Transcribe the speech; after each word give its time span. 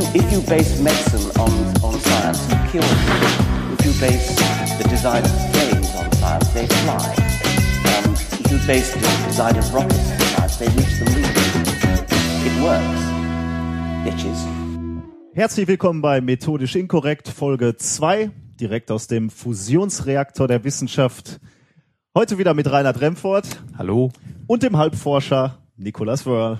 you 0.00 0.20
if 0.20 0.32
you 0.32 0.40
base 0.42 0.80
medicine 0.80 1.30
on 1.40 1.52
on 1.84 2.00
science, 2.00 2.40
you 2.50 2.56
kill 2.72 2.88
people. 3.06 3.74
If 3.74 3.86
you 3.86 3.92
base 4.00 4.36
the 4.78 4.88
design 4.88 5.24
of 5.24 5.32
planes 5.52 5.94
on 5.96 6.12
science, 6.12 6.48
they 6.54 6.66
fly. 6.66 7.14
Um, 7.90 8.14
if 8.14 8.50
you 8.50 8.58
base 8.66 8.92
the 8.94 9.00
design 9.26 9.56
of 9.56 9.74
rockets 9.74 10.10
on 10.10 10.20
science, 10.20 10.56
they 10.58 10.68
reach 10.68 10.94
the 10.98 11.06
moon. 11.10 11.24
It 12.46 12.54
works, 12.62 13.02
bitches. 14.04 14.38
Herzlich 15.32 15.68
willkommen 15.68 16.02
bei 16.02 16.20
Methodisch 16.20 16.74
Inkorrekt, 16.76 17.28
Folge 17.28 17.76
2, 17.76 18.30
direkt 18.60 18.90
aus 18.90 19.06
dem 19.06 19.30
Fusionsreaktor 19.30 20.48
der 20.48 20.64
Wissenschaft. 20.64 21.40
Heute 22.14 22.38
wieder 22.38 22.54
mit 22.54 22.70
Reinhard 22.70 23.00
Remford 23.00 23.46
Hallo. 23.78 24.10
und 24.48 24.62
dem 24.62 24.76
Halbforscher 24.76 25.58
Nicolas 25.76 26.26
Wörl. 26.26 26.58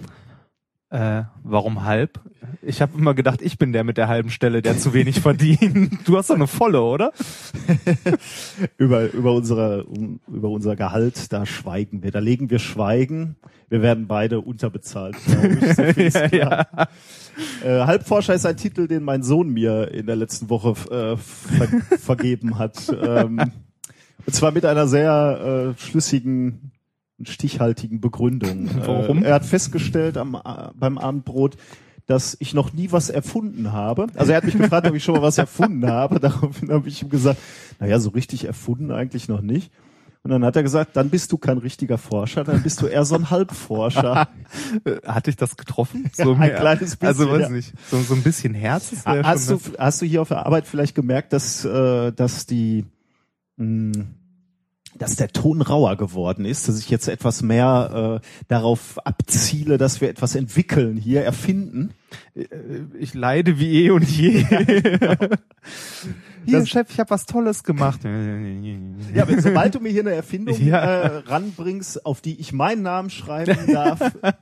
Äh, 0.91 1.23
warum 1.45 1.85
halb? 1.85 2.19
Ich 2.62 2.83
habe 2.83 2.99
immer 2.99 3.15
gedacht, 3.15 3.43
ich 3.43 3.59
bin 3.59 3.73
der 3.73 3.85
mit 3.85 3.97
der 3.97 4.09
halben 4.09 4.29
Stelle, 4.30 4.61
der 4.61 4.77
zu 4.77 4.93
wenig 4.93 5.21
verdient. 5.21 6.01
Du 6.05 6.16
hast 6.16 6.30
doch 6.30 6.35
eine 6.35 6.49
volle, 6.49 6.83
oder? 6.83 7.13
über, 8.77 9.13
über, 9.13 9.33
unsere, 9.33 9.85
um, 9.85 10.19
über 10.27 10.49
unser 10.49 10.75
Gehalt, 10.75 11.33
da 11.33 11.47
schweigen 11.47 12.03
wir, 12.03 12.11
da 12.11 12.19
legen 12.19 12.51
wir 12.51 12.59
Schweigen. 12.59 13.37
Wir 13.69 13.83
werden 13.83 14.09
beide 14.09 14.41
unterbezahlt, 14.41 15.16
ich. 15.16 15.77
So 15.77 15.83
ist 15.83 16.25
klar. 16.33 16.66
Äh, 17.65 17.87
Halbforscher 17.87 18.35
ist 18.35 18.45
ein 18.45 18.57
Titel, 18.57 18.88
den 18.88 19.05
mein 19.05 19.23
Sohn 19.23 19.51
mir 19.51 19.93
in 19.93 20.07
der 20.07 20.16
letzten 20.16 20.51
Woche 20.51 20.71
äh, 20.93 21.16
ver 21.16 21.69
vergeben 22.01 22.59
hat. 22.59 22.93
Ähm, 23.01 23.52
und 24.27 24.35
zwar 24.35 24.51
mit 24.51 24.65
einer 24.65 24.88
sehr 24.88 25.75
äh, 25.77 25.80
schlüssigen 25.80 26.73
stichhaltigen 27.24 28.01
Begründung. 28.01 28.70
Warum? 28.87 29.23
Äh, 29.23 29.29
er 29.29 29.34
hat 29.34 29.45
festgestellt 29.45 30.16
am, 30.16 30.34
äh, 30.34 30.71
beim 30.74 30.99
Abendbrot, 30.99 31.57
dass 32.07 32.37
ich 32.40 32.54
noch 32.54 32.73
nie 32.73 32.90
was 32.90 33.09
erfunden 33.09 33.73
habe. 33.73 34.09
Also 34.16 34.32
er 34.32 34.38
hat 34.38 34.45
mich 34.45 34.59
gefragt, 34.59 34.87
ob 34.88 34.95
ich 34.95 35.04
schon 35.04 35.15
mal 35.15 35.23
was 35.23 35.38
erfunden 35.38 35.87
habe. 35.87 36.18
Daraufhin 36.21 36.71
habe 36.71 36.88
ich 36.88 37.02
ihm 37.02 37.09
gesagt, 37.09 37.38
naja, 37.79 38.01
so 38.01 38.10
richtig 38.10 38.45
erfunden 38.45 38.90
eigentlich 38.90 39.29
noch 39.29 39.43
nicht. 39.43 39.71
Und 40.23 40.30
dann 40.30 40.45
hat 40.45 40.54
er 40.54 40.62
gesagt, 40.62 40.96
dann 40.96 41.09
bist 41.09 41.32
du 41.32 41.38
kein 41.38 41.57
richtiger 41.57 41.96
Forscher, 41.96 42.45
dann 42.45 42.62
bist 42.62 42.82
du 42.82 42.87
eher 42.87 43.07
so 43.07 43.15
ein 43.15 43.30
Halbforscher. 43.30 44.29
Äh, 44.84 44.96
Hatte 45.07 45.30
ich 45.30 45.37
das 45.37 45.57
getroffen? 45.57 46.10
Ja, 46.16 46.27
ein 46.27 46.55
kleines 46.55 46.96
bisschen, 46.96 47.07
Also 47.07 47.30
weiß 47.30 47.43
ja. 47.43 47.49
nicht. 47.49 47.73
So, 47.88 48.01
so 48.02 48.15
ein 48.15 48.23
bisschen 48.23 48.52
Herz. 48.52 48.90
das 48.90 49.07
wär 49.07 49.23
Hast 49.24 49.49
du, 49.49 49.59
hast 49.79 50.02
du 50.02 50.07
hier 50.07 50.23
auf 50.23 50.29
der 50.29 50.45
Arbeit 50.45 50.66
vielleicht 50.66 50.95
gemerkt, 50.95 51.32
dass, 51.32 51.65
äh, 51.65 52.12
dass 52.12 52.46
die, 52.46 52.84
mh, 53.57 54.05
dass 55.01 55.16
der 55.16 55.29
Ton 55.29 55.62
rauer 55.62 55.96
geworden 55.96 56.45
ist, 56.45 56.68
dass 56.68 56.79
ich 56.79 56.90
jetzt 56.90 57.09
etwas 57.09 57.43
mehr 57.43 58.20
äh, 58.23 58.26
darauf 58.48 59.04
abziele, 59.06 59.79
dass 59.79 60.01
wir 60.01 60.09
etwas 60.10 60.34
entwickeln, 60.34 60.96
hier 60.96 61.24
erfinden? 61.24 61.90
Äh, 62.34 62.45
Ich 62.98 63.15
leide 63.15 63.59
wie 63.59 63.84
eh 63.87 63.90
und 63.90 64.09
je. 64.09 64.44
Hier, 66.47 66.60
Das- 66.60 66.69
Chef, 66.69 66.88
ich 66.91 66.98
habe 66.98 67.10
was 67.10 67.26
Tolles 67.26 67.65
gemacht. 67.65 68.00
Ja, 68.04 69.28
wenn, 69.28 69.41
sobald 69.43 69.75
du 69.75 69.81
mir 69.81 69.91
hier 69.91 70.00
eine 70.03 70.12
Erfindung 70.15 70.59
Ja. 70.65 70.78
äh, 70.81 71.16
ranbringst, 71.26 72.06
auf 72.06 72.21
die 72.22 72.41
ich 72.41 72.53
meinen 72.53 72.82
Namen 72.82 73.10
schreiben 73.10 73.56
darf, 73.72 74.00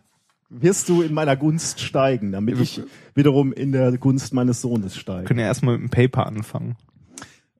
wirst 0.48 0.88
du 0.88 1.02
in 1.02 1.12
meiner 1.12 1.36
Gunst 1.36 1.80
steigen, 1.80 2.30
damit 2.32 2.60
ich 2.60 2.80
wiederum 3.14 3.52
in 3.52 3.72
der 3.72 3.96
Gunst 3.98 4.32
meines 4.32 4.60
Sohnes 4.60 4.96
steige. 4.96 5.24
können 5.24 5.40
ja 5.40 5.46
erstmal 5.46 5.76
mit 5.78 5.90
dem 5.90 5.90
Paper 5.90 6.26
anfangen. 6.26 6.76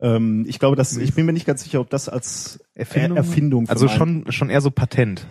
Ähm, 0.00 0.44
ich 0.48 0.58
glaube, 0.58 0.77
dass 0.77 0.96
ich 0.96 1.14
bin 1.14 1.27
mir 1.27 1.32
nicht 1.32 1.46
ganz 1.46 1.62
sicher, 1.64 1.80
ob 1.80 1.91
das 1.91 2.08
als 2.08 2.60
Erfindung? 2.74 3.16
Er- 3.16 3.24
Erfindung 3.24 3.68
Also 3.68 3.88
schon, 3.88 4.30
schon 4.30 4.50
eher 4.50 4.60
so 4.60 4.70
Patent. 4.70 5.27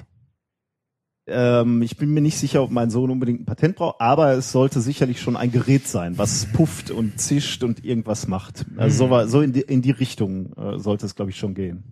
Ähm, 1.30 1.82
ich 1.82 1.98
bin 1.98 2.14
mir 2.14 2.22
nicht 2.22 2.38
sicher, 2.38 2.64
ob 2.64 2.72
mein 2.72 2.90
Sohn 2.90 3.10
unbedingt 3.12 3.42
ein 3.42 3.46
Patent 3.46 3.76
braucht, 3.76 4.00
aber 4.00 4.32
es 4.34 4.52
sollte 4.54 4.80
sicherlich 4.80 5.20
schon 5.22 5.36
ein 5.36 5.52
Gerät 5.52 5.86
sein, 5.88 6.18
was 6.18 6.46
pufft 6.54 6.90
und 6.90 7.20
zischt 7.20 7.64
und 7.64 7.84
irgendwas 7.84 8.28
macht. 8.28 8.66
Also 8.78 9.06
so, 9.06 9.10
war, 9.10 9.28
so 9.28 9.42
in, 9.42 9.52
die, 9.52 9.62
in 9.62 9.82
die 9.82 9.92
Richtung 9.92 10.54
äh, 10.54 10.80
sollte 10.80 11.06
es, 11.06 11.16
glaube 11.16 11.32
ich, 11.32 11.38
schon 11.38 11.54
gehen. 11.54 11.84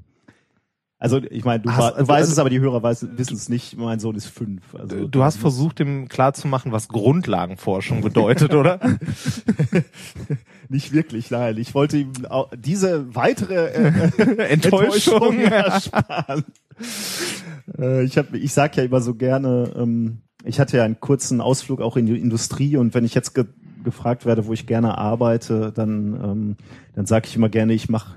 Also 1.05 1.21
ich 1.29 1.45
meine, 1.45 1.61
du, 1.61 1.69
Hast- 1.71 1.97
du 1.99 2.07
weißt 2.07 2.09
also- 2.09 2.31
es, 2.31 2.39
aber 2.39 2.49
die 2.49 2.59
Hörer 2.59 2.81
wissen 2.81 3.35
es 3.35 3.47
nicht. 3.47 3.77
Mein 3.77 3.99
Sohn 3.99 4.15
ist 4.15 4.25
fünf. 4.25 4.73
Also 4.73 5.07
Du 5.07 5.23
hast 5.23 5.37
versucht, 5.37 5.79
ihm 5.79 6.07
klarzumachen, 6.09 6.71
was 6.71 6.87
Grundlagenforschung 6.87 8.01
bedeutet, 8.01 8.55
oder? 8.55 8.79
nicht 10.69 10.93
wirklich, 10.93 11.29
nein. 11.29 11.57
Ich 11.57 11.75
wollte 11.75 11.97
ihm 11.97 12.11
auch 12.27 12.49
diese 12.57 13.13
weitere 13.15 13.67
äh, 13.67 14.47
Enttäuschung. 14.49 15.39
ersparen. 15.41 16.43
äh, 17.77 18.03
ich 18.03 18.17
hab, 18.17 18.33
ich 18.33 18.51
sag 18.53 18.75
ja 18.75 18.83
immer 18.83 19.01
so 19.01 19.13
gerne, 19.13 19.71
ähm, 19.77 20.21
ich 20.43 20.59
hatte 20.59 20.77
ja 20.77 20.83
einen 20.85 20.99
kurzen 20.99 21.39
Ausflug 21.39 21.81
auch 21.81 21.97
in 21.97 22.07
die 22.07 22.19
Industrie 22.19 22.77
und 22.77 22.93
wenn 22.95 23.05
ich 23.05 23.13
jetzt 23.13 23.33
gefragt 23.85 24.25
werde, 24.25 24.45
wo 24.45 24.53
ich 24.53 24.67
gerne 24.67 24.97
arbeite, 24.97 25.71
dann 25.73 26.19
ähm, 26.21 26.55
dann 26.95 27.05
sage 27.05 27.27
ich 27.27 27.35
immer 27.35 27.49
gerne, 27.49 27.73
ich 27.73 27.89
mache 27.89 28.15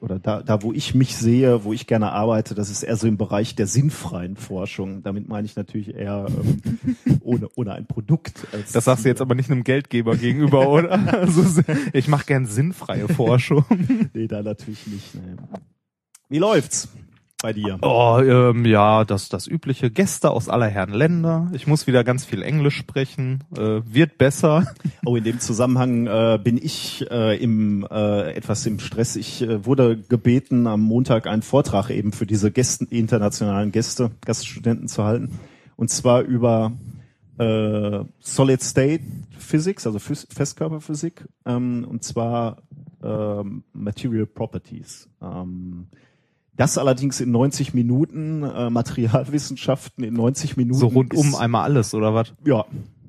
oder 0.00 0.18
da, 0.18 0.42
da 0.42 0.62
wo 0.62 0.72
ich 0.72 0.94
mich 0.94 1.16
sehe, 1.16 1.64
wo 1.64 1.72
ich 1.72 1.86
gerne 1.86 2.12
arbeite, 2.12 2.54
das 2.54 2.70
ist 2.70 2.82
eher 2.82 2.96
so 2.96 3.06
im 3.06 3.16
Bereich 3.16 3.54
der 3.54 3.66
sinnfreien 3.66 4.36
Forschung. 4.36 5.02
Damit 5.02 5.28
meine 5.28 5.46
ich 5.46 5.56
natürlich 5.56 5.94
eher 5.94 6.26
ähm, 6.28 7.20
ohne 7.22 7.48
ohne 7.56 7.72
ein 7.72 7.86
Produkt. 7.86 8.46
Als 8.52 8.72
Das 8.72 8.84
sagst 8.84 9.04
du 9.04 9.08
jetzt 9.08 9.22
aber 9.22 9.34
nicht 9.34 9.50
einem 9.50 9.64
Geldgeber 9.64 10.16
gegenüber, 10.16 10.68
oder? 10.70 10.92
Also, 11.14 11.62
ich 11.92 12.08
mache 12.08 12.26
gern 12.26 12.46
sinnfreie 12.46 13.08
Forschung. 13.08 13.64
Nee, 14.12 14.28
da 14.28 14.42
natürlich 14.42 14.86
nicht. 14.86 15.14
Nee. 15.14 15.36
Wie 16.28 16.38
läuft's 16.38 16.88
bei 17.42 17.52
dir? 17.52 17.78
Oh, 17.82 18.18
ähm, 18.22 18.64
ja, 18.64 19.04
das 19.04 19.28
das 19.28 19.46
übliche 19.46 19.90
Gäste 19.90 20.30
aus 20.30 20.48
aller 20.48 20.66
Herren 20.66 20.92
Länder. 20.92 21.50
Ich 21.52 21.66
muss 21.66 21.86
wieder 21.86 22.04
ganz 22.04 22.24
viel 22.24 22.42
Englisch 22.42 22.76
sprechen. 22.76 23.44
Äh, 23.56 23.80
wird 23.84 24.18
besser. 24.18 24.66
Oh, 25.06 25.16
in 25.16 25.24
dem 25.24 25.40
Zusammenhang 25.40 26.06
äh, 26.06 26.38
bin 26.42 26.58
ich 26.58 27.10
äh, 27.10 27.42
im 27.42 27.86
äh, 27.90 28.32
etwas 28.32 28.66
im 28.66 28.78
Stress. 28.80 29.16
Ich 29.16 29.40
äh, 29.40 29.64
wurde 29.64 29.96
gebeten, 29.96 30.66
am 30.66 30.82
Montag 30.82 31.26
einen 31.26 31.42
Vortrag 31.42 31.90
eben 31.90 32.12
für 32.12 32.26
diese 32.26 32.50
Gästen, 32.50 32.86
internationalen 32.86 33.72
Gäste, 33.72 34.10
Gaststudenten 34.20 34.88
zu 34.88 35.04
halten. 35.04 35.38
Und 35.76 35.88
zwar 35.88 36.20
über 36.20 36.72
äh, 37.38 38.04
Solid 38.20 38.62
State 38.62 39.02
Physics, 39.38 39.86
also 39.86 39.98
Phys 39.98 40.28
Festkörperphysik, 40.30 41.26
ähm, 41.46 41.86
und 41.88 42.04
zwar 42.04 42.58
ähm, 43.02 43.64
Material 43.72 44.26
Properties. 44.26 45.08
Ähm, 45.22 45.86
das 46.60 46.76
allerdings 46.76 47.22
in 47.22 47.30
90 47.30 47.72
Minuten, 47.72 48.42
äh, 48.42 48.68
Materialwissenschaften 48.68 50.04
in 50.04 50.12
90 50.12 50.58
Minuten. 50.58 50.78
So 50.78 50.88
rundum 50.88 51.34
einmal 51.34 51.64
alles, 51.64 51.94
oder 51.94 52.12
was? 52.12 52.34
Ja, 52.44 52.66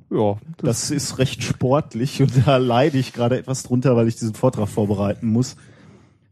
Ja, 0.09 0.37
das 0.57 0.89
ist 0.89 1.17
recht 1.17 1.43
sportlich 1.43 2.21
und 2.21 2.47
da 2.47 2.55
leide 2.55 2.97
ich 2.97 3.11
gerade 3.11 3.37
etwas 3.37 3.63
drunter, 3.63 3.97
weil 3.97 4.07
ich 4.07 4.15
diesen 4.15 4.35
Vortrag 4.35 4.69
vorbereiten 4.69 5.27
muss. 5.27 5.57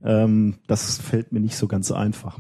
Ähm, 0.02 0.56
das 0.68 0.98
fällt 0.98 1.34
mir 1.34 1.42
nicht 1.42 1.58
so 1.58 1.68
ganz 1.68 1.92
einfach. 1.92 2.40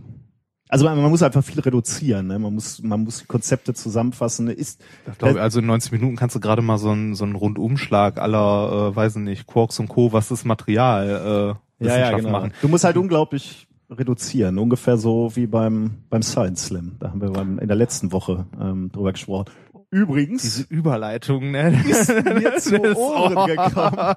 Also 0.70 0.86
man, 0.86 1.02
man 1.02 1.10
muss 1.10 1.24
einfach 1.24 1.44
viel 1.44 1.60
reduzieren. 1.60 2.28
Ne? 2.28 2.40
Man 2.40 2.54
muss 2.54 2.82
man 2.82 3.04
muss 3.04 3.28
Konzepte 3.28 3.74
zusammenfassen. 3.74 4.48
Ist 4.48 4.82
Ich 5.12 5.18
glaube, 5.18 5.42
also 5.42 5.60
in 5.60 5.66
90 5.66 5.92
Minuten 5.92 6.16
kannst 6.16 6.38
du 6.38 6.40
gerade 6.40 6.62
mal 6.62 6.78
so 6.78 6.92
einen 6.92 7.16
so 7.16 7.26
einen 7.26 7.36
Rundumschlag 7.36 8.18
aller, 8.18 8.92
äh, 8.92 8.96
weiß 8.96 9.18
ich 9.18 9.24
nicht, 9.24 9.46
Quarks 9.46 9.80
und 9.80 9.90
Co., 9.90 10.14
was 10.14 10.32
ist 10.32 10.46
Material, 10.46 11.58
äh, 11.82 11.86
ja, 11.86 11.98
ja, 11.98 12.18
genau. 12.18 12.30
machen. 12.30 12.54
Du 12.62 12.68
musst 12.68 12.84
halt 12.84 12.98
unglaublich 12.98 13.69
reduzieren, 13.90 14.58
ungefähr 14.58 14.98
so 14.98 15.36
wie 15.36 15.48
beim 15.48 16.04
beim 16.10 16.22
Science 16.22 16.66
Slam. 16.66 16.96
Da 17.00 17.10
haben 17.10 17.22
wir 17.22 17.32
beim, 17.32 17.60
in 17.60 17.68
der 17.68 17.78
letzten 17.78 18.12
Woche 18.12 18.46
ähm, 18.60 18.92
drüber 18.92 19.12
gesprochen. 19.12 19.46
Übrigens 19.92 20.44
Diese 20.44 20.64
Überleitung, 20.64 21.52
ne? 21.52 21.84
ist 21.88 22.10
mir 22.24 22.58
zu 22.58 22.80
Ohren 22.96 23.38
oh. 23.38 23.46
gekommen. 23.46 24.16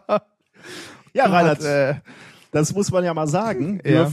Ja, 1.15 1.27
Reinhard, 1.27 1.65
äh, 1.65 1.95
das 2.51 2.75
muss 2.75 2.91
man 2.91 3.05
ja 3.05 3.15
mal 3.15 3.27
sagen 3.27 3.81
Ja. 3.85 4.11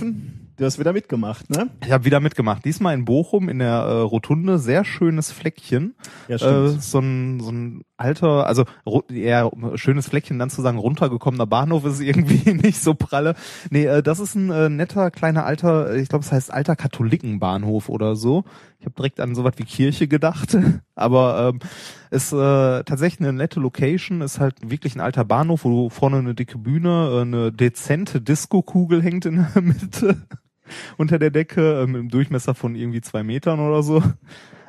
Du 0.60 0.66
hast 0.66 0.78
wieder 0.78 0.92
mitgemacht, 0.92 1.50
ne? 1.50 1.70
Ich 1.86 1.92
habe 1.94 2.04
wieder 2.04 2.20
mitgemacht. 2.20 2.66
Diesmal 2.66 2.94
in 2.94 3.06
Bochum 3.06 3.48
in 3.48 3.60
der 3.60 3.76
äh, 3.76 4.00
Rotunde, 4.02 4.60
sehr 4.60 4.84
schönes 4.84 5.32
Fleckchen. 5.32 5.96
Ja, 6.28 6.36
Äh, 6.36 6.68
so 6.72 7.00
ein 7.00 7.40
so 7.40 7.50
ein 7.50 7.84
alter, 7.96 8.46
also 8.46 8.66
eher 9.10 9.50
schönes 9.76 10.10
Fleckchen, 10.10 10.38
dann 10.38 10.50
zu 10.50 10.62
sagen 10.62 10.78
runtergekommener 10.78 11.46
Bahnhof 11.46 11.86
ist 11.86 12.02
irgendwie 12.02 12.54
nicht 12.54 12.82
so 12.82 12.94
pralle. 12.94 13.36
Nee, 13.70 13.86
äh, 13.86 14.04
das 14.04 14.20
ist 14.20 14.36
ein 14.36 14.50
äh, 14.50 14.68
netter 14.68 15.12
kleiner 15.12 15.46
alter, 15.46 15.96
ich 15.96 16.10
glaube, 16.10 16.26
es 16.26 16.32
heißt 16.34 16.52
alter 16.52 16.76
Katholikenbahnhof 16.76 17.88
oder 17.88 18.18
so. 18.18 18.44
Ich 18.80 18.86
habe 18.86 18.96
direkt 18.96 19.22
an 19.22 19.36
sowas 19.36 19.54
wie 19.56 19.64
Kirche 19.64 20.10
gedacht, 20.10 20.58
aber 20.96 21.54
ähm, 21.54 21.60
ist 22.12 22.34
äh, 22.34 22.84
tatsächlich 22.84 23.22
eine 23.22 23.32
nette 23.32 23.62
Location, 23.62 24.20
ist 24.20 24.42
halt 24.42 24.56
wirklich 24.70 24.96
ein 24.96 25.02
alter 25.02 25.24
Bahnhof, 25.24 25.64
wo 25.64 25.88
vorne 25.88 26.18
eine 26.18 26.36
dicke 26.36 26.58
Bühne, 26.58 27.12
äh, 27.14 27.22
eine 27.22 27.52
dezente 27.54 28.20
Disco-Kugel 28.20 29.02
hängt 29.02 29.26
in 29.26 29.48
der 29.54 29.62
Mitte 29.62 30.18
unter 30.98 31.20
der 31.20 31.30
Decke, 31.32 31.86
mit 31.88 31.98
einem 32.00 32.10
Durchmesser 32.10 32.56
von 32.56 32.76
irgendwie 32.76 33.02
zwei 33.02 33.24
Metern 33.24 33.60
oder 33.60 33.84
so. 33.84 34.04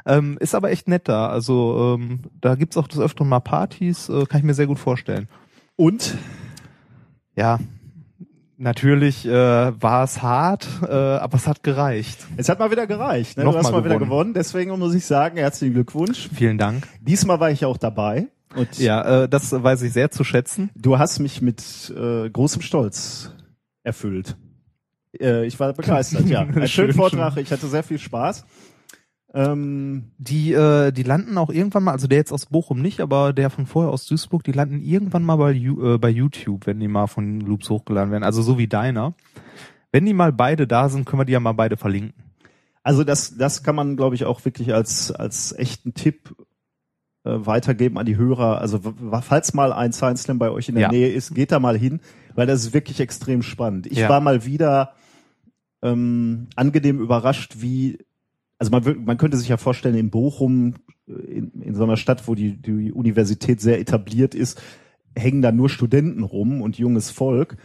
Ähm, 0.07 0.39
ist 0.41 0.55
aber 0.55 0.71
echt 0.71 0.89
nett 0.89 1.09
da. 1.09 1.29
Also 1.29 1.97
ähm, 2.01 2.21
da 2.41 2.55
gibt's 2.55 2.77
auch 2.77 2.89
des 2.89 2.99
Öfteren 3.01 3.29
mal 3.29 3.41
Partys, 3.41 4.09
äh, 4.09 4.25
kann 4.27 4.39
ich 4.39 4.45
mir 4.45 4.55
sehr 4.55 4.67
gut 4.67 4.79
vorstellen. 4.79 5.29
Und 5.77 6.17
Ja, 7.37 7.59
natürlich 8.57 9.27
äh, 9.27 9.31
war 9.83 10.05
es 10.05 10.23
hart, 10.23 10.67
äh, 10.83 10.87
aber 10.93 11.37
es 11.37 11.47
hat 11.47 11.63
gereicht. 11.63 12.27
es 12.37 12.49
hat 12.49 12.59
mal 12.59 12.71
wieder 12.71 12.87
gereicht. 12.87 13.37
Ne? 13.39 13.45
Noch 13.45 13.53
du 13.53 13.59
hast 13.59 13.65
mal 13.67 13.73
mal 13.73 13.85
wieder 13.85 13.95
gewonnen. 13.95 14.11
gewonnen. 14.11 14.35
Deswegen 14.35 14.77
muss 14.79 14.95
ich 14.95 15.05
sagen, 15.07 15.37
herzlichen 15.39 15.75
Glückwunsch. 15.75 16.29
Vielen 16.35 16.59
Dank. 16.59 16.87
Diesmal 17.01 17.41
war 17.41 17.51
ich 17.51 17.65
auch 17.65 17.77
dabei. 17.79 18.29
Und 18.57 18.79
Ja, 18.79 19.25
äh, 19.25 19.29
das 19.29 19.53
weiß 19.53 19.83
ich 19.83 19.93
sehr 19.93 20.11
zu 20.11 20.25
schätzen. 20.25 20.71
du 20.75 20.99
hast 20.99 21.21
mich 21.21 21.41
mit 21.41 21.93
äh, 21.97 22.29
großem 22.29 22.63
Stolz 22.63 23.33
erfüllt. 23.85 24.37
Äh, 25.19 25.47
ich 25.47 25.59
war 25.59 25.73
begeistert, 25.73 26.29
ja. 26.29 26.41
Ein 26.41 26.53
Schön, 26.55 26.69
schöner 26.69 26.95
Vortrag, 26.95 27.37
ich 27.37 27.51
hatte 27.51 27.67
sehr 27.67 27.83
viel 27.83 27.99
Spaß. 27.99 28.45
Ähm, 29.33 30.11
Die, 30.19 30.53
äh, 30.53 30.91
die 30.93 31.05
landen 31.05 31.39
auch 31.39 31.51
irgendwann 31.51 31.85
mal, 31.85 31.93
also 31.93 32.09
der 32.09 32.19
jetzt 32.19 32.33
aus 32.33 32.47
Bochum 32.47 32.83
nicht, 32.83 33.01
aber 33.01 33.33
der 33.33 33.49
von 33.51 33.67
vorher 33.67 33.93
aus 33.93 34.07
Duisburg, 34.07 34.43
die 34.43 34.53
landen 34.53 34.81
irgendwann 34.81 35.23
mal 35.23 35.37
bei, 35.37 35.55
äh, 35.55 35.99
bei 35.99 36.09
YouTube, 36.09 36.67
wenn 36.67 36.81
die 36.81 36.89
mal 36.89 37.07
von 37.07 37.41
Loops 37.41 37.71
hochgeladen 37.71 38.11
werden. 38.11 38.25
Also 38.25 38.43
so 38.43 38.59
wie 38.59 38.67
deiner. 38.67 39.15
Wenn 39.93 40.05
die 40.07 40.15
mal 40.15 40.33
beide 40.33 40.67
da 40.67 40.89
sind, 40.89 41.05
können 41.07 41.21
wir 41.21 41.25
die 41.27 41.33
ja 41.33 41.41
mal 41.41 41.53
beide 41.53 41.77
verlinken. 41.77 42.15
Also 42.83 43.05
das, 43.05 43.37
das 43.37 43.63
kann 43.63 43.75
man, 43.77 43.97
glaube 43.97 44.15
ich, 44.17 44.25
auch 44.25 44.45
wirklich 44.45 44.73
als, 44.75 45.13
als 45.13 45.53
echten 45.53 45.95
Tipp 45.95 46.35
äh, 47.25 47.31
weitergeben 47.47 47.99
an 47.99 48.07
die 48.07 48.17
Hörer. 48.17 48.61
Also 48.61 48.81
falls 49.23 49.53
mal 49.55 49.73
ein 49.73 49.93
Science 49.93 50.23
Slam 50.23 50.39
bei 50.39 50.51
euch 50.51 50.69
in 50.69 50.75
der 50.77 50.83
Ja. 50.85 50.91
Nähe 50.91 51.09
ist, 51.09 51.35
geht 51.35 51.53
da 51.53 51.61
mal 51.61 51.79
hin, 51.79 52.01
weil 52.35 52.47
das 52.49 52.65
ist 52.65 52.75
wirklich 52.75 52.99
extrem 53.01 53.43
spannend. 53.43 53.87
Ich 53.87 53.99
Ja. 53.99 54.09
war 54.09 54.21
mal 54.21 54.45
wieder 54.45 54.95
ähm, 55.83 56.49
angenehm 56.57 57.01
überrascht, 57.01 57.57
wie 57.59 57.99
also 58.61 58.71
man, 58.73 59.05
man 59.05 59.17
könnte 59.17 59.39
sich 59.39 59.49
ja 59.49 59.57
vorstellen, 59.57 59.97
in 59.97 60.11
Bochum, 60.11 60.75
äh, 61.09 61.13
in, 61.13 61.63
in 61.63 61.75
so 61.75 61.85
einer 61.85 61.97
Stadt, 61.97 62.29
wo 62.29 62.35
die, 62.35 62.61
die 62.61 62.93
Universität 62.93 63.61
sehr 63.61 63.81
etabliert 63.81 64.35
ist, 64.35 64.61
hängen 65.17 65.43
da 65.43 65.51
nur 65.51 65.71
Studenten 65.71 66.23
rum 66.23 66.61
und 66.61 66.79
junges 66.79 67.11
Volk. 67.11 67.57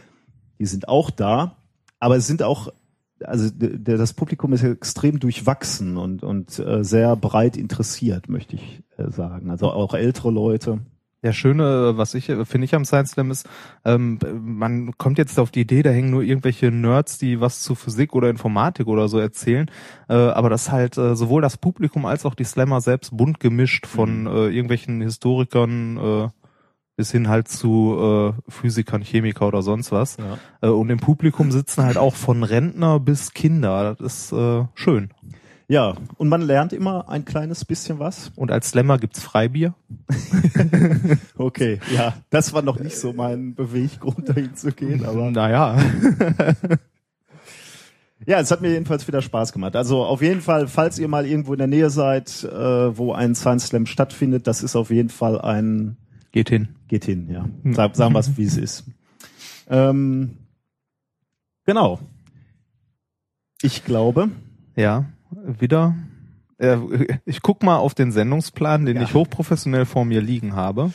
Die 0.58 0.64
sind 0.64 0.88
auch 0.88 1.10
da, 1.10 1.58
aber 2.00 2.16
es 2.16 2.26
sind 2.26 2.42
auch 2.42 2.72
also 3.24 3.50
das 3.50 4.12
Publikum 4.12 4.52
ist 4.52 4.62
extrem 4.62 5.18
durchwachsen 5.20 5.96
und, 5.96 6.22
und 6.22 6.58
äh, 6.58 6.84
sehr 6.84 7.16
breit 7.16 7.56
interessiert, 7.56 8.28
möchte 8.28 8.56
ich 8.56 8.82
äh, 8.98 9.10
sagen. 9.10 9.50
Also 9.50 9.70
auch 9.70 9.94
ältere 9.94 10.30
Leute. 10.30 10.80
Der 11.22 11.32
Schöne, 11.32 11.96
was 11.96 12.14
ich 12.14 12.26
finde 12.26 12.64
ich 12.66 12.74
am 12.74 12.84
Science 12.84 13.12
Slam 13.12 13.30
ist, 13.30 13.48
ähm, 13.84 14.18
man 14.40 14.96
kommt 14.98 15.18
jetzt 15.18 15.38
auf 15.40 15.50
die 15.50 15.62
Idee, 15.62 15.82
da 15.82 15.90
hängen 15.90 16.10
nur 16.10 16.22
irgendwelche 16.22 16.70
Nerds, 16.70 17.18
die 17.18 17.40
was 17.40 17.62
zu 17.62 17.74
Physik 17.74 18.14
oder 18.14 18.28
Informatik 18.30 18.86
oder 18.86 19.08
so 19.08 19.18
erzählen. 19.18 19.70
Äh, 20.08 20.14
aber 20.14 20.50
das 20.50 20.70
halt 20.70 20.96
äh, 20.98 21.16
sowohl 21.16 21.42
das 21.42 21.56
Publikum 21.56 22.04
als 22.06 22.26
auch 22.26 22.34
die 22.34 22.44
Slammer 22.44 22.80
selbst 22.80 23.16
bunt 23.16 23.40
gemischt 23.40 23.86
von 23.86 24.22
Mhm. 24.22 24.26
äh, 24.26 24.46
irgendwelchen 24.48 25.00
Historikern 25.00 25.96
äh, 25.96 26.28
bis 26.96 27.10
hin 27.12 27.28
halt 27.28 27.48
zu 27.48 28.34
äh, 28.46 28.50
Physikern, 28.50 29.02
Chemiker 29.02 29.46
oder 29.48 29.62
sonst 29.62 29.92
was. 29.92 30.16
Ja. 30.18 30.38
Äh, 30.62 30.70
und 30.70 30.88
im 30.90 30.98
Publikum 30.98 31.50
sitzen 31.50 31.82
halt 31.84 31.96
auch 31.98 32.14
von 32.14 32.42
Rentner 32.42 33.00
bis 33.00 33.32
Kinder. 33.32 33.96
Das 33.98 34.30
ist 34.30 34.32
äh, 34.32 34.64
schön. 34.74 35.10
Ja, 35.68 35.94
und 36.16 36.28
man 36.28 36.42
lernt 36.42 36.72
immer 36.72 37.08
ein 37.08 37.24
kleines 37.24 37.64
bisschen 37.64 37.98
was. 37.98 38.30
Und 38.36 38.50
als 38.50 38.70
Slammer 38.70 38.98
gibt's 38.98 39.22
Freibier. 39.22 39.74
Okay, 41.38 41.80
ja, 41.94 42.14
das 42.30 42.52
war 42.54 42.62
noch 42.62 42.78
nicht 42.80 42.96
so 42.98 43.12
mein 43.12 43.54
Beweggrund, 43.54 44.28
dahin 44.28 44.54
zu 44.54 44.72
gehen, 44.72 45.04
aber 45.04 45.30
Naja. 45.30 45.78
ja, 48.26 48.40
es 48.40 48.50
hat 48.50 48.62
mir 48.62 48.70
jedenfalls 48.70 49.06
wieder 49.06 49.20
Spaß 49.20 49.52
gemacht. 49.52 49.76
Also 49.76 50.02
auf 50.04 50.22
jeden 50.22 50.40
Fall, 50.40 50.66
falls 50.66 50.98
ihr 50.98 51.08
mal 51.08 51.26
irgendwo 51.26 51.52
in 51.52 51.58
der 51.58 51.66
Nähe 51.66 51.90
seid, 51.90 52.42
äh, 52.44 52.96
wo 52.96 53.12
ein 53.12 53.34
Science 53.34 53.66
Slam 53.66 53.86
stattfindet, 53.86 54.46
das 54.46 54.62
ist 54.62 54.76
auf 54.76 54.90
jeden 54.90 55.10
Fall 55.10 55.40
ein 55.40 55.96
Geht 56.32 56.50
hin. 56.50 56.68
Geht 56.88 57.04
hin, 57.06 57.30
ja. 57.30 57.46
Sag, 57.72 57.96
sagen 57.96 58.12
wir 58.14 58.20
es, 58.20 58.36
wie 58.36 58.44
es 58.44 58.56
ist. 58.58 58.84
Ähm, 59.68 60.36
genau. 61.64 61.98
Ich 63.62 63.84
glaube, 63.84 64.30
Ja, 64.74 65.06
wieder. 65.46 65.94
Äh, 66.58 66.76
ich 67.24 67.42
guck 67.42 67.62
mal 67.62 67.76
auf 67.76 67.94
den 67.94 68.12
Sendungsplan, 68.12 68.84
den 68.86 68.96
Ja. 68.96 69.02
ich 69.02 69.14
hochprofessionell 69.14 69.84
vor 69.86 70.04
mir 70.04 70.20
liegen 70.20 70.54
habe. 70.56 70.92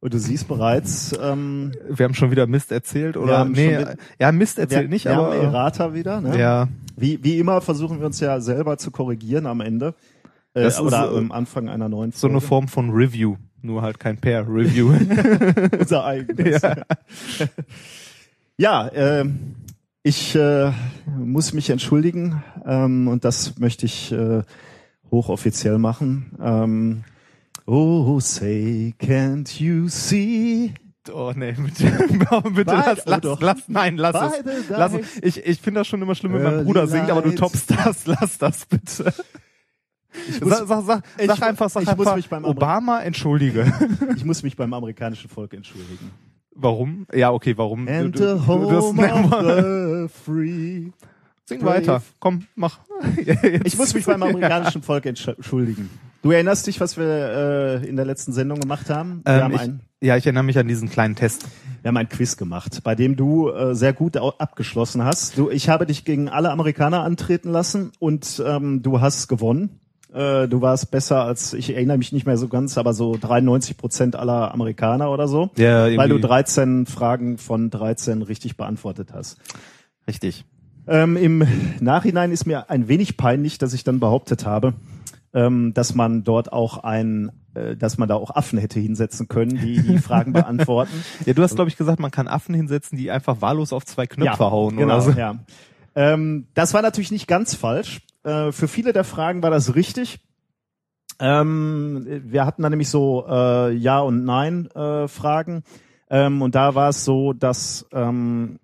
und 0.00 0.12
du 0.14 0.18
siehst 0.18 0.48
bereits, 0.48 1.16
ähm, 1.22 1.72
Wir 1.88 2.04
haben 2.04 2.14
schon 2.14 2.32
wieder 2.32 2.46
Mist 2.48 2.72
erzählt, 2.72 3.16
oder? 3.16 3.44
Nee, 3.44 3.78
mit- 3.78 3.96
ja, 4.18 4.32
Mist 4.32 4.58
erzählt 4.58 4.82
wir, 4.82 4.88
nicht, 4.88 5.04
wir 5.04 5.12
aber. 5.16 5.32
haben 5.34 5.40
Errata 5.44 5.94
wieder. 5.94 6.20
Ne? 6.20 6.36
ja, 6.38 6.66
Wie, 6.96 7.22
wie 7.22 7.38
immer 7.38 7.60
versuchen 7.60 8.00
wir 8.00 8.06
uns 8.06 8.18
ja 8.18 8.40
selber 8.40 8.78
zu 8.78 8.90
korrigieren 8.90 9.46
am 9.46 9.60
Ende. 9.60 9.94
Äh, 10.54 10.64
Das 10.64 10.74
ist, 10.74 10.80
oder 10.80 11.12
äh, 11.12 11.18
am 11.18 11.30
Anfang 11.30 11.68
einer 11.68 11.88
neuen 11.88 12.10
so 12.10 12.26
eine 12.26 12.40
Folge. 12.40 12.46
Form 12.48 12.68
von 12.68 12.90
Review. 12.90 13.36
Nur 13.64 13.80
halt 13.82 14.00
kein 14.00 14.16
Pair-Review. 14.18 14.92
Unser 15.78 16.04
eigenes. 16.04 16.60
Ja. 16.62 16.74
Ja, 18.56 18.90
ähm, 18.92 19.54
ich 20.02 20.34
äh, 20.34 20.72
muss 21.16 21.52
mich 21.52 21.70
entschuldigen 21.70 22.42
ähm, 22.66 23.08
und 23.08 23.24
das 23.24 23.58
möchte 23.58 23.86
ich 23.86 24.12
äh, 24.12 24.42
hochoffiziell 25.10 25.78
machen. 25.78 26.32
Ähm, 26.40 27.04
oh, 27.66 28.18
say, 28.20 28.94
can't 29.00 29.60
you 29.60 29.88
see? 29.88 30.74
oh 31.12 31.32
nee, 31.34 31.52
bitte, 31.52 31.84
bitte 32.54 32.70
lass, 32.72 32.98
oh 33.06 33.10
lass, 33.10 33.20
doch. 33.20 33.40
lass, 33.40 33.68
nein, 33.68 33.96
lass 33.96 34.34
es. 34.34 34.68
Lass 34.68 34.92
es. 34.94 35.22
Ich, 35.22 35.44
ich 35.44 35.60
finde 35.60 35.80
das 35.80 35.86
schon 35.88 36.02
immer 36.02 36.14
schlimm, 36.14 36.32
wenn 36.34 36.42
mein 36.42 36.64
Bruder 36.64 36.86
singt, 36.86 37.10
aber 37.10 37.22
du 37.22 37.32
toppst 37.34 37.70
das. 37.70 38.06
Lass 38.06 38.38
das 38.38 38.66
bitte. 38.66 39.12
muss- 40.40 40.58
sag, 40.58 40.66
sag, 40.66 40.84
sag, 40.84 41.04
ich 41.18 41.26
sag 41.26 41.42
einfach, 41.42 41.70
sag 41.70 41.82
ich 41.82 41.88
muss 41.88 41.98
einfach, 41.98 42.16
mich 42.16 42.28
beim 42.28 42.44
Obama, 42.44 43.00
entschuldige. 43.00 43.72
Ich 44.16 44.24
muss 44.24 44.42
mich 44.42 44.56
beim 44.56 44.72
amerikanischen 44.72 45.28
Volk 45.28 45.54
entschuldigen. 45.54 46.10
Warum? 46.54 47.06
Ja, 47.14 47.32
okay, 47.32 47.56
warum? 47.56 47.88
And 47.88 48.14
Du- 48.18 48.20
du- 48.36 48.46
home 48.46 48.66
das- 48.70 48.84
of 48.84 48.96
the 48.96 50.08
free. 50.24 50.90
Sing 51.44 51.60
brave. 51.60 51.64
weiter. 51.80 52.02
Komm, 52.20 52.46
mach. 52.54 52.78
Ich 53.64 53.76
muss 53.76 53.94
mich 53.94 54.04
beim 54.06 54.22
amerikanischen 54.22 54.82
Volk 54.82 55.06
entschuldigen. 55.06 55.90
Du 56.22 56.30
erinnerst 56.30 56.66
dich, 56.68 56.80
was 56.80 56.96
wir 56.96 57.80
äh, 57.82 57.88
in 57.88 57.96
der 57.96 58.04
letzten 58.04 58.32
Sendung 58.32 58.60
gemacht 58.60 58.88
haben? 58.90 59.22
Wir, 59.24 59.34
Ähm, 59.34 59.42
haben 59.42 59.54
ich, 59.54 59.60
ein, 59.60 59.80
ja, 60.00 60.16
ich 60.16 60.24
erinnere 60.24 60.44
mich 60.44 60.56
an 60.58 60.68
diesen 60.68 60.88
kleinen 60.88 61.16
Test. 61.16 61.46
wir 61.82 61.88
haben 61.88 61.96
ein 61.96 62.08
Quiz 62.08 62.36
gemacht, 62.36 62.80
bei 62.84 62.94
dem 62.94 63.16
du 63.16 63.50
äh, 63.50 63.74
sehr 63.74 63.92
gut 63.92 64.16
abgeschlossen 64.16 65.02
hast. 65.02 65.36
Du, 65.36 65.50
ich 65.50 65.68
habe 65.68 65.84
dich 65.84 66.04
gegen 66.04 66.28
alle 66.28 66.50
Amerikaner 66.52 67.02
antreten 67.02 67.50
lassen 67.50 67.90
und 67.98 68.40
ähm, 68.46 68.82
du 68.82 69.00
hast 69.00 69.26
gewonnen. 69.26 69.80
Äh, 70.12 70.46
du 70.46 70.60
warst 70.60 70.90
besser 70.90 71.24
als, 71.24 71.54
ich 71.54 71.74
erinnere 71.74 71.96
mich 71.96 72.12
nicht 72.12 72.26
mehr 72.26 72.36
so 72.36 72.48
ganz, 72.48 72.76
aber 72.76 72.92
so 72.92 73.16
93 73.18 73.76
Prozent 73.76 74.16
aller 74.16 74.52
Amerikaner 74.52 75.10
oder 75.10 75.26
so. 75.26 75.50
Ja, 75.56 75.84
weil 75.84 76.08
du 76.08 76.16
irgendwie. 76.16 76.20
13 76.28 76.86
Fragen 76.86 77.38
von 77.38 77.70
13 77.70 78.22
richtig 78.22 78.56
beantwortet 78.56 79.08
hast. 79.12 79.38
Richtig. 80.06 80.44
Ähm, 80.86 81.16
Im 81.16 81.46
Nachhinein 81.80 82.30
ist 82.30 82.46
mir 82.46 82.68
ein 82.68 82.88
wenig 82.88 83.16
peinlich, 83.16 83.58
dass 83.58 83.72
ich 83.72 83.84
dann 83.84 84.00
behauptet 84.00 84.44
habe, 84.44 84.74
ähm, 85.32 85.72
dass 85.74 85.94
man 85.94 86.24
dort 86.24 86.52
auch 86.52 86.78
ein, 86.78 87.32
äh, 87.54 87.76
dass 87.76 87.96
man 87.96 88.08
da 88.08 88.16
auch 88.16 88.30
Affen 88.30 88.58
hätte 88.58 88.80
hinsetzen 88.80 89.28
können, 89.28 89.56
die 89.56 89.80
die 89.80 89.98
Fragen 90.02 90.32
beantworten. 90.34 91.04
Ja, 91.24 91.32
du 91.32 91.42
hast, 91.42 91.54
glaube 91.54 91.70
ich, 91.70 91.76
gesagt, 91.76 92.00
man 92.00 92.10
kann 92.10 92.28
Affen 92.28 92.54
hinsetzen, 92.54 92.98
die 92.98 93.10
einfach 93.10 93.40
wahllos 93.40 93.72
auf 93.72 93.86
zwei 93.86 94.06
Knöpfe 94.06 94.50
hauen 94.50 94.76
genau, 94.76 94.96
oder 94.96 95.00
so. 95.00 95.10
Ja. 95.12 95.36
Ähm, 95.94 96.48
das 96.54 96.74
war 96.74 96.82
natürlich 96.82 97.12
nicht 97.12 97.28
ganz 97.28 97.54
falsch. 97.54 98.02
Äh, 98.24 98.52
für 98.52 98.68
viele 98.68 98.92
der 98.92 99.04
Fragen 99.04 99.42
war 99.42 99.50
das 99.50 99.74
richtig. 99.74 100.20
Ähm, 101.18 102.06
wir 102.24 102.46
hatten 102.46 102.62
da 102.62 102.70
nämlich 102.70 102.88
so 102.88 103.24
äh, 103.28 103.72
Ja 103.72 104.00
und 104.00 104.24
Nein 104.24 104.66
äh, 104.74 105.08
Fragen. 105.08 105.62
Ähm, 106.10 106.42
und 106.42 106.54
da 106.54 106.74
war 106.74 106.88
es 106.90 107.04
so, 107.04 107.32
dass 107.32 107.86
ähm, 107.92 108.58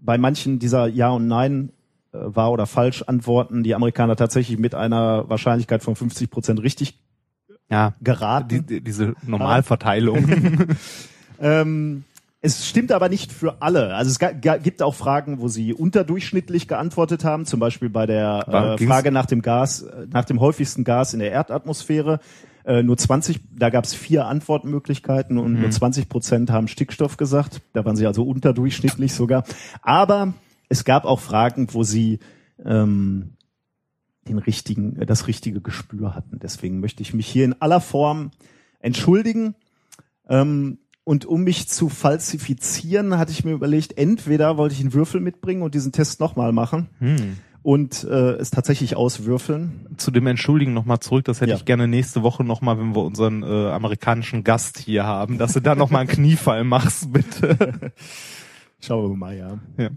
bei 0.00 0.18
manchen 0.18 0.58
dieser 0.58 0.86
Ja 0.86 1.10
und 1.10 1.28
Nein 1.28 1.70
äh, 2.12 2.18
wahr 2.20 2.52
oder 2.52 2.66
falsch 2.66 3.02
Antworten 3.02 3.62
die 3.62 3.74
Amerikaner 3.74 4.16
tatsächlich 4.16 4.58
mit 4.58 4.74
einer 4.74 5.28
Wahrscheinlichkeit 5.28 5.82
von 5.82 5.96
50 5.96 6.30
Prozent 6.30 6.62
richtig 6.62 6.98
Ja, 7.70 7.94
geraten. 8.00 8.48
die, 8.48 8.62
die, 8.62 8.80
diese 8.80 9.14
Normalverteilung. 9.26 10.68
Ähm, 11.40 12.02
es 12.40 12.68
stimmt 12.68 12.92
aber 12.92 13.08
nicht 13.08 13.32
für 13.32 13.62
alle. 13.62 13.94
Also 13.94 14.10
es 14.10 14.62
gibt 14.62 14.82
auch 14.82 14.94
Fragen, 14.94 15.40
wo 15.40 15.48
sie 15.48 15.74
unterdurchschnittlich 15.74 16.68
geantwortet 16.68 17.24
haben, 17.24 17.46
zum 17.46 17.58
Beispiel 17.58 17.90
bei 17.90 18.06
der 18.06 18.76
äh, 18.78 18.86
Frage 18.86 19.10
nach 19.10 19.26
dem 19.26 19.42
Gas, 19.42 19.82
äh, 19.82 20.06
nach 20.10 20.24
dem 20.24 20.40
häufigsten 20.40 20.84
Gas 20.84 21.14
in 21.14 21.18
der 21.20 21.32
Erdatmosphäre. 21.32 22.20
Äh, 22.64 22.82
nur 22.84 22.96
20, 22.96 23.40
da 23.56 23.70
gab 23.70 23.84
es 23.84 23.94
vier 23.94 24.26
Antwortmöglichkeiten 24.26 25.38
und 25.38 25.54
Mhm. 25.54 25.60
nur 25.62 25.70
20 25.70 26.08
Prozent 26.08 26.50
haben 26.50 26.68
Stickstoff 26.68 27.16
gesagt. 27.16 27.60
Da 27.72 27.84
waren 27.84 27.96
sie 27.96 28.06
also 28.06 28.22
unterdurchschnittlich 28.22 29.14
sogar. 29.14 29.42
Aber 29.82 30.34
es 30.68 30.84
gab 30.84 31.06
auch 31.06 31.18
Fragen, 31.20 31.66
wo 31.72 31.82
sie 31.82 32.20
ähm, 32.64 33.30
den 34.28 34.38
richtigen, 34.38 34.94
das 35.06 35.26
richtige 35.26 35.60
Gespür 35.60 36.14
hatten. 36.14 36.38
Deswegen 36.40 36.78
möchte 36.80 37.02
ich 37.02 37.14
mich 37.14 37.26
hier 37.26 37.46
in 37.46 37.60
aller 37.60 37.80
Form 37.80 38.30
entschuldigen. 38.80 39.54
Ähm, 40.28 40.78
und 41.08 41.24
um 41.24 41.42
mich 41.42 41.68
zu 41.70 41.88
falsifizieren, 41.88 43.16
hatte 43.16 43.32
ich 43.32 43.42
mir 43.42 43.52
überlegt, 43.52 43.96
entweder 43.96 44.58
wollte 44.58 44.74
ich 44.74 44.80
einen 44.82 44.92
Würfel 44.92 45.22
mitbringen 45.22 45.62
und 45.62 45.74
diesen 45.74 45.90
Test 45.90 46.20
nochmal 46.20 46.52
machen 46.52 46.88
hm. 46.98 47.38
und 47.62 48.04
äh, 48.04 48.32
es 48.32 48.50
tatsächlich 48.50 48.94
auswürfeln. 48.94 49.86
Zu 49.96 50.10
dem 50.10 50.26
Entschuldigen 50.26 50.74
nochmal 50.74 51.00
zurück, 51.00 51.24
das 51.24 51.40
hätte 51.40 51.52
Ja. 51.52 51.56
ich 51.56 51.64
gerne 51.64 51.88
nächste 51.88 52.22
Woche 52.22 52.44
nochmal, 52.44 52.78
wenn 52.78 52.94
wir 52.94 53.02
unseren 53.04 53.42
äh, 53.42 53.46
amerikanischen 53.70 54.44
Gast 54.44 54.76
hier 54.78 55.04
haben, 55.04 55.38
dass 55.38 55.54
du 55.54 55.60
da 55.60 55.74
nochmal 55.74 56.00
einen 56.02 56.10
Kniefall 56.10 56.62
machst, 56.64 57.10
bitte. 57.12 57.56
Schauen 58.80 59.10
wir 59.10 59.16
mal, 59.16 59.34
ja. 59.34 59.58
Ja. 59.78 59.88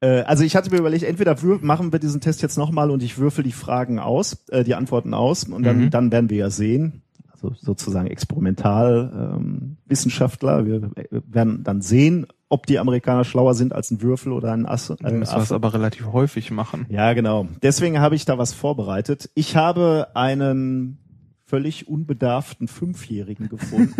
Äh, 0.00 0.22
also 0.22 0.44
ich 0.44 0.54
hatte 0.54 0.70
mir 0.70 0.78
überlegt, 0.78 1.02
entweder 1.02 1.36
machen 1.60 1.92
wir 1.92 1.98
diesen 1.98 2.20
Test 2.20 2.40
jetzt 2.40 2.56
nochmal 2.56 2.92
und 2.92 3.02
ich 3.02 3.18
würfel 3.18 3.42
die 3.42 3.50
Fragen 3.52 3.98
aus, 3.98 4.44
äh, 4.50 4.62
die 4.62 4.76
Antworten 4.76 5.12
aus 5.12 5.42
und 5.42 5.64
dann, 5.64 5.86
Mhm. 5.86 5.90
dann 5.90 6.12
werden 6.12 6.30
wir 6.30 6.36
ja 6.38 6.50
sehen. 6.50 7.02
So, 7.44 7.52
sozusagen 7.60 8.06
Experimentalwissenschaftler. 8.06 10.60
Ähm, 10.60 10.66
wir 10.66 10.90
werden 11.26 11.62
dann 11.62 11.82
sehen, 11.82 12.26
ob 12.48 12.64
die 12.66 12.78
Amerikaner 12.78 13.24
schlauer 13.24 13.52
sind 13.54 13.74
als 13.74 13.90
ein 13.90 14.00
Würfel 14.00 14.32
oder 14.32 14.52
ein 14.52 14.64
Ass. 14.64 14.90
Ein 15.02 15.20
das 15.20 15.34
was 15.34 15.52
aber 15.52 15.74
relativ 15.74 16.10
häufig 16.12 16.50
machen. 16.50 16.86
Ja, 16.88 17.12
genau. 17.12 17.46
Deswegen 17.62 18.00
habe 18.00 18.14
ich 18.14 18.24
da 18.24 18.38
was 18.38 18.54
vorbereitet. 18.54 19.28
Ich 19.34 19.56
habe 19.56 20.08
einen 20.14 21.03
völlig 21.46 21.88
unbedarften 21.88 22.68
Fünfjährigen 22.68 23.48
gefunden. 23.48 23.94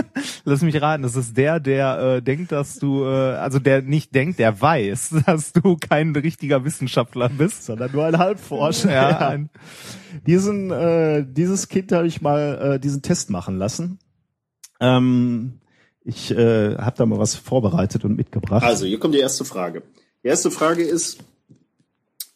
Lass 0.44 0.62
mich 0.62 0.80
raten, 0.80 1.02
das 1.02 1.14
ist 1.14 1.36
der, 1.36 1.60
der 1.60 1.98
äh, 1.98 2.22
denkt, 2.22 2.52
dass 2.52 2.78
du, 2.78 3.04
äh, 3.04 3.34
also 3.34 3.58
der 3.58 3.82
nicht 3.82 4.14
denkt, 4.14 4.38
der 4.38 4.60
weiß, 4.60 5.14
dass 5.26 5.52
du 5.52 5.76
kein 5.76 6.14
richtiger 6.16 6.64
Wissenschaftler 6.64 7.28
bist. 7.28 7.64
Sondern 7.64 7.92
nur 7.92 8.06
ein 8.06 8.18
Halbforscher. 8.18 8.92
Ja, 8.92 9.28
ein 9.28 9.50
Diesen, 10.26 10.70
äh, 10.70 11.24
dieses 11.28 11.68
Kind 11.68 11.92
habe 11.92 12.06
ich 12.06 12.22
mal 12.22 12.74
äh, 12.74 12.80
diesen 12.80 13.02
Test 13.02 13.28
machen 13.30 13.58
lassen. 13.58 13.98
Ähm, 14.80 15.60
ich 16.02 16.30
äh, 16.30 16.76
habe 16.76 16.96
da 16.96 17.04
mal 17.04 17.18
was 17.18 17.34
vorbereitet 17.34 18.04
und 18.04 18.16
mitgebracht. 18.16 18.62
Also, 18.62 18.86
hier 18.86 18.98
kommt 18.98 19.14
die 19.14 19.20
erste 19.20 19.44
Frage. 19.44 19.82
Die 20.22 20.28
erste 20.28 20.50
Frage 20.50 20.82
ist, 20.82 21.18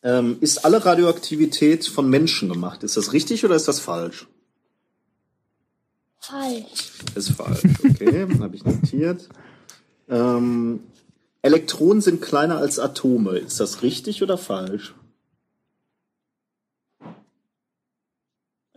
ähm, 0.03 0.37
ist 0.41 0.65
alle 0.65 0.85
Radioaktivität 0.85 1.87
von 1.87 2.11
Menschen 2.11 2.49
gemacht? 2.49 2.83
Ist 2.83 2.97
das 2.97 3.13
richtig 3.13 3.45
oder 3.45 3.55
ist 3.55 3.69
das 3.69 3.81
falsch? 3.81 4.27
Falsch. 6.21 6.93
Ist 7.15 7.31
falsch, 7.33 7.63
okay, 7.85 8.27
habe 8.41 8.55
ich 8.55 8.65
notiert. 8.65 9.29
Ähm, 10.09 10.81
Elektronen 11.43 12.03
sind 12.03 12.21
kleiner 12.21 12.59
als 12.59 12.79
Atome. 12.79 13.39
Ist 13.39 13.61
das 13.61 13.83
richtig 13.83 14.23
oder 14.23 14.37
falsch? 14.37 14.95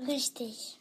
Richtig. 0.08 0.80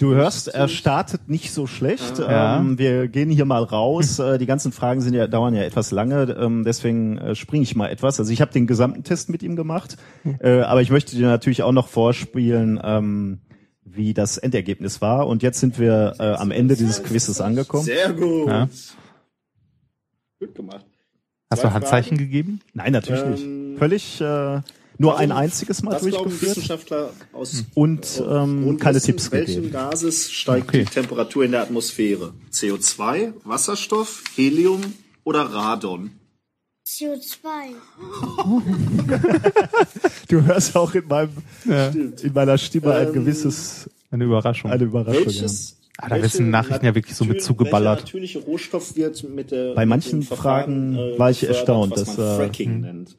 Du 0.00 0.14
hörst, 0.14 0.48
er 0.48 0.68
startet 0.68 1.28
nicht 1.28 1.52
so 1.52 1.66
schlecht. 1.66 2.18
Ja. 2.18 2.58
Ähm, 2.58 2.78
wir 2.78 3.06
gehen 3.08 3.30
hier 3.30 3.44
mal 3.44 3.62
raus. 3.62 4.18
Äh, 4.24 4.38
die 4.38 4.46
ganzen 4.46 4.70
Fragen 4.72 5.00
sind 5.00 5.14
ja 5.14 5.26
dauern 5.26 5.54
ja 5.54 5.62
etwas 5.62 5.90
lange, 5.90 6.36
ähm, 6.38 6.62
deswegen 6.64 7.18
äh, 7.18 7.34
springe 7.34 7.64
ich 7.64 7.74
mal 7.74 7.88
etwas. 7.88 8.20
Also 8.20 8.32
ich 8.32 8.40
habe 8.40 8.52
den 8.52 8.66
gesamten 8.66 9.02
Test 9.02 9.28
mit 9.28 9.42
ihm 9.42 9.56
gemacht, 9.56 9.96
äh, 10.40 10.60
aber 10.60 10.82
ich 10.82 10.90
möchte 10.90 11.16
dir 11.16 11.26
natürlich 11.26 11.62
auch 11.62 11.72
noch 11.72 11.88
vorspielen, 11.88 12.80
ähm, 12.82 13.40
wie 13.84 14.14
das 14.14 14.38
Endergebnis 14.38 15.00
war. 15.00 15.26
Und 15.26 15.42
jetzt 15.42 15.60
sind 15.60 15.78
wir 15.78 16.14
äh, 16.18 16.22
am 16.34 16.50
Ende 16.50 16.76
dieses 16.76 17.02
Quizzes 17.02 17.40
angekommen. 17.40 17.84
Sehr 17.84 18.12
gut. 18.12 18.48
Ja. 18.48 18.68
Gut 20.40 20.54
gemacht. 20.54 20.84
Hast 21.50 21.60
Zwei 21.62 21.68
du 21.68 21.74
Handzeichen 21.74 22.16
Fragen. 22.16 22.30
gegeben? 22.30 22.60
Nein, 22.72 22.92
natürlich 22.92 23.22
Ähm, 23.22 23.70
nicht. 23.70 23.78
Völlig 23.78 24.20
äh, 24.20 24.24
nur 24.24 24.62
Warum- 25.12 25.20
ein 25.20 25.32
einziges 25.32 25.82
Mal 25.82 25.98
durchgeführt. 25.98 26.56
Wissenschaftler 26.56 27.10
aus 27.32 27.64
Und, 27.74 28.00
aus 28.04 28.20
ähm, 28.20 28.78
keine 28.78 29.00
Tipps 29.00 29.30
welchen 29.32 29.54
gegeben. 29.56 29.72
Gases 29.72 30.30
steigt 30.30 30.68
Okay. 30.68 30.84
die 30.84 30.90
Temperatur 30.90 31.44
in 31.44 31.52
der 31.52 31.62
Atmosphäre? 31.62 32.32
CO2, 32.52 33.32
Wasserstoff, 33.44 34.22
Helium 34.36 34.80
oder 35.24 35.42
Radon? 35.42 36.12
CO2. 36.94 37.44
Du 40.28 40.42
hörst 40.44 40.76
auch 40.76 40.94
in 40.94 41.06
meinem 41.06 41.30
in 41.64 42.32
meiner 42.32 42.58
Stimme 42.58 42.94
ein 42.94 43.08
Ähm, 43.08 43.12
gewisses 43.14 43.88
Eine 44.10 44.24
Überraschung. 44.24 44.70
eine 44.70 44.84
Überraschung. 44.84 45.26
Welches, 45.26 45.78
Ah, 45.98 46.08
da 46.08 46.20
wissen 46.20 46.50
Nachrichten 46.50 46.86
ja 46.86 46.94
wirklich 46.96 47.14
so 47.14 47.24
mit 47.24 47.40
zugeballert. 47.40 48.00
Natürliche 48.00 48.40
Rohstoff 48.40 48.96
wird 48.96 49.22
mit 49.32 49.52
der 49.52 49.74
Bei 49.74 49.86
manchen 49.86 50.22
Fragen 50.24 50.98
war 51.18 51.30
ich 51.30 51.46
erstaunt, 51.46 51.92
was 51.92 52.02
dass, 52.04 52.18
äh, 52.18 52.36
Fracking 52.36 52.80
nennt. 52.80 53.16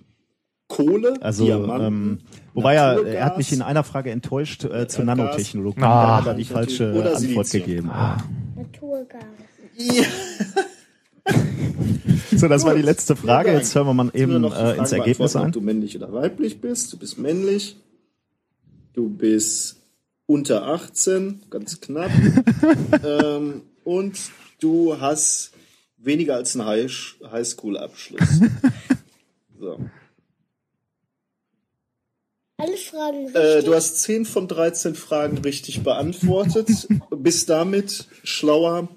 Kohle, 0.67 1.13
Ja. 1.15 1.22
Also 1.22 1.46
Diamanten, 1.46 1.88
ähm, 1.88 2.17
wobei 2.53 2.75
er, 2.75 2.96
Naturgas, 2.96 3.13
er 3.13 3.25
hat 3.25 3.38
mich 3.38 3.53
in 3.53 3.62
einer 3.62 3.84
Frage 3.86 4.12
enttäuscht 4.12 4.65
äh, 4.65 4.67
zur 4.67 4.74
Erdgas. 4.79 5.05
Nanotechnologie. 5.05 5.82
Ah. 5.82 6.08
da 6.08 6.17
hat 6.17 6.27
er 6.27 6.34
die 6.34 6.44
falsche 6.44 6.91
Oder 6.94 7.15
Antwort 7.15 7.48
Silizium. 7.48 7.65
gegeben. 7.65 7.91
Naturgas. 8.58 9.24
So, 12.35 12.47
das 12.47 12.63
war 12.63 12.74
die 12.74 12.81
Gut. 12.81 12.85
letzte 12.89 13.15
Frage. 13.15 13.51
Jetzt 13.51 13.74
hören 13.75 13.88
wir 13.88 13.93
mal 13.93 14.12
eben 14.13 14.43
äh, 14.43 14.50
Frage 14.50 14.79
ins 14.79 14.91
Ergebnis 14.91 15.35
ein. 15.35 15.47
Ob 15.47 15.51
du 15.53 15.62
männlich 15.62 15.95
oder 15.95 16.12
weiblich 16.13 16.62
bist. 16.62 16.93
Du 16.93 16.97
bist 16.97 17.17
männlich. 17.17 17.77
Du 18.93 19.09
bist 19.09 19.77
unter 20.25 20.67
18, 20.67 21.43
ganz 21.50 21.79
knapp. 21.81 22.12
ähm, 23.03 23.63
und 23.83 24.17
du 24.59 25.00
hast 25.00 25.51
weniger 25.97 26.35
als 26.35 26.55
einen 26.55 26.65
High- 26.67 27.15
Highschool-Abschluss. 27.31 28.41
so. 29.59 29.79
Alle 32.57 32.77
Fragen 32.77 33.25
richtig. 33.25 33.41
äh, 33.41 33.63
du 33.63 33.74
hast 33.74 34.00
10 34.00 34.25
von 34.25 34.47
13 34.47 34.95
Fragen 34.95 35.38
richtig 35.39 35.83
beantwortet. 35.83 36.88
bist 37.12 37.50
damit 37.50 38.07
schlauer 38.24 38.88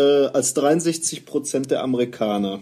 äh, 0.00 0.26
als 0.32 0.54
63 0.54 1.26
Prozent 1.26 1.70
der 1.70 1.82
Amerikaner. 1.82 2.60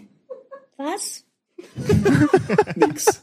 Was? 0.77 1.25
Nix. 2.77 3.23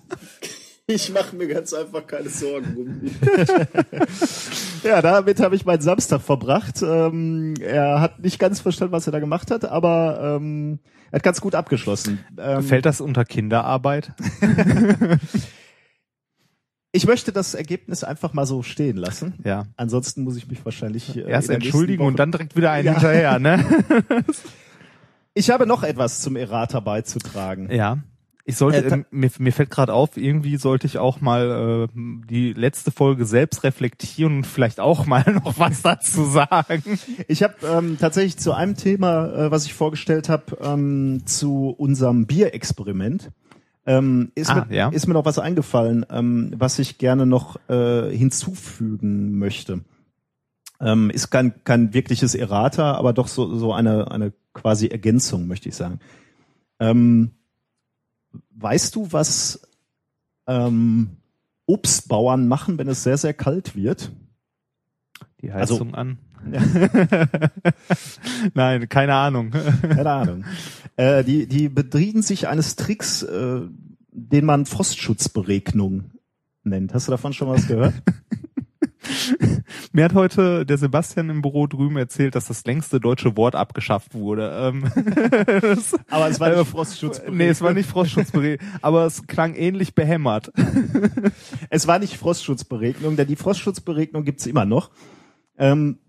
Ich 0.87 1.11
mache 1.11 1.35
mir 1.35 1.47
ganz 1.47 1.73
einfach 1.73 2.05
keine 2.05 2.29
Sorgen 2.29 2.75
um 2.77 3.01
dich. 3.01 3.13
Ja, 4.83 5.01
damit 5.01 5.39
habe 5.39 5.55
ich 5.55 5.65
meinen 5.65 5.81
Samstag 5.81 6.21
verbracht. 6.21 6.83
Ähm, 6.83 7.55
er 7.59 8.01
hat 8.01 8.19
nicht 8.19 8.37
ganz 8.37 8.59
verstanden, 8.59 8.91
was 8.91 9.07
er 9.07 9.13
da 9.13 9.19
gemacht 9.19 9.49
hat, 9.49 9.65
aber 9.65 10.37
ähm, 10.39 10.77
er 11.09 11.15
hat 11.17 11.23
ganz 11.23 11.41
gut 11.41 11.55
abgeschlossen. 11.55 12.23
Ähm, 12.37 12.61
Fällt 12.61 12.85
das 12.85 13.01
unter 13.01 13.25
Kinderarbeit? 13.25 14.11
ich 16.95 17.05
möchte 17.07 17.31
das 17.31 17.53
Ergebnis 17.53 18.03
einfach 18.03 18.33
mal 18.33 18.45
so 18.45 18.63
stehen 18.63 18.97
lassen. 18.97 19.33
Ja. 19.43 19.65
Ansonsten 19.75 20.23
muss 20.23 20.37
ich 20.37 20.47
mich 20.47 20.63
wahrscheinlich 20.63 21.15
äh, 21.17 21.29
Erst 21.29 21.49
entschuldigen 21.49 22.03
und 22.03 22.17
dann 22.17 22.31
direkt 22.31 22.55
wieder 22.55 22.71
einen 22.71 22.85
Ja. 22.85 22.93
hinterher, 22.93 23.39
ne? 23.39 23.63
Ich 25.37 25.49
habe 25.49 25.65
noch 25.67 25.83
etwas 25.83 26.21
zum 26.21 26.37
Errata 26.37 26.79
beizutragen. 26.79 27.69
Ja. 27.69 27.97
Ich 28.45 28.55
sollte, 28.57 28.85
Äh, 28.85 28.93
ähm, 28.93 29.05
mir, 29.11 29.29
mir 29.39 29.51
fällt 29.51 29.69
gerade 29.71 29.91
auf, 29.91 30.15
irgendwie 30.17 30.55
sollte 30.57 30.85
ich 30.87 30.97
auch 30.99 31.19
mal 31.19 31.87
äh, 31.93 31.99
die 32.29 32.53
letzte 32.53 32.91
Folge 32.91 33.25
selbst 33.25 33.63
reflektieren 33.63 34.37
und 34.37 34.47
vielleicht 34.47 34.79
auch 34.79 35.05
mal 35.07 35.25
noch 35.43 35.59
was 35.59 35.81
dazu 35.81 36.23
sagen. 36.25 36.83
Ich 37.27 37.43
habe 37.43 37.55
ähm, 37.69 37.97
tatsächlich 37.99 38.37
zu 38.37 38.53
einem 38.53 38.75
Thema, 38.77 39.25
äh, 39.47 39.51
was 39.51 39.65
ich 39.65 39.73
vorgestellt 39.73 40.29
habe, 40.29 40.57
ähm, 40.63 41.23
zu 41.25 41.69
unserem 41.77 42.27
Bierexperiment, 42.27 43.31
ähm, 43.85 44.31
ist, 44.35 44.49
Ah, 44.49 44.65
mir, 44.67 44.75
ja. 44.75 44.89
ist 44.89 45.07
mir 45.07 45.13
noch 45.13 45.25
was 45.25 45.39
eingefallen, 45.39 46.05
ähm, 46.09 46.53
was 46.57 46.79
ich 46.79 46.97
gerne 46.97 47.25
noch 47.25 47.57
äh, 47.69 48.09
hinzufügen 48.15 49.37
möchte. 49.37 49.81
Ähm, 50.81 51.09
ist 51.09 51.29
kein, 51.29 51.63
kein 51.63 51.93
wirkliches 51.93 52.35
Errata, 52.35 52.93
aber 52.95 53.13
doch 53.13 53.27
so, 53.27 53.55
so 53.55 53.73
eine, 53.73 54.11
eine 54.11 54.33
quasi 54.53 54.87
Ergänzung, 54.87 55.47
möchte 55.47 55.69
ich 55.69 55.75
sagen. 55.75 55.99
Ähm, 56.79 57.31
weißt 58.51 58.95
du, 58.95 59.11
was 59.11 59.61
ähm, 60.47 61.11
Obstbauern 61.65 62.47
machen, 62.47 62.77
wenn 62.77 62.87
es 62.89 63.03
sehr, 63.03 63.17
sehr 63.17 63.33
kalt 63.33 63.75
wird? 63.75 64.11
Die 65.41 65.51
Also- 65.51 65.75
Heizung 65.75 65.95
an. 65.95 66.17
Nein, 68.53 68.89
keine 68.89 69.15
Ahnung. 69.15 69.51
Keine 69.51 70.11
Ahnung. 70.11 70.45
Äh, 70.95 71.23
die, 71.23 71.47
die 71.47 71.69
bedienen 71.69 72.21
sich 72.21 72.47
eines 72.47 72.75
Tricks, 72.75 73.23
äh, 73.23 73.61
den 74.11 74.45
man 74.45 74.65
Frostschutzberegnung 74.65 76.11
nennt. 76.63 76.93
Hast 76.93 77.07
du 77.07 77.11
davon 77.11 77.33
schon 77.33 77.49
was 77.49 77.67
gehört? 77.67 77.93
Mir 79.91 80.05
hat 80.05 80.13
heute 80.13 80.65
der 80.65 80.77
Sebastian 80.77 81.29
im 81.29 81.41
Büro 81.41 81.67
drüben 81.67 81.97
erzählt, 81.97 82.35
dass 82.35 82.47
das 82.47 82.65
längste 82.65 82.99
deutsche 82.99 83.37
Wort 83.37 83.55
abgeschafft 83.55 84.13
wurde. 84.13 84.51
Ähm, 84.53 84.85
Aber 86.09 86.27
es 86.27 86.39
war 86.39 86.51
äh, 86.51 86.57
nicht 86.57 86.69
Frostschutzberegnung. 86.69 87.37
Nee, 87.37 87.47
es 87.47 87.61
war 87.61 87.73
nicht 87.73 87.89
Frostschutzberegnung, 87.89 88.67
aber 88.81 89.05
es 89.05 89.25
klang 89.27 89.55
ähnlich 89.55 89.95
behämmert. 89.95 90.51
Es 91.69 91.87
war 91.87 91.99
nicht 91.99 92.17
Frostschutzberegnung, 92.17 93.15
denn 93.15 93.27
die 93.27 93.35
Frostschutzberegnung 93.35 94.23
gibt's 94.23 94.45
immer 94.45 94.65
noch. 94.65 94.91
Ähm, 95.57 95.99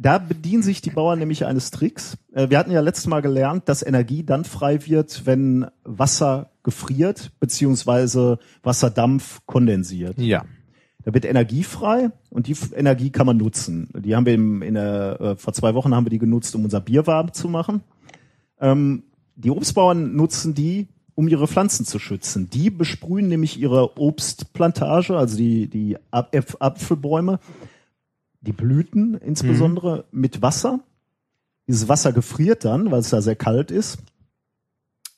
da 0.00 0.16
bedienen 0.16 0.62
sich 0.62 0.80
die 0.80 0.90
Bauern 0.90 1.18
nämlich 1.18 1.44
eines 1.44 1.70
Tricks. 1.70 2.16
Äh, 2.32 2.48
wir 2.48 2.58
hatten 2.58 2.70
ja 2.70 2.80
letztes 2.80 3.06
Mal 3.06 3.20
gelernt, 3.20 3.68
dass 3.68 3.82
Energie 3.86 4.24
dann 4.24 4.44
frei 4.44 4.86
wird, 4.86 5.26
wenn 5.26 5.66
Wasser 5.84 6.50
gefriert, 6.62 7.32
beziehungsweise 7.38 8.38
Wasserdampf 8.62 9.42
kondensiert. 9.44 10.18
Ja. 10.18 10.44
Da 11.04 11.12
wird 11.12 11.24
Energie 11.26 11.64
frei 11.64 12.10
und 12.30 12.46
die 12.46 12.56
Energie 12.74 13.10
kann 13.10 13.26
man 13.26 13.36
nutzen. 13.36 13.88
Die 13.94 14.16
haben 14.16 14.26
wir 14.26 14.34
im, 14.34 14.62
in 14.62 14.74
der, 14.74 15.20
äh, 15.20 15.36
vor 15.36 15.52
zwei 15.52 15.74
Wochen 15.74 15.94
haben 15.94 16.06
wir 16.06 16.10
die 16.10 16.18
genutzt, 16.18 16.54
um 16.54 16.64
unser 16.64 16.80
Bier 16.80 17.06
warm 17.06 17.32
zu 17.34 17.48
machen. 17.48 17.82
Ähm, 18.58 19.04
die 19.36 19.50
Obstbauern 19.50 20.16
nutzen 20.16 20.54
die, 20.54 20.88
um 21.14 21.28
ihre 21.28 21.46
Pflanzen 21.46 21.84
zu 21.84 21.98
schützen. 21.98 22.48
Die 22.48 22.70
besprühen 22.70 23.28
nämlich 23.28 23.60
ihre 23.60 23.98
Obstplantage, 23.98 25.16
also 25.16 25.36
die, 25.36 25.68
die 25.68 25.98
Apfelbäume, 26.10 27.38
die 28.40 28.52
Blüten 28.52 29.14
insbesondere, 29.14 30.06
mit 30.10 30.42
Wasser. 30.42 30.80
Dieses 31.66 31.88
Wasser 31.88 32.12
gefriert 32.12 32.64
dann, 32.64 32.90
weil 32.90 33.00
es 33.00 33.10
da 33.10 33.22
sehr 33.22 33.36
kalt 33.36 33.70
ist. 33.70 33.98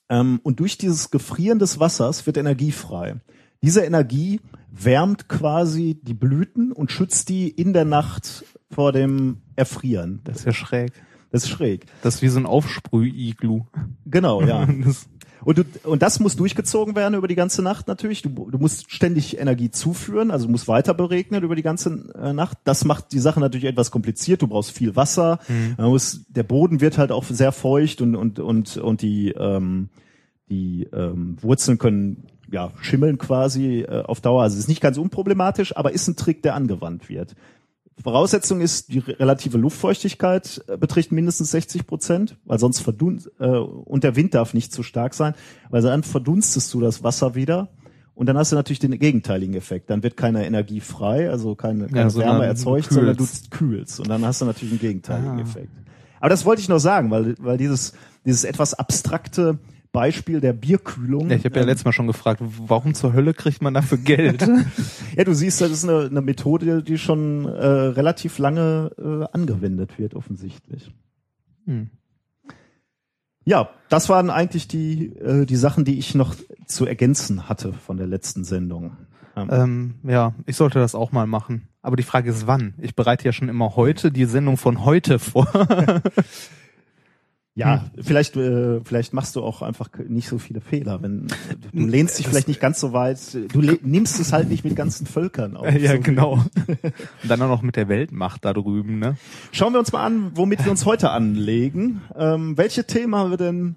Ähm, 0.09 0.39
und 0.43 0.59
durch 0.59 0.77
dieses 0.77 1.11
Gefrieren 1.11 1.59
des 1.59 1.79
Wassers 1.79 2.25
wird 2.25 2.37
Energie 2.37 2.71
frei. 2.71 3.15
Diese 3.61 3.81
Energie 3.81 4.41
wärmt 4.69 5.29
quasi 5.29 5.99
die 6.01 6.13
Blüten 6.13 6.71
und 6.71 6.91
schützt 6.91 7.29
die 7.29 7.49
in 7.49 7.73
der 7.73 7.85
Nacht 7.85 8.43
vor 8.69 8.91
dem 8.91 9.41
Erfrieren. 9.55 10.21
Das 10.25 10.37
ist 10.37 10.45
ja 10.45 10.53
schräg. 10.53 10.91
Das 11.31 11.45
ist 11.45 11.49
schräg. 11.49 11.87
Das 12.01 12.15
ist 12.15 12.21
wie 12.21 12.27
so 12.27 12.39
ein 12.39 12.45
Aufsprüh-Iglu. 12.45 13.65
Genau, 14.05 14.41
ja. 14.43 14.67
Das, 14.83 15.07
Und, 15.45 15.57
du, 15.57 15.63
und 15.83 16.01
das 16.01 16.19
muss 16.19 16.35
durchgezogen 16.35 16.95
werden 16.95 17.15
über 17.15 17.27
die 17.27 17.35
ganze 17.35 17.61
Nacht 17.61 17.87
natürlich. 17.87 18.21
Du, 18.21 18.29
du 18.29 18.57
musst 18.57 18.91
ständig 18.91 19.39
Energie 19.39 19.71
zuführen, 19.71 20.31
also 20.31 20.47
musst 20.47 20.67
weiter 20.67 20.93
beregnen 20.93 21.43
über 21.43 21.55
die 21.55 21.61
ganze 21.63 22.11
äh, 22.15 22.33
Nacht. 22.33 22.57
Das 22.63 22.85
macht 22.85 23.11
die 23.11 23.19
Sache 23.19 23.39
natürlich 23.39 23.65
etwas 23.65 23.91
kompliziert. 23.91 24.41
Du 24.41 24.47
brauchst 24.47 24.71
viel 24.71 24.95
Wasser. 24.95 25.39
Man 25.77 25.89
muss, 25.89 26.25
der 26.29 26.43
Boden 26.43 26.81
wird 26.81 26.97
halt 26.97 27.11
auch 27.11 27.23
sehr 27.23 27.51
feucht 27.51 28.01
und 28.01 28.15
und 28.15 28.39
und 28.39 28.77
und 28.77 29.01
die 29.01 29.29
ähm, 29.31 29.89
die 30.49 30.87
ähm, 30.93 31.37
Wurzeln 31.41 31.77
können 31.77 32.27
ja 32.51 32.71
schimmeln 32.81 33.17
quasi 33.17 33.81
äh, 33.81 34.03
auf 34.03 34.21
Dauer. 34.21 34.43
Also 34.43 34.53
es 34.53 34.61
ist 34.61 34.67
nicht 34.67 34.81
ganz 34.81 34.97
unproblematisch, 34.97 35.75
aber 35.75 35.91
ist 35.91 36.07
ein 36.07 36.15
Trick, 36.15 36.43
der 36.43 36.55
angewandt 36.55 37.09
wird. 37.09 37.35
Voraussetzung 38.01 38.61
ist, 38.61 38.91
die 38.91 38.99
re- 38.99 39.19
relative 39.19 39.57
Luftfeuchtigkeit 39.57 40.63
äh, 40.67 40.77
beträgt 40.77 41.11
mindestens 41.11 41.51
60 41.51 41.85
Prozent, 41.85 42.37
weil 42.45 42.59
sonst 42.59 42.79
verdunst, 42.79 43.29
äh, 43.39 43.45
und 43.47 44.03
der 44.03 44.15
Wind 44.15 44.33
darf 44.33 44.53
nicht 44.53 44.71
zu 44.73 44.83
stark 44.83 45.13
sein, 45.13 45.35
weil 45.69 45.81
dann 45.81 46.03
verdunstest 46.03 46.73
du 46.73 46.79
das 46.81 47.03
Wasser 47.03 47.35
wieder 47.35 47.69
und 48.15 48.27
dann 48.27 48.37
hast 48.37 48.51
du 48.51 48.55
natürlich 48.55 48.79
den 48.79 48.97
gegenteiligen 48.97 49.55
Effekt. 49.55 49.89
Dann 49.89 50.01
wird 50.03 50.17
keine 50.17 50.45
Energie 50.45 50.79
frei, 50.79 51.29
also 51.29 51.55
keine, 51.55 51.87
keine 51.87 52.09
sondern 52.09 52.31
Wärme 52.33 52.45
erzeugt, 52.47 52.91
sondern 52.91 53.15
du 53.15 53.23
kühlst. 53.25 53.51
kühlst 53.51 53.99
und 53.99 54.09
dann 54.09 54.25
hast 54.25 54.41
du 54.41 54.45
natürlich 54.45 54.71
einen 54.73 54.79
gegenteiligen 54.81 55.37
Ah. 55.37 55.41
Effekt. 55.41 55.71
Aber 56.19 56.29
das 56.29 56.45
wollte 56.45 56.61
ich 56.61 56.69
noch 56.69 56.79
sagen, 56.79 57.11
weil, 57.11 57.35
weil 57.39 57.57
dieses, 57.57 57.93
dieses 58.25 58.43
etwas 58.43 58.73
abstrakte 58.73 59.59
Beispiel 59.93 60.41
der 60.41 60.51
Bierkühlung. 60.53 61.29
ja, 61.29 61.37
ich 61.37 61.45
habe 61.45 61.55
ja 61.55 61.61
ähm, 61.61 61.67
letztes 61.67 61.85
Mal 61.85 61.93
schon 61.93 62.07
gefragt, 62.07 62.41
warum 62.41 62.95
zur 62.95 63.13
Hölle 63.13 63.33
kriegt 63.33 63.61
man 63.61 63.73
dafür 63.73 63.97
Geld? 63.97 64.45
Ja, 65.15 65.23
du 65.23 65.35
siehst, 65.35 65.61
das 65.61 65.69
ist 65.69 65.87
eine, 65.87 66.07
eine 66.07 66.21
Methode, 66.21 66.81
die 66.81 66.97
schon 66.97 67.45
äh, 67.45 67.65
relativ 67.65 68.39
lange 68.39 68.89
äh, 68.97 69.31
angewendet 69.31 69.99
wird, 69.99 70.15
offensichtlich. 70.15 70.91
Hm. 71.67 71.91
Ja, 73.45 73.69
das 73.89 74.09
waren 74.09 74.31
eigentlich 74.31 74.67
die, 74.67 75.15
äh, 75.17 75.45
die 75.45 75.55
Sachen, 75.55 75.85
die 75.85 75.99
ich 75.99 76.15
noch 76.15 76.35
zu 76.65 76.87
ergänzen 76.87 77.47
hatte 77.47 77.73
von 77.73 77.97
der 77.97 78.07
letzten 78.07 78.43
Sendung. 78.43 78.97
Ähm, 79.35 79.49
ähm, 79.51 79.93
ja, 80.03 80.33
ich 80.47 80.55
sollte 80.55 80.79
das 80.79 80.95
auch 80.95 81.11
mal 81.11 81.27
machen. 81.27 81.67
Aber 81.83 81.95
die 81.95 82.03
Frage 82.03 82.31
ist, 82.31 82.47
wann? 82.47 82.73
Ich 82.79 82.95
bereite 82.95 83.25
ja 83.25 83.33
schon 83.33 83.49
immer 83.49 83.75
heute 83.75 84.11
die 84.11 84.25
Sendung 84.25 84.57
von 84.57 84.83
heute 84.83 85.19
vor. 85.19 85.47
ja, 87.55 87.85
vielleicht, 88.01 88.35
äh, 88.35 88.81
vielleicht 88.83 89.13
machst 89.13 89.35
du 89.35 89.43
auch 89.43 89.61
einfach 89.61 89.89
nicht 90.07 90.27
so 90.27 90.39
viele 90.39 90.59
Fehler, 90.59 91.03
wenn 91.03 91.27
du 91.71 91.85
lehnst 91.85 92.17
dich 92.17 92.27
vielleicht 92.27 92.47
nicht 92.47 92.59
ganz 92.59 92.79
so 92.79 92.93
weit. 92.93 93.19
Du 93.53 93.61
nimmst 93.61 94.19
es 94.19 94.33
halt 94.33 94.49
nicht 94.49 94.63
mit 94.63 94.75
ganzen 94.75 95.05
Völkern 95.05 95.55
auf. 95.55 95.71
ja, 95.71 95.95
so. 95.95 95.99
genau. 95.99 96.33
Und 97.23 97.29
dann 97.29 97.41
auch 97.43 97.47
noch 97.47 97.61
mit 97.61 97.75
der 97.75 97.87
Weltmacht 97.89 98.43
da 98.43 98.53
drüben, 98.53 98.97
ne? 98.97 99.17
Schauen 99.51 99.73
wir 99.73 99.79
uns 99.79 99.91
mal 99.91 100.03
an, 100.03 100.31
womit 100.33 100.65
wir 100.65 100.71
uns 100.71 100.85
heute 100.85 101.11
anlegen. 101.11 102.01
Ähm, 102.15 102.57
welche 102.57 102.85
Themen 102.85 103.15
haben 103.15 103.29
wir 103.29 103.37
denn 103.37 103.75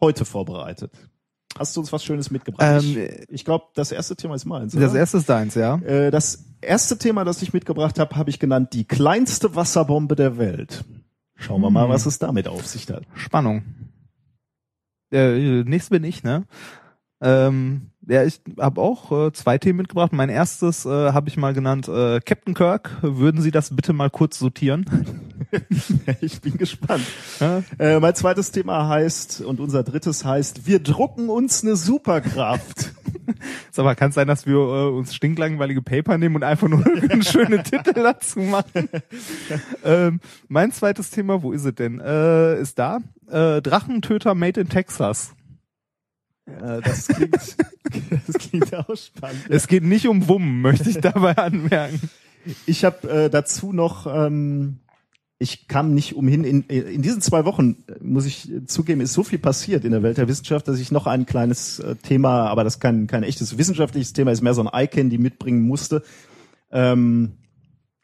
heute 0.00 0.24
vorbereitet? 0.24 0.92
Hast 1.58 1.76
du 1.76 1.80
uns 1.80 1.92
was 1.92 2.02
Schönes 2.02 2.30
mitgebracht? 2.30 2.82
Ähm, 2.82 2.96
ich 2.96 3.28
ich 3.28 3.44
glaube, 3.44 3.66
das 3.74 3.92
erste 3.92 4.16
Thema 4.16 4.36
ist 4.36 4.46
meins. 4.46 4.72
Das 4.72 4.90
oder? 4.90 5.00
erste 5.00 5.18
ist 5.18 5.28
deins, 5.28 5.54
ja? 5.54 5.76
Äh, 5.82 6.10
das 6.10 6.46
erste 6.62 6.96
Thema, 6.96 7.24
das 7.24 7.42
ich 7.42 7.52
mitgebracht 7.52 7.98
habe, 7.98 8.16
habe 8.16 8.30
ich 8.30 8.38
genannt 8.38 8.72
die 8.72 8.84
kleinste 8.84 9.54
Wasserbombe 9.54 10.16
der 10.16 10.38
Welt. 10.38 10.84
Schauen 11.42 11.60
wir 11.60 11.70
mal, 11.70 11.84
Hm. 11.84 11.90
was 11.90 12.06
es 12.06 12.18
damit 12.18 12.48
auf 12.48 12.66
sich 12.66 12.88
hat. 12.88 13.02
Spannung. 13.14 13.62
Äh, 15.12 15.62
nächstes 15.64 15.90
bin 15.90 16.04
ich, 16.04 16.22
ne? 16.22 16.44
Ähm, 17.20 17.90
ja, 18.08 18.24
ich 18.24 18.40
habe 18.58 18.80
auch 18.80 19.12
äh, 19.26 19.32
zwei 19.32 19.58
Themen 19.58 19.76
mitgebracht. 19.76 20.12
Mein 20.12 20.28
erstes 20.28 20.84
äh, 20.86 21.12
habe 21.12 21.28
ich 21.28 21.36
mal 21.36 21.52
genannt 21.52 21.86
äh, 21.86 22.20
Captain 22.20 22.54
Kirk. 22.54 22.90
Würden 23.02 23.40
Sie 23.40 23.50
das 23.52 23.76
bitte 23.76 23.92
mal 23.92 24.10
kurz 24.10 24.38
sortieren? 24.38 24.84
ich 26.20 26.40
bin 26.40 26.56
gespannt. 26.58 27.04
Ja? 27.38 27.62
Äh, 27.78 28.00
mein 28.00 28.14
zweites 28.14 28.50
Thema 28.50 28.88
heißt 28.88 29.42
und 29.42 29.60
unser 29.60 29.84
drittes 29.84 30.24
heißt, 30.24 30.66
wir 30.66 30.80
drucken 30.80 31.28
uns 31.28 31.62
eine 31.62 31.76
Superkraft. 31.76 32.92
Sag 33.70 33.84
mal, 33.84 33.94
kann 33.94 34.10
es 34.10 34.14
sein, 34.14 34.28
dass 34.28 34.46
wir 34.46 34.56
äh, 34.56 34.88
uns 34.88 35.14
stinklangweilige 35.14 35.82
Paper 35.82 36.18
nehmen 36.18 36.36
und 36.36 36.44
einfach 36.44 36.68
nur 36.68 36.84
einen 37.10 37.22
schönen 37.22 37.62
Titel 37.64 37.94
dazu 37.94 38.40
machen? 38.40 38.88
ähm, 39.84 40.20
mein 40.48 40.72
zweites 40.72 41.10
Thema, 41.10 41.42
wo 41.42 41.52
ist 41.52 41.64
es 41.64 41.74
denn? 41.74 42.00
Äh, 42.00 42.60
ist 42.60 42.78
da. 42.78 42.98
Äh, 43.28 43.62
Drachentöter 43.62 44.34
made 44.34 44.60
in 44.60 44.68
Texas. 44.68 45.34
das, 46.46 47.08
klingt, 47.08 47.34
das 47.34 48.38
klingt 48.38 48.74
auch 48.74 48.96
spannend. 48.96 49.44
Es 49.48 49.68
geht 49.68 49.84
nicht 49.84 50.06
um 50.08 50.28
Wummen, 50.28 50.60
möchte 50.60 50.90
ich 50.90 51.00
dabei 51.00 51.36
anmerken. 51.36 52.00
Ich 52.66 52.84
habe 52.84 53.08
äh, 53.08 53.30
dazu 53.30 53.72
noch, 53.72 54.06
ähm, 54.06 54.78
ich 55.42 55.68
kam 55.68 55.92
nicht 55.92 56.14
umhin, 56.14 56.44
in, 56.44 56.62
in 56.62 57.02
diesen 57.02 57.20
zwei 57.20 57.44
Wochen, 57.44 57.84
muss 58.00 58.24
ich 58.24 58.50
zugeben, 58.66 59.00
ist 59.00 59.12
so 59.12 59.24
viel 59.24 59.38
passiert 59.38 59.84
in 59.84 59.90
der 59.90 60.02
Welt 60.02 60.16
der 60.16 60.28
Wissenschaft, 60.28 60.68
dass 60.68 60.78
ich 60.78 60.92
noch 60.92 61.06
ein 61.06 61.26
kleines 61.26 61.80
äh, 61.80 61.96
Thema, 61.96 62.48
aber 62.48 62.64
das 62.64 62.80
kein, 62.80 63.08
kein 63.08 63.24
echtes 63.24 63.58
wissenschaftliches 63.58 64.12
Thema 64.12 64.30
ist, 64.30 64.40
mehr 64.40 64.54
so 64.54 64.62
ein 64.62 64.72
Eye-Candy 64.72 65.18
mitbringen 65.18 65.62
musste. 65.62 66.02
Ähm, 66.70 67.32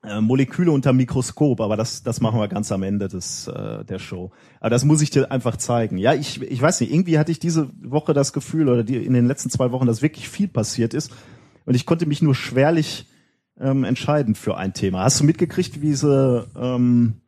äh, 0.03 0.21
Moleküle 0.21 0.71
unter 0.71 0.93
Mikroskop, 0.93 1.61
aber 1.61 1.77
das, 1.77 2.03
das 2.03 2.21
machen 2.21 2.39
wir 2.39 2.49
ganz 2.49 2.71
am 2.73 2.83
Ende 2.83 3.09
des, 3.09 3.49
äh, 3.49 3.85
der 3.85 3.99
Show. 3.99 4.33
Aber 4.61 4.71
das 4.71 4.85
muss 4.85 5.01
ich 5.01 5.11
dir 5.11 5.31
einfach 5.31 5.57
zeigen. 5.57 5.97
Ja, 5.99 6.15
ich, 6.15 6.43
ich 6.43 6.61
weiß 6.61 6.81
nicht, 6.81 6.93
irgendwie 6.93 7.19
hatte 7.19 7.33
ich 7.33 7.39
diese 7.39 7.71
Woche 7.83 8.15
das 8.15 8.33
Gefühl 8.33 8.69
oder 8.69 8.85
die, 8.85 8.97
in 8.97 9.15
den 9.15 9.27
letzten 9.27 9.51
zwei 9.51 9.73
Wochen, 9.73 9.87
dass 9.87 10.03
wirklich 10.03 10.29
viel 10.29 10.49
passiert 10.49 10.95
ist 10.95 11.13
und 11.65 11.75
ich 11.75 11.87
konnte 11.87 12.07
mich 12.07 12.23
nur 12.23 12.35
schwerlich 12.35 13.07
ähm, 13.61 13.85
entscheiden 13.85 14.35
für 14.35 14.57
ein 14.57 14.73
Thema. 14.73 15.05
Hast 15.05 15.21
du 15.21 15.25
mitgekriegt, 15.25 15.83
wie 15.83 15.95
sie, 15.95 16.47
ähm, 16.57 17.21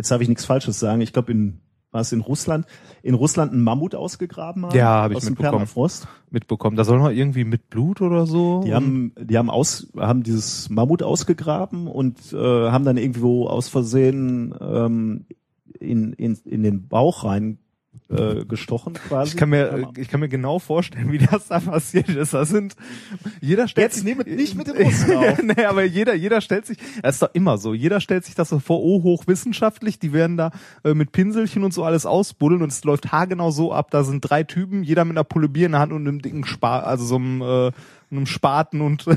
jetzt 0.00 0.10
darf 0.10 0.22
ich 0.22 0.28
nichts 0.28 0.46
Falsches 0.46 0.80
sagen, 0.80 1.02
ich 1.02 1.12
glaube 1.12 1.30
in 1.32 1.60
war 1.92 2.02
es 2.02 2.12
in 2.12 2.20
Russland, 2.20 2.66
in 3.02 3.14
Russland 3.14 3.52
einen 3.52 3.62
Mammut 3.62 3.96
ausgegraben 3.96 4.64
haben? 4.64 4.76
Ja, 4.76 5.02
hab 5.02 5.10
ich 5.10 5.16
aus 5.16 5.24
dem 5.24 5.32
mitbekommen. 5.32 5.50
Permafrost. 5.50 6.06
Mitbekommen. 6.30 6.76
Da 6.76 6.84
soll 6.84 7.00
man 7.00 7.16
irgendwie 7.16 7.42
mit 7.42 7.68
Blut 7.68 8.00
oder 8.00 8.26
so. 8.26 8.62
Die 8.64 8.72
haben, 8.72 9.12
die 9.20 9.36
haben 9.36 9.50
aus, 9.50 9.88
haben 9.96 10.22
dieses 10.22 10.70
Mammut 10.70 11.02
ausgegraben 11.02 11.88
und 11.88 12.32
äh, 12.32 12.36
haben 12.36 12.84
dann 12.84 12.96
irgendwo 12.96 13.48
aus 13.48 13.68
Versehen 13.68 14.54
ähm, 14.60 15.26
in, 15.80 16.12
in, 16.12 16.38
in 16.44 16.62
den 16.62 16.86
Bauch 16.86 17.24
rein 17.24 17.58
äh, 18.10 18.44
gestochen 18.44 18.94
quasi. 18.94 19.32
Ich 19.32 19.36
kann 19.36 19.50
mir, 19.50 19.90
ich 19.96 20.08
kann 20.08 20.20
mir 20.20 20.28
genau 20.28 20.58
vorstellen, 20.58 21.12
wie 21.12 21.18
das 21.18 21.48
da 21.48 21.60
passiert 21.60 22.08
ist. 22.08 22.34
Das 22.34 22.48
sind, 22.48 22.74
jeder 23.40 23.68
stellt 23.68 23.86
Jetzt 23.86 23.96
sich 23.96 24.04
nehmt 24.04 24.26
nicht 24.26 24.56
mit 24.56 24.66
den 24.66 24.76
Russen 24.76 25.16
auf. 25.16 25.42
nee, 25.42 25.64
aber 25.64 25.84
jeder, 25.84 26.14
jeder 26.14 26.40
stellt 26.40 26.66
sich, 26.66 26.78
das 27.02 27.16
ist 27.16 27.22
doch 27.22 27.34
immer 27.34 27.58
so. 27.58 27.74
Jeder 27.74 28.00
stellt 28.00 28.24
sich 28.24 28.34
das 28.34 28.48
so 28.48 28.58
vor, 28.58 28.82
oh, 28.82 29.02
hochwissenschaftlich, 29.02 29.98
die 29.98 30.12
werden 30.12 30.36
da 30.36 30.50
äh, 30.84 30.94
mit 30.94 31.12
Pinselchen 31.12 31.64
und 31.64 31.72
so 31.72 31.84
alles 31.84 32.06
ausbuddeln 32.06 32.62
und 32.62 32.72
es 32.72 32.84
läuft 32.84 33.12
haargenau 33.12 33.50
so 33.50 33.72
ab. 33.72 33.90
Da 33.90 34.04
sind 34.04 34.20
drei 34.20 34.42
Typen, 34.42 34.82
jeder 34.82 35.04
mit 35.04 35.16
einer 35.16 35.24
Pulle 35.24 35.48
Bier 35.48 35.66
in 35.66 35.72
der 35.72 35.80
Hand 35.80 35.92
und 35.92 36.06
einem 36.06 36.22
dicken 36.22 36.44
Spar, 36.44 36.86
also 36.86 37.04
so 37.04 37.16
einem, 37.16 37.42
äh, 37.42 37.70
einem 38.10 38.26
Spaten 38.26 38.80
und, 38.80 39.06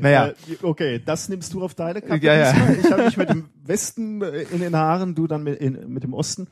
naja. 0.00 0.28
Äh, 0.28 0.34
okay, 0.62 1.02
das 1.04 1.28
nimmst 1.28 1.52
du 1.54 1.62
auf 1.62 1.74
deine 1.74 2.02
Kappe. 2.02 2.24
Ja, 2.24 2.34
ja. 2.34 2.54
Ich 2.80 2.90
habe 2.90 3.04
mich 3.04 3.16
mit 3.16 3.30
dem 3.30 3.46
Westen 3.64 4.22
äh, 4.22 4.42
in 4.52 4.60
den 4.60 4.76
Haaren, 4.76 5.14
du 5.14 5.26
dann 5.26 5.42
mit, 5.42 5.60
in, 5.60 5.92
mit 5.92 6.04
dem 6.04 6.14
Osten. 6.14 6.48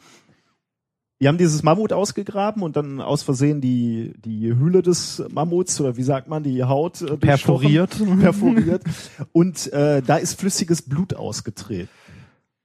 Die 1.22 1.28
haben 1.28 1.38
dieses 1.38 1.62
Mammut 1.62 1.92
ausgegraben 1.92 2.64
und 2.64 2.74
dann 2.74 3.00
aus 3.00 3.22
Versehen 3.22 3.60
die, 3.60 4.12
die 4.24 4.56
Hülle 4.58 4.82
des 4.82 5.22
Mammuts 5.30 5.80
oder 5.80 5.96
wie 5.96 6.02
sagt 6.02 6.26
man, 6.26 6.42
die 6.42 6.64
Haut 6.64 7.00
äh, 7.00 7.16
Perforiert. 7.16 7.96
perforiert 8.20 8.82
und 9.30 9.72
äh, 9.72 10.02
da 10.02 10.16
ist 10.16 10.40
flüssiges 10.40 10.82
Blut 10.82 11.14
ausgetreten. 11.14 11.88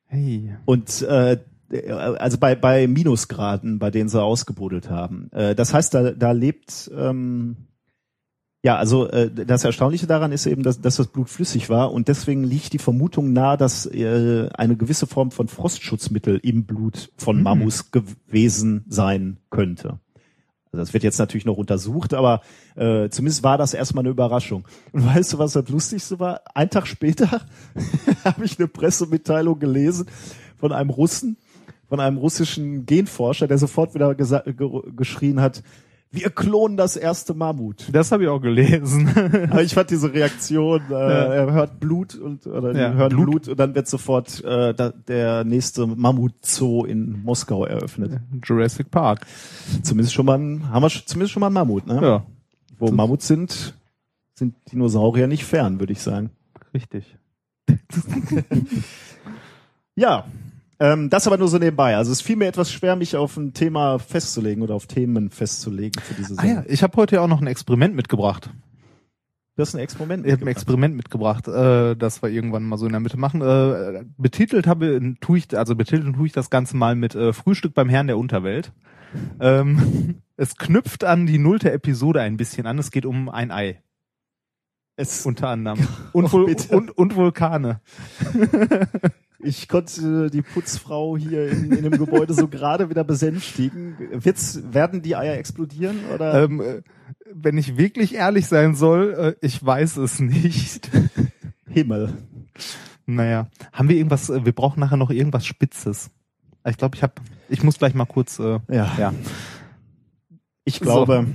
Hey. 0.07 0.55
Und 0.65 1.03
äh, 1.03 1.37
also 2.17 2.39
bei, 2.39 2.55
bei 2.55 2.87
Minusgraden, 2.87 3.77
bei 3.77 3.91
denen 3.91 4.09
sie 4.09 4.19
ausgebuddelt 4.19 4.89
haben. 4.89 5.29
Äh, 5.33 5.53
das 5.53 5.75
heißt, 5.75 5.93
da, 5.93 6.11
da 6.13 6.31
lebt 6.31 6.89
ähm, 6.97 7.57
ja, 8.63 8.75
also 8.75 9.07
äh, 9.07 9.29
das 9.31 9.63
Erstaunliche 9.63 10.07
daran 10.07 10.31
ist 10.31 10.45
eben, 10.45 10.63
dass, 10.63 10.81
dass 10.81 10.97
das 10.97 11.07
Blut 11.07 11.29
flüssig 11.29 11.69
war 11.69 11.91
und 11.91 12.07
deswegen 12.07 12.43
liegt 12.43 12.73
die 12.73 12.79
Vermutung 12.79 13.31
nahe, 13.31 13.55
dass 13.55 13.85
äh, 13.85 14.49
eine 14.53 14.75
gewisse 14.75 15.07
Form 15.07 15.31
von 15.31 15.47
Frostschutzmittel 15.47 16.39
im 16.41 16.65
Blut 16.65 17.11
von 17.17 17.37
Mhm. 17.37 17.43
Mammus 17.43 17.91
gewesen 17.91 18.83
sein 18.89 19.37
könnte. 19.49 19.99
Also 20.71 20.79
das 20.83 20.93
wird 20.93 21.03
jetzt 21.03 21.19
natürlich 21.19 21.45
noch 21.45 21.57
untersucht, 21.57 22.13
aber 22.13 22.41
äh, 22.75 23.09
zumindest 23.09 23.43
war 23.43 23.57
das 23.57 23.73
erstmal 23.73 24.01
eine 24.01 24.09
Überraschung. 24.09 24.67
Und 24.91 25.05
weißt 25.15 25.33
du, 25.33 25.37
was 25.37 25.53
das 25.53 25.69
Lustigste 25.69 26.19
war? 26.19 26.41
Ein 26.55 26.69
Tag 26.69 26.87
später 26.87 27.41
habe 28.25 28.43
ich 28.43 28.57
eine 28.57 28.67
Pressemitteilung 28.67 29.59
gelesen 29.59 30.07
von 30.57 30.73
einem 30.73 30.89
Russen, 30.89 31.37
von 31.87 31.99
einem 31.99 32.17
russischen 32.17 32.85
Genforscher, 32.85 33.47
der 33.47 33.59
sofort 33.59 33.93
wieder 33.93 34.13
geschrien 34.15 35.39
hat, 35.39 35.63
wir 36.11 36.29
klonen 36.29 36.77
das 36.77 36.95
erste 36.95 37.33
Mammut. 37.33 37.87
Das 37.91 38.11
habe 38.11 38.23
ich 38.23 38.29
auch 38.29 38.39
gelesen. 38.41 39.07
Aber 39.51 39.61
ich 39.61 39.73
fand 39.73 39.89
diese 39.89 40.13
Reaktion, 40.13 40.81
äh, 40.89 40.93
er 40.93 41.51
hört 41.51 41.79
Blut 41.79 42.15
und 42.15 42.47
oder 42.47 42.73
Ja, 42.73 42.93
hören 42.93 43.09
Blut. 43.09 43.25
Blut. 43.25 43.47
und 43.49 43.59
dann 43.59 43.75
wird 43.75 43.87
sofort 43.87 44.43
äh, 44.43 44.73
da, 44.73 44.89
der 44.89 45.43
nächste 45.43 45.85
Mammut-Zoo 45.85 46.85
in 46.85 47.21
Moskau 47.23 47.65
eröffnet. 47.65 48.19
Jurassic 48.43 48.89
Park. 48.89 49.25
Zumindest 49.83 50.13
schon 50.13 50.25
mal 50.25 50.37
ein, 50.37 50.69
haben 50.71 50.83
wir 50.83 50.89
zumindest 50.89 51.33
schon 51.33 51.41
mal 51.41 51.47
ein 51.47 51.53
Mammut, 51.53 51.85
ne? 51.87 51.99
Ja. 52.01 52.25
wo 52.79 52.91
Mammuts 52.91 53.27
sind, 53.27 53.73
sind 54.33 54.55
Dinosaurier 54.71 55.27
nicht 55.27 55.45
fern, 55.45 55.79
würde 55.79 55.93
ich 55.93 56.01
sagen. 56.01 56.31
Richtig. 56.73 57.17
Ja, 59.99 60.25
ähm, 60.79 61.09
das 61.09 61.27
aber 61.27 61.37
nur 61.37 61.47
so 61.47 61.57
nebenbei. 61.57 61.95
Also 61.95 62.11
es 62.11 62.21
fiel 62.21 62.35
mir 62.35 62.47
etwas 62.47 62.71
schwer, 62.71 62.95
mich 62.95 63.15
auf 63.15 63.37
ein 63.37 63.53
Thema 63.53 63.99
festzulegen 63.99 64.63
oder 64.63 64.75
auf 64.75 64.87
Themen 64.87 65.29
festzulegen 65.29 66.01
für 66.01 66.13
diese 66.13 66.37
Ah 66.37 66.45
ja, 66.45 66.63
ich 66.67 66.83
habe 66.83 66.95
heute 66.97 67.15
ja 67.15 67.21
auch 67.21 67.27
noch 67.27 67.41
ein 67.41 67.47
Experiment 67.47 67.95
mitgebracht. 67.95 68.49
Das 69.55 69.69
ist 69.69 69.75
ein 69.75 69.79
Experiment. 69.79 70.23
Ich 70.25 70.31
habe 70.33 70.43
ein 70.45 70.49
Experiment 70.49 70.95
mitgebracht, 70.95 71.47
äh, 71.47 71.95
das 71.95 72.21
wir 72.21 72.29
irgendwann 72.29 72.63
mal 72.63 72.77
so 72.77 72.85
in 72.85 72.91
der 72.91 73.01
Mitte 73.01 73.17
machen. 73.17 73.41
Äh, 73.41 74.03
betitelt 74.17 74.67
habe, 74.67 75.15
tue 75.19 75.39
ich, 75.39 75.57
also 75.57 75.75
betitelt 75.75 76.15
tue 76.15 76.27
ich 76.27 76.31
das 76.33 76.51
Ganze 76.51 76.77
mal 76.77 76.95
mit 76.95 77.15
äh, 77.15 77.33
Frühstück 77.33 77.73
beim 77.73 77.89
Herrn 77.89 78.05
der 78.05 78.19
Unterwelt. 78.19 78.71
Ähm, 79.39 80.21
es 80.37 80.57
knüpft 80.57 81.03
an 81.03 81.25
die 81.25 81.39
nullte 81.39 81.71
Episode 81.71 82.21
ein 82.21 82.37
bisschen 82.37 82.67
an. 82.67 82.77
Es 82.77 82.91
geht 82.91 83.07
um 83.07 83.29
ein 83.29 83.49
Ei. 83.49 83.81
Es, 84.95 85.25
Unter 85.25 85.49
anderem. 85.49 85.79
Und, 86.13 86.25
Oh, 86.25 86.31
Vul 86.33 86.45
bitte. 86.45 86.75
und, 86.77 86.95
und 86.95 87.15
Vulkane. 87.15 87.81
ich 89.39 89.67
konnte 89.67 90.29
die 90.29 90.41
Putzfrau 90.41 91.17
hier 91.17 91.49
in, 91.49 91.71
in 91.71 91.83
dem 91.83 91.97
Gebäude 91.97 92.33
so 92.33 92.47
gerade 92.47 92.89
wieder 92.89 93.03
besänftigen. 93.03 93.95
Wird's, 94.11 94.61
werden 94.71 95.01
die 95.01 95.15
Eier 95.15 95.37
explodieren 95.37 95.99
oder? 96.13 96.43
Ähm, 96.43 96.61
äh, 96.61 96.81
wenn 97.31 97.57
ich 97.57 97.77
wirklich 97.77 98.15
ehrlich 98.15 98.47
sein 98.47 98.75
soll, 98.75 99.35
äh, 99.41 99.45
ich 99.45 99.63
weiß 99.63 99.97
es 99.97 100.19
nicht. 100.19 100.89
Himmel. 101.69 102.13
Naja, 103.05 103.47
haben 103.71 103.89
wir 103.89 103.97
irgendwas, 103.97 104.29
äh, 104.29 104.43
wir 104.45 104.53
brauchen 104.53 104.79
nachher 104.79 104.97
noch 104.97 105.11
irgendwas 105.11 105.45
Spitzes. 105.45 106.09
Ich 106.65 106.77
glaube, 106.77 106.95
ich 106.95 107.03
habe, 107.03 107.13
ich 107.49 107.63
muss 107.63 107.77
gleich 107.77 107.93
mal 107.93 108.05
kurz, 108.05 108.39
äh, 108.39 108.59
Ja. 108.69 108.91
ja. 108.97 109.13
Ich 110.65 110.81
glaube, 110.81 111.25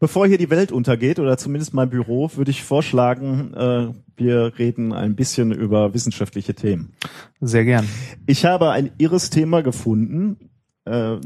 bevor 0.00 0.26
hier 0.26 0.38
die 0.38 0.50
Welt 0.50 0.72
untergeht 0.72 1.18
oder 1.20 1.38
zumindest 1.38 1.72
mein 1.74 1.90
Büro, 1.90 2.30
würde 2.34 2.50
ich 2.50 2.64
vorschlagen, 2.64 3.54
äh, 3.54 3.88
wir 4.16 4.58
reden 4.58 4.92
ein 4.92 5.14
bisschen 5.14 5.52
über 5.52 5.94
wissenschaftliche 5.94 6.54
Themen. 6.54 6.92
Sehr 7.40 7.64
gern. 7.64 7.86
Ich 8.26 8.44
habe 8.44 8.70
ein 8.70 8.90
irres 8.98 9.30
Thema 9.30 9.62
gefunden. 9.62 10.50
äh, 10.86 11.16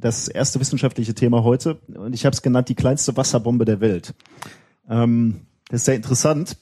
Das 0.00 0.28
erste 0.28 0.58
wissenschaftliche 0.58 1.14
Thema 1.14 1.44
heute. 1.44 1.76
Und 1.94 2.14
ich 2.14 2.24
habe 2.24 2.34
es 2.34 2.42
genannt, 2.42 2.68
die 2.68 2.74
kleinste 2.74 3.16
Wasserbombe 3.16 3.64
der 3.64 3.80
Welt. 3.80 4.14
Ähm, 4.88 5.42
Das 5.70 5.80
ist 5.82 5.84
sehr 5.84 5.94
interessant. 5.96 6.56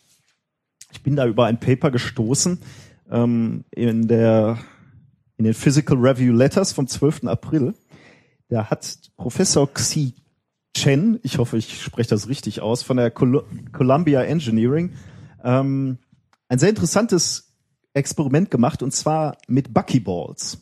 Ich 0.93 1.03
bin 1.03 1.15
da 1.17 1.27
über 1.27 1.47
ein 1.47 1.61
Paper 1.61 1.91
gestoßen 1.91 2.59
ähm, 3.11 3.65
in 3.71 4.09
der 4.09 4.59
in 5.39 5.45
den 5.45 5.55
Physical 5.55 5.99
Review 5.99 6.33
Letters 6.33 6.73
vom 6.73 6.87
12. 6.89 7.25
April. 7.25 7.75
Da 8.49 8.71
hat 8.71 8.99
Professor 9.17 9.71
Xi 9.73 10.15
Chen, 10.77 11.19
ich 11.23 11.39
hoffe, 11.39 11.57
ich 11.57 11.83
spreche 11.83 12.11
das 12.11 12.29
richtig 12.29 12.61
aus, 12.61 12.83
von 12.83 12.97
der 12.99 13.11
Col 13.11 13.45
Columbia 13.73 14.23
Engineering, 14.23 14.93
ähm, 15.43 15.99
ein 16.49 16.59
sehr 16.59 16.69
interessantes 16.69 17.55
Experiment 17.95 18.51
gemacht 18.51 18.83
und 18.83 18.93
zwar 18.93 19.39
mit 19.49 19.73
Buckyballs. 19.73 20.59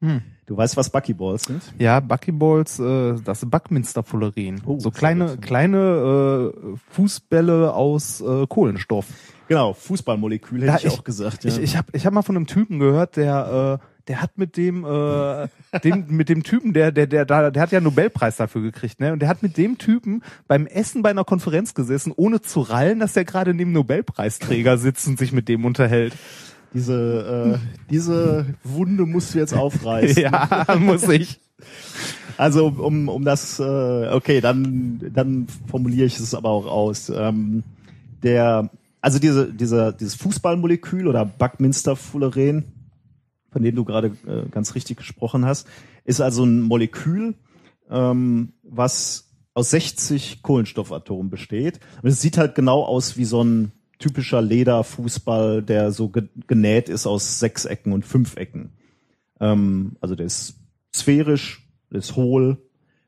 Hm. 0.00 0.22
Du 0.46 0.56
weißt, 0.56 0.76
was 0.76 0.90
Buckyballs 0.90 1.44
sind? 1.44 1.62
Ja, 1.78 2.00
Buckyballs, 2.00 2.78
äh, 2.78 3.14
das 3.24 3.40
sind 3.40 3.50
Buckminsterfullerien. 3.50 4.62
Oh, 4.66 4.78
so 4.78 4.90
kleine, 4.90 5.38
kleine 5.38 6.52
äh, 6.54 6.76
Fußbälle 6.90 7.72
aus 7.74 8.20
äh, 8.20 8.46
Kohlenstoff. 8.46 9.06
Genau, 9.48 9.72
Fußballmolekül 9.72 10.62
hätte 10.62 10.86
ich, 10.86 10.92
ich- 10.92 10.98
auch 10.98 11.02
gesagt. 11.04 11.44
Ja. 11.44 11.50
Ich, 11.50 11.58
ich 11.58 11.76
habe 11.76 11.88
ich 11.92 12.06
hab 12.06 12.12
mal 12.12 12.22
von 12.22 12.36
einem 12.36 12.46
Typen 12.46 12.78
gehört, 12.78 13.16
der 13.16 13.80
äh, 13.82 13.86
der 14.08 14.20
hat 14.20 14.36
mit 14.36 14.56
dem 14.56 14.84
äh, 14.84 15.48
dem 15.82 16.06
mit 16.08 16.28
dem 16.28 16.42
Typen, 16.42 16.72
der 16.72 16.92
der 16.92 17.06
der 17.06 17.24
da 17.24 17.50
der 17.50 17.62
hat 17.62 17.72
ja 17.72 17.78
einen 17.78 17.84
Nobelpreis 17.84 18.36
dafür 18.36 18.62
gekriegt, 18.62 19.00
ne? 19.00 19.12
Und 19.12 19.20
der 19.20 19.28
hat 19.28 19.42
mit 19.42 19.56
dem 19.56 19.78
Typen 19.78 20.22
beim 20.46 20.66
Essen 20.66 21.02
bei 21.02 21.10
einer 21.10 21.24
Konferenz 21.24 21.74
gesessen, 21.74 22.12
ohne 22.14 22.42
zu 22.42 22.60
rallen, 22.60 23.00
dass 23.00 23.14
der 23.14 23.24
gerade 23.24 23.54
neben 23.54 23.70
dem 23.70 23.72
Nobelpreisträger 23.72 24.78
sitzt 24.78 25.06
und 25.08 25.18
sich 25.18 25.32
mit 25.32 25.48
dem 25.48 25.64
unterhält. 25.64 26.14
diese, 26.74 27.58
äh, 27.60 27.88
diese 27.90 28.46
Wunde 28.62 29.06
musst 29.06 29.34
du 29.34 29.38
jetzt 29.38 29.54
aufreißen. 29.54 30.22
Ja, 30.22 30.66
muss 30.78 31.08
ich. 31.08 31.40
Also 32.36 32.66
um, 32.66 33.08
um 33.08 33.24
das, 33.24 33.60
äh, 33.60 33.62
okay, 33.62 34.40
dann, 34.40 35.00
dann 35.14 35.46
formuliere 35.68 36.06
ich 36.06 36.18
es 36.18 36.34
aber 36.34 36.50
auch 36.50 36.66
aus. 36.66 37.10
Ähm, 37.14 37.62
der, 38.22 38.70
also 39.00 39.18
diese, 39.18 39.52
dieser, 39.52 39.92
dieses 39.92 40.14
Fußballmolekül 40.16 41.06
oder 41.06 41.24
Buckminsterfullerene, 41.24 42.64
von 43.54 43.62
dem 43.62 43.76
du 43.76 43.84
gerade 43.84 44.08
äh, 44.26 44.48
ganz 44.50 44.74
richtig 44.74 44.96
gesprochen 44.96 45.44
hast, 45.44 45.68
ist 46.04 46.20
also 46.20 46.44
ein 46.44 46.60
Molekül, 46.60 47.34
ähm, 47.88 48.52
was 48.64 49.30
aus 49.54 49.70
60 49.70 50.42
Kohlenstoffatomen 50.42 51.30
besteht. 51.30 51.78
Und 52.02 52.08
es 52.08 52.20
sieht 52.20 52.36
halt 52.36 52.56
genau 52.56 52.82
aus 52.82 53.16
wie 53.16 53.24
so 53.24 53.44
ein 53.44 53.70
typischer 54.00 54.42
Lederfußball, 54.42 55.62
der 55.62 55.92
so 55.92 56.08
ge 56.08 56.24
genäht 56.48 56.88
ist 56.88 57.06
aus 57.06 57.38
Sechsecken 57.38 57.92
und 57.92 58.04
Fünfecken. 58.04 58.72
Ähm, 59.38 59.96
also 60.00 60.16
der 60.16 60.26
ist 60.26 60.56
sphärisch, 60.92 61.64
der 61.92 62.00
ist 62.00 62.16
hohl, 62.16 62.58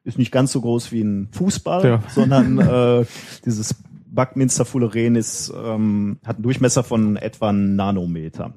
ist 0.05 0.17
nicht 0.17 0.31
ganz 0.31 0.53
so 0.53 0.61
groß 0.61 0.93
wie 0.93 1.01
ein 1.03 1.29
Fußball, 1.33 1.85
Ja. 1.85 2.03
sondern 2.15 2.59
äh, 2.61 3.05
dieses 3.45 3.75
Buckminster 4.07 4.65
Fullerene 4.65 5.19
ist, 5.19 5.53
ähm, 5.57 6.21
hat 6.25 6.37
einen 6.37 6.45
Durchmesser 6.45 6.85
von 6.85 7.17
etwa 7.17 7.49
einem 7.49 7.75
Nanometer. 7.75 8.55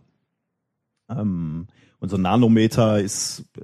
Ähm, 1.10 1.66
und 2.00 2.10
so 2.10 2.18
ein 2.18 2.22
Nanometer 2.22 3.00
ist 3.00 3.46
äh, 3.58 3.62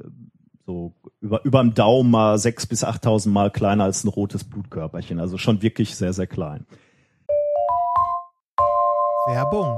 so 0.66 0.94
über, 1.22 1.44
über 1.46 1.62
dem 1.62 1.74
Daumen 1.74 2.12
mal 2.12 2.38
sechs 2.38 2.66
bis 2.66 2.84
8.000 2.84 3.30
Mal 3.30 3.52
kleiner 3.52 3.84
als 3.84 4.04
ein 4.04 4.10
rotes 4.10 4.44
Blutkörperchen. 4.44 5.20
Also 5.20 5.38
schon 5.38 5.62
wirklich 5.62 5.96
sehr, 5.96 6.14
sehr 6.14 6.28
klein. 6.28 6.66
Werbung. 9.28 9.78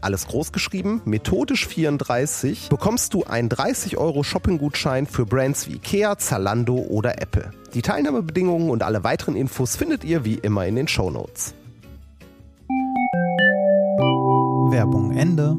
alles 0.00 0.26
groß 0.26 0.52
geschrieben, 0.52 1.02
methodisch 1.04 1.66
34, 1.66 2.68
bekommst 2.68 3.14
du 3.14 3.24
einen 3.24 3.48
30 3.48 3.96
Euro 3.96 4.22
Shopping-Gutschein 4.22 5.06
für 5.06 5.26
Brands 5.26 5.68
wie 5.68 5.74
Ikea, 5.74 6.18
Zalando 6.18 6.76
oder 6.76 7.20
Apple. 7.20 7.50
Die 7.74 7.82
Teilnahmebedingungen 7.82 8.70
und 8.70 8.82
alle 8.82 9.04
weiteren 9.04 9.36
Infos 9.36 9.76
findet 9.76 10.04
ihr 10.04 10.24
wie 10.24 10.34
immer 10.34 10.66
in 10.66 10.76
den 10.76 10.88
Shownotes. 10.88 11.54
Werbung 14.70 15.12
Ende. 15.16 15.56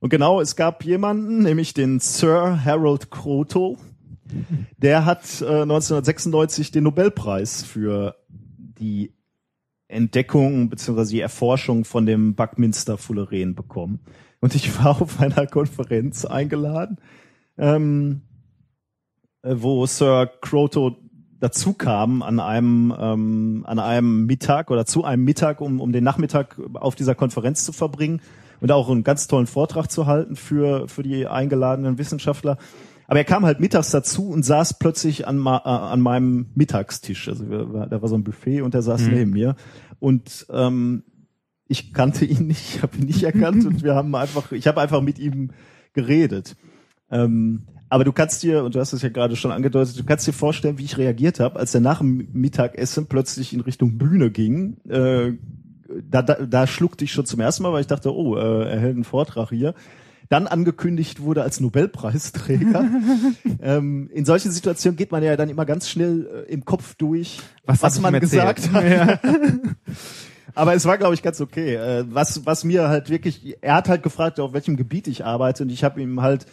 Und 0.00 0.10
genau, 0.10 0.40
es 0.40 0.56
gab 0.56 0.84
jemanden, 0.84 1.42
nämlich 1.42 1.74
den 1.74 2.00
Sir 2.00 2.64
Harold 2.64 3.10
Kroto, 3.10 3.78
der 4.76 5.04
hat 5.04 5.40
äh, 5.40 5.62
1996 5.62 6.70
den 6.70 6.84
Nobelpreis 6.84 7.62
für 7.62 8.16
die 8.28 9.14
Entdeckung 9.88 10.68
beziehungsweise 10.68 11.12
die 11.12 11.20
Erforschung 11.20 11.84
von 11.84 12.06
dem 12.06 12.34
Buckminster 12.34 12.98
Fulleren 12.98 13.54
bekommen. 13.54 14.00
Und 14.40 14.54
ich 14.54 14.78
war 14.78 15.00
auf 15.00 15.20
einer 15.20 15.46
Konferenz 15.46 16.24
eingeladen, 16.24 16.98
ähm, 17.56 18.22
äh, 19.42 19.54
wo 19.56 19.86
Sir 19.86 20.30
Croto 20.40 20.96
dazu 21.40 21.74
kam 21.74 22.22
an 22.22 22.40
einem 22.40 22.94
ähm, 22.98 23.64
an 23.66 23.78
einem 23.78 24.26
Mittag 24.26 24.70
oder 24.70 24.86
zu 24.86 25.04
einem 25.04 25.24
Mittag, 25.24 25.60
um, 25.60 25.80
um 25.80 25.92
den 25.92 26.04
Nachmittag 26.04 26.58
auf 26.74 26.94
dieser 26.94 27.14
Konferenz 27.14 27.64
zu 27.64 27.72
verbringen 27.72 28.22
und 28.60 28.72
auch 28.72 28.88
einen 28.88 29.04
ganz 29.04 29.26
tollen 29.28 29.46
Vortrag 29.46 29.90
zu 29.90 30.06
halten 30.06 30.36
für 30.36 30.88
für 30.88 31.02
die 31.02 31.26
eingeladenen 31.26 31.98
Wissenschaftler. 31.98 32.56
Aber 33.06 33.18
er 33.18 33.24
kam 33.24 33.44
halt 33.44 33.60
mittags 33.60 33.90
dazu 33.90 34.30
und 34.30 34.44
saß 34.44 34.78
plötzlich 34.78 35.26
an, 35.28 35.36
ma, 35.38 35.58
äh, 35.58 35.68
an 35.68 36.00
meinem 36.00 36.46
Mittagstisch. 36.54 37.28
Also 37.28 37.44
da 37.44 38.00
war 38.02 38.08
so 38.08 38.14
ein 38.14 38.24
Buffet 38.24 38.62
und 38.62 38.74
er 38.74 38.82
saß 38.82 39.02
Mhm. 39.02 39.12
neben 39.14 39.30
mir. 39.32 39.56
Und 40.00 40.46
ähm, 40.50 41.02
ich 41.66 41.92
kannte 41.92 42.24
ihn 42.24 42.46
nicht, 42.46 42.76
ich 42.76 42.82
habe 42.82 42.96
ihn 42.96 43.06
nicht 43.06 43.22
erkannt 43.22 43.64
und 43.66 43.82
wir 43.82 43.94
haben 43.94 44.14
einfach, 44.14 44.52
ich 44.52 44.66
habe 44.66 44.80
einfach 44.80 45.00
mit 45.00 45.18
ihm 45.18 45.50
geredet. 45.92 46.56
Ähm, 47.10 47.62
aber 47.90 48.04
du 48.04 48.12
kannst 48.12 48.42
dir, 48.42 48.64
und 48.64 48.74
du 48.74 48.80
hast 48.80 48.92
es 48.92 49.02
ja 49.02 49.08
gerade 49.10 49.36
schon 49.36 49.52
angedeutet, 49.52 49.98
du 49.98 50.04
kannst 50.04 50.26
dir 50.26 50.32
vorstellen, 50.32 50.78
wie 50.78 50.84
ich 50.84 50.98
reagiert 50.98 51.38
habe, 51.38 51.58
als 51.58 51.74
er 51.74 51.80
nach 51.80 51.98
dem 51.98 52.28
Mittagessen 52.32 53.06
plötzlich 53.06 53.52
in 53.52 53.60
Richtung 53.60 53.98
Bühne 53.98 54.30
ging. 54.30 54.78
Äh, 54.88 55.34
da, 56.10 56.22
da, 56.22 56.34
da 56.46 56.66
schluckte 56.66 57.04
ich 57.04 57.12
schon 57.12 57.26
zum 57.26 57.40
ersten 57.40 57.62
Mal, 57.62 57.72
weil 57.72 57.82
ich 57.82 57.86
dachte, 57.86 58.12
oh, 58.12 58.36
äh, 58.36 58.68
er 58.68 58.80
hält 58.80 58.94
einen 58.94 59.04
Vortrag 59.04 59.50
hier. 59.50 59.74
Dann 60.34 60.48
angekündigt 60.48 61.20
wurde 61.20 61.42
als 61.44 61.60
Nobelpreisträger. 61.60 62.90
ähm, 63.62 64.10
in 64.12 64.24
solchen 64.24 64.50
Situationen 64.50 64.96
geht 64.96 65.12
man 65.12 65.22
ja 65.22 65.36
dann 65.36 65.48
immer 65.48 65.64
ganz 65.64 65.88
schnell 65.88 66.44
äh, 66.48 66.52
im 66.52 66.64
Kopf 66.64 66.96
durch, 66.96 67.40
Was 67.66 67.82
was, 67.84 68.00
man 68.00 68.18
gesagt 68.18 68.72
hat. 68.72 69.20
Aber 70.56 70.74
es 70.74 70.84
war, 70.86 70.98
glaube 70.98 71.14
ich, 71.14 71.22
ganz 71.22 71.40
okay. 71.40 71.76
Äh, 71.76 72.04
was, 72.08 72.44
was 72.46 72.64
mir 72.64 72.88
halt 72.88 73.10
wirklich, 73.10 73.56
er 73.60 73.74
hat 73.76 73.88
halt 73.88 74.02
gefragt, 74.02 74.40
auf 74.40 74.52
welchem 74.52 74.76
Gebiet 74.76 75.06
ich 75.06 75.24
arbeite 75.24 75.62
und 75.62 75.70
ich 75.70 75.84
habe 75.84 76.02
ihm 76.02 76.20
halt 76.20 76.46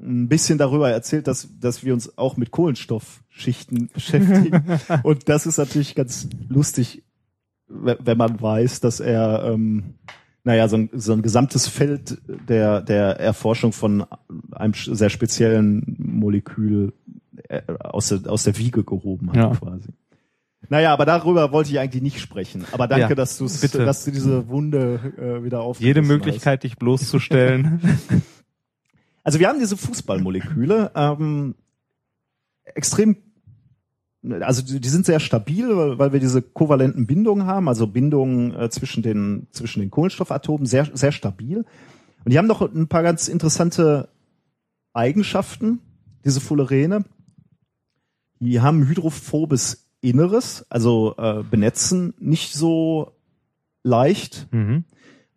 ein 0.00 0.26
bisschen 0.26 0.58
darüber 0.58 0.90
erzählt, 0.90 1.28
dass, 1.28 1.48
dass 1.60 1.84
wir 1.84 1.94
uns 1.94 2.18
auch 2.18 2.36
mit 2.36 2.50
Kohlenstoffschichten 2.50 3.88
beschäftigen. 3.94 4.64
und 5.04 5.28
das 5.28 5.46
ist 5.46 5.58
natürlich 5.58 5.94
ganz 5.94 6.28
lustig, 6.48 7.04
we- 7.68 7.98
wenn 8.00 8.18
man 8.18 8.40
weiß, 8.42 8.80
dass 8.80 8.98
er, 8.98 9.44
ähm, 9.44 9.94
naja, 10.44 10.68
so 10.68 10.76
ein, 10.76 10.90
so 10.92 11.12
ein 11.12 11.22
gesamtes 11.22 11.68
Feld 11.68 12.18
der, 12.48 12.80
der 12.82 13.20
Erforschung 13.20 13.72
von 13.72 14.04
einem 14.52 14.74
sehr 14.74 15.10
speziellen 15.10 15.96
Molekül 15.98 16.92
äh, 17.48 17.62
aus 17.78 18.08
der, 18.08 18.30
aus 18.30 18.42
der 18.44 18.56
Wiege 18.58 18.82
gehoben 18.84 19.28
hat, 19.30 19.36
Ja. 19.36 19.50
quasi. 19.50 19.88
Naja, 20.68 20.92
aber 20.92 21.04
darüber 21.04 21.52
wollte 21.52 21.70
ich 21.70 21.78
eigentlich 21.80 22.02
nicht 22.02 22.20
sprechen. 22.20 22.64
Aber 22.72 22.86
danke, 22.88 23.08
Ja, 23.10 23.14
dass, 23.14 23.36
du's, 23.36 23.60
bitte. 23.60 23.84
dass 23.84 24.04
du 24.04 24.10
diese 24.12 24.48
Wunde 24.48 25.12
äh, 25.18 25.44
wieder 25.44 25.60
aufgerissen 25.60 25.86
Jede 25.86 26.00
hast. 26.00 26.08
Möglichkeit, 26.08 26.62
dich 26.64 26.76
bloßzustellen. 26.76 27.80
Also 29.24 29.38
wir 29.38 29.46
haben 29.48 29.60
diese 29.60 29.76
Fußballmoleküle 29.76 30.90
ähm, 30.96 31.54
extrem, 32.64 33.16
also 34.40 34.62
die 34.62 34.88
sind 34.88 35.04
sehr 35.04 35.20
stabil, 35.20 35.76
weil, 35.76 35.98
weil 35.98 36.12
wir 36.12 36.20
diese 36.20 36.42
kovalenten 36.42 37.06
Bindungen 37.06 37.46
haben, 37.46 37.68
also 37.68 37.86
Bindungen 37.86 38.54
äh, 38.54 38.70
zwischen 38.70 39.02
den 39.02 39.48
zwischen 39.50 39.80
den 39.80 39.90
Kohlenstoffatomen 39.90 40.66
sehr 40.66 40.88
sehr 40.94 41.12
stabil. 41.12 41.64
Und 42.24 42.32
die 42.32 42.38
haben 42.38 42.46
noch 42.46 42.60
ein 42.60 42.86
paar 42.86 43.02
ganz 43.02 43.26
interessante 43.26 44.08
Eigenschaften, 44.92 45.80
diese 46.24 46.40
Fullerene. 46.40 47.04
Die 48.38 48.60
haben 48.60 48.86
hydrophobes 48.86 49.88
Inneres, 50.00 50.66
also 50.68 51.14
äh, 51.16 51.42
benetzen 51.48 52.14
nicht 52.18 52.54
so 52.54 53.12
leicht 53.84 54.48
mhm. 54.52 54.84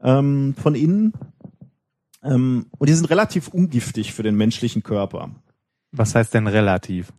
ähm, 0.02 0.56
von 0.58 0.76
innen. 0.76 1.14
Ähm, 2.24 2.68
und 2.78 2.90
die 2.90 2.94
sind 2.94 3.10
relativ 3.10 3.48
ungiftig 3.48 4.14
für 4.14 4.24
den 4.24 4.36
menschlichen 4.36 4.84
Körper. 4.84 5.30
Was 5.92 6.16
heißt 6.16 6.34
denn 6.34 6.48
relativ? 6.48 7.14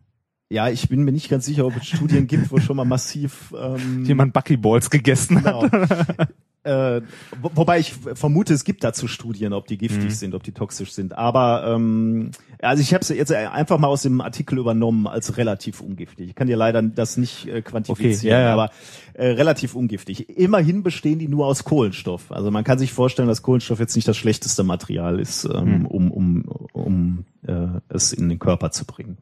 Ja, 0.49 0.69
ich 0.69 0.87
bin 0.87 1.03
mir 1.03 1.11
nicht 1.11 1.29
ganz 1.29 1.45
sicher, 1.45 1.65
ob 1.65 1.75
es 1.75 1.85
Studien 1.87 2.25
gibt, 2.27 2.51
wo 2.51 2.59
schon 2.59 2.77
mal 2.77 2.85
massiv 2.85 3.53
ähm, 3.59 4.05
Jemand 4.05 4.31
Buckyballs 4.33 4.89
gegessen 4.89 5.43
hat. 5.43 5.69
genau. 6.63 6.97
äh, 6.97 7.01
wo, 7.41 7.51
wobei 7.55 7.79
ich 7.79 7.91
vermute, 8.13 8.53
es 8.53 8.63
gibt 8.63 8.81
dazu 8.85 9.07
Studien, 9.09 9.51
ob 9.51 9.67
die 9.67 9.77
giftig 9.77 10.05
Mhm. 10.05 10.09
sind, 10.11 10.35
ob 10.35 10.43
die 10.43 10.53
toxisch 10.53 10.93
sind. 10.93 11.17
Aber 11.17 11.65
ähm, 11.75 12.31
also 12.61 12.81
ich 12.81 12.93
habe 12.93 13.01
es 13.01 13.09
jetzt 13.09 13.33
einfach 13.33 13.77
mal 13.77 13.87
aus 13.87 14.03
dem 14.03 14.21
Artikel 14.21 14.57
übernommen 14.57 15.05
als 15.05 15.35
relativ 15.35 15.81
ungiftig. 15.81 16.29
Ich 16.29 16.35
kann 16.35 16.47
dir 16.47 16.55
leider 16.55 16.81
das 16.81 17.17
nicht 17.17 17.47
äh, 17.49 17.61
quantifizieren, 17.61 18.17
Okay, 18.17 18.27
ja, 18.29 18.39
ja. 18.39 18.53
aber 18.53 18.71
äh, 19.15 19.27
relativ 19.27 19.75
ungiftig. 19.75 20.29
Immerhin 20.29 20.81
bestehen 20.81 21.19
die 21.19 21.27
nur 21.27 21.45
aus 21.45 21.65
Kohlenstoff. 21.65 22.31
Also 22.31 22.51
man 22.51 22.63
kann 22.63 22.79
sich 22.79 22.93
vorstellen, 22.93 23.27
dass 23.27 23.41
Kohlenstoff 23.41 23.79
jetzt 23.79 23.97
nicht 23.97 24.07
das 24.07 24.15
schlechteste 24.15 24.63
Material 24.63 25.19
ist, 25.19 25.43
ähm, 25.43 25.79
Mhm. 25.79 25.85
um, 25.87 26.11
um, 26.11 26.45
um 26.71 27.25
äh, 27.45 27.67
es 27.89 28.13
in 28.13 28.29
den 28.29 28.39
Körper 28.39 28.71
zu 28.71 28.85
bringen. 28.85 29.17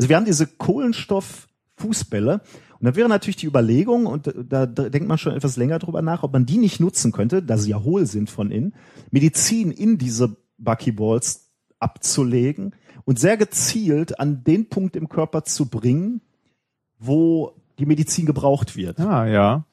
Also 0.00 0.08
wir 0.08 0.16
haben 0.16 0.24
diese 0.24 0.46
Kohlenstofffußbälle 0.46 2.40
und 2.78 2.86
da 2.86 2.96
wäre 2.96 3.10
natürlich 3.10 3.36
die 3.36 3.46
Überlegung, 3.46 4.06
und 4.06 4.32
da, 4.48 4.64
denkt 4.64 5.06
man 5.06 5.18
schon 5.18 5.34
etwas 5.34 5.58
länger 5.58 5.78
drüber 5.78 6.00
nach, 6.00 6.22
ob 6.22 6.32
man 6.32 6.46
die 6.46 6.56
nicht 6.56 6.80
nutzen 6.80 7.12
könnte, 7.12 7.42
da 7.42 7.58
sie 7.58 7.72
ja 7.72 7.82
hohl 7.82 8.06
sind 8.06 8.30
von 8.30 8.50
innen, 8.50 8.72
Medizin 9.10 9.70
in 9.70 9.98
diese 9.98 10.38
Buckyballs 10.56 11.50
abzulegen 11.80 12.74
und 13.04 13.18
sehr 13.18 13.36
gezielt 13.36 14.18
an 14.18 14.42
den 14.42 14.70
Punkt 14.70 14.96
im 14.96 15.10
Körper 15.10 15.44
zu 15.44 15.66
bringen, 15.68 16.22
wo 16.98 17.52
die 17.78 17.84
Medizin 17.84 18.24
gebraucht 18.24 18.76
wird. 18.76 19.00
Ah, 19.00 19.26
ja. 19.26 19.66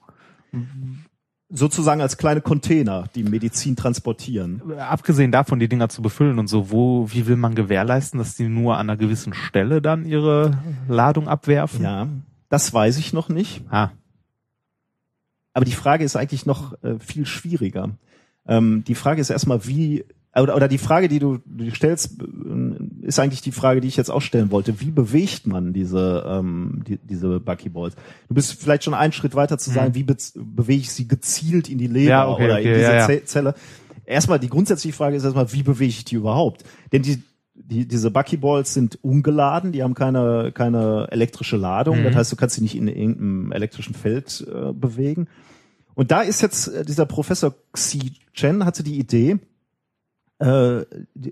Sozusagen 1.49 2.01
als 2.01 2.17
kleine 2.17 2.41
Container, 2.41 3.05
die 3.15 3.23
Medizin 3.23 3.77
transportieren. 3.77 4.61
Abgesehen 4.77 5.31
davon, 5.31 5.59
die 5.59 5.69
Dinger 5.69 5.87
zu 5.87 6.01
befüllen 6.01 6.39
und 6.39 6.47
so, 6.47 6.71
wo, 6.71 7.07
wie 7.09 7.25
will 7.25 7.37
man 7.37 7.55
gewährleisten, 7.55 8.17
dass 8.17 8.35
die 8.35 8.49
nur 8.49 8.75
an 8.75 8.89
einer 8.89 8.97
gewissen 8.97 9.33
Stelle 9.33 9.81
dann 9.81 10.05
ihre 10.05 10.57
Ladung 10.89 11.29
abwerfen? 11.29 11.83
Ja, 11.83 12.07
das 12.49 12.73
weiß 12.73 12.97
ich 12.97 13.13
noch 13.13 13.29
nicht. 13.29 13.61
Ah, 13.69 13.91
Aber 15.53 15.63
die 15.63 15.71
Frage 15.71 16.03
ist 16.03 16.17
eigentlich 16.17 16.45
noch 16.45 16.73
äh, 16.83 16.99
viel 16.99 17.25
schwieriger. 17.25 17.91
Ähm, 18.45 18.83
die 18.85 18.95
Frage 18.95 19.21
ist 19.21 19.29
erstmal, 19.29 19.65
wie, 19.65 20.03
oder, 20.35 20.53
oder 20.53 20.67
die 20.67 20.77
Frage, 20.77 21.07
die 21.07 21.19
du, 21.19 21.39
die 21.45 21.71
stellst, 21.71 22.21
äh, 22.21 22.25
ist 23.07 23.19
eigentlich 23.19 23.41
die 23.41 23.51
Frage, 23.51 23.81
die 23.81 23.87
ich 23.87 23.97
jetzt 23.97 24.11
auch 24.11 24.21
stellen 24.21 24.51
wollte. 24.51 24.79
Wie 24.81 24.91
bewegt 24.91 25.47
man 25.47 25.73
diese, 25.73 26.25
ähm, 26.27 26.83
die, 26.87 26.97
diese 26.97 27.39
Buckyballs? 27.39 27.95
Du 28.27 28.35
bist 28.35 28.53
vielleicht 28.61 28.83
schon 28.83 28.93
einen 28.93 29.13
Schritt 29.13 29.33
weiter 29.33 29.57
zu 29.57 29.71
sagen, 29.71 29.95
wie 29.95 30.03
be 30.03 30.15
bewege 30.35 30.81
ich 30.81 30.91
sie 30.91 31.07
gezielt 31.07 31.69
in 31.69 31.77
die 31.77 31.87
Leber 31.87 31.97
Mhm. 32.03 32.07
Ja, 32.09 32.27
okay, 32.29 32.45
oder 32.45 32.59
in 32.59 32.67
okay, 32.67 32.73
diese 32.77 32.91
ja, 32.91 32.95
ja. 32.97 33.07
Ze- 33.07 33.25
Zelle? 33.25 33.55
Erstmal, 34.05 34.39
die 34.39 34.49
grundsätzliche 34.49 34.95
Frage 34.95 35.15
ist 35.15 35.23
erstmal, 35.23 35.51
wie 35.53 35.63
bewege 35.63 35.89
ich 35.89 36.05
die 36.05 36.15
überhaupt? 36.15 36.63
Denn 36.91 37.01
die, 37.01 37.21
die, 37.55 37.87
diese 37.87 38.11
Buckyballs 38.11 38.73
sind 38.73 38.99
ungeladen, 39.03 39.71
die 39.71 39.83
haben 39.83 39.93
keine, 39.95 40.51
keine 40.53 41.07
elektrische 41.09 41.57
Ladung. 41.57 41.99
Mhm. 41.99 42.03
Das 42.03 42.15
heißt, 42.15 42.31
du 42.31 42.35
kannst 42.35 42.55
sie 42.55 42.61
nicht 42.61 42.75
in 42.75 42.87
irgendeinem 42.87 43.51
elektrischen 43.51 43.95
Feld 43.95 44.45
äh, 44.53 44.73
bewegen. 44.73 45.27
Und 45.95 46.11
da 46.11 46.21
ist 46.21 46.41
jetzt 46.41 46.67
äh, 46.67 46.85
dieser 46.85 47.05
Professor 47.05 47.55
Xi 47.73 48.13
Chen 48.33 48.63
hatte 48.65 48.83
die 48.83 48.99
Idee, 48.99 49.39
äh, 50.39 50.85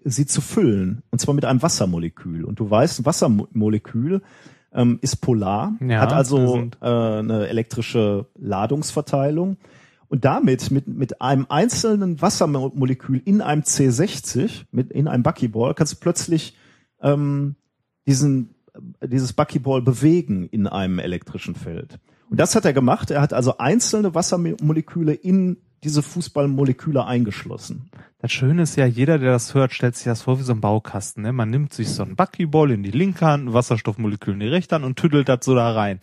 sie 0.03 0.25
zu 0.25 0.41
füllen. 0.41 1.03
Und 1.11 1.19
zwar 1.19 1.35
mit 1.35 1.45
einem 1.45 1.61
Wassermolekül. 1.61 2.43
Und 2.43 2.59
du 2.59 2.69
weißt, 2.69 2.99
ein 2.99 3.05
Wassermolekül 3.05 4.21
ähm, 4.73 4.99
ist 5.01 5.17
polar, 5.17 5.73
Ja, 5.79 6.01
hat 6.01 6.13
also 6.13 6.69
äh, 6.81 6.85
eine 6.85 7.47
elektrische 7.47 8.27
Ladungsverteilung. 8.35 9.57
Und 10.07 10.25
damit, 10.25 10.69
mit, 10.71 10.87
mit 10.87 11.21
einem 11.21 11.47
einzelnen 11.49 12.21
Wassermolekül 12.21 13.21
in 13.25 13.41
einem 13.41 13.63
C60, 13.63 14.65
mit, 14.71 14.91
in 14.91 15.07
einem 15.07 15.23
Buckyball, 15.23 15.73
kannst 15.73 15.93
du 15.93 15.97
plötzlich 15.99 16.57
ähm, 17.01 17.55
diesen, 18.07 18.55
äh, 18.99 19.07
dieses 19.07 19.33
Buckyball 19.33 19.81
bewegen 19.81 20.47
in 20.47 20.67
einem 20.67 20.99
elektrischen 20.99 21.55
Feld. 21.55 21.99
Und 22.29 22.39
das 22.39 22.55
hat 22.55 22.65
er 22.65 22.73
gemacht. 22.73 23.11
Er 23.11 23.21
hat 23.21 23.33
also 23.33 23.57
einzelne 23.57 24.15
Wassermoleküle 24.15 25.13
in 25.13 25.57
diese 25.85 26.01
Fußballmoleküle 26.01 27.05
eingeschlossen. 27.05 27.89
Das 28.19 28.31
Schöne 28.31 28.63
ist 28.63 28.75
ja, 28.75 28.85
jeder, 28.85 29.19
der 29.19 29.31
das 29.31 29.53
hört, 29.53 29.71
stellt 29.71 29.95
sich 29.95 30.05
das 30.05 30.23
vor 30.23 30.39
wie 30.39 30.43
so 30.43 30.53
ein 30.53 30.61
Baukasten. 30.61 31.23
Ne? 31.23 31.31
Man 31.31 31.51
nimmt 31.51 31.73
sich 31.73 31.89
so 31.89 32.03
einen 32.03 32.15
Buckyball 32.15 32.71
in 32.71 32.83
die 32.83 32.91
linke 32.91 33.25
Hand, 33.25 33.53
Wasserstoffmolekül 33.53 34.33
in 34.33 34.39
die 34.39 34.47
rechte 34.47 34.75
Hand 34.75 34.83
und 34.83 34.97
tüdelt 34.97 35.29
das 35.29 35.45
so 35.45 35.53
da 35.53 35.71
rein. 35.71 35.99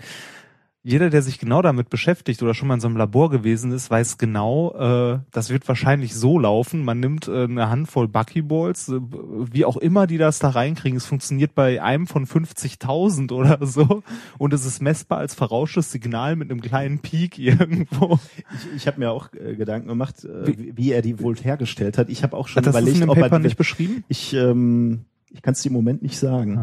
Jeder, 0.84 1.10
der 1.10 1.22
sich 1.22 1.38
genau 1.38 1.62
damit 1.62 1.90
beschäftigt 1.90 2.42
oder 2.42 2.54
schon 2.54 2.66
mal 2.66 2.74
in 2.74 2.80
so 2.80 2.88
einem 2.88 2.96
Labor 2.96 3.30
gewesen 3.30 3.70
ist, 3.70 3.88
weiß 3.88 4.18
genau, 4.18 4.74
äh, 4.74 5.20
das 5.30 5.50
wird 5.50 5.68
wahrscheinlich 5.68 6.14
so 6.14 6.40
laufen. 6.40 6.84
Man 6.84 6.98
nimmt 6.98 7.28
äh, 7.28 7.44
eine 7.44 7.70
Handvoll 7.70 8.08
Buckyballs, 8.08 8.88
äh, 8.88 9.00
wie 9.00 9.64
auch 9.64 9.76
immer 9.76 10.08
die 10.08 10.18
das 10.18 10.40
da 10.40 10.48
reinkriegen. 10.48 10.96
Es 10.96 11.06
funktioniert 11.06 11.54
bei 11.54 11.80
einem 11.80 12.08
von 12.08 12.26
50.000 12.26 13.32
oder 13.32 13.64
so 13.64 14.02
und 14.38 14.52
es 14.52 14.66
ist 14.66 14.82
messbar 14.82 15.18
als 15.18 15.34
verrauschtes 15.34 15.92
Signal 15.92 16.34
mit 16.34 16.50
einem 16.50 16.60
kleinen 16.60 16.98
Peak 16.98 17.38
irgendwo. 17.38 18.18
Ich, 18.52 18.76
ich 18.78 18.86
habe 18.88 18.98
mir 18.98 19.12
auch 19.12 19.32
äh, 19.34 19.54
Gedanken 19.54 19.86
gemacht, 19.86 20.24
äh, 20.24 20.48
wie, 20.48 20.76
wie 20.76 20.92
er 20.92 21.02
die 21.02 21.20
wohl 21.20 21.36
hergestellt 21.36 21.96
hat. 21.96 22.08
Ich 22.08 22.24
habe 22.24 22.36
auch 22.36 22.48
schon 22.48 22.60
Hat 22.60 22.66
das 22.66 22.74
ist 22.74 22.80
überlegt, 22.80 22.96
in 22.96 23.00
dem 23.02 23.10
ob 23.10 23.18
Paper 23.18 23.36
er 23.36 23.38
die, 23.38 23.44
nicht 23.44 23.56
beschrieben? 23.56 24.02
ich 24.08 24.34
ähm, 24.34 25.04
ich 25.30 25.42
kann 25.42 25.52
es 25.52 25.62
dir 25.62 25.68
im 25.68 25.74
Moment 25.74 26.02
nicht 26.02 26.18
sagen. 26.18 26.58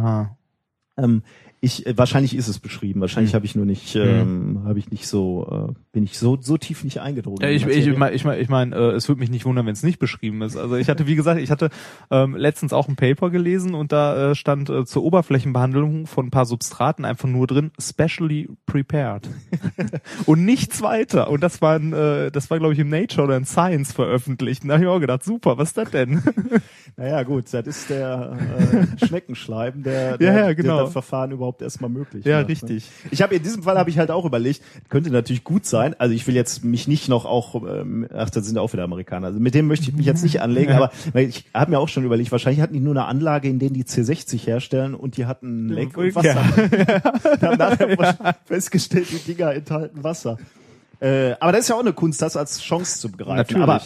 Ähm, 0.98 1.24
Ich 1.62 1.86
äh, 1.86 1.98
wahrscheinlich 1.98 2.36
ist 2.36 2.48
es 2.48 2.60
beschrieben. 2.60 3.02
Wahrscheinlich 3.02 3.32
Hm. 3.34 3.36
habe 3.36 3.46
ich 3.46 3.56
nur 3.56 3.66
nicht, 3.66 3.96
ähm, 3.96 4.62
habe 4.66 4.80
ich 4.80 4.92
nicht 4.92 5.08
so, 5.08 5.68
äh, 5.70 5.74
bin 5.92 6.04
ich 6.04 6.18
so 6.18 6.38
so 6.40 6.58
tief 6.58 6.84
nicht 6.84 7.02
eingedrungen. 7.02 7.42
Ja, 7.42 7.50
ich, 7.50 7.66
ich, 7.66 7.88
ich 7.88 7.98
meine, 7.98 8.16
ich 8.16 8.24
mein, 8.24 8.40
ich 8.40 8.50
mein, 8.50 8.72
äh, 8.74 8.92
es 8.92 9.08
würde 9.10 9.20
mich 9.20 9.30
nicht 9.30 9.46
wundern, 9.46 9.66
wenn 9.66 9.74
es 9.74 9.84
nicht 9.84 10.00
beschrieben 10.00 10.42
ist. 10.42 10.56
Also 10.56 10.76
ich 10.76 10.88
hatte, 10.90 11.06
wie 11.08 11.16
gesagt, 11.16 11.40
ich 11.42 11.52
hatte 11.52 11.70
ähm, 12.12 12.36
letztens 12.36 12.72
auch 12.72 12.88
ein 12.88 12.96
Paper 12.96 13.30
gelesen 13.30 13.74
und 13.74 13.92
da 13.92 14.32
äh, 14.32 14.36
stand 14.36 14.70
äh, 14.70 14.86
zur 14.86 15.04
Oberflächenbehandlung 15.04 16.08
von 16.08 16.28
ein 16.28 16.32
paar 16.32 16.46
Substraten 16.46 17.04
einfach 17.06 17.28
nur 17.28 17.46
drin, 17.48 17.72
specially 17.80 18.50
prepared. 18.66 19.28
und 20.26 20.46
nichts 20.46 20.82
weiter. 20.82 21.30
Und 21.30 21.42
das 21.42 21.62
war, 21.62 21.76
ein, 21.76 21.92
äh, 21.94 22.32
das 22.32 22.50
war 22.50 22.60
glaube 22.60 22.74
ich 22.74 22.80
im 22.80 22.90
Nature 22.90 23.26
oder 23.28 23.38
in 23.38 23.46
Science 23.46 23.92
veröffentlicht. 23.92 24.64
Und 24.64 24.70
da 24.70 24.76
habe 24.76 24.84
ich 24.86 24.90
auch 24.90 25.00
gedacht, 25.00 25.24
super, 25.24 25.58
was 25.58 25.70
ist 25.70 25.78
das 25.78 25.92
denn? 25.92 26.22
Naja, 26.98 27.24
gut, 27.24 27.46
das 27.54 27.66
ist 27.66 27.90
der 27.90 28.38
äh, 29.00 29.06
Schneckenschleiben, 29.06 29.84
der, 29.84 30.12
Ja, 30.12 30.18
der, 30.18 30.34
ja, 30.34 30.54
genau. 30.54 30.76
der 30.76 30.84
das 30.84 30.92
Verfahren 30.92 31.32
überhaupt 31.32 31.49
erstmal 31.62 31.90
möglich 31.90 32.26
Ja, 32.26 32.38
macht, 32.38 32.48
ne? 32.48 32.54
richtig. 32.54 32.86
Ich 33.12 33.22
habe 33.22 33.36
in 33.36 33.44
diesem 33.44 33.64
Fall 33.64 33.78
habe 33.78 33.90
ich 33.90 33.98
halt 33.98 34.12
auch 34.12 34.26
überlegt, 34.26 34.62
könnte 34.90 35.12
natürlich 35.12 35.44
gut 35.44 35.66
sein. 35.66 35.96
Also 36.00 36.14
ich 36.14 36.26
will 36.28 36.36
jetzt 36.36 36.64
mich 36.64 36.88
nicht 36.88 37.10
noch 37.10 37.26
auch, 37.26 37.56
ähm, 37.56 38.08
ach, 38.14 38.30
das 38.30 38.46
sind 38.46 38.58
auch 38.58 38.72
wieder 38.74 38.84
Amerikaner. 38.84 39.28
Also 39.28 39.40
mit 39.40 39.56
dem 39.56 39.68
möchte 39.68 39.90
ich 39.90 39.96
mich 39.96 40.06
jetzt 40.06 40.24
nicht 40.24 40.42
anlegen, 40.42 40.72
aber 40.74 40.92
ich 41.14 41.46
habe 41.54 41.72
mir 41.72 41.80
auch 41.80 41.90
schon 41.90 42.04
überlegt, 42.04 42.32
wahrscheinlich 42.32 42.62
hatten 42.62 42.74
die 42.74 42.80
nur 42.80 42.94
eine 42.94 43.06
Anlage, 43.06 43.50
in 43.50 43.60
denen 43.60 43.74
die 43.74 43.84
C60 43.84 44.46
herstellen 44.46 44.96
und 44.96 45.18
die 45.18 45.26
hatten 45.26 45.70
Leck 45.70 45.98
und 45.98 46.16
Wasser. 46.16 46.30
Ja. 46.40 47.42
Wir 47.42 47.50
haben 47.50 47.58
nachher 47.58 48.36
festgestellt, 48.46 49.08
die 49.12 49.34
Dinger 49.34 49.54
enthalten 49.54 50.04
Wasser. 50.04 50.38
Äh, 51.00 51.34
aber 51.40 51.54
das 51.54 51.62
ist 51.62 51.70
ja 51.70 51.76
auch 51.76 51.80
eine 51.80 51.94
Kunst, 51.94 52.22
das 52.22 52.36
als 52.36 52.62
Chance 52.62 53.00
zu 53.00 53.12
begreifen. 53.12 53.60
Natürlich. 53.60 53.64
Aber 53.64 53.82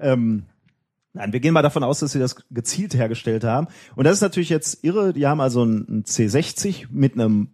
ähm, 0.00 0.42
Nein, 1.16 1.32
wir 1.32 1.40
gehen 1.40 1.54
mal 1.54 1.62
davon 1.62 1.82
aus, 1.82 2.00
dass 2.00 2.12
sie 2.12 2.18
das 2.18 2.36
gezielt 2.50 2.94
hergestellt 2.94 3.42
haben. 3.42 3.68
Und 3.94 4.04
das 4.04 4.16
ist 4.16 4.20
natürlich 4.20 4.50
jetzt 4.50 4.84
irre. 4.84 5.14
Die 5.14 5.26
haben 5.26 5.40
also 5.40 5.62
einen 5.62 6.04
C60 6.04 6.88
mit 6.90 7.14
einem 7.14 7.48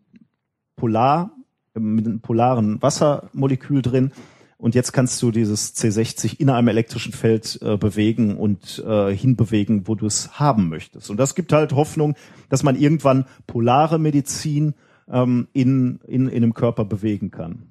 Polar, 0.75 1.31
mit 1.75 2.05
einem 2.05 2.21
polaren 2.21 2.83
Wassermolekül 2.83 3.81
drin. 3.81 4.11
Und 4.59 4.75
jetzt 4.75 4.91
kannst 4.91 5.23
du 5.23 5.31
dieses 5.31 5.77
C60 5.77 6.41
in 6.41 6.51
einem 6.51 6.67
elektrischen 6.67 7.13
Feld 7.13 7.61
äh, 7.63 7.77
bewegen 7.77 8.37
und 8.37 8.83
äh, 8.85 9.15
hinbewegen, 9.15 9.87
wo 9.87 9.95
du 9.95 10.07
es 10.07 10.41
haben 10.41 10.69
möchtest. 10.69 11.09
Und 11.09 11.19
das 11.19 11.37
gibt 11.37 11.53
halt 11.53 11.73
Hoffnung, 11.73 12.17
dass 12.49 12.65
man 12.65 12.75
irgendwann 12.75 13.27
polare 13.47 14.01
Medizin 14.01 14.75
ähm, 15.09 15.47
in, 15.53 16.01
in, 16.09 16.27
in 16.27 16.37
einem 16.43 16.55
Körper 16.55 16.85
bewegen 16.85 17.31
kann. 17.31 17.71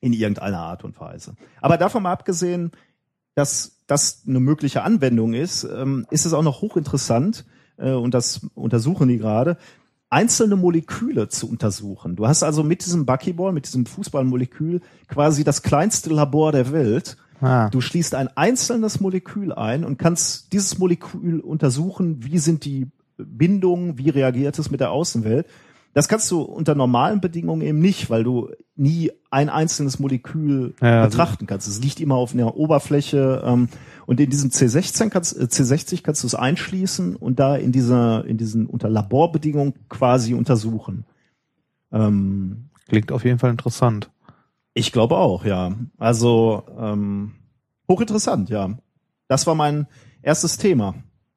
In 0.00 0.14
irgendeiner 0.14 0.60
Art 0.60 0.84
und 0.84 0.98
Weise. 0.98 1.34
Aber 1.60 1.76
davon 1.76 2.02
mal 2.02 2.12
abgesehen, 2.12 2.72
dass 3.34 3.71
das 3.92 4.22
eine 4.26 4.40
mögliche 4.40 4.82
Anwendung 4.82 5.34
ist, 5.34 5.64
ähm, 5.64 6.06
ist 6.10 6.24
es 6.24 6.32
auch 6.32 6.42
noch 6.42 6.62
hochinteressant, 6.62 7.44
äh, 7.76 7.92
und 7.92 8.14
das 8.14 8.46
untersuchen 8.54 9.08
die 9.08 9.18
gerade, 9.18 9.58
einzelne 10.08 10.56
Moleküle 10.56 11.28
zu 11.28 11.48
untersuchen. 11.48 12.16
Du 12.16 12.26
hast 12.26 12.42
also 12.42 12.62
mit 12.62 12.84
diesem 12.84 13.06
Buckyball, 13.06 13.52
mit 13.52 13.66
diesem 13.66 13.86
Fußballmolekül 13.86 14.80
quasi 15.08 15.44
das 15.44 15.62
kleinste 15.62 16.10
Labor 16.10 16.52
der 16.52 16.72
Welt. 16.72 17.16
Ah. 17.40 17.68
Du 17.70 17.80
schließt 17.80 18.14
ein 18.14 18.28
einzelnes 18.36 19.00
Molekül 19.00 19.52
ein 19.52 19.84
und 19.84 19.98
kannst 19.98 20.52
dieses 20.52 20.78
Molekül 20.78 21.40
untersuchen, 21.40 22.24
wie 22.24 22.38
sind 22.38 22.64
die 22.64 22.88
Bindungen, 23.16 23.98
wie 23.98 24.10
reagiert 24.10 24.58
es 24.58 24.70
mit 24.70 24.80
der 24.80 24.90
Außenwelt. 24.90 25.46
Das 25.94 26.08
kannst 26.08 26.30
du 26.30 26.40
unter 26.40 26.74
normalen 26.74 27.20
Bedingungen 27.20 27.60
eben 27.62 27.78
nicht, 27.80 28.08
weil 28.08 28.24
du 28.24 28.48
nie 28.76 29.10
ein 29.30 29.50
einzelnes 29.50 29.98
Molekül 29.98 30.74
Ja, 30.80 31.04
betrachten 31.04 31.46
kannst. 31.46 31.68
Es 31.68 31.82
liegt 31.82 32.00
immer 32.00 32.14
auf 32.14 32.32
einer 32.32 32.56
Oberfläche 32.56 33.42
ähm, 33.44 33.68
und 34.06 34.18
in 34.18 34.30
diesem 34.30 34.50
C16 34.50 35.10
kannst, 35.10 35.38
äh, 35.38 35.44
C60 35.44 36.02
kannst 36.02 36.22
du 36.22 36.26
es 36.26 36.34
einschließen 36.34 37.14
und 37.16 37.38
da 37.38 37.56
in 37.56 37.72
dieser 37.72 38.24
in 38.24 38.38
diesen 38.38 38.66
unter 38.66 38.88
Laborbedingungen 38.88 39.74
quasi 39.90 40.32
untersuchen. 40.34 41.04
Ähm, 41.92 42.70
Klingt 42.88 43.12
auf 43.12 43.24
jeden 43.24 43.38
Fall 43.38 43.50
interessant. 43.50 44.10
ich 44.74 44.92
glaube 44.92 45.18
auch, 45.18 45.44
ja. 45.44 45.72
Also 45.98 46.62
ähm, 46.78 47.32
hochinteressant, 47.88 48.48
ja. 48.48 48.78
Das 49.28 49.46
war 49.46 49.54
mein 49.54 49.86
erstes 50.22 50.56
Thema. 50.56 50.94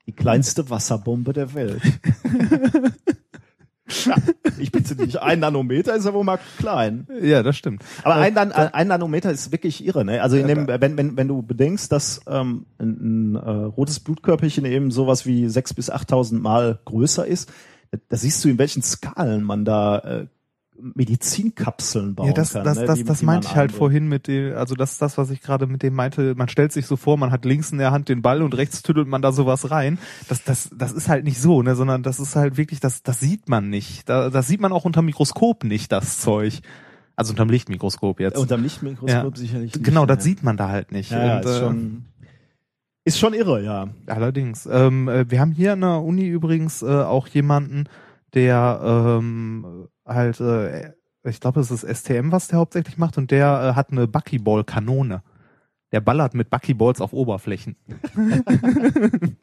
Die 0.08 0.12
kleinste 0.14 0.70
Wasserbombe 0.70 1.34
der 1.34 1.54
Welt. 1.54 1.82
ja, 4.06 4.16
ich 4.58 4.72
bitte 4.72 4.96
dich, 4.96 5.22
ein 5.22 5.40
Nanometer 5.40 5.96
ist 5.96 6.06
ja 6.06 6.14
wohl 6.14 6.24
mal 6.24 6.40
klein. 6.58 7.08
Ja, 7.22 7.44
das 7.44 7.56
stimmt. 7.58 7.84
Aber 8.04 8.16
ein, 8.16 8.34
Nan 8.34 8.52
ein 8.52 8.88
Nanometer 8.88 9.32
ist 9.32 9.52
wirklich 9.52 9.86
irre, 9.86 10.04
ne? 10.04 10.22
Also 10.22 10.38
in 10.38 10.48
dem, 10.48 10.68
wenn, 10.68 10.98
wenn, 10.98 11.18
wenn 11.18 11.28
du 11.28 11.42
bedenkst, 11.44 11.92
dass 11.92 12.22
ähm, 12.28 12.66
ein, 12.80 13.34
ein 13.34 13.36
äh, 13.36 13.50
rotes 13.50 14.00
Blutkörperchen 14.00 14.66
eben 14.66 14.92
sowas 14.92 15.26
wie 15.26 15.48
sechs 15.50 15.74
bis 15.74 15.92
8.000 15.92 16.40
Mal 16.40 16.80
größer 16.86 17.26
ist, 17.28 17.52
da, 17.92 18.00
da 18.10 18.18
siehst 18.18 18.44
du, 18.44 18.50
in 18.50 18.58
welchen 18.58 18.82
Skalen 18.82 19.44
man 19.44 19.66
da 19.66 20.00
äh, 20.00 20.28
Medizinkapseln 20.80 22.16
bauen 22.16 22.28
Ja, 22.28 22.34
das, 22.34 22.54
kann. 22.54 22.64
das, 22.64 22.78
ne? 22.78 22.86
das, 22.86 22.98
die- 23.00 23.04
das 23.06 23.20
die 23.20 23.26
meinte 23.26 23.48
ich 23.48 23.56
halt 23.56 23.64
einbringt. 23.72 23.78
vorhin 23.78 24.08
mit 24.08 24.28
dem, 24.28 24.56
also 24.56 24.76
das 24.76 24.94
ist 24.94 25.02
das, 25.02 25.18
was 25.18 25.30
ich 25.30 25.42
gerade 25.42 25.68
mit 25.68 25.84
dem 25.84 25.94
meinte, 25.94 26.36
man 26.36 26.48
stellt 26.50 26.72
sich 26.72 26.86
so 26.86 26.96
vor, 26.98 27.18
man 27.18 27.32
hat 27.32 27.46
links 27.46 27.72
in 27.72 27.78
der 27.78 27.92
Hand 27.92 28.10
den 28.10 28.22
Ball 28.22 28.42
und 28.42 28.56
rechts 28.56 28.84
tüdelt 28.84 29.08
man 29.08 29.22
da 29.22 29.32
sowas 29.32 29.72
rein. 29.72 29.98
Das, 30.28 30.44
das, 30.44 30.70
das 30.76 30.92
ist 30.92 31.08
halt 31.10 31.24
nicht 31.24 31.40
so, 31.42 31.62
ne, 31.62 31.76
sondern 31.76 32.04
das 32.04 32.20
ist 32.20 32.36
halt 32.36 32.58
wirklich, 32.58 32.80
das, 32.80 33.04
das 33.04 33.20
sieht 33.20 33.48
man 33.50 33.70
nicht. 33.70 34.10
Da, 34.10 34.30
das 34.30 34.48
sieht 34.48 34.60
man 34.62 34.72
auch 34.72 34.86
unter 34.86 35.02
Mikroskop 35.02 35.64
nicht, 35.64 35.92
das 35.92 36.20
Zeug. 36.20 36.62
Also 37.16 37.32
unterm 37.32 37.50
Lichtmikroskop 37.50 38.20
jetzt. 38.20 38.38
Unterm 38.38 38.62
Lichtmikroskop 38.64 39.10
Ja. 39.10 39.40
sicherlich 39.40 39.74
nicht. 39.76 39.86
genau, 39.86 40.06
das 40.06 40.18
ja. 40.18 40.22
sieht 40.24 40.44
man 40.44 40.58
da 40.58 40.68
halt 40.68 40.92
nicht. 40.92 41.12
Ja, 41.12 41.26
ja, 41.26 41.36
Und, 41.38 41.46
ist 41.46 41.52
äh, 41.56 41.60
schon, 41.60 42.06
ist 43.06 43.20
schon 43.20 43.34
irre, 43.34 43.64
ja. 43.64 43.88
Allerdings. 44.08 44.66
Ähm, 44.70 45.08
äh, 45.08 45.30
wir 45.32 45.40
haben 45.40 45.52
hier 45.52 45.74
an 45.74 45.82
der 45.82 46.02
Uni 46.02 46.28
übrigens 46.28 46.82
äh, 46.82 46.88
auch 46.88 47.28
jemanden, 47.30 47.86
der 48.34 48.82
ähm, 48.84 49.88
halt, 50.06 50.40
äh, 50.40 50.94
ich 51.24 51.40
glaube, 51.40 51.60
es 51.60 51.72
ist 51.72 51.84
STM, 51.84 52.32
was 52.32 52.48
der 52.48 52.60
hauptsächlich 52.60 52.98
macht, 52.98 53.18
und 53.18 53.32
der 53.32 53.72
äh, 53.72 53.76
hat 53.76 53.92
eine 53.92 54.08
Buckyball-Kanone. 54.08 55.24
Der 55.92 56.02
ballert 56.02 56.34
mit 56.34 56.50
Buckyballs 56.50 57.00
auf 57.02 57.14
Oberflächen. 57.14 57.76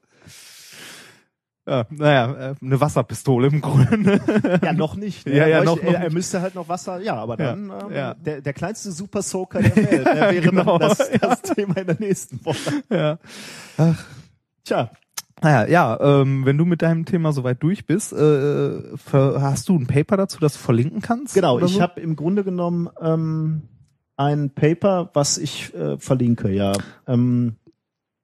ja, 1.67 1.87
naja, 1.91 2.51
äh, 2.51 2.55
eine 2.61 2.81
Wasserpistole 2.81 3.47
im 3.47 3.61
Grunde. 3.61 4.21
Ja, 4.63 4.73
noch 4.73 4.97
nicht. 4.97 5.27
Ne? 5.27 5.33
Ja, 5.37 5.47
ja, 5.47 5.59
er, 5.59 5.65
noch- 5.65 5.77
noch 5.83 5.93
er, 5.93 6.01
er 6.03 6.13
müsste 6.13 6.41
halt 6.41 6.55
noch 6.57 6.69
Wasser, 6.69 7.01
ja, 7.01 7.15
aber 7.15 7.39
Ja, 7.39 7.47
dann 7.55 7.71
ähm, 7.71 7.93
ja. 7.95 8.15
Der, 8.15 8.41
der 8.41 8.53
kleinste 8.53 8.91
Super 8.91 9.23
Soaker 9.23 9.63
der 9.63 9.77
Welt 9.77 10.05
ne, 10.07 10.15
wäre 10.21 10.41
Genau, 10.41 10.79
dann 10.79 10.89
das, 10.91 11.09
ja. 11.11 11.19
das 11.19 11.43
Thema 11.43 11.77
in 11.77 11.87
der 11.87 11.97
nächsten 12.01 12.45
Woche. 12.45 12.83
ja. 12.91 13.19
Tja, 14.65 14.91
Naja, 15.43 15.69
ja, 15.69 15.99
ähm, 16.01 16.47
wenn 16.47 16.57
du 16.57 16.65
mit 16.65 16.83
deinem 16.83 17.05
Thema 17.05 17.33
soweit 17.33 17.63
durch 17.63 17.85
bist, 17.85 18.13
äh, 18.13 18.83
hast 19.13 19.69
du 19.69 19.77
ein 19.77 19.87
Paper 19.87 20.17
dazu, 20.17 20.39
das 20.39 20.55
du 20.55 20.61
verlinken 20.61 21.03
kannst? 21.03 21.35
genau. 21.35 21.59
Ich 21.59 21.75
so? 21.75 21.81
habe 21.81 22.01
im 22.01 22.15
Grunde 22.15 22.45
genommen 22.45 22.89
ähm, 23.01 23.63
ein 24.17 24.51
Paper, 24.51 25.11
was 25.15 25.39
ich 25.39 25.75
äh, 25.75 25.99
verlinke, 25.99 26.51
ja. 26.51 26.73
Ähm, 27.09 27.57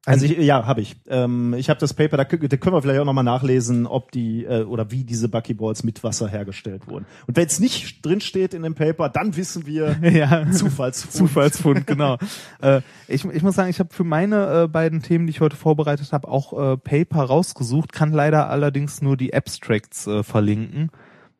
also 0.06 0.24
ich, 0.24 0.38
ja, 0.38 0.64
habe 0.64 0.80
ich. 0.80 0.96
Ähm, 1.08 1.54
ich 1.54 1.68
habe 1.68 1.80
das 1.80 1.92
Paper, 1.92 2.16
da, 2.16 2.24
da 2.24 2.56
können 2.56 2.74
wir 2.74 2.80
vielleicht 2.80 3.00
auch 3.00 3.04
nochmal 3.04 3.24
nachlesen, 3.24 3.87
ob 3.87 4.11
die 4.12 4.44
äh, 4.44 4.62
oder 4.62 4.90
wie 4.90 5.04
diese 5.04 5.28
Buckyballs 5.28 5.84
mit 5.84 6.02
Wasser 6.02 6.28
hergestellt 6.28 6.87
wurden. 6.87 7.04
Und 7.26 7.37
wenn 7.37 7.46
es 7.46 7.61
nicht 7.61 8.04
drin 8.06 8.20
steht 8.20 8.54
in 8.54 8.62
dem 8.62 8.74
Paper, 8.74 9.08
dann 9.08 9.37
wissen 9.37 9.66
wir 9.66 9.98
ja. 10.02 10.50
Zufallsfund. 10.50 11.12
Zufallsfund, 11.12 11.87
genau. 11.87 12.16
äh, 12.62 12.80
ich, 13.06 13.24
ich 13.24 13.42
muss 13.42 13.56
sagen, 13.56 13.70
ich 13.70 13.80
habe 13.80 13.92
für 13.92 14.04
meine 14.04 14.64
äh, 14.64 14.68
beiden 14.68 15.02
Themen, 15.02 15.26
die 15.26 15.32
ich 15.32 15.40
heute 15.40 15.56
vorbereitet 15.56 16.12
habe, 16.12 16.28
auch 16.28 16.52
äh, 16.52 16.76
Paper 16.76 17.24
rausgesucht, 17.24 17.92
kann 17.92 18.12
leider 18.12 18.48
allerdings 18.48 19.02
nur 19.02 19.16
die 19.16 19.34
Abstracts 19.34 20.06
äh, 20.06 20.22
verlinken, 20.22 20.90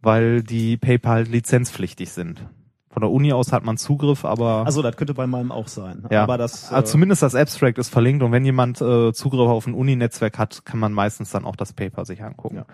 weil 0.03 0.42
die 0.42 0.77
Paper 0.77 1.11
halt 1.11 1.29
lizenzpflichtig 1.29 2.11
sind. 2.11 2.44
Von 2.90 3.03
der 3.03 3.11
Uni 3.11 3.33
aus 3.33 3.53
hat 3.53 3.64
man 3.64 3.77
Zugriff, 3.77 4.24
aber 4.24 4.64
Also 4.64 4.81
das 4.83 4.96
könnte 4.96 5.12
bei 5.14 5.27
meinem 5.27 5.53
auch 5.53 5.68
sein. 5.68 6.07
ja, 6.11 6.22
Aber 6.22 6.38
das. 6.38 6.72
also 6.72 6.81
äh, 6.83 6.90
zumindest 6.90 7.22
das 7.22 7.35
Abstract 7.35 7.79
ist 7.79 7.90
verlinkt 7.90 8.22
und 8.22 8.33
wenn 8.33 8.44
jemand 8.44 8.81
äh, 8.81 9.12
Zugriff 9.12 9.48
auf 9.48 9.66
ein 9.66 9.74
Uni-Netzwerk 9.74 10.38
hat, 10.38 10.64
kann 10.64 10.81
man 10.81 10.92
meistens 10.94 11.31
dann 11.31 11.44
auch 11.44 11.55
das 11.57 11.72
Paper 11.74 12.05
sich 12.07 12.22
angucken. 12.24 12.57
Ja. 12.57 12.64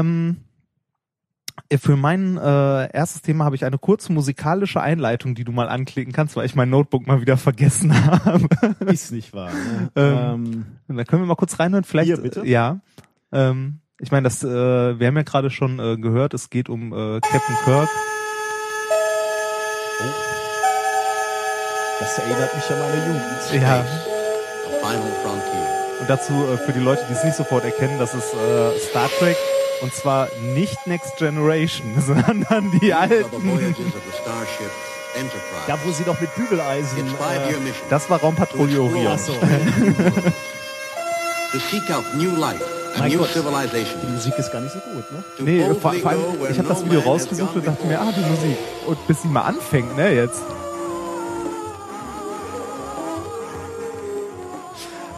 Ähm, 0.00 0.38
für 1.78 1.96
mein 1.96 2.36
äh, 2.36 2.92
erstes 2.92 3.22
Thema 3.22 3.44
habe 3.44 3.54
ich 3.54 3.64
eine 3.64 3.78
kurze 3.78 4.12
musikalische 4.12 4.80
Einleitung, 4.80 5.36
die 5.36 5.44
du 5.44 5.52
mal 5.52 5.68
anklicken 5.68 6.12
kannst, 6.12 6.34
weil 6.36 6.46
ich 6.46 6.56
mein 6.56 6.68
Notebook 6.70 7.06
mal 7.06 7.20
wieder 7.20 7.36
vergessen 7.36 7.94
habe. 8.24 8.48
ist 8.92 9.12
nicht 9.12 9.32
wahr. 9.32 9.50
Ne? 9.52 9.90
Ähm, 9.96 10.64
ähm, 10.88 10.96
da 10.96 11.04
können 11.04 11.22
wir 11.22 11.26
mal 11.26 11.36
kurz 11.36 11.58
reinhören. 11.60 11.84
Vielleicht, 11.84 12.06
Hier, 12.08 12.16
bitte? 12.20 12.40
äh, 12.40 12.50
Ja. 12.50 12.80
Ähm, 13.30 13.78
ich 14.00 14.10
meine, 14.10 14.24
das, 14.24 14.42
äh, 14.42 14.48
wir 14.98 15.06
haben 15.06 15.16
ja 15.16 15.22
gerade 15.22 15.50
schon 15.50 15.78
äh, 15.78 15.96
gehört, 15.96 16.34
es 16.34 16.50
geht 16.50 16.68
um 16.68 16.92
äh, 16.92 17.20
Captain 17.20 17.56
Kirk. 17.64 17.88
Das 22.00 22.18
erinnert 22.18 22.54
mich 22.54 22.70
an 22.70 22.78
meine 22.80 23.06
Jugend. 23.06 23.62
Ja. 23.62 23.84
The 23.84 24.70
final 24.80 25.12
frontier. 25.22 25.68
Und 26.00 26.10
dazu 26.10 26.32
äh, 26.52 26.56
für 26.58 26.72
die 26.72 26.80
Leute, 26.80 27.04
die 27.08 27.12
es 27.14 27.24
nicht 27.24 27.36
sofort 27.36 27.64
erkennen, 27.64 27.98
das 27.98 28.14
ist 28.14 28.34
äh, 28.34 28.78
Star 28.90 29.08
Trek. 29.18 29.36
Und 29.82 29.94
zwar 29.94 30.28
nicht 30.54 30.86
Next 30.86 31.16
Generation, 31.16 31.94
sondern 32.06 32.70
die 32.80 32.92
alten. 32.94 33.30
voyages 33.30 33.78
of 33.78 34.02
the 34.06 34.12
starship 34.22 34.70
Enterprise. 35.14 35.66
Da, 35.68 35.78
wo 35.84 35.92
sie 35.92 36.04
doch 36.04 36.20
mit 36.20 36.34
Bügeleisen. 36.34 36.98
Äh, 36.98 37.02
Das 37.90 38.08
war 38.10 38.20
Raumpatrouille 38.20 38.80
Orion. 38.80 39.04
Mein 42.98 43.10
Gott. 43.18 43.28
Die. 44.02 44.06
Musik 44.12 44.34
ist 44.38 44.52
gar 44.52 44.60
nicht 44.60 44.72
so 44.72 44.78
gut, 44.80 45.10
ne? 45.12 45.24
Nee, 45.38 45.64
vor, 45.80 45.92
vor 45.94 46.10
allem, 46.10 46.20
ich 46.50 46.58
habe 46.58 46.68
das 46.68 46.84
Video 46.84 47.00
rausgesucht 47.00 47.54
und 47.56 47.66
dachte 47.66 47.86
mir, 47.86 48.00
ah, 48.00 48.12
die 48.16 48.20
Musik. 48.20 48.56
Und 48.86 49.06
bis 49.06 49.22
sie 49.22 49.28
mal 49.28 49.42
anfängt, 49.42 49.96
ne, 49.96 50.12
jetzt. 50.14 50.42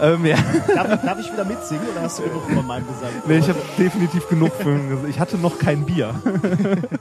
Ähm, 0.01 0.27
ja. 0.27 0.37
Darf, 0.75 1.03
darf 1.03 1.19
ich 1.21 1.33
wieder 1.33 1.45
mitsingen 1.45 1.87
oder 1.89 2.03
hast 2.03 2.19
du 2.19 2.25
genug 2.25 2.43
von 2.51 2.67
meinem 2.67 2.87
Gesang? 2.87 3.11
Nee, 3.27 3.39
ich 3.39 3.49
habe 3.49 3.61
definitiv 3.79 4.29
genug 4.29 4.53
Filme. 4.55 5.09
Ich 5.09 5.19
hatte 5.19 5.39
noch 5.39 5.59
kein 5.59 5.87
Bier. 5.87 6.15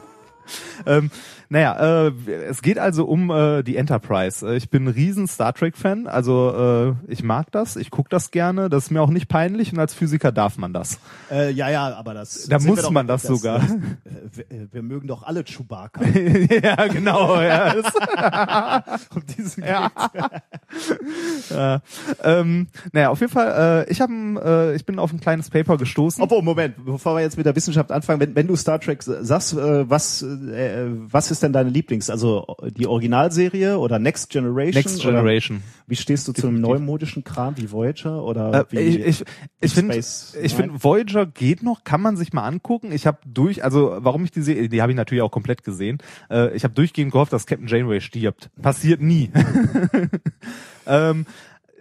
ähm, 0.86 1.12
naja, 1.50 2.08
äh, 2.08 2.12
es 2.50 2.62
geht 2.62 2.80
also 2.80 3.06
um 3.06 3.30
äh, 3.30 3.64
die 3.64 3.78
Enterprise. 3.78 4.46
Äh, 4.48 4.58
Ich 4.58 4.70
bin 4.70 4.86
ein 4.86 4.88
riesen 4.90 5.28
Star 5.28 5.54
Trek-Fan, 5.54 6.08
also 6.08 6.96
äh, 7.08 7.12
ich 7.12 7.24
mag 7.24 7.52
das, 7.52 7.76
ich 7.76 7.92
guck 7.92 8.10
das 8.10 8.32
gerne, 8.32 8.70
das 8.70 8.86
ist 8.86 8.92
mir 8.92 9.02
auch 9.02 9.10
nicht 9.10 9.28
peinlich 9.28 9.72
und 9.74 9.80
als 9.80 9.94
Physiker 9.94 10.32
darf 10.32 10.58
man 10.58 10.74
das. 10.74 11.00
Äh, 11.32 11.52
ja, 11.52 11.70
ja, 11.70 11.96
aber 11.96 12.14
das. 12.14 12.48
Da 12.48 12.60
muss 12.60 12.82
doch- 12.82 12.92
man 12.92 13.08
das 13.08 13.24
sogar. 13.24 13.62
äh, 13.64 13.68
wir, 14.50 14.68
wir 14.72 14.82
mögen 14.84 15.08
doch 15.08 15.24
alle 15.24 15.44
Chewbacca. 15.44 16.02
ja, 16.64 16.88
genau. 16.88 17.40
Ja, 17.42 17.74
das, 17.76 19.06
um 19.16 19.24
diesen 19.38 19.64
ja. 19.64 19.92
ja. 21.50 21.82
Ähm, 22.24 22.68
naja, 22.92 23.10
auf 23.10 23.20
jeden 23.20 23.32
Fall, 23.32 23.86
äh, 23.88 23.92
ich, 23.92 24.02
hab, 24.02 24.10
äh, 24.10 24.76
ich 24.76 24.86
bin 24.86 25.00
auf 25.00 25.12
ein 25.14 25.20
kleines 25.20 25.50
Paper 25.50 25.78
gestoßen. 25.78 26.22
Obwohl, 26.24 26.42
Moment, 26.42 26.84
bevor 26.86 27.16
wir 27.16 27.22
jetzt 27.22 27.38
mit 27.38 27.46
der 27.46 27.56
Wissenschaft 27.56 27.92
anfangen, 27.92 28.20
wenn, 28.20 28.36
wenn 28.36 28.48
du 28.48 28.56
Star 28.56 28.80
Trek 28.80 29.04
sagst, 29.04 29.54
äh, 29.54 29.90
was, 29.90 30.22
äh, 30.22 30.88
was 30.90 31.32
ist 31.32 31.35
denn 31.44 31.54
deine 31.54 31.70
Lieblings? 31.70 32.10
Also 32.10 32.46
die 32.78 32.88
Originalserie 32.88 33.78
oder 33.78 34.00
Next 34.00 34.30
Generation? 34.30 34.84
Next 34.84 35.02
Generation. 35.02 35.62
Wie 35.88 35.96
stehst 35.96 36.28
du 36.28 36.34
zu 36.34 36.48
einem 36.48 36.62
neumodischen 36.62 37.24
Kram 37.24 37.58
wie 37.58 37.72
Voyager 37.72 38.24
oder 38.24 38.54
Äh, 38.54 38.66
wie 38.72 38.80
ich 38.80 39.06
ich, 39.06 39.26
ich 39.62 39.74
finde, 39.74 39.96
ich 39.96 40.54
finde 40.56 40.84
Voyager 40.84 41.26
geht 41.26 41.64
noch, 41.64 41.84
kann 41.84 42.02
man 42.02 42.18
sich 42.18 42.34
mal 42.34 42.46
angucken. 42.46 42.92
Ich 42.92 43.08
habe 43.08 43.20
durch, 43.26 43.64
also 43.64 43.98
warum 44.00 44.24
ich 44.24 44.32
die 44.32 44.70
die 44.70 44.82
habe 44.82 44.92
ich 44.92 44.96
natürlich 44.96 45.22
auch 45.22 45.32
komplett 45.32 45.64
gesehen. 45.64 46.00
Äh, 46.30 46.56
ich 46.56 46.64
habe 46.64 46.74
durchgehend 46.74 47.12
gehofft, 47.12 47.34
dass 47.34 47.46
Captain 47.46 47.68
Janeway 47.68 48.02
stirbt. 48.02 48.50
Passiert 48.62 49.02
nie. 49.02 49.32
ähm, 50.88 51.26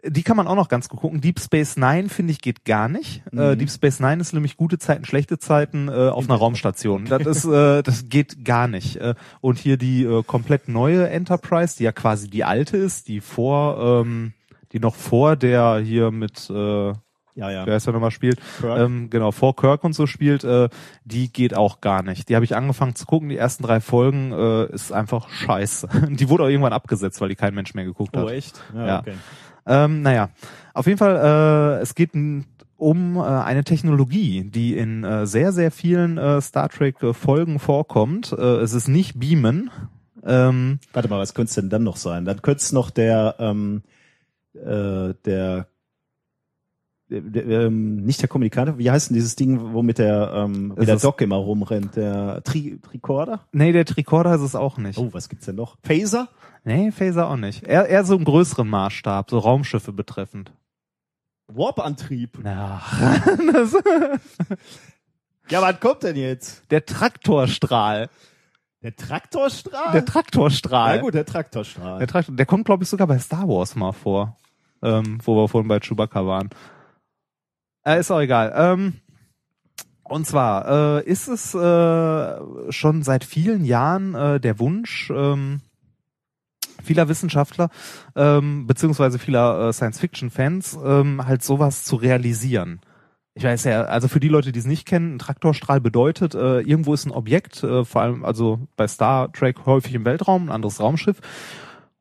die 0.07 0.23
kann 0.23 0.37
man 0.37 0.47
auch 0.47 0.55
noch 0.55 0.69
ganz 0.69 0.89
gut 0.89 1.01
gucken. 1.01 1.21
Deep 1.21 1.41
Space 1.41 1.77
Nine 1.77 2.09
finde 2.09 2.33
ich 2.33 2.41
geht 2.41 2.65
gar 2.65 2.89
nicht. 2.89 3.23
Äh, 3.33 3.57
Deep 3.57 3.71
Space 3.71 4.01
Nine 4.01 4.21
ist 4.21 4.33
nämlich 4.33 4.57
gute 4.57 4.79
Zeiten, 4.79 5.05
schlechte 5.05 5.39
Zeiten 5.39 5.89
äh, 5.89 6.09
auf 6.09 6.29
einer 6.29 6.39
Raumstation. 6.39 7.05
Das 7.15 7.27
ist, 7.27 7.45
äh, 7.45 7.83
das 7.83 8.09
geht 8.09 8.45
gar 8.45 8.67
nicht. 8.67 8.97
Äh, 8.97 9.15
und 9.41 9.59
hier 9.59 9.77
die 9.77 10.05
äh, 10.05 10.23
komplett 10.25 10.69
neue 10.69 11.09
Enterprise, 11.09 11.77
die 11.77 11.85
ja 11.85 11.93
quasi 11.93 12.29
die 12.29 12.45
alte 12.45 12.77
ist, 12.77 13.09
die 13.09 13.21
vor, 13.21 14.03
ähm, 14.05 14.33
die 14.73 14.81
noch 14.81 14.95
vor 14.95 15.37
der 15.37 15.79
hier 15.79 16.11
mit 16.11 16.51
äh, 16.51 16.93
ja, 17.37 17.51
ja. 17.51 17.67
wer 17.67 17.77
ist 17.77 17.87
der 17.87 17.93
nochmal 17.93 18.11
spielt, 18.11 18.39
ähm, 18.63 19.11
genau, 19.11 19.33
vor 19.33 19.57
Kirk 19.57 19.83
und 19.83 19.93
so 19.93 20.07
spielt, 20.07 20.45
äh, 20.45 20.69
die 21.05 21.33
geht 21.33 21.57
auch 21.57 21.81
gar 21.81 22.03
nicht. 22.03 22.29
Die 22.29 22.37
habe 22.37 22.45
ich 22.45 22.55
angefangen 22.55 22.95
zu 22.95 23.07
gucken, 23.07 23.29
die 23.29 23.37
ersten 23.37 23.65
drei 23.65 23.81
Folgen 23.81 24.33
äh, 24.33 24.67
ist 24.73 24.93
einfach 24.93 25.29
scheiße. 25.29 25.89
Die 26.11 26.29
wurde 26.29 26.45
auch 26.45 26.49
irgendwann 26.49 26.73
abgesetzt, 26.73 27.21
weil 27.21 27.29
die 27.29 27.35
kein 27.35 27.55
Mensch 27.55 27.75
mehr 27.75 27.85
geguckt 27.85 28.17
hat. 28.17 28.25
Oh, 28.25 28.29
echt? 28.29 28.63
Ja. 28.75 29.01
okay. 29.01 29.15
Ähm, 29.67 30.03
naja, 30.03 30.31
auf 30.75 30.87
jeden 30.87 30.99
Fall, 30.99 31.79
äh, 31.79 31.83
es 31.83 31.95
geht 31.95 32.11
um 32.77 33.17
äh, 33.17 33.21
eine 33.21 33.65
Technologie, 33.65 34.45
die 34.45 34.77
in 34.77 35.05
äh, 35.05 35.27
sehr, 35.27 35.53
sehr 35.53 35.71
vielen 35.71 36.19
äh, 36.19 36.41
Star 36.41 36.69
Trek 36.69 37.03
äh, 37.03 37.15
vorkommt. 37.59 38.33
Äh, 38.33 38.43
es 38.43 38.73
ist 38.73 38.89
nicht 38.89 39.19
Beamen. 39.19 39.71
Ähm, 40.25 40.79
Warte 40.93 41.09
mal, 41.09 41.19
was 41.19 41.35
könnte 41.35 41.49
es 41.49 41.55
denn 41.55 41.71
dann 41.71 41.83
noch 41.83 41.97
sein? 41.97 42.25
Dann 42.25 42.43
könnte 42.43 42.63
es 42.63 42.73
noch 42.73 42.91
der, 42.91 43.37
ähm, 43.39 43.83
äh, 44.55 45.15
der 45.25 45.67
ähm, 47.11 47.97
nicht 48.05 48.21
der 48.23 48.29
Kommunikator, 48.29 48.79
wie 48.79 48.91
heißt 48.91 49.11
denn 49.11 49.15
dieses 49.15 49.37
Ding, 49.37 49.73
womit 49.75 49.99
der, 49.99 50.33
ähm, 50.35 50.75
wie 50.77 50.87
der 50.87 50.97
Doc 50.97 51.21
immer 51.21 51.37
rumrennt? 51.37 51.97
Der 51.97 52.43
Tri 52.45 52.79
Tricorder? 52.81 53.41
nee, 53.53 53.73
der 53.73 53.85
Tricorder 53.85 54.35
ist 54.35 54.41
es 54.43 54.55
auch 54.55 54.79
nicht. 54.79 54.99
Oh, 54.99 55.11
was 55.13 55.29
gibt's 55.29 55.47
denn 55.47 55.57
noch? 55.57 55.77
Phaser? 55.83 56.29
Nee, 56.65 56.91
Phaser 56.91 57.29
auch 57.29 57.37
nicht. 57.37 57.65
Eher, 57.67 57.87
eher 57.87 58.05
so 58.05 58.17
im 58.17 58.25
größeren 58.25 58.69
Maßstab, 58.69 59.31
so 59.31 59.39
Raumschiffe 59.39 59.93
betreffend. 59.93 60.53
Warp-Antrieb. 61.49 62.39
Ja, 62.43 62.81
Ja, 65.51 65.61
wann 65.61 65.79
kommt 65.79 66.03
denn 66.03 66.17
jetzt? 66.17 66.63
der 66.71 66.87
Traktorstrahl. 66.87 68.09
Der 68.83 68.97
Traktorstrahl? 68.97 69.93
Der 69.93 70.05
Traktorstrahl. 70.05 70.97
Ja 70.97 71.03
gut, 71.03 71.15
der 71.15 71.25
Traktorstrahl. 71.27 71.99
Der, 71.99 72.07
Traktor, 72.07 72.35
der 72.35 72.47
kommt, 72.47 72.65
glaube 72.65 72.83
ich, 72.85 72.89
sogar 72.89 73.07
bei 73.07 73.19
Star 73.19 73.49
Wars 73.49 73.77
mal 73.77 73.93
vor, 73.93 74.37
ähm, 74.83 75.19
wo 75.23 75.37
wir 75.37 75.49
vorhin 75.49 75.69
bei 75.69 75.81
Chewbacca 75.81 76.27
waren. 76.27 76.51
Äh, 77.87 78.01
ist 78.01 78.11
auch 78.11 78.21
egal. 78.21 78.53
Ähm, 78.57 78.95
und 80.05 80.27
zwar 80.27 80.99
äh, 80.99 81.05
ist 81.05 81.29
es 81.29 81.55
äh, 81.55 82.73
schon 82.73 83.03
seit 83.03 83.25
vielen 83.25 83.65
Jahren 83.65 84.15
äh, 84.15 84.41
der 84.41 84.59
Wunsch 84.59 85.11
ähm, 85.15 85.61
vieler 86.83 87.09
Wissenschaftler 87.09 87.71
ähm, 88.15 88.67
beziehungsweise 88.67 89.19
vieler 89.19 89.69
äh, 89.69 89.73
Science-Fiction-Fans 89.73 90.79
ähm, 90.85 91.27
halt 91.27 91.43
sowas 91.43 91.85
zu 91.85 91.97
realisieren. 91.97 92.81
Ich 93.37 93.43
weiß 93.43 93.65
ja, 93.65 93.83
also 93.85 94.07
für 94.07 94.21
die 94.21 94.29
Leute, 94.29 94.53
die 94.53 94.61
es 94.61 94.67
nicht 94.67 94.87
kennen, 94.87 95.17
ein 95.17 95.19
Traktorstrahl 95.19 95.81
bedeutet, 95.81 96.35
äh, 96.35 96.61
irgendwo 96.61 96.95
ist 96.95 97.05
ein 97.07 97.11
Objekt, 97.11 97.65
äh, 97.65 97.85
vor 97.85 98.03
allem 98.03 98.25
also 98.25 98.61
bei 98.77 98.87
Star 98.87 99.33
Trek 99.33 99.67
häufig 99.67 99.95
im 99.95 100.05
Weltraum, 100.05 100.45
ein 100.49 100.53
anderes 100.53 100.81
Raumschiff. 100.81 101.21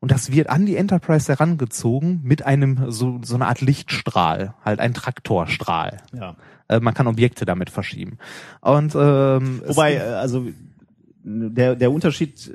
Und 0.04 0.10
das 0.10 0.30
wird 0.30 0.50
an 0.50 0.66
die 0.66 0.76
Enterprise 0.76 1.32
herangezogen 1.32 2.20
mit 2.24 2.44
einem 2.44 2.90
so, 2.90 3.20
so 3.22 3.36
eine 3.36 3.46
Art 3.46 3.62
Lichtstrahl, 3.62 4.52
halt 4.62 4.78
ein 4.78 4.92
Traktorstrahl. 4.92 5.96
ja. 6.12 6.36
Äh, 6.68 6.80
man 6.80 6.92
kann 6.92 7.06
Objekte 7.06 7.46
damit 7.46 7.70
verschieben. 7.70 8.18
Und 8.60 8.94
ähm, 8.94 9.62
Wobei, 9.66 9.94
äh, 9.94 10.00
also 10.00 10.46
der, 11.22 11.74
der 11.74 11.90
Unterschied, 11.90 12.52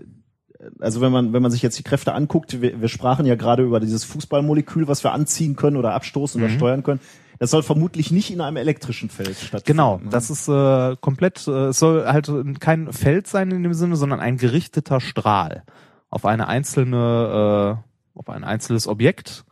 also 0.79 1.01
wenn 1.01 1.11
man, 1.11 1.33
wenn 1.33 1.41
man 1.41 1.49
sich 1.49 1.63
jetzt 1.63 1.79
die 1.79 1.83
Kräfte 1.83 2.13
anguckt, 2.13 2.61
wir, 2.61 2.81
wir 2.81 2.87
sprachen 2.87 3.25
ja 3.25 3.33
gerade 3.33 3.63
über 3.63 3.79
dieses 3.79 4.03
Fußballmolekül, 4.03 4.87
was 4.87 5.03
wir 5.03 5.11
anziehen 5.11 5.55
können 5.55 5.77
oder 5.77 5.95
abstoßen 5.95 6.39
oder 6.39 6.53
steuern 6.53 6.83
können. 6.83 6.99
Das 7.39 7.49
soll 7.49 7.63
vermutlich 7.63 8.11
nicht 8.11 8.29
in 8.29 8.41
einem 8.41 8.57
elektrischen 8.57 9.09
Feld 9.09 9.35
stattfinden. 9.37 9.65
Genau, 9.65 9.97
ne? 9.97 10.11
das 10.11 10.29
ist 10.29 10.47
äh, 10.47 10.95
komplett, 11.01 11.47
äh, 11.47 11.69
es 11.69 11.79
soll 11.79 12.05
halt 12.05 12.31
kein 12.59 12.93
Feld 12.93 13.25
sein 13.25 13.49
in 13.49 13.63
dem 13.63 13.73
Sinne, 13.73 13.95
sondern 13.95 14.19
ein 14.19 14.37
gerichteter 14.37 15.01
Strahl 15.01 15.63
auf 16.09 16.25
eine 16.25 16.47
einzelne, 16.47 17.77
äh, 18.15 18.19
auf 18.19 18.29
ein 18.29 18.43
einzelnes 18.43 18.87
Objekt, 18.87 19.45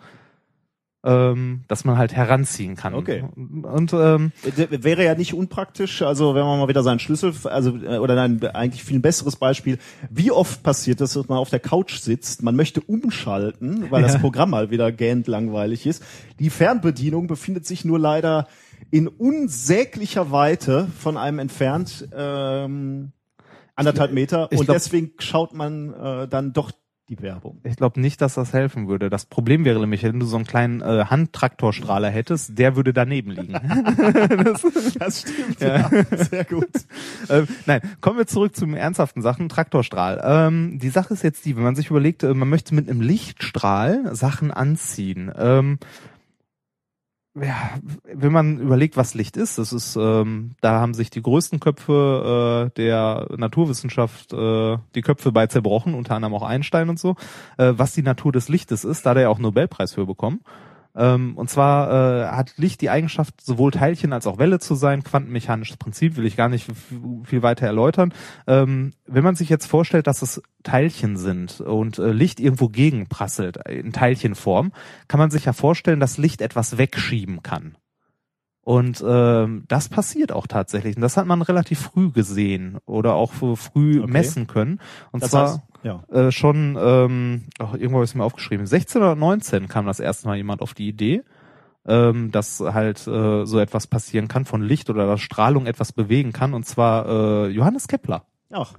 ähm, 1.03 1.63
das 1.67 1.85
man 1.85 1.97
halt 1.97 2.13
heranziehen 2.13 2.75
kann. 2.75 2.93
Okay. 2.95 3.23
Und 3.35 3.93
ähm, 3.93 4.31
Der 4.57 4.83
wäre 4.83 5.05
ja 5.05 5.15
nicht 5.15 5.33
unpraktisch, 5.33 6.01
also 6.01 6.35
wenn 6.35 6.43
man 6.43 6.59
mal 6.59 6.67
wieder 6.67 6.83
seinen 6.83 6.99
Schlüssel, 6.99 7.33
also 7.45 7.77
äh, 7.77 7.99
oder 7.99 8.19
ein 8.21 8.43
eigentlich 8.47 8.83
viel 8.83 8.99
besseres 8.99 9.35
Beispiel, 9.35 9.77
wie 10.09 10.31
oft 10.31 10.63
passiert 10.63 10.99
das, 10.99 11.13
dass 11.13 11.27
man 11.27 11.37
auf 11.37 11.49
der 11.49 11.59
Couch 11.59 11.99
sitzt, 11.99 12.41
man 12.43 12.55
möchte 12.55 12.81
umschalten, 12.81 13.89
weil 13.91 14.01
das 14.01 14.13
Ja. 14.13 14.19
Programm 14.19 14.49
mal 14.49 14.71
wieder 14.71 14.91
gähnt 14.91 15.27
langweilig 15.27 15.85
ist. 15.85 16.03
Die 16.39 16.49
Fernbedienung 16.49 17.27
befindet 17.27 17.65
sich 17.65 17.85
nur 17.85 17.99
leider 17.99 18.47
in 18.89 19.07
unsäglicher 19.07 20.31
Weite 20.31 20.87
von 20.97 21.17
einem 21.17 21.39
entfernt, 21.39 22.07
ähm, 22.15 23.11
anderthalb 23.77 24.11
Meter 24.11 24.47
ich 24.51 24.59
und 24.59 24.65
glaub- 24.65 24.75
deswegen 24.75 25.11
schaut 25.19 25.53
man 25.53 25.93
äh, 25.93 26.27
dann 26.27 26.51
doch 26.53 26.71
die 27.09 27.21
Werbung. 27.21 27.61
ich 27.63 27.77
glaube 27.77 28.01
nicht, 28.01 28.19
dass 28.19 28.33
das 28.33 28.51
helfen 28.51 28.89
würde. 28.89 29.09
Das 29.09 29.25
Problem 29.27 29.63
wäre 29.63 29.79
nämlich, 29.79 30.03
wenn 30.03 30.19
du 30.19 30.25
so 30.25 30.35
einen 30.35 30.45
kleinen 30.45 30.81
äh, 30.81 31.05
Handtraktorstrahler 31.05 32.09
hättest, 32.09 32.59
der 32.59 32.75
würde 32.75 32.91
daneben 32.91 33.31
liegen. 33.31 33.53
Das 34.99 35.21
stimmt, 35.21 35.61
Ja. 35.61 35.89
sehr 36.11 36.43
gut. 36.43 36.67
ähm, 37.29 37.47
nein, 37.65 37.79
kommen 38.01 38.17
wir 38.17 38.27
zurück 38.27 38.55
zu 38.57 38.65
den 38.65 38.75
ernsthaften 38.75 39.21
Sachen. 39.21 39.47
Traktorstrahl. 39.47 40.21
Ähm, 40.21 40.79
die 40.79 40.89
Sache 40.89 41.13
ist 41.13 41.23
jetzt 41.23 41.45
die, 41.45 41.55
wenn 41.55 41.63
man 41.63 41.75
sich 41.75 41.89
überlegt, 41.89 42.23
äh, 42.23 42.33
man 42.33 42.49
möchte 42.49 42.75
mit 42.75 42.89
einem 42.89 42.99
Lichtstrahl 42.99 44.13
Sachen 44.13 44.51
anziehen. 44.51 45.31
Ähm, 45.37 45.79
ja, 47.41 47.55
wenn 48.03 48.31
man 48.31 48.59
überlegt, 48.59 48.97
was 48.97 49.13
Licht 49.13 49.37
ist, 49.37 49.57
das 49.57 49.73
ist, 49.73 49.95
ähm, 49.95 50.51
da 50.61 50.79
haben 50.79 50.93
sich 50.93 51.09
die 51.09 51.21
größten 51.21 51.59
Köpfe 51.59 52.69
äh, 52.71 52.75
der 52.77 53.27
Naturwissenschaft 53.35 54.33
äh, 54.33 54.77
die 54.95 55.01
Köpfe 55.01 55.31
bei 55.31 55.47
zerbrochen, 55.47 55.93
unter 55.93 56.15
anderem 56.15 56.33
auch 56.33 56.43
Einstein 56.43 56.89
und 56.89 56.99
so, 56.99 57.15
äh, 57.57 57.73
was 57.75 57.93
die 57.93 58.01
Natur 58.01 58.31
des 58.31 58.49
Lichtes 58.49 58.83
ist, 58.83 59.05
da 59.05 59.11
hat 59.11 59.17
er 59.17 59.23
ja 59.23 59.29
auch 59.29 59.39
Nobelpreis 59.39 59.93
für 59.93 60.05
bekommen. 60.05 60.41
Ähm, 60.97 61.37
und 61.37 61.49
zwar 61.49 61.89
äh, 61.91 62.27
hat 62.35 62.57
Licht 62.57 62.81
die 62.81 62.89
Eigenschaft, 62.89 63.39
sowohl 63.41 63.71
Teilchen 63.71 64.13
als 64.13 64.25
auch 64.25 64.39
Welle 64.39 64.59
zu 64.59 64.73
sein. 64.75 65.03
Quantenmechanisches 65.03 65.77
Prinzip 65.77 66.17
will 66.17 66.25
ich 66.25 66.35
gar 66.35 66.49
nicht 66.49 66.69
viel 67.23 67.43
weiter 67.43 67.67
erläutern. 67.67 68.13
Ähm, 68.47 68.93
wenn 69.05 69.23
man 69.23 69.35
sich 69.35 69.49
jetzt 69.49 69.67
vorstellt, 69.67 70.07
dass 70.07 70.23
es 70.23 70.41
Teilchen 70.63 71.15
sind 71.17 71.61
und 71.61 71.99
äh, 71.99 72.11
Licht 72.11 72.39
irgendwo 72.39 72.67
gegenprasselt 72.67 73.57
in 73.69 73.93
Teilchenform, 73.93 74.71
kann 75.07 75.19
man 75.19 75.29
sich 75.29 75.45
ja 75.45 75.53
vorstellen, 75.53 75.99
dass 75.99 76.17
Licht 76.17 76.41
etwas 76.41 76.77
wegschieben 76.77 77.43
kann. 77.43 77.77
Und 78.67 79.01
ähm, 79.07 79.63
das 79.69 79.87
passiert 79.87 80.33
auch 80.33 80.45
tatsächlich. 80.45 80.97
Und 80.97 81.01
das 81.01 81.15
hat 81.15 81.25
man 81.25 81.41
relativ 81.41 81.79
früh 81.79 82.11
gesehen 82.11 82.79
oder 82.85 83.13
auch 83.13 83.31
früh 83.31 84.01
Okay. 84.01 84.11
messen 84.11 84.47
können. 84.47 84.81
Und 85.13 85.23
Das 85.23 85.31
zwar 85.31 85.47
heißt, 85.53 85.61
ja. 85.83 86.03
äh, 86.11 86.31
schon, 86.31 86.77
ähm, 86.79 87.45
ach, 87.59 87.73
irgendwo 87.73 87.95
habe 87.97 88.05
ich 88.05 88.15
mir 88.15 88.23
aufgeschrieben, 88.23 88.65
16 88.65 89.01
oder 89.01 89.15
19 89.15 89.67
kam 89.67 89.85
das 89.85 89.99
erste 89.99 90.27
Mal 90.27 90.37
jemand 90.37 90.61
auf 90.61 90.73
die 90.73 90.87
Idee. 90.87 91.23
ähm, 91.87 92.31
dass 92.31 92.59
halt 92.59 93.07
äh, 93.07 93.45
so 93.45 93.59
etwas 93.59 93.87
passieren 93.87 94.27
kann 94.27 94.45
von 94.45 94.61
Licht 94.61 94.89
oder 94.89 95.07
dass 95.07 95.21
Strahlung 95.21 95.65
etwas 95.65 95.93
bewegen 95.93 96.33
kann 96.33 96.53
und 96.53 96.65
zwar 96.65 97.07
äh, 97.07 97.47
Johannes 97.47 97.87
Kepler. 97.87 98.25
Ach, 98.51 98.73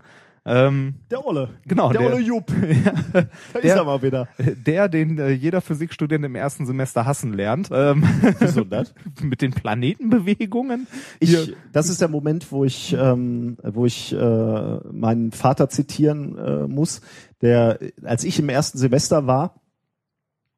Ähm, 0.47 0.95
der 1.11 1.27
Olle. 1.27 1.51
Genau, 1.67 1.91
der, 1.93 2.01
der- 2.01 2.11
Olle 2.15 2.21
Jupp. 2.23 2.51
ja, 2.85 2.93
Da 3.13 3.21
ist 3.59 3.65
Der- 3.65 3.77
er 3.77 3.85
mal 3.85 4.03
wieder. 4.03 4.29
der, 4.39 4.89
den 4.89 5.19
äh, 5.19 5.31
jeder 5.31 5.61
Physikstudent 5.61 6.25
im 6.25 6.35
ersten 6.35 6.65
Semester 6.67 7.05
hassen 7.05 7.33
lernt, 7.35 7.69
ähm, 7.73 8.03
Wieso 8.39 8.65
das? 8.65 8.95
mit 9.23 9.43
den 9.43 9.53
Planetenbewegungen. 9.53 10.87
Ich, 11.21 11.31
Hier- 11.31 11.55
das 11.73 11.89
ist 11.89 12.01
der 12.01 12.09
Moment, 12.09 12.51
wo 12.51 12.65
ich, 12.65 12.95
ähm, 12.99 13.59
wo 13.63 13.85
ich 13.87 14.13
äh, 14.15 14.77
meinen 14.93 15.33
Vater 15.33 15.69
zitieren 15.69 16.39
äh, 16.39 16.67
muss, 16.67 17.01
der, 17.43 17.79
als 18.05 18.25
ich 18.25 18.39
im 18.39 18.49
ersten 18.49 18.79
Semester 18.79 19.27
war 19.27 19.61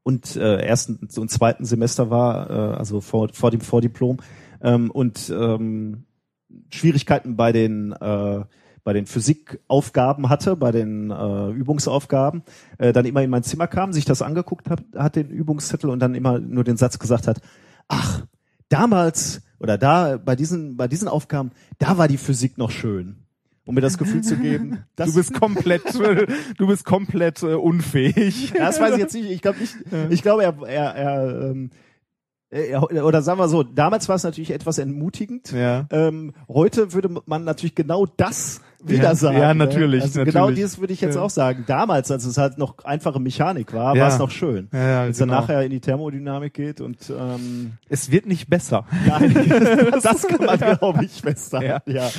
und 0.03 0.37
äh, 0.37 0.57
ersten 0.63 0.99
und 1.17 1.31
zweiten 1.31 1.65
Semester 1.65 2.11
war, 2.11 2.49
äh, 2.51 2.77
also 2.79 3.01
vor, 3.01 3.29
vor 3.33 3.51
dem 3.51 3.61
Vordiplom, 3.61 4.19
ähm, 4.63 4.91
und 4.91 5.31
ähm, 5.31 6.05
Schwierigkeiten 6.71 7.37
bei 7.37 7.53
den 7.53 7.93
äh, 7.93 8.45
bei 8.85 8.93
den 8.93 9.07
Physikaufgaben 9.07 10.29
hatte, 10.29 10.57
bei 10.57 10.73
den 10.73 11.11
äh, 11.11 11.51
Übungsaufgaben, 11.51 12.43
äh, 12.79 12.93
dann 12.93 13.05
immer 13.05 13.23
in 13.23 13.31
mein 13.31 13.43
Zimmer 13.43 13.67
kam, 13.67 13.93
sich 13.93 14.05
das 14.05 14.23
angeguckt 14.23 14.71
hat, 14.71 14.83
hat 14.97 15.17
den 15.17 15.29
Übungszettel 15.29 15.91
und 15.91 16.01
dann 16.01 16.15
immer 16.15 16.39
nur 16.39 16.65
den 16.65 16.77
Satz 16.77 16.99
gesagt 16.99 17.27
hat, 17.27 17.41
ach, 17.89 18.27
damals 18.69 19.43
oder 19.59 19.77
da 19.77 20.17
bei 20.17 20.37
diesen 20.37 20.77
bei 20.77 20.89
diesen 20.89 21.09
Aufgaben, 21.09 21.51
da 21.79 21.99
war 21.99 22.09
die 22.09 22.17
Physik 22.17 22.59
noch 22.59 22.71
schön. 22.71 23.17
Um 23.67 23.75
mir 23.75 23.83
das 23.83 23.99
Gefühl 23.99 24.23
zu 24.23 24.37
geben, 24.37 24.85
du 24.97 25.15
bist 25.15 25.35
komplett, 25.35 25.83
du 26.59 26.67
bist 26.67 26.85
komplett 26.85 27.43
äh, 27.43 27.55
unfähig. 27.55 28.53
Das 28.57 28.81
weiß 28.81 28.95
ich 28.95 28.99
jetzt 28.99 29.15
nicht. 29.15 29.31
Ich 29.31 29.43
glaube 29.43 29.59
nicht. 29.61 29.77
Ich 30.09 30.23
glaube, 30.23 30.43
er, 30.43 30.57
er, 30.67 30.95
er, 30.95 31.51
ähm, 31.51 31.71
er, 32.49 32.83
oder 33.05 33.23
sagen 33.23 33.39
wir 33.39 33.49
so, 33.49 33.63
damals 33.63 34.09
war 34.09 34.17
es 34.17 34.25
natürlich 34.25 34.51
etwas 34.51 34.79
entmutigend. 34.79 35.53
Ja. 35.53 35.87
Ähm, 35.91 36.33
heute 36.49 36.95
würde 36.95 37.21
man 37.27 37.45
natürlich 37.45 37.77
genau 37.77 38.07
das 38.07 38.61
wieder 38.85 39.05
Ja, 39.05 39.15
sagen. 39.15 39.39
ja, 39.39 39.49
ne? 39.55 39.67
natürlich, 39.67 40.03
Also 40.03 40.21
natürlich. 40.21 40.35
genau 40.35 40.51
dieses 40.51 40.79
würde 40.81 40.93
ich 40.93 41.01
jetzt 41.01 41.15
Ja. 41.17 41.23
auch 41.23 41.31
sagen. 41.31 41.65
Damals, 41.67 42.11
als 42.11 42.25
es 42.25 42.39
halt 42.39 42.59
noch 42.59 42.85
einfache 42.85 43.21
Mechanik 43.21 43.73
war, 43.73 43.95
Ja. 43.97 44.03
war 44.03 44.09
es 44.09 44.19
noch 44.19 44.31
schön. 44.31 44.69
Ja, 44.73 44.79
ja, 44.89 45.03
Wenn 45.05 45.11
es 45.11 45.19
genau. 45.19 45.35
dann 45.35 45.41
nachher 45.43 45.63
in 45.63 45.71
die 45.71 45.81
Thermodynamik 45.81 46.55
geht 46.55 46.81
und 46.81 46.99
ähm, 47.11 47.73
Es 47.89 48.11
wird 48.11 48.27
nicht 48.27 48.49
besser. 48.49 48.85
Nein, 49.07 49.35
das 50.03 50.27
kann 50.27 50.45
man, 50.45 50.59
glaube 50.79 51.05
ich. 51.05 51.23
Ja. 51.53 51.81
Ja. 51.87 52.11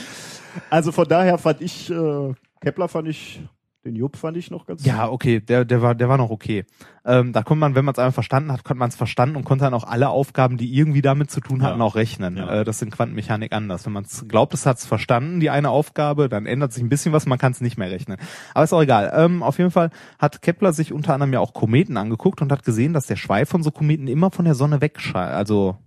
Also 0.70 0.91
von 0.91 1.07
daher 1.07 1.38
fand 1.38 1.62
ich, 1.62 1.89
äh, 1.89 2.34
Kepler 2.62 2.88
fand 2.88 3.07
ich, 3.07 3.41
den 3.84 3.96
Jupp 3.96 4.16
fand 4.16 4.38
ich 4.38 4.52
noch 4.52 4.68
ganz 4.68 4.86
Ja, 4.86 5.10
okay, 5.10 5.40
der, 5.40 5.66
der 5.66 5.82
war, 5.82 5.96
der 5.96 6.08
war 6.08 6.18
noch 6.18 6.30
okay. 6.30 6.66
Ähm, 7.04 7.34
da 7.34 7.42
konnte 7.42 7.62
man, 7.62 7.74
wenn 7.74 7.84
man 7.84 7.94
es 7.94 8.00
einmal 8.00 8.12
verstanden 8.12 8.52
hat, 8.52 8.64
konnte 8.64 8.78
man 8.80 8.90
es 8.90 8.96
verstanden 8.96 9.36
und 9.36 9.44
konnte 9.44 9.64
dann 9.66 9.74
auch 9.74 9.86
alle 9.86 10.10
Aufgaben, 10.10 10.58
die 10.58 10.76
irgendwie 10.76 11.02
damit 11.02 11.32
zu 11.32 11.42
tun 11.42 11.64
hatten, 11.64 11.80
Ja. 11.80 11.86
auch 11.86 11.96
rechnen. 11.96 12.38
Ja. 12.38 12.62
Äh, 12.62 12.64
das 12.64 12.76
ist 12.76 12.82
in 12.84 12.92
Quantenmechanik 12.92 13.54
anders. 13.54 13.86
Wenn 13.86 13.94
man 13.94 14.04
es 14.04 14.28
glaubt, 14.28 14.54
es 14.54 14.66
hat 14.68 14.78
es 14.78 14.86
verstanden, 14.86 15.40
die 15.40 15.50
eine 15.50 15.70
Aufgabe, 15.72 16.30
dann 16.30 16.46
ändert 16.46 16.74
sich 16.74 16.84
ein 16.84 16.90
bisschen 16.90 17.12
was, 17.12 17.26
man 17.26 17.40
kann 17.40 17.54
es 17.54 17.62
nicht 17.62 17.78
mehr 17.78 17.90
rechnen. 17.90 18.18
Aber 18.54 18.64
ist 18.64 18.74
auch 18.74 18.84
egal. 18.84 19.12
Ähm, 19.16 19.42
auf 19.42 19.58
jeden 19.58 19.72
Fall 19.72 19.90
hat 20.20 20.44
Kepler 20.44 20.74
sich 20.74 20.94
unter 20.94 21.16
anderem 21.16 21.34
ja 21.34 21.40
auch 21.40 21.54
Kometen 21.54 21.98
angeguckt 21.98 22.42
und 22.42 22.52
hat 22.52 22.64
gesehen, 22.64 22.94
dass 22.94 23.08
der 23.08 23.16
Schweif 23.16 23.50
von 23.50 23.64
so 23.64 23.72
Kometen 23.72 24.08
immer 24.08 24.30
von 24.30 24.46
der 24.46 24.56
Sonne 24.56 24.82
wegscheint. 24.82 25.34
Also 25.34 25.78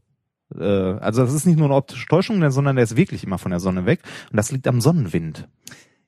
äh, 0.59 0.65
also 0.65 1.23
das 1.23 1.33
ist 1.33 1.47
nicht 1.47 1.59
nur 1.59 1.67
eine 1.69 1.77
optische 1.77 2.07
Täuschung, 2.09 2.51
sondern 2.51 2.75
der 2.77 2.83
ist 2.85 2.97
wirklich 2.97 3.25
immer 3.25 3.39
von 3.39 3.51
der 3.51 3.61
Sonne 3.61 3.87
weg. 3.87 4.01
Und 4.31 4.37
das 4.37 4.51
liegt 4.51 4.67
am 4.67 4.81
Sonnenwind. 4.81 5.49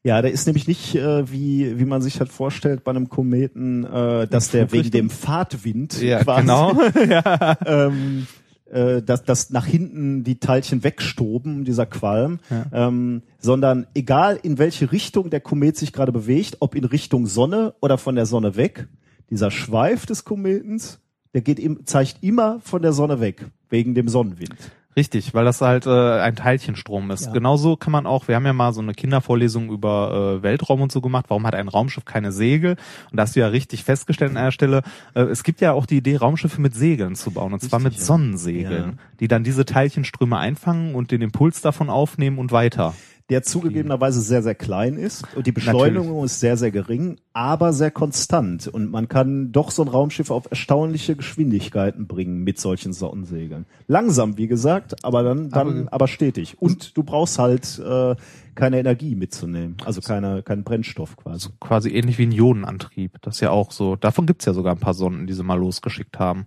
Ja, 0.07 0.23
der 0.23 0.31
ist 0.31 0.47
nämlich 0.47 0.69
nicht, 0.69 0.95
äh, 0.95 1.33
wie, 1.33 1.81
wie 1.81 1.85
man 1.85 2.01
sich 2.01 2.21
halt 2.21 2.31
vorstellt 2.31 2.85
bei 2.85 2.91
einem 2.91 3.09
Kometen, 3.09 3.83
äh, 3.83 4.29
dass 4.29 4.53
der 4.53 4.71
wegen 4.71 4.93
dem 4.93 5.11
Fahrtwind 5.11 5.99
quasi, 5.99 6.43
genau. 6.43 6.81
ja. 7.09 7.59
ähm, 7.67 8.29
äh, 8.71 9.03
dass, 9.03 9.25
dass 9.25 9.51
nach 9.51 9.67
hinten 9.67 10.23
die 10.23 10.39
Teilchen 10.39 10.85
wegstoben, 10.85 11.65
dieser 11.65 11.87
Qualm, 11.87 12.39
ähm, 12.73 13.23
sondern 13.41 13.89
egal 13.97 14.39
in 14.41 14.59
welche 14.59 14.93
Richtung 14.93 15.29
der 15.29 15.41
Komet 15.41 15.77
sich 15.77 15.93
gerade 15.93 16.13
bewegt, 16.13 16.59
ob 16.61 16.77
in 16.77 16.85
Richtung 16.85 17.27
Sonne 17.27 17.75
oder 17.81 17.99
von 17.99 18.15
der 18.15 18.27
Sonne 18.27 18.55
weg, 18.55 18.87
dieser 19.29 19.51
Schweif 19.51 20.07
des 20.07 20.25
Kometens, 20.25 21.01
der 21.35 21.41
geht 21.41 21.59
im, 21.59 21.85
zeigt 21.85 22.23
immer 22.23 22.61
von 22.61 22.81
der 22.81 22.93
Sonne 22.93 23.19
weg, 23.19 23.45
wegen 23.71 23.97
dem 23.97 24.09
Sonnenwind. 24.09 24.55
Richtig, 24.97 25.35
weil 25.35 25.45
das 25.45 25.61
halt 25.61 25.85
äh, 25.87 25.91
ein 26.21 26.37
Teilchenstrom 26.37 27.11
ist. 27.11 27.27
Ja. 27.27 27.33
Genauso 27.33 27.77
kann 27.77 27.93
man 27.93 28.07
auch, 28.07 28.29
wir 28.29 28.35
haben 28.35 28.47
ja 28.47 28.55
mal 28.55 28.73
so 28.73 28.81
eine 28.81 28.95
Kindervorlesung 28.95 29.69
über 29.71 30.39
äh, 30.39 30.43
Weltraum 30.43 30.81
und 30.81 30.91
so 30.91 31.03
gemacht, 31.03 31.27
warum 31.29 31.47
hat 31.47 31.55
ein 31.55 31.69
Raumschiff 31.69 32.07
keine 32.07 32.33
Segel? 32.33 32.77
Und 33.11 33.19
da 33.19 33.25
hast 33.25 33.37
du 33.37 33.41
ja 33.41 33.49
richtig 33.49 33.85
festgestellt 33.85 34.31
an 34.31 34.43
der 34.43 34.53
Stelle, 34.53 34.83
äh, 35.15 35.21
es 35.25 35.43
gibt 35.43 35.61
ja 35.61 35.73
auch 35.73 35.85
die 35.85 35.99
Idee, 35.99 36.17
Raumschiffe 36.17 36.63
mit 36.63 36.75
Segeln 36.75 37.15
zu 37.15 37.31
bauen, 37.31 37.53
und 37.53 37.61
zwar 37.61 37.79
mit 37.79 37.89
Richtig, 37.93 38.01
ja. 38.01 38.07
Sonnensegeln, 38.07 38.91
Ja. 38.93 39.03
die 39.21 39.29
dann 39.29 39.45
diese 39.45 39.67
Teilchenströme 39.67 40.39
einfangen 40.39 40.95
und 40.95 41.11
den 41.11 41.21
Impuls 41.21 41.61
davon 41.61 41.91
aufnehmen 41.91 42.39
und 42.39 42.51
weiter. 42.53 42.95
Der 43.29 43.43
zugegebenerweise 43.43 44.21
sehr, 44.21 44.43
sehr 44.43 44.55
klein 44.55 44.95
ist 44.95 45.25
und 45.35 45.47
die 45.47 45.53
Beschleunigung 45.53 46.25
ist 46.25 46.39
sehr, 46.39 46.57
sehr 46.57 46.71
gering, 46.71 47.17
aber 47.33 47.73
sehr 47.73 47.91
konstant. 47.91 48.69
Und 48.69 48.91
man 48.91 49.09
kann 49.09 49.51
doch 49.51 49.73
so 49.73 49.83
ein 49.83 49.89
Raumschiff 49.89 50.31
auf 50.31 50.49
erstaunliche 50.49 51.17
Geschwindigkeiten 51.17 52.07
bringen 52.07 52.45
mit 52.45 52.61
solchen 52.61 52.93
Sonnensegeln. 52.93 53.67
Langsam, 53.89 54.39
wie 54.39 54.47
gesagt, 54.47 55.05
aber 55.05 55.25
dann, 55.25 55.51
dann 55.51 55.89
aber, 55.89 56.07
stetig. 56.07 56.57
Und 56.61 56.97
du 56.97 57.03
brauchst 57.03 57.41
halt 57.41 57.81
äh, 57.81 58.15
keine 58.55 58.79
Energie 58.79 59.17
mitzunehmen, 59.17 59.77
also 59.85 60.01
keine, 60.01 60.45
keinen 60.45 60.63
Brennstoff 60.63 61.17
quasi. 61.17 61.49
Quasi 61.59 61.91
ähnlich 61.91 62.19
wie 62.19 62.27
ein 62.27 62.33
Ionenantrieb. 62.33 63.19
Das 63.23 63.37
ist 63.37 63.41
ja 63.41 63.51
auch 63.51 63.73
so. 63.73 63.97
Davon 63.97 64.27
gibt's 64.27 64.45
ja 64.45 64.53
sogar 64.53 64.75
ein 64.75 64.81
paar 64.81 64.95
Sonden, 64.95 65.27
die 65.27 65.35
sie 65.35 65.43
mal 65.43 65.59
losgeschickt 65.59 66.21
haben. 66.21 66.47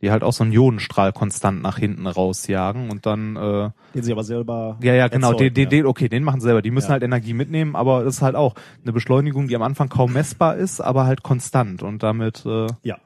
Die 0.00 0.10
halt 0.12 0.22
auch 0.22 0.32
so 0.32 0.44
einen 0.44 0.52
Ionenstrahl 0.52 1.12
konstant 1.12 1.60
nach 1.60 1.76
hinten 1.78 2.06
rausjagen 2.06 2.90
und 2.90 3.04
dann 3.04 3.34
äh, 3.36 3.70
Den 3.94 4.02
sie 4.04 4.12
aber 4.12 4.22
selber 4.22 4.78
Ja, 4.80 4.94
ja, 4.94 5.08
genau. 5.08 5.32
erzeugen, 5.32 5.54
den, 5.54 5.68
den, 5.68 5.70
den, 5.70 5.86
okay, 5.86 6.08
den 6.08 6.22
machen 6.22 6.40
sie 6.40 6.44
selber. 6.44 6.62
Die 6.62 6.70
müssen 6.70 6.86
Ja. 6.88 6.92
halt 6.92 7.02
Energie 7.02 7.34
mitnehmen, 7.34 7.74
aber 7.74 8.04
das 8.04 8.16
ist 8.16 8.22
halt 8.22 8.36
auch 8.36 8.54
eine 8.82 8.92
Beschleunigung, 8.92 9.48
die 9.48 9.56
am 9.56 9.62
Anfang 9.62 9.88
kaum 9.88 10.12
messbar 10.12 10.54
ist, 10.56 10.80
aber 10.80 11.04
halt 11.06 11.22
konstant 11.24 11.82
und 11.82 12.02
damit 12.04 12.46
äh, 12.46 12.68
Ja. 12.82 12.98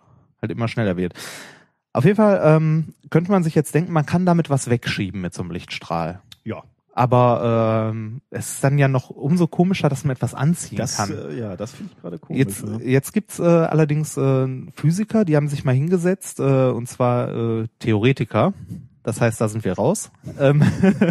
halt 0.42 0.52
immer 0.52 0.68
schneller 0.68 0.98
wird. 0.98 1.14
Auf 1.94 2.04
jeden 2.04 2.16
Fall 2.16 2.40
ähm, 2.44 2.94
könnte 3.10 3.30
man 3.30 3.42
sich 3.42 3.54
jetzt 3.54 3.74
denken, 3.74 3.92
man 3.92 4.06
kann 4.06 4.26
damit 4.26 4.50
was 4.50 4.68
wegschieben 4.70 5.20
mit 5.20 5.32
so 5.34 5.42
einem 5.42 5.50
Lichtstrahl. 5.50 6.20
Aber 6.94 7.90
ähm, 7.90 8.20
es 8.30 8.54
ist 8.54 8.64
dann 8.64 8.76
ja 8.76 8.86
noch 8.86 9.08
umso 9.08 9.46
komischer, 9.46 9.88
dass 9.88 10.04
man 10.04 10.14
etwas 10.14 10.34
anziehen 10.34 10.76
Das, 10.76 10.98
kann. 10.98 11.10
äh, 11.10 11.38
ja, 11.38 11.56
das 11.56 11.72
finde 11.72 11.92
ich 11.94 12.00
gerade 12.02 12.18
komisch. 12.18 12.38
Jetzt, 12.38 12.66
ne? 12.66 12.84
jetzt 12.84 13.12
gibt's 13.12 13.38
äh, 13.38 13.42
allerdings 13.44 14.16
äh, 14.18 14.46
Physiker, 14.74 15.24
die 15.24 15.36
haben 15.36 15.48
sich 15.48 15.64
mal 15.64 15.74
hingesetzt, 15.74 16.38
äh, 16.38 16.68
und 16.68 16.88
zwar 16.88 17.34
äh, 17.62 17.68
Theoretiker. 17.78 18.52
Das 19.02 19.20
heißt, 19.20 19.40
da 19.40 19.48
sind 19.48 19.64
wir 19.64 19.72
raus. 19.72 20.12
Ähm, 20.38 20.62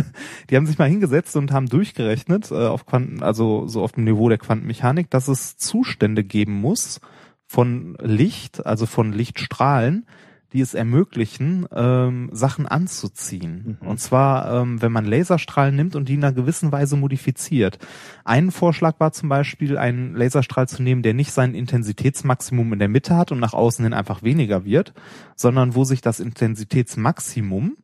die 0.49 0.55
haben 0.55 0.67
sich 0.67 0.77
mal 0.77 0.87
hingesetzt 0.87 1.35
und 1.35 1.51
haben 1.51 1.65
durchgerechnet, 1.67 2.51
äh, 2.51 2.67
auf 2.67 2.85
Quanten, 2.85 3.23
also 3.23 3.67
so 3.67 3.83
auf 3.83 3.93
dem 3.93 4.03
Niveau 4.05 4.29
der 4.29 4.37
Quantenmechanik, 4.37 5.09
dass 5.09 5.27
es 5.27 5.57
Zustände 5.57 6.23
geben 6.23 6.53
muss 6.53 7.01
von 7.47 7.97
Licht, 7.99 8.65
also 8.65 8.85
von 8.85 9.11
Lichtstrahlen, 9.11 10.05
die 10.53 10.61
es 10.61 10.73
ermöglichen, 10.73 11.65
ähm, 11.73 12.29
Sachen 12.33 12.67
anzuziehen. 12.67 13.77
Und 13.81 13.99
zwar, 13.99 14.61
ähm, 14.61 14.81
wenn 14.81 14.91
man 14.91 15.05
Laserstrahlen 15.05 15.75
nimmt 15.75 15.95
und 15.95 16.09
die 16.09 16.15
in 16.15 16.23
einer 16.23 16.33
gewissen 16.33 16.71
Weise 16.71 16.97
modifiziert. 16.97 17.79
Ein 18.25 18.51
Vorschlag 18.51 18.99
war 18.99 19.13
zum 19.13 19.29
Beispiel, 19.29 19.77
einen 19.77 20.15
Laserstrahl 20.15 20.67
zu 20.67 20.83
nehmen, 20.83 21.03
der 21.03 21.13
nicht 21.13 21.31
sein 21.31 21.55
Intensitätsmaximum 21.55 22.73
in 22.73 22.79
der 22.79 22.89
Mitte 22.89 23.15
hat 23.15 23.31
und 23.31 23.39
nach 23.39 23.53
außen 23.53 23.83
hin 23.83 23.93
einfach 23.93 24.23
weniger 24.23 24.65
wird, 24.65 24.93
sondern 25.35 25.75
wo 25.75 25.83
sich 25.83 26.01
das 26.01 26.19
Intensitätsmaximum 26.19 27.77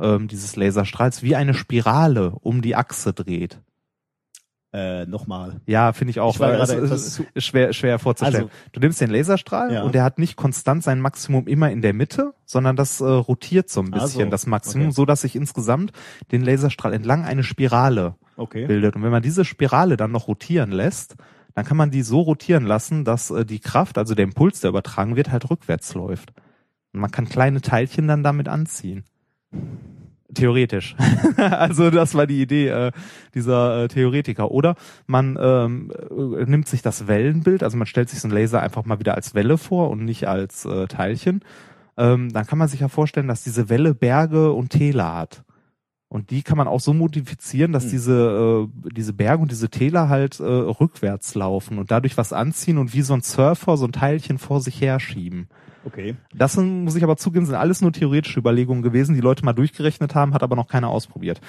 ähm, 0.00 0.28
dieses 0.28 0.56
Laserstrahls 0.56 1.22
wie 1.22 1.36
eine 1.36 1.54
Spirale 1.54 2.32
um 2.40 2.62
die 2.62 2.76
Achse 2.76 3.12
dreht. 3.12 3.60
Äh, 4.72 5.04
Nochmal. 5.06 5.60
Ja, 5.66 5.92
finde 5.92 6.10
ich 6.10 6.20
auch. 6.20 6.34
Ich 6.34 6.40
weil 6.40 6.54
es 6.60 6.70
ist, 6.70 7.22
schwer, 7.44 7.72
schwer 7.72 7.98
vorzustellen. 7.98 8.44
Also- 8.44 8.54
du 8.70 8.78
nimmst 8.80 9.00
den 9.00 9.10
Laserstrahl 9.10 9.72
Ja. 9.72 9.82
und 9.82 9.96
der 9.96 10.04
hat 10.04 10.18
nicht 10.20 10.36
konstant 10.36 10.84
sein 10.84 11.00
Maximum 11.00 11.48
immer 11.48 11.72
in 11.72 11.82
der 11.82 11.92
Mitte, 11.92 12.34
sondern 12.44 12.76
das 12.76 13.00
äh, 13.00 13.04
rotiert 13.04 13.68
so 13.68 13.80
ein 13.80 13.90
bisschen, 13.90 14.26
so. 14.26 14.30
das 14.30 14.46
Maximum, 14.46 14.86
Okay. 14.88 14.94
so 14.94 15.04
dass 15.06 15.22
sich 15.22 15.34
insgesamt 15.34 15.90
den 16.30 16.42
Laserstrahl 16.44 16.92
entlang 16.92 17.24
eine 17.24 17.42
Spirale 17.42 18.14
Okay. 18.36 18.66
bildet. 18.66 18.94
Und 18.94 19.02
wenn 19.02 19.10
man 19.10 19.22
diese 19.22 19.44
Spirale 19.44 19.96
dann 19.96 20.12
noch 20.12 20.28
rotieren 20.28 20.70
lässt, 20.70 21.16
dann 21.54 21.64
kann 21.64 21.76
man 21.76 21.90
die 21.90 22.02
so 22.02 22.20
rotieren 22.20 22.64
lassen, 22.64 23.04
dass 23.04 23.30
äh, 23.32 23.44
die 23.44 23.58
Kraft, 23.58 23.98
also 23.98 24.14
der 24.14 24.22
Impuls, 24.24 24.60
der 24.60 24.70
übertragen 24.70 25.16
wird, 25.16 25.32
halt 25.32 25.50
rückwärts 25.50 25.94
läuft. 25.94 26.32
Und 26.92 27.00
man 27.00 27.10
kann 27.10 27.28
kleine 27.28 27.60
Teilchen 27.60 28.06
dann 28.06 28.22
damit 28.22 28.46
anziehen. 28.46 29.02
Theoretisch. 30.34 30.94
also 31.36 31.90
das 31.90 32.14
war 32.14 32.26
die 32.26 32.40
Idee 32.40 32.68
äh, 32.68 32.92
dieser 33.34 33.84
äh, 33.84 33.88
Theoretiker. 33.88 34.50
Oder 34.50 34.76
man 35.06 35.38
ähm, 35.40 35.92
äh, 36.10 36.44
nimmt 36.44 36.68
sich 36.68 36.82
das 36.82 37.08
Wellenbild, 37.08 37.62
also 37.62 37.76
man 37.76 37.86
stellt 37.86 38.08
sich 38.08 38.20
so 38.20 38.28
einen 38.28 38.36
Laser 38.36 38.62
einfach 38.62 38.84
mal 38.84 38.98
wieder 38.98 39.14
als 39.14 39.34
Welle 39.34 39.58
vor 39.58 39.90
und 39.90 40.04
nicht 40.04 40.28
als 40.28 40.64
äh, 40.64 40.86
Teilchen. 40.86 41.40
Ähm, 41.96 42.32
dann 42.32 42.46
kann 42.46 42.58
man 42.58 42.68
sich 42.68 42.80
ja 42.80 42.88
vorstellen, 42.88 43.28
dass 43.28 43.42
diese 43.42 43.68
Welle 43.68 43.94
Berge 43.94 44.52
und 44.52 44.70
Täler 44.70 45.14
hat. 45.14 45.44
Und 46.08 46.30
die 46.30 46.42
kann 46.42 46.58
man 46.58 46.66
auch 46.66 46.80
so 46.80 46.92
modifizieren, 46.92 47.72
dass 47.72 47.86
diese, 47.86 48.68
äh, 48.68 48.90
diese 48.90 49.12
Berge 49.12 49.42
und 49.42 49.52
diese 49.52 49.68
Täler 49.68 50.08
halt 50.08 50.40
äh, 50.40 50.44
rückwärts 50.44 51.36
laufen 51.36 51.78
und 51.78 51.92
dadurch 51.92 52.16
was 52.16 52.32
anziehen 52.32 52.78
und 52.78 52.94
wie 52.94 53.02
so 53.02 53.14
ein 53.14 53.22
Surfer 53.22 53.76
so 53.76 53.86
ein 53.86 53.92
Teilchen 53.92 54.38
vor 54.38 54.60
sich 54.60 54.80
herschieben. 54.80 55.48
Okay. 55.84 56.16
Das 56.34 56.52
sind, 56.52 56.84
muss 56.84 56.96
ich 56.96 57.04
aber 57.04 57.16
zugeben, 57.16 57.46
sind 57.46 57.54
alles 57.54 57.80
nur 57.80 57.92
theoretische 57.92 58.38
Überlegungen 58.38 58.82
gewesen, 58.82 59.14
die 59.14 59.20
Leute 59.20 59.44
mal 59.44 59.52
durchgerechnet 59.52 60.14
haben, 60.14 60.34
hat 60.34 60.42
aber 60.42 60.56
noch 60.56 60.68
keiner 60.68 60.88
ausprobiert. 60.90 61.40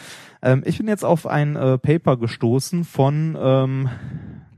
Ähm, 0.41 0.63
ich 0.65 0.77
bin 0.77 0.87
jetzt 0.87 1.03
auf 1.03 1.27
ein 1.27 1.55
äh, 1.55 1.77
Paper 1.77 2.17
gestoßen 2.17 2.83
von, 2.83 3.37
ähm, 3.39 3.89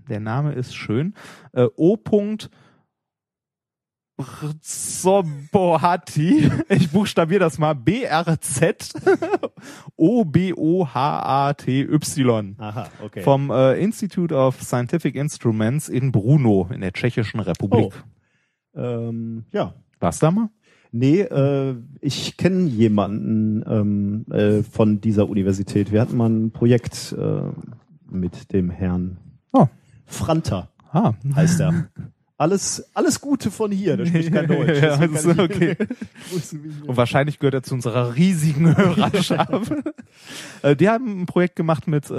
der 0.10 0.20
Name 0.20 0.54
ist 0.54 0.76
schön, 0.76 1.16
äh, 1.54 1.68
O. 1.76 1.98
Brzobohati. 4.16 5.32
Ich 6.70 6.92
buchstabiere 6.92 7.40
das 7.40 7.58
mal. 7.58 7.74
B-R-Z 7.74 8.94
O-B-O-H-A-T-Y. 9.96 10.86
Aha, 12.60 12.90
okay. 13.04 13.22
Vom 13.22 13.50
äh, 13.50 13.74
Institute 13.82 14.36
of 14.36 14.62
Scientific 14.62 15.16
Instruments 15.16 15.90
in 15.90 16.12
Brno 16.12 16.70
in 16.72 16.82
der 16.82 16.94
Tschechischen 16.94 17.40
Republik. 17.40 17.92
Ähm, 18.76 19.44
ja. 19.52 19.74
Warst 20.00 20.22
du 20.22 20.26
da 20.28 20.32
mal? 20.32 20.50
Nee, 20.92 21.22
äh, 21.22 21.76
ich 22.02 22.38
kenne 22.38 22.68
jemanden 22.70 23.64
ähm, 23.68 24.26
äh, 24.32 24.62
von 24.64 25.02
dieser 25.02 25.28
Universität. 25.28 25.92
Wir 25.92 26.02
hatten 26.02 26.18
mal 26.18 26.30
ein 26.30 26.52
Projekt 26.52 27.16
äh, 27.18 27.42
mit 28.10 28.54
dem 28.54 28.70
Herrn 28.70 29.18
Oh. 29.52 29.68
Franta, 30.06 30.70
Ah. 30.92 31.14
heißt 31.36 31.60
er. 31.62 31.90
Alles, 32.38 32.86
alles 32.94 33.22
Gute 33.22 33.50
von 33.52 33.72
hier, 33.72 33.96
der 33.98 34.06
spricht 34.08 34.34
kein 34.34 34.48
Deutsch. 34.48 34.80
Ja, 34.82 35.02
ich- 35.04 35.40
okay. 35.40 35.76
Und 36.88 36.98
wahrscheinlich 36.98 37.40
gehört 37.40 37.54
er 37.54 37.64
zu 37.64 37.74
unserer 37.76 38.16
riesigen 38.16 38.76
Hörerschaft. 38.76 39.72
Äh, 40.62 40.76
Die 40.76 40.88
haben 40.90 41.22
ein 41.22 41.26
Projekt 41.26 41.56
gemacht 41.56 41.88
mit 41.88 42.10
äh, 42.10 42.14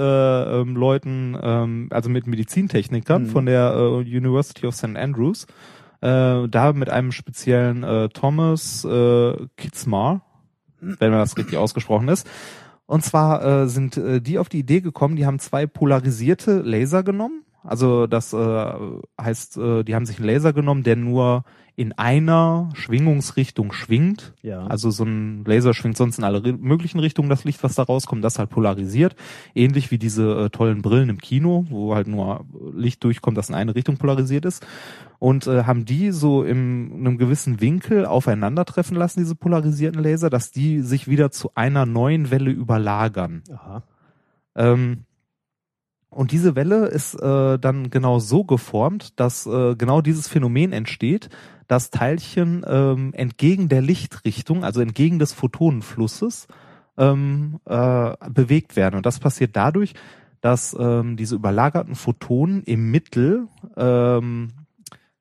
ähm, 0.61 0.75
Leuten, 0.75 1.37
ähm, 1.41 1.87
also 1.91 2.09
mit 2.09 2.27
Medizintechnikern 2.27 3.23
Mhm. 3.23 3.27
von 3.27 3.45
der 3.45 3.73
äh, 3.73 3.97
University 4.17 4.65
of 4.67 4.75
St. 4.75 4.95
Andrews. 4.95 5.47
Äh, 6.01 6.47
da 6.49 6.73
mit 6.73 6.89
einem 6.89 7.11
speziellen 7.11 7.83
äh, 7.83 8.09
Thomas 8.09 8.83
äh, 8.85 9.47
Kitzmar, 9.55 10.21
wenn 10.81 11.11
man 11.11 11.19
das 11.19 11.37
richtig 11.37 11.57
ausgesprochen 11.57 12.09
ist. 12.09 12.27
Und 12.85 13.03
zwar 13.03 13.43
äh, 13.43 13.67
sind 13.67 13.97
äh, 13.97 14.21
die 14.21 14.37
auf 14.37 14.49
die 14.49 14.59
Idee 14.59 14.81
gekommen, 14.81 15.15
die 15.15 15.25
haben 15.25 15.39
zwei 15.39 15.65
polarisierte 15.65 16.59
Laser 16.59 17.03
genommen. 17.03 17.44
Also 17.65 18.07
das 18.07 18.33
äh, 18.33 18.73
heißt, 19.19 19.57
äh, 19.57 19.83
die 19.83 19.95
haben 19.95 20.05
sich 20.05 20.17
einen 20.17 20.27
Laser 20.27 20.53
genommen, 20.53 20.83
der 20.83 20.95
nur 20.95 21.43
in 21.77 21.91
einer 21.91 22.69
Schwingungsrichtung 22.73 23.73
schwingt. 23.73 24.33
Ja. 24.41 24.65
Also 24.67 24.91
so 24.91 25.03
ein 25.03 25.43
Laser 25.43 25.73
schwingt 25.73 25.97
sonst 25.97 26.17
in 26.17 26.23
alle 26.23 26.41
möglichen 26.53 26.99
Richtungen 26.99 27.29
das 27.29 27.43
Licht, 27.43 27.63
was 27.63 27.75
da 27.75 27.83
rauskommt, 27.83 28.23
das 28.23 28.39
halt 28.39 28.49
polarisiert. 28.49 29.15
Ähnlich 29.53 29.91
wie 29.91 29.97
diese 29.97 30.45
äh, 30.45 30.49
tollen 30.49 30.81
Brillen 30.81 31.09
im 31.09 31.17
Kino, 31.17 31.65
wo 31.69 31.93
halt 31.93 32.07
nur 32.07 32.45
Licht 32.73 33.03
durchkommt, 33.03 33.37
das 33.37 33.49
in 33.49 33.55
eine 33.55 33.75
Richtung 33.75 33.97
polarisiert 33.97 34.45
ist. 34.45 34.65
Und 35.19 35.47
äh, 35.47 35.63
haben 35.63 35.83
die 35.85 36.11
so 36.11 36.43
im, 36.43 36.91
in 36.91 37.07
einem 37.07 37.17
gewissen 37.17 37.59
Winkel 37.59 38.05
aufeinandertreffen 38.05 38.95
lassen, 38.95 39.19
diese 39.19 39.35
polarisierten 39.35 40.01
Laser, 40.01 40.29
dass 40.29 40.51
die 40.51 40.81
sich 40.81 41.09
wieder 41.09 41.31
zu 41.31 41.51
einer 41.55 41.85
neuen 41.85 42.31
Welle 42.31 42.51
überlagern. 42.51 43.43
Aha. 43.51 43.83
Ähm, 44.55 45.04
und 46.15 46.31
diese 46.31 46.55
Welle 46.55 46.85
ist 46.85 47.13
äh, 47.15 47.59
dann 47.59 47.89
genau 47.89 48.19
so 48.19 48.45
geformt, 48.45 49.19
dass 49.19 49.45
äh, 49.45 49.75
genau 49.75 49.99
dieses 49.99 50.29
Phänomen 50.29 50.71
entsteht, 50.71 51.27
dass 51.67 51.89
Teilchen 51.89 52.65
ähm, 52.65 53.13
entgegen 53.13 53.67
der 53.67 53.81
Lichtrichtung, 53.81 54.63
also 54.63 54.79
entgegen 54.79 55.19
des 55.19 55.33
Photonenflusses, 55.33 56.47
ähm, 56.97 57.59
äh, 57.65 58.13
bewegt 58.29 58.77
werden. 58.77 58.95
Und 58.95 59.05
das 59.05 59.19
passiert 59.19 59.57
dadurch, 59.57 59.93
dass 60.39 60.73
ähm, 60.79 61.17
diese 61.17 61.35
überlagerten 61.35 61.95
Photonen 61.95 62.63
im 62.63 62.91
Mittel 62.91 63.49
ähm, 63.75 64.51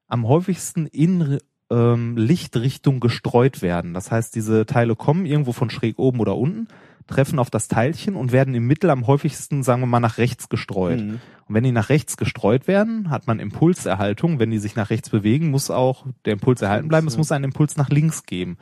am 0.06 0.28
häufigsten 0.28 0.86
in 0.86 1.38
ähm, 1.70 2.16
Lichtrichtung 2.16 3.00
gestreut 3.00 3.62
werden. 3.62 3.94
Das 3.94 4.12
heißt, 4.12 4.32
diese 4.36 4.64
Teile 4.64 4.94
kommen 4.94 5.26
irgendwo 5.26 5.50
von 5.50 5.70
schräg 5.70 5.98
oben 5.98 6.20
oder 6.20 6.36
unten, 6.36 6.68
treffen 7.06 7.38
auf 7.38 7.50
das 7.50 7.68
Teilchen 7.68 8.16
und 8.16 8.32
werden 8.32 8.54
im 8.54 8.66
Mittel 8.66 8.90
am 8.90 9.06
häufigsten, 9.06 9.62
sagen 9.62 9.82
wir 9.82 9.86
mal, 9.86 10.00
nach 10.00 10.18
rechts 10.18 10.48
gestreut. 10.48 11.00
Mhm. 11.00 11.20
Und 11.46 11.54
wenn 11.54 11.64
die 11.64 11.72
nach 11.72 11.90
rechts 11.90 12.16
gestreut 12.16 12.66
werden, 12.66 13.10
hat 13.10 13.26
man 13.26 13.38
Impulserhaltung. 13.40 14.38
Wenn 14.38 14.50
die 14.50 14.58
sich 14.58 14.76
nach 14.76 14.90
rechts 14.90 15.10
bewegen, 15.10 15.50
muss 15.50 15.70
auch 15.70 16.06
der 16.24 16.32
Impuls 16.34 16.62
erhalten 16.62 16.88
bleiben. 16.88 17.06
Es 17.06 17.18
muss 17.18 17.30
einen 17.32 17.44
Impuls 17.44 17.76
nach 17.76 17.90
links 17.90 18.24
geben. 18.24 18.56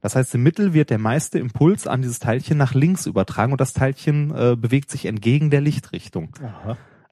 Das 0.00 0.14
heißt, 0.14 0.34
im 0.34 0.42
Mittel 0.42 0.74
wird 0.74 0.90
der 0.90 0.98
meiste 0.98 1.38
Impuls 1.38 1.86
an 1.86 2.02
dieses 2.02 2.18
Teilchen 2.18 2.56
nach 2.58 2.74
links 2.74 3.06
übertragen 3.06 3.52
und 3.52 3.60
das 3.60 3.72
Teilchen 3.72 4.30
äh, 4.30 4.54
bewegt 4.56 4.90
sich 4.90 5.06
entgegen 5.06 5.50
der 5.50 5.60
Lichtrichtung. 5.60 6.28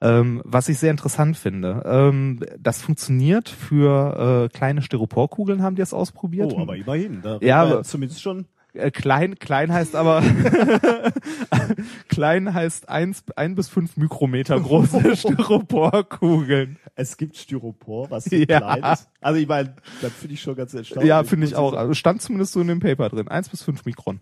Ähm, 0.02 0.42
was 0.44 0.68
ich 0.68 0.78
sehr 0.78 0.90
interessant 0.90 1.38
finde. 1.38 1.82
Ähm, 1.86 2.40
das 2.60 2.82
funktioniert 2.82 3.48
für 3.48 4.44
äh, 4.52 4.56
kleine 4.56 4.82
Styroporkugeln, 4.82 5.62
haben 5.62 5.74
die 5.74 5.80
das 5.80 5.94
ausprobiert. 5.94 6.52
Oh, 6.54 6.60
aber 6.60 6.76
immerhin. 6.76 7.22
Da 7.22 7.38
Ja, 7.40 7.62
aber- 7.62 7.82
zumindest 7.82 8.20
schon. 8.20 8.44
Äh, 8.76 8.90
klein, 8.90 9.38
klein 9.38 9.72
heißt 9.72 9.96
aber 9.96 10.22
klein 12.08 12.52
heißt 12.52 12.88
eins, 12.88 13.24
ein 13.36 13.54
bis 13.54 13.68
fünf 13.68 13.96
Mikrometer 13.96 14.58
große 14.60 15.16
Styroporkugeln. 15.16 16.78
Es 16.94 17.16
gibt 17.16 17.36
Styropor, 17.36 18.10
was 18.10 18.24
so 18.30 18.36
Ja. 18.36 18.44
klein 18.76 18.92
ist. 18.92 19.08
Also 19.20 19.40
ich 19.40 19.48
meine, 19.48 19.74
das 20.02 20.12
finde 20.12 20.34
ich 20.34 20.42
schon 20.42 20.56
ganz 20.56 20.74
erstaunlich. 20.74 21.08
Ja, 21.08 21.24
finde 21.24 21.46
ich 21.46 21.56
auch. 21.56 21.72
Also 21.74 21.94
stand 21.94 22.22
zumindest 22.22 22.52
so 22.52 22.60
in 22.60 22.68
dem 22.68 22.80
Paper 22.80 23.08
drin. 23.08 23.28
Eins 23.28 23.48
bis 23.48 23.62
fünf 23.62 23.84
Mikron. 23.84 24.20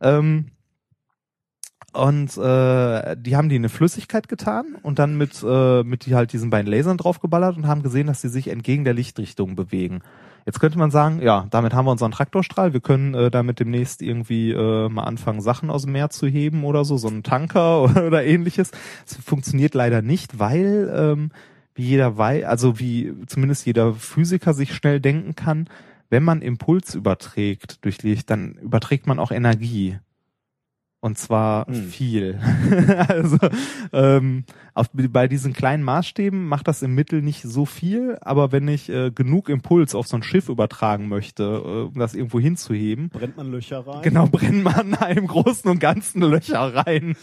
Ähm, 0.00 0.46
und 1.92 2.36
äh, 2.36 3.16
die 3.16 3.36
haben 3.36 3.48
die 3.48 3.56
in 3.56 3.62
eine 3.62 3.70
Flüssigkeit 3.70 4.28
getan 4.28 4.76
und 4.82 4.98
dann 4.98 5.16
mit, 5.16 5.42
äh, 5.42 5.82
mit 5.82 6.04
die 6.04 6.14
halt 6.14 6.32
diesen 6.34 6.50
beiden 6.50 6.70
Lasern 6.70 6.98
draufgeballert 6.98 7.56
und 7.56 7.66
haben 7.66 7.82
gesehen, 7.82 8.06
dass 8.06 8.20
sie 8.20 8.28
sich 8.28 8.48
entgegen 8.48 8.84
der 8.84 8.92
Lichtrichtung 8.92 9.56
bewegen. 9.56 10.02
Jetzt 10.46 10.60
könnte 10.60 10.78
man 10.78 10.92
sagen, 10.92 11.20
ja, 11.22 11.48
damit 11.50 11.74
haben 11.74 11.86
wir 11.86 11.90
unseren 11.90 12.12
Traktorstrahl, 12.12 12.72
wir 12.72 12.80
können 12.80 13.14
äh, 13.14 13.32
damit 13.32 13.58
demnächst 13.58 14.00
irgendwie 14.00 14.52
äh, 14.52 14.88
mal 14.88 15.02
anfangen, 15.02 15.40
Sachen 15.40 15.70
aus 15.70 15.82
dem 15.82 15.92
Meer 15.92 16.08
zu 16.08 16.28
heben 16.28 16.62
oder 16.62 16.84
so, 16.84 16.96
so 16.96 17.08
einen 17.08 17.24
Tanker 17.24 17.82
oder 18.06 18.24
ähnliches. 18.24 18.70
Das 19.04 19.16
funktioniert 19.16 19.74
leider 19.74 20.02
nicht, 20.02 20.38
weil 20.38 20.88
ähm, 20.94 21.30
wie 21.74 21.82
jeder 21.82 22.16
weiß, 22.16 22.44
also 22.44 22.78
wie 22.78 23.12
zumindest 23.26 23.66
jeder 23.66 23.94
Physiker 23.94 24.54
sich 24.54 24.72
schnell 24.72 25.00
denken 25.00 25.34
kann, 25.34 25.68
wenn 26.10 26.22
man 26.22 26.42
Impuls 26.42 26.94
überträgt 26.94 27.84
durch 27.84 28.04
Licht, 28.04 28.30
dann 28.30 28.52
überträgt 28.54 29.08
man 29.08 29.18
auch 29.18 29.32
Energie. 29.32 29.98
Und 31.06 31.16
zwar 31.16 31.66
Hm. 31.68 31.86
viel. 31.88 32.38
also 33.08 33.38
ähm, 33.92 34.42
auf, 34.74 34.88
bei 34.92 35.28
diesen 35.28 35.52
kleinen 35.52 35.84
Maßstäben 35.84 36.46
macht 36.48 36.66
das 36.68 36.82
im 36.82 36.94
Mittel 36.96 37.22
nicht 37.22 37.42
so 37.42 37.64
viel, 37.64 38.18
aber 38.20 38.50
wenn 38.50 38.66
ich 38.66 38.88
äh, 38.90 39.10
genug 39.12 39.48
Impuls 39.48 39.94
auf 39.94 40.08
so 40.08 40.16
ein 40.16 40.24
Schiff 40.24 40.48
übertragen 40.48 41.08
möchte, 41.08 41.44
äh, 41.44 41.82
um 41.86 41.94
das 41.94 42.14
irgendwo 42.14 42.40
hinzuheben, 42.40 43.08
Brennt 43.10 43.36
man 43.36 43.50
Löcher 43.52 43.86
rein? 43.86 44.02
genau 44.02 44.26
brennt 44.26 44.64
man 44.64 44.96
im 45.16 45.28
Großen 45.28 45.70
und 45.70 45.78
Ganzen 45.78 46.22
Löcher 46.22 46.74
rein. 46.74 47.14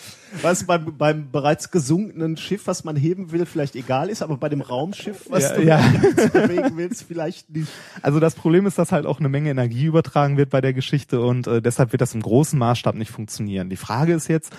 Was 0.41 0.63
beim, 0.65 0.97
beim 0.97 1.29
bereits 1.29 1.69
gesunkenen 1.69 2.37
Schiff, 2.37 2.65
was 2.65 2.85
man 2.85 2.95
heben 2.95 3.31
will, 3.33 3.45
vielleicht 3.45 3.75
egal 3.75 4.09
ist, 4.09 4.21
aber 4.23 4.37
bei 4.37 4.47
dem 4.49 4.61
Raumschiff, 4.61 5.25
was 5.29 5.43
Ja, 5.43 5.55
du 5.55 5.63
ja. 5.63 5.77
bewegen 6.33 6.77
willst, 6.77 7.03
vielleicht 7.03 7.49
nicht. 7.51 7.67
Also 8.01 8.19
das 8.21 8.33
Problem 8.33 8.65
ist, 8.65 8.77
dass 8.79 8.93
halt 8.93 9.05
auch 9.05 9.19
eine 9.19 9.29
Menge 9.29 9.49
Energie 9.51 9.85
übertragen 9.85 10.37
wird 10.37 10.49
bei 10.49 10.61
der 10.61 10.73
Geschichte 10.73 11.19
und 11.21 11.45
äh, 11.47 11.61
deshalb 11.61 11.91
wird 11.91 12.01
das 12.01 12.15
im 12.15 12.21
großen 12.21 12.57
Maßstab 12.57 12.95
nicht 12.95 13.11
funktionieren. 13.11 13.69
Die 13.73 13.77
Frage 13.77 14.13
ist 14.13 14.27
jetzt, 14.27 14.55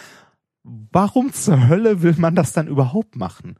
warum 0.64 1.32
zur 1.32 1.68
Hölle 1.68 2.02
will 2.02 2.16
man 2.18 2.34
das 2.34 2.52
dann 2.52 2.66
überhaupt 2.66 3.14
machen? 3.14 3.54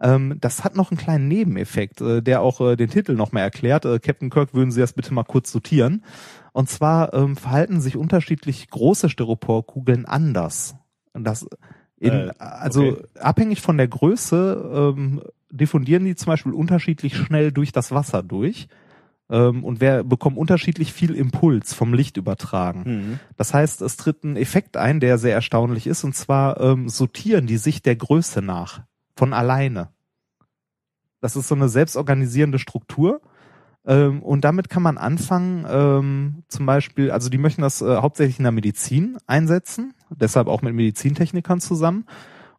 Ähm, 0.00 0.38
das 0.40 0.64
hat 0.64 0.76
noch 0.76 0.90
einen 0.90 0.96
kleinen 0.96 1.28
Nebeneffekt, 1.28 2.00
äh, 2.00 2.22
der 2.22 2.40
auch 2.40 2.62
äh, 2.62 2.76
den 2.76 2.88
Titel 2.88 3.12
noch 3.12 3.32
mal 3.32 3.40
erklärt. 3.40 3.84
Äh, 3.84 3.98
Captain 3.98 4.30
Kirk, 4.30 4.54
würden 4.54 4.70
Sie 4.70 4.80
das 4.80 4.94
bitte 4.94 5.12
mal 5.12 5.24
kurz 5.24 5.52
sortieren? 5.52 6.04
Und 6.54 6.70
zwar 6.70 7.12
ähm, 7.12 7.36
verhalten 7.36 7.82
sich 7.82 7.98
unterschiedlich 7.98 8.70
große 8.70 9.10
Styroporkugeln 9.10 10.06
anders. 10.06 10.74
Das 11.12 11.46
in, 11.98 12.12
Äh, 12.12 12.32
also 12.38 12.92
okay. 12.92 13.04
abhängig 13.20 13.60
von 13.60 13.76
der 13.76 13.88
Größe 13.88 14.94
ähm, 14.96 15.22
diffundieren 15.50 16.06
die 16.06 16.14
zum 16.14 16.28
Beispiel 16.28 16.52
unterschiedlich 16.54 17.14
schnell 17.14 17.52
durch 17.52 17.72
das 17.72 17.92
Wasser 17.92 18.22
durch 18.22 18.68
ähm, 19.30 19.64
und 19.64 19.80
wer 19.80 20.04
bekommt 20.04 20.36
unterschiedlich 20.36 20.92
viel 20.92 21.14
Impuls 21.14 21.72
vom 21.72 21.94
Licht 21.94 22.16
übertragen. 22.16 22.82
Mhm. 22.84 23.20
Das 23.36 23.54
heißt, 23.54 23.82
es 23.82 23.96
tritt 23.96 24.24
ein 24.24 24.36
Effekt 24.36 24.76
ein, 24.76 25.00
der 25.00 25.18
sehr 25.18 25.34
erstaunlich 25.34 25.86
ist, 25.86 26.04
und 26.04 26.14
zwar 26.14 26.60
ähm, 26.60 26.88
sortieren 26.88 27.46
die 27.46 27.56
sich 27.56 27.82
der 27.82 27.96
Größe 27.96 28.42
nach 28.42 28.82
von 29.16 29.32
alleine. 29.32 29.88
Das 31.20 31.36
ist 31.36 31.48
so 31.48 31.54
eine 31.54 31.68
selbstorganisierende 31.68 32.58
Struktur. 32.58 33.22
Ähm, 33.86 34.22
und 34.22 34.44
damit 34.44 34.68
kann 34.68 34.82
man 34.82 34.98
anfangen, 34.98 35.66
ähm, 35.68 36.42
zum 36.48 36.66
Beispiel, 36.66 37.10
also 37.10 37.28
die 37.30 37.38
möchten 37.38 37.62
das 37.62 37.80
äh, 37.80 37.96
hauptsächlich 37.96 38.38
in 38.38 38.44
der 38.44 38.52
Medizin 38.52 39.18
einsetzen, 39.26 39.94
deshalb 40.10 40.48
auch 40.48 40.62
mit 40.62 40.74
Medizintechnikern 40.74 41.60
zusammen. 41.60 42.06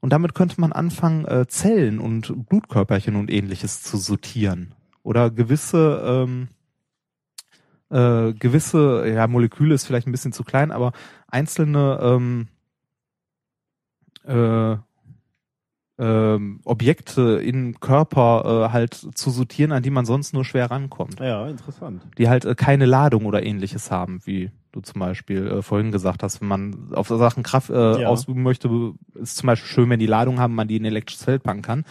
Und 0.01 0.13
damit 0.13 0.36
könnte 0.36 0.61
man 0.61 0.72
anfangen, 0.72 1.26
äh, 1.26 1.47
Zellen 1.47 1.99
und 1.99 2.47
Blutkörperchen 2.47 3.16
und 3.16 3.32
ähnliches 3.32 3.82
zu 3.82 3.97
sortieren. 3.97 4.74
Oder 5.06 5.30
gewisse, 5.30 6.01
ähm, 6.03 6.47
äh, 7.91 8.34
gewisse, 8.34 9.08
ja, 9.08 9.28
Moleküle 9.28 9.76
ist 9.76 9.86
vielleicht 9.86 10.08
ein 10.08 10.12
bisschen 10.12 10.34
zu 10.34 10.43
klein, 10.43 10.72
aber 10.72 10.93
einzelne 11.28 11.99
ähm, 12.01 12.47
äh, 14.24 14.78
ähm, 15.99 16.60
Objekte 16.66 17.39
in 17.39 17.80
Körper 17.80 18.66
äh, 18.66 18.74
halt 18.74 18.95
zu 18.95 19.30
sortieren, 19.30 19.72
an 19.74 19.84
die 19.84 19.91
man 19.91 20.08
sonst 20.08 20.34
nur 20.34 20.43
schwer 20.43 20.72
rankommt. 20.72 21.20
Ja, 21.20 21.47
interessant. 21.47 22.01
Die 22.18 22.28
halt 22.28 22.43
äh, 22.45 22.56
keine 22.56 22.88
Ladung 22.88 23.28
oder 23.28 23.43
ähnliches 23.43 23.91
haben, 23.91 24.22
wie 24.26 24.49
du 24.72 24.82
zum 24.82 24.99
Beispiel 24.99 25.45
äh, 25.45 25.62
vorhin 25.62 25.91
gesagt 25.91 26.24
hast, 26.24 26.41
wenn 26.41 26.47
man 26.47 26.93
auf 26.95 27.10
Sachen 27.10 27.43
Kraft 27.43 27.70
äh, 27.70 28.01
Ja. 28.01 28.08
ausüben 28.08 28.41
möchte, 28.41 28.93
ist 29.14 29.38
zum 29.38 29.45
Beispiel 29.45 29.70
schön, 29.70 29.89
wenn 29.91 29.99
die 29.99 30.08
Ladung 30.08 30.39
haben, 30.39 30.56
man 30.56 30.68
die 30.68 30.78
in 30.78 30.82
ein 30.82 30.88
elektrisches 30.88 31.26
Feld 31.26 31.43
packen 31.43 31.62
kann. 31.62 31.86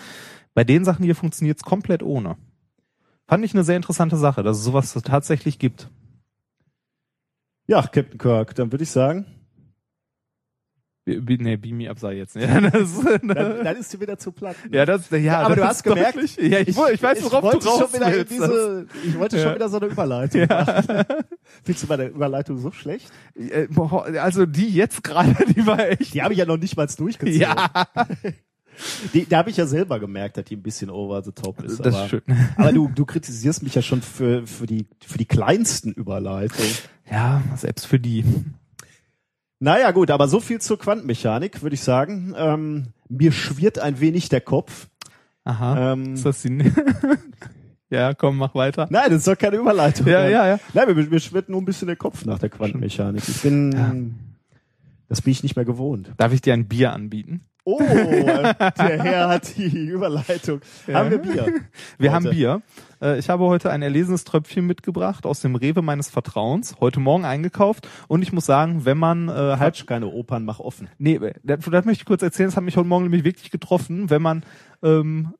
Bei 0.52 0.64
den 0.64 0.84
Sachen 0.84 1.04
hier 1.04 1.14
funktioniert 1.14 1.58
es 1.58 1.62
komplett 1.62 2.02
ohne. 2.02 2.36
Fand 3.26 3.44
ich 3.44 3.54
eine 3.54 3.64
sehr 3.64 3.76
interessante 3.76 4.16
Sache, 4.16 4.42
dass 4.42 4.58
es 4.58 4.64
sowas 4.64 4.92
tatsächlich 5.04 5.58
gibt. 5.58 5.88
Ja, 7.66 7.80
Captain 7.82 8.18
Kirk, 8.18 8.54
dann 8.54 8.70
würde 8.72 8.84
ich 8.84 8.90
sagen, 8.90 9.24
bi- 11.06 11.38
Nee, 11.38 11.56
Beam 11.56 11.78
Me 11.78 11.88
Up 11.90 11.98
sei 11.98 12.14
jetzt. 12.18 12.36
Ja, 12.36 12.60
das, 12.60 13.00
dann, 13.00 13.28
dann 13.28 13.76
ist 13.80 13.90
sie 13.90 14.00
wieder 14.00 14.18
zu 14.18 14.32
platt. 14.32 14.56
ne? 14.68 14.76
ja, 14.76 14.84
das, 14.84 15.08
ja, 15.10 15.40
aber 15.40 15.56
das 15.56 15.62
du 15.62 15.68
hast 15.68 15.82
gemerkt, 15.84 16.16
deutlich. 16.16 16.36
ja, 16.36 16.58
ich, 16.60 16.68
ich, 16.68 16.76
ich 16.78 17.02
weiß, 17.02 17.24
worauf 17.24 17.42
wollte 17.44 17.58
du 17.60 17.68
raus 17.68 17.78
schon 17.90 18.00
willst. 18.00 18.30
diese, 18.30 18.86
Ich 19.06 19.18
wollte 19.18 19.38
schon 19.38 19.48
Ja. 19.48 19.54
wieder 19.54 19.68
so 19.70 19.78
eine 19.78 19.86
Überleitung 19.86 20.46
machen. 20.46 20.84
Findest 21.64 21.84
du 21.84 21.88
meine 21.88 22.04
Überleitung 22.08 22.58
so 22.58 22.70
schlecht? 22.72 23.10
Äh, 23.34 23.68
Also 24.18 24.44
die 24.44 24.68
jetzt 24.68 25.02
gerade, 25.02 25.34
die 25.46 25.66
war 25.66 25.78
echt. 25.88 26.12
Die 26.12 26.22
habe 26.22 26.34
ich 26.34 26.38
ja 26.40 26.44
noch 26.46 26.58
nicht 26.58 26.76
mal 26.76 26.86
durchgezogen. 26.86 27.40
Ja, 27.40 27.70
Die, 29.12 29.26
da 29.26 29.38
habe 29.38 29.50
ich 29.50 29.56
ja 29.56 29.66
selber 29.66 30.00
gemerkt, 30.00 30.36
dass 30.36 30.44
die 30.44 30.56
ein 30.56 30.62
bisschen 30.62 30.90
over 30.90 31.22
the 31.22 31.32
top 31.32 31.62
ist. 31.62 31.80
das 31.80 31.94
aber, 31.94 32.04
ist 32.04 32.10
schön. 32.10 32.22
aber 32.56 32.72
du, 32.72 32.90
du 32.94 33.04
kritisierst 33.04 33.62
mich 33.62 33.74
ja 33.74 33.82
schon 33.82 34.02
für, 34.02 34.46
für, 34.46 34.66
die, 34.66 34.86
für 35.04 35.18
die 35.18 35.26
kleinsten 35.26 35.92
Überleitungen. 35.92 36.72
Ja, 37.10 37.42
selbst 37.56 37.86
für 37.86 37.98
die. 37.98 38.24
Naja, 39.60 39.90
gut, 39.92 40.10
aber 40.10 40.28
so 40.28 40.40
viel 40.40 40.60
zur 40.60 40.78
Quantenmechanik, 40.78 41.62
würde 41.62 41.74
ich 41.74 41.82
sagen. 41.82 42.34
Ähm, 42.36 42.88
mir 43.08 43.32
schwirrt 43.32 43.78
ein 43.78 44.00
wenig 44.00 44.28
der 44.28 44.40
Kopf. 44.40 44.88
Aha. 45.44 45.92
Ähm, 45.92 46.14
Ist 46.14 46.24
das 46.24 46.42
die? 46.42 46.72
ja, 47.90 48.14
komm, 48.14 48.38
mach 48.38 48.54
weiter. 48.54 48.88
nein, 48.90 49.10
das 49.10 49.24
soll 49.24 49.36
keine 49.36 49.56
Überleitung 49.56 50.06
Ja, 50.06 50.28
ja, 50.28 50.46
ja. 50.46 50.60
Nein, 50.72 50.94
mir, 50.94 51.06
mir 51.06 51.20
schwirrt 51.20 51.48
nur 51.48 51.60
ein 51.60 51.64
bisschen 51.64 51.86
der 51.86 51.96
Kopf 51.96 52.24
nach 52.24 52.38
der 52.38 52.48
Quantenmechanik. 52.48 53.22
Ich 53.28 53.42
bin, 53.42 54.16
das 55.08 55.22
bin 55.22 55.32
ich 55.32 55.42
nicht 55.42 55.56
mehr 55.56 55.64
gewohnt. 55.64 56.12
Darf 56.16 56.32
ich 56.32 56.40
dir 56.40 56.54
ein 56.54 56.66
Bier 56.66 56.92
anbieten? 56.92 57.42
Oh, 57.66 57.78
der 57.82 59.02
Herr 59.02 59.28
hat 59.28 59.56
die 59.56 59.86
Überleitung. 59.86 60.60
Haben 60.92 61.10
wir 61.10 61.18
Bier? 61.18 61.46
Wir 61.98 62.12
Heute. 62.12 62.12
haben 62.12 62.30
Bier. 62.30 62.62
Äh, 63.00 63.18
Ich 63.18 63.30
habe 63.30 63.44
heute 63.44 63.70
ein 63.70 63.80
erlesenes 63.80 64.24
Tröpfchen 64.24 64.66
mitgebracht 64.66 65.24
aus 65.24 65.40
dem 65.40 65.54
Rewe 65.56 65.80
meines 65.80 66.10
Vertrauens, 66.10 66.76
heute 66.80 67.00
Morgen 67.00 67.24
eingekauft. 67.24 67.88
Und 68.06 68.22
ich 68.22 68.32
muss 68.34 68.44
sagen, 68.44 68.84
wenn 68.84 68.98
man 68.98 69.28
äh, 69.28 69.32
halt 69.32 69.60
Halt 69.60 69.86
keine 69.86 70.08
Opern, 70.08 70.44
mach 70.44 70.60
offen. 70.60 70.90
Nee, 70.98 71.18
das, 71.42 71.60
das 71.64 71.84
möchte 71.86 72.02
ich 72.02 72.04
kurz 72.04 72.22
erzählen, 72.22 72.48
das 72.48 72.56
hat 72.56 72.64
mich 72.64 72.76
heute 72.76 72.86
Morgen 72.88 73.04
nämlich 73.04 73.24
wirklich 73.24 73.50
getroffen, 73.50 74.10
wenn 74.10 74.20
man 74.20 74.44
ähm, 74.82 75.32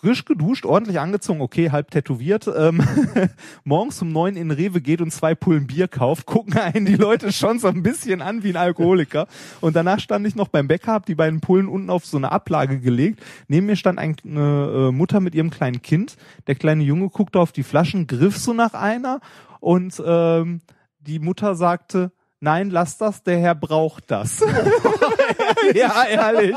frisch 0.00 0.24
geduscht, 0.24 0.64
ordentlich 0.64 0.98
angezogen, 0.98 1.40
okay, 1.42 1.70
halb 1.70 1.90
tätowiert, 1.90 2.48
ähm, 2.56 2.82
morgens 3.64 4.00
um 4.00 4.08
neun 4.12 4.34
in 4.36 4.50
Rewe 4.50 4.80
geht 4.80 5.00
und 5.02 5.10
zwei 5.12 5.34
Pullen 5.34 5.66
Bier 5.66 5.88
kauft, 5.88 6.24
gucken 6.26 6.56
einen 6.56 6.86
die 6.86 6.96
Leute 6.96 7.32
schon 7.32 7.58
so 7.58 7.68
ein 7.68 7.82
bisschen 7.82 8.22
an 8.22 8.42
wie 8.42 8.50
ein 8.50 8.56
Alkoholiker. 8.56 9.26
Und 9.60 9.76
danach 9.76 10.00
stand 10.00 10.26
ich 10.26 10.34
noch 10.36 10.48
beim 10.48 10.68
Bäcker, 10.68 10.92
hab 10.92 11.06
die 11.06 11.14
beiden 11.14 11.40
Pullen 11.40 11.68
unten 11.68 11.90
auf 11.90 12.06
so 12.06 12.16
eine 12.16 12.32
Ablage 12.32 12.80
gelegt. 12.80 13.20
Neben 13.48 13.66
mir 13.66 13.76
stand 13.76 13.98
ein- 13.98 14.16
eine 14.24 14.88
äh, 14.88 14.92
Mutter 14.92 15.20
mit 15.20 15.34
ihrem 15.34 15.50
kleinen 15.50 15.82
Kind. 15.82 16.16
Der 16.46 16.54
kleine 16.54 16.82
Junge 16.82 17.08
guckte 17.10 17.38
auf 17.38 17.52
die 17.52 17.62
Flaschen, 17.62 18.06
griff 18.06 18.38
so 18.38 18.52
nach 18.54 18.72
einer 18.74 19.20
und 19.60 20.02
ähm, 20.04 20.62
die 21.00 21.18
Mutter 21.18 21.54
sagte, 21.54 22.10
nein, 22.40 22.70
lass 22.70 22.96
das, 22.96 23.22
der 23.22 23.38
Herr 23.38 23.54
braucht 23.54 24.10
das. 24.10 24.40
ja, 25.74 26.04
ehrlich. 26.04 26.56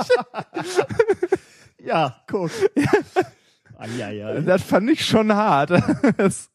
Ja, 1.86 2.16
guck. 2.32 2.50
Ja, 3.98 4.10
ja. 4.10 4.40
Das 4.42 4.64
fand 4.64 4.90
ich 4.90 5.06
schon 5.06 5.34
hart. 5.34 5.72
Das, 6.18 6.50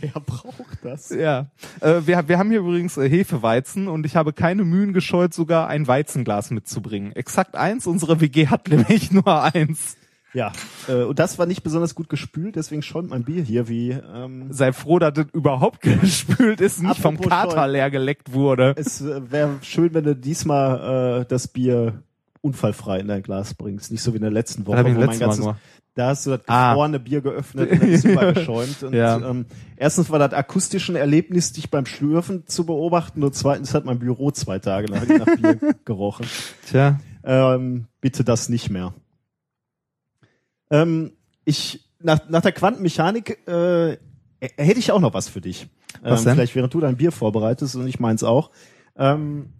Wer 0.00 0.20
braucht 0.20 0.78
das? 0.82 1.08
ja. 1.10 1.46
Äh, 1.80 2.02
wir, 2.04 2.28
wir 2.28 2.38
haben 2.38 2.50
hier 2.50 2.60
übrigens 2.60 2.96
äh, 2.96 3.08
Hefeweizen 3.08 3.88
und 3.88 4.04
ich 4.04 4.16
habe 4.16 4.32
keine 4.32 4.64
Mühen 4.64 4.92
gescheut, 4.92 5.32
sogar 5.32 5.68
ein 5.68 5.86
Weizenglas 5.86 6.50
mitzubringen. 6.50 7.12
Exakt 7.12 7.56
eins, 7.56 7.86
unsere 7.86 8.20
WG 8.20 8.48
hat 8.48 8.68
nämlich 8.68 9.10
nur 9.10 9.42
eins. 9.42 9.96
Ja, 10.34 10.52
äh, 10.88 11.04
und 11.04 11.18
das 11.20 11.38
war 11.38 11.46
nicht 11.46 11.62
besonders 11.62 11.94
gut 11.94 12.08
gespült, 12.08 12.56
deswegen 12.56 12.82
schäumt 12.82 13.10
mein 13.10 13.22
Bier 13.22 13.42
hier 13.42 13.68
wie, 13.68 13.90
ähm, 13.92 14.52
Sei 14.52 14.72
froh, 14.72 14.98
dass 14.98 15.14
das 15.14 15.26
überhaupt 15.32 15.80
gespült 15.82 16.60
ist, 16.60 16.82
nicht 16.82 17.00
vom 17.00 17.20
Kater 17.20 17.68
leer 17.68 17.90
geleckt 17.90 18.32
wurde. 18.32 18.74
es 18.76 19.00
äh, 19.00 19.30
wäre 19.30 19.58
schön, 19.62 19.94
wenn 19.94 20.04
du 20.04 20.16
diesmal 20.16 21.20
äh, 21.22 21.24
das 21.26 21.46
Bier 21.48 22.02
unfallfrei 22.44 22.98
in 22.98 23.08
dein 23.08 23.22
Glas 23.22 23.54
bringst, 23.54 23.90
nicht 23.90 24.02
so 24.02 24.12
wie 24.12 24.16
in 24.16 24.22
der 24.22 24.30
letzten 24.30 24.66
Woche, 24.66 24.78
hab 24.78 24.86
ich 24.86 24.94
wo 24.94 24.98
beim 24.98 25.06
mein 25.06 25.18
Mal 25.18 25.26
ganzes, 25.26 25.40
gemacht. 25.40 25.60
Da 25.94 26.08
hast 26.08 26.26
du 26.26 26.30
das 26.30 26.40
Ah. 26.46 26.70
gefrorene 26.70 26.98
Bier 27.00 27.20
geöffnet 27.20 27.70
und 27.70 27.82
das 27.92 28.04
übergeschäumt. 28.04 28.82
Und, 28.82 28.94
Ja. 28.94 29.16
ähm, 29.18 29.46
erstens 29.76 30.10
war 30.10 30.18
das 30.18 30.32
akustisch 30.32 30.88
ein 30.88 30.96
Erlebnis, 30.96 31.52
dich 31.52 31.70
beim 31.70 31.86
Schlürfen 31.86 32.46
zu 32.46 32.66
beobachten 32.66 33.22
und 33.22 33.34
zweitens 33.34 33.74
hat 33.74 33.84
mein 33.84 33.98
Büro 34.00 34.30
zwei 34.32 34.58
Tage 34.58 34.90
nach, 34.90 35.06
nach 35.06 35.36
Bier 35.36 35.58
gerochen. 35.84 36.26
Tja. 36.66 36.98
Ähm, 37.22 37.86
bitte 38.00 38.24
das 38.24 38.48
nicht 38.48 38.70
mehr. 38.70 38.92
Ähm, 40.70 41.12
ich 41.44 41.88
nach, 42.00 42.28
nach 42.28 42.42
der 42.42 42.52
Quantenmechanik 42.52 43.46
äh, 43.48 43.96
hätte 44.40 44.78
ich 44.78 44.92
auch 44.92 45.00
noch 45.00 45.14
was 45.14 45.28
für 45.28 45.40
dich. 45.40 45.68
Was 46.02 46.20
ähm, 46.20 46.24
denn? 46.26 46.34
Vielleicht 46.34 46.54
während 46.54 46.74
du 46.74 46.80
dein 46.80 46.96
Bier 46.96 47.12
vorbereitest 47.12 47.76
und 47.76 47.86
ich 47.86 48.00
meins 48.00 48.22
auch. 48.24 48.50
Ähm, 48.96 49.52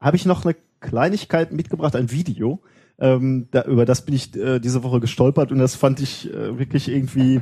Habe 0.00 0.16
ich 0.16 0.24
noch 0.24 0.44
eine 0.44 0.54
Kleinigkeit 0.80 1.52
mitgebracht, 1.52 1.96
ein 1.96 2.10
Video. 2.10 2.60
Ähm, 3.00 3.48
da, 3.50 3.62
über 3.64 3.84
das 3.84 4.04
bin 4.04 4.14
ich 4.14 4.34
äh, 4.36 4.58
diese 4.58 4.82
Woche 4.82 5.00
gestolpert 5.00 5.52
und 5.52 5.58
das 5.58 5.76
fand 5.76 6.00
ich 6.00 6.32
äh, 6.32 6.58
wirklich 6.58 6.88
irgendwie 6.88 7.40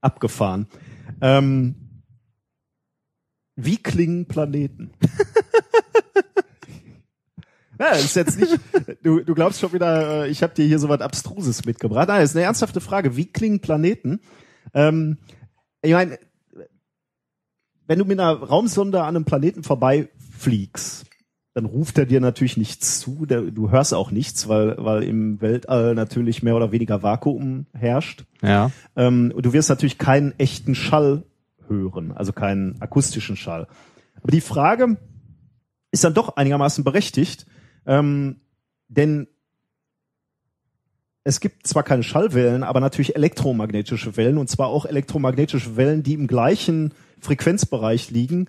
abgefahren. 0.00 0.68
Ähm, 1.20 1.74
wie 3.56 3.78
klingen 3.78 4.26
Planeten? 4.26 4.92
Ja, 7.78 7.90
ist 7.90 8.16
jetzt 8.16 8.40
nicht, 8.40 8.58
du, 9.02 9.20
du 9.20 9.34
glaubst 9.34 9.60
schon 9.60 9.72
wieder, 9.72 10.24
äh, 10.24 10.28
ich 10.30 10.42
habe 10.42 10.54
dir 10.54 10.64
hier 10.64 10.78
so 10.78 10.88
was 10.88 11.00
Abstruses 11.00 11.64
mitgebracht. 11.66 12.08
Nein, 12.08 12.20
das 12.20 12.30
ist 12.30 12.36
eine 12.36 12.46
ernsthafte 12.46 12.80
Frage. 12.80 13.16
Wie 13.16 13.26
klingen 13.26 13.60
Planeten? 13.60 14.20
Ähm, 14.72 15.18
ich 15.82 15.92
meine, 15.92 16.18
wenn 17.86 17.98
du 17.98 18.04
mit 18.04 18.18
einer 18.18 18.32
Raumsonde 18.32 19.02
an 19.02 19.14
einem 19.14 19.24
Planeten 19.24 19.62
vorbeifliegst, 19.62 21.06
dann 21.56 21.64
ruft 21.64 21.96
er 21.96 22.04
dir 22.04 22.20
natürlich 22.20 22.58
nichts 22.58 23.00
zu. 23.00 23.24
Der, 23.24 23.40
du 23.40 23.70
hörst 23.70 23.94
auch 23.94 24.10
nichts, 24.10 24.46
weil, 24.46 24.74
weil 24.76 25.02
im 25.04 25.40
Weltall 25.40 25.94
natürlich 25.94 26.42
mehr 26.42 26.54
oder 26.54 26.70
weniger 26.70 27.02
Vakuum 27.02 27.64
herrscht. 27.72 28.26
Ja. 28.42 28.70
Ähm, 28.94 29.32
du 29.34 29.54
wirst 29.54 29.70
natürlich 29.70 29.96
keinen 29.96 30.38
echten 30.38 30.74
Schall 30.74 31.22
hören, 31.66 32.12
also 32.12 32.34
keinen 32.34 32.78
akustischen 32.82 33.38
Schall. 33.38 33.68
Aber 34.22 34.32
die 34.32 34.42
Frage 34.42 34.98
ist 35.92 36.04
dann 36.04 36.12
doch 36.12 36.36
einigermaßen 36.36 36.84
berechtigt, 36.84 37.46
ähm, 37.86 38.42
denn 38.88 39.26
es 41.24 41.40
gibt 41.40 41.66
zwar 41.66 41.84
keine 41.84 42.02
Schallwellen, 42.02 42.64
aber 42.64 42.80
natürlich 42.80 43.16
elektromagnetische 43.16 44.18
Wellen 44.18 44.36
und 44.36 44.50
zwar 44.50 44.66
auch 44.66 44.84
elektromagnetische 44.84 45.78
Wellen, 45.78 46.02
die 46.02 46.12
im 46.12 46.26
gleichen 46.26 46.92
Frequenzbereich 47.18 48.10
liegen 48.10 48.46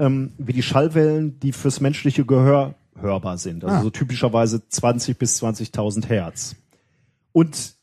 ähm, 0.00 0.32
wie 0.38 0.52
die 0.52 0.62
Schallwellen, 0.62 1.38
die 1.38 1.52
fürs 1.52 1.80
menschliche 1.80 2.24
Gehör 2.24 2.74
hörbar 3.00 3.38
sind. 3.38 3.64
Also 3.64 3.76
Ah. 3.76 3.82
so 3.82 3.90
typischerweise 3.90 4.66
20 4.68 5.16
bis 5.18 5.36
20.000 5.42 6.08
Hertz. 6.08 6.56
Und 7.32 7.74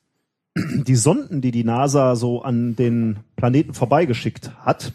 die 0.56 0.96
Sonden, 0.96 1.40
die 1.42 1.52
die 1.52 1.64
NASA 1.64 2.16
so 2.16 2.42
an 2.42 2.76
den 2.76 3.18
Planeten 3.36 3.74
vorbeigeschickt 3.74 4.52
hat, 4.60 4.92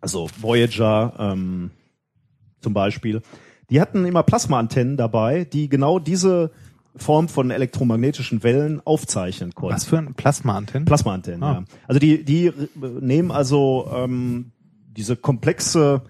also 0.00 0.28
Voyager 0.40 1.12
ähm, 1.18 1.70
zum 2.60 2.72
Beispiel, 2.72 3.20
die 3.68 3.80
hatten 3.80 4.04
immer 4.04 4.22
Plasmaantennen 4.22 4.96
dabei, 4.96 5.44
die 5.44 5.68
genau 5.68 5.98
diese 5.98 6.50
Form 6.96 7.28
von 7.28 7.50
elektromagnetischen 7.50 8.42
Wellen 8.42 8.80
aufzeichnen 8.84 9.54
konnten. 9.54 9.74
Was 9.76 9.84
für 9.84 9.98
ein 9.98 10.14
Plasmaantennen? 10.14 10.86
Plasmaantennen, 10.86 11.42
Ah. 11.42 11.52
ja. 11.52 11.64
Also 11.86 11.98
die, 12.00 12.24
die 12.24 12.46
äh, 12.46 12.52
nehmen 13.00 13.30
also 13.30 13.88
ähm, 13.94 14.52
diese 14.96 15.14
komplexe, 15.16 16.02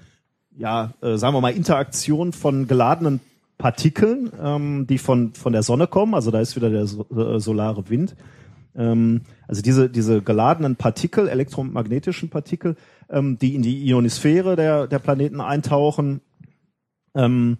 ja, 0.61 0.93
äh, 1.01 1.17
sagen 1.17 1.35
wir 1.35 1.41
mal, 1.41 1.55
Interaktion 1.55 2.33
von 2.35 2.69
geladenen 2.69 3.21
Partikeln, 3.57 4.31
ähm, 4.41 4.87
die 4.87 4.99
von, 4.99 5.33
von 5.33 5.55
der 5.55 5.63
Sonne 5.63 5.87
kommen, 5.87 6.15
also 6.15 6.31
da 6.31 6.39
ist 6.41 6.55
wieder 6.55 6.69
der 6.69 6.87
so, 6.87 7.07
äh, 7.09 7.41
solare 7.41 7.89
Wind. 7.89 8.15
Ähm, 8.77 9.23
also 9.49 9.63
diese, 9.63 9.89
diese 9.89 10.21
geladenen 10.21 10.77
Partikel, 10.77 11.29
elektromagnetischen 11.29 12.29
Partikel, 12.29 12.77
ähm, 13.09 13.39
die 13.39 13.55
in 13.55 13.63
die 13.63 13.87
Ionosphäre 13.87 14.55
der, 14.55 14.87
der 14.87 14.99
Planeten 14.99 15.41
eintauchen, 15.41 16.21
ähm, 17.15 17.57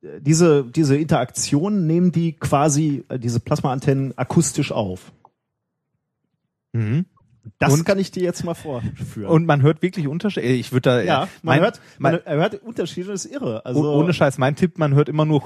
diese, 0.00 0.64
diese 0.64 0.96
Interaktion 0.96 1.88
nehmen 1.88 2.12
die 2.12 2.32
quasi, 2.32 3.04
äh, 3.08 3.18
diese 3.18 3.40
Plasmaantennen 3.40 4.16
akustisch 4.16 4.70
auf. 4.70 5.10
Mhm. 6.72 7.06
Das 7.58 7.72
Und- 7.72 7.84
kann 7.84 7.98
ich 7.98 8.10
dir 8.10 8.22
jetzt 8.22 8.44
mal 8.44 8.54
vorführen. 8.54 9.30
Und 9.30 9.46
man 9.46 9.62
hört 9.62 9.82
wirklich 9.82 10.08
Unterschiede. 10.08 10.46
Ich 10.46 10.72
würde 10.72 10.90
da 10.90 11.00
ja, 11.02 11.18
man 11.20 11.28
mein, 11.42 11.60
hört, 11.60 11.80
man, 11.98 12.20
mein, 12.24 12.38
hört 12.38 12.62
Unterschiede, 12.62 13.08
das 13.08 13.24
ist 13.24 13.32
irre. 13.32 13.64
Also 13.64 13.80
oh- 13.82 13.98
ohne 14.00 14.12
Scheiß, 14.12 14.38
mein 14.38 14.56
Tipp, 14.56 14.78
man 14.78 14.94
hört 14.94 15.08
immer 15.08 15.24
nur 15.24 15.42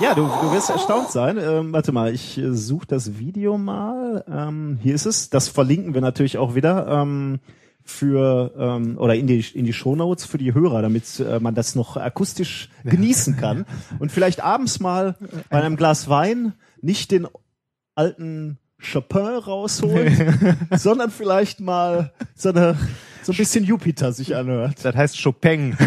Ja, 0.00 0.14
du, 0.14 0.22
du 0.22 0.52
wirst 0.52 0.70
erstaunt 0.70 1.10
sein. 1.10 1.38
Ähm, 1.38 1.72
warte 1.72 1.90
mal, 1.92 2.14
ich 2.14 2.38
äh, 2.38 2.54
suche 2.54 2.86
das 2.86 3.18
Video 3.18 3.58
mal. 3.58 4.24
Ähm, 4.30 4.78
hier 4.80 4.94
ist 4.94 5.06
es. 5.06 5.28
Das 5.30 5.48
verlinken 5.48 5.92
wir 5.94 6.00
natürlich 6.00 6.38
auch 6.38 6.54
wieder 6.54 6.86
ähm, 6.86 7.40
für 7.82 8.52
ähm, 8.56 8.96
oder 8.98 9.16
in 9.16 9.26
die 9.26 9.44
in 9.54 9.64
die 9.64 9.72
Shownotes 9.72 10.24
für 10.24 10.38
die 10.38 10.54
Hörer, 10.54 10.82
damit 10.82 11.18
äh, 11.20 11.40
man 11.40 11.54
das 11.56 11.74
noch 11.74 11.96
akustisch 11.96 12.68
genießen 12.84 13.36
kann 13.38 13.64
und 13.98 14.12
vielleicht 14.12 14.40
abends 14.44 14.78
mal 14.78 15.16
bei 15.50 15.60
einem 15.62 15.76
Glas 15.76 16.08
Wein 16.08 16.52
nicht 16.80 17.10
den 17.10 17.26
alten 17.96 18.58
Chopin 18.80 19.38
rausholt, 19.38 20.12
sondern 20.76 21.10
vielleicht 21.10 21.60
mal 21.60 22.12
so 22.34 22.50
eine 22.50 22.76
so 23.22 23.32
ein 23.32 23.36
bisschen 23.36 23.64
Jupiter 23.64 24.12
sich 24.12 24.36
anhört. 24.36 24.84
das 24.84 24.94
heißt 24.94 25.22
Chopin. 25.22 25.76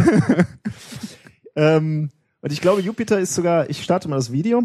Ähm, 1.55 2.09
und 2.41 2.51
ich 2.51 2.61
glaube, 2.61 2.81
Jupiter 2.81 3.19
ist 3.19 3.35
sogar, 3.35 3.69
ich 3.69 3.83
starte 3.83 4.09
mal 4.09 4.15
das 4.15 4.31
Video. 4.31 4.63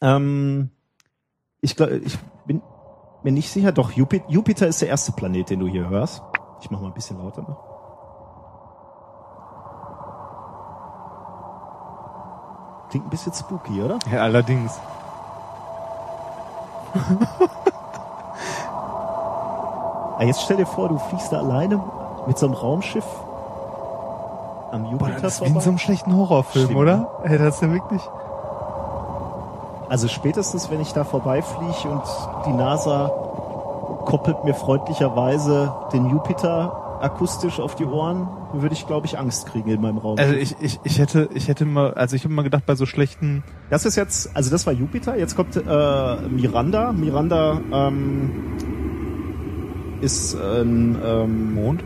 Ähm, 0.00 0.70
ich 1.60 1.76
glaube, 1.76 1.96
ich 2.04 2.18
bin 2.46 2.62
mir 3.22 3.32
nicht 3.32 3.50
sicher, 3.50 3.72
doch, 3.72 3.92
Jupiter, 3.92 4.24
Jupiter 4.28 4.66
ist 4.66 4.82
der 4.82 4.88
erste 4.88 5.12
Planet, 5.12 5.50
den 5.50 5.60
du 5.60 5.66
hier 5.66 5.88
hörst. 5.88 6.22
Ich 6.60 6.70
mach 6.70 6.80
mal 6.80 6.88
ein 6.88 6.94
bisschen 6.94 7.18
lauter 7.18 7.42
noch. 7.42 7.72
Klingt 12.90 13.06
ein 13.06 13.10
bisschen 13.10 13.32
spooky, 13.32 13.80
oder? 13.80 13.98
ja, 14.12 14.22
allerdings. 14.22 14.78
Ah, 20.18 20.22
jetzt 20.22 20.42
stell 20.42 20.58
dir 20.58 20.66
vor, 20.66 20.88
du 20.88 20.98
fliegst 20.98 21.32
da 21.32 21.38
alleine 21.38 21.80
mit 22.26 22.38
so 22.38 22.46
einem 22.46 22.54
Raumschiff 22.54 23.04
am 24.70 24.84
Boah, 24.84 24.90
Jupiter 24.92 25.20
das 25.20 25.34
ist 25.34 25.40
wie 25.42 25.46
in 25.46 25.52
so 25.54 25.60
vorbei. 25.60 25.68
einem 25.70 25.78
schlechten 25.78 26.16
Horrorfilm, 26.16 26.64
Stimmt. 26.66 26.80
oder? 26.80 27.08
Ey, 27.24 27.38
das 27.38 27.56
ist 27.56 27.62
ja 27.62 27.70
wirklich. 27.72 28.02
Also 29.88 30.08
spätestens, 30.08 30.70
wenn 30.70 30.80
ich 30.80 30.92
da 30.92 31.04
vorbeifliege 31.04 31.88
und 31.88 32.02
die 32.46 32.52
NASA 32.52 33.10
koppelt 34.04 34.44
mir 34.44 34.54
freundlicherweise 34.54 35.72
den 35.92 36.06
Jupiter 36.10 36.72
akustisch 37.00 37.60
auf 37.60 37.74
die 37.74 37.84
Ohren, 37.84 38.28
würde 38.52 38.74
ich, 38.74 38.86
glaube 38.86 39.06
ich, 39.06 39.18
Angst 39.18 39.46
kriegen 39.46 39.68
in 39.70 39.80
meinem 39.80 39.98
Raum. 39.98 40.18
Also 40.18 40.34
ich, 40.34 40.56
ich, 40.60 40.80
ich 40.84 40.98
hätte, 40.98 41.28
ich 41.34 41.48
hätte 41.48 41.64
mal, 41.64 41.94
also 41.94 42.16
ich 42.16 42.24
habe 42.24 42.34
mal 42.34 42.42
gedacht, 42.42 42.66
bei 42.66 42.74
so 42.74 42.86
schlechten, 42.86 43.42
das 43.70 43.84
ist 43.84 43.96
jetzt, 43.96 44.34
also 44.36 44.50
das 44.50 44.66
war 44.66 44.72
Jupiter, 44.72 45.16
jetzt 45.16 45.36
kommt 45.36 45.56
äh, 45.56 45.60
Miranda. 46.28 46.92
Miranda 46.92 47.60
ähm, 47.72 48.30
ist 50.00 50.34
ein 50.34 50.98
ähm, 51.04 51.54
Mond. 51.54 51.84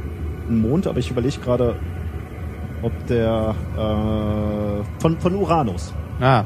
Ein 0.49 0.61
Mond, 0.61 0.87
aber 0.87 0.99
ich 0.99 1.11
überlege 1.11 1.39
gerade, 1.41 1.77
ob 2.83 2.93
der 3.07 3.55
äh, 3.77 5.01
von, 5.01 5.19
von 5.19 5.35
Uranus. 5.35 5.93
ah, 6.21 6.45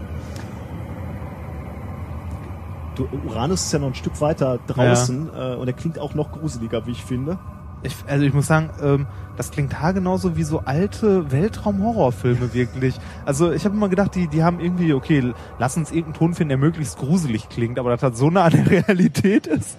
Du, 2.95 3.09
Uranus 3.27 3.65
ist 3.65 3.73
ja 3.73 3.79
noch 3.79 3.87
ein 3.89 3.95
Stück 3.95 4.21
weiter 4.21 4.59
draußen 4.67 5.31
äh, 5.35 5.55
und 5.55 5.67
er 5.67 5.73
klingt 5.73 5.99
auch 5.99 6.15
noch 6.15 6.31
gruseliger, 6.31 6.87
wie 6.87 6.91
ich 6.91 7.03
finde. 7.03 7.39
Ich, 7.83 7.95
also 8.07 8.24
ich 8.24 8.33
muss 8.33 8.47
sagen, 8.47 8.70
ähm, 8.83 9.07
das 9.37 9.51
klingt 9.51 9.80
haargenauso 9.80 10.37
wie 10.37 10.45
so 10.45 10.61
alte 10.61 11.30
Weltraum-Horrorfilme 11.30 12.53
wirklich. 12.55 12.95
Also 13.24 13.53
ich 13.53 13.64
habe 13.64 13.74
immer 13.74 13.89
gedacht, 13.89 14.14
die, 14.14 14.28
die 14.28 14.45
haben 14.45 14.61
irgendwie, 14.61 14.93
okay, 14.93 15.33
lass 15.59 15.76
uns 15.76 15.91
irgendeinen 15.91 16.14
Ton 16.14 16.35
finden, 16.35 16.51
der 16.51 16.59
möglichst 16.59 16.99
gruselig 16.99 17.49
klingt, 17.49 17.78
aber 17.78 17.91
das 17.91 18.03
hat 18.03 18.16
so 18.16 18.30
nah 18.30 18.45
an 18.45 18.53
der 18.53 18.70
Realität 18.70 19.47
ist. 19.47 19.76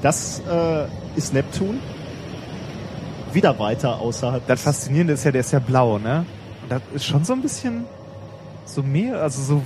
Das 0.00 0.40
äh, 0.48 0.86
ist 1.16 1.34
Neptun. 1.34 1.80
Wieder 3.32 3.58
weiter 3.58 4.00
außerhalb. 4.00 4.46
Das 4.46 4.62
Faszinierende 4.62 5.12
ist 5.12 5.24
ja, 5.24 5.32
der 5.32 5.40
ist 5.40 5.52
ja 5.52 5.58
blau, 5.58 5.98
ne? 5.98 6.24
Und 6.62 6.72
das 6.72 6.82
ist 6.94 7.04
schon 7.04 7.24
so 7.24 7.34
ein 7.34 7.42
bisschen 7.42 7.84
so 8.64 8.82
Meer, 8.82 9.22
also 9.22 9.42
so 9.42 9.62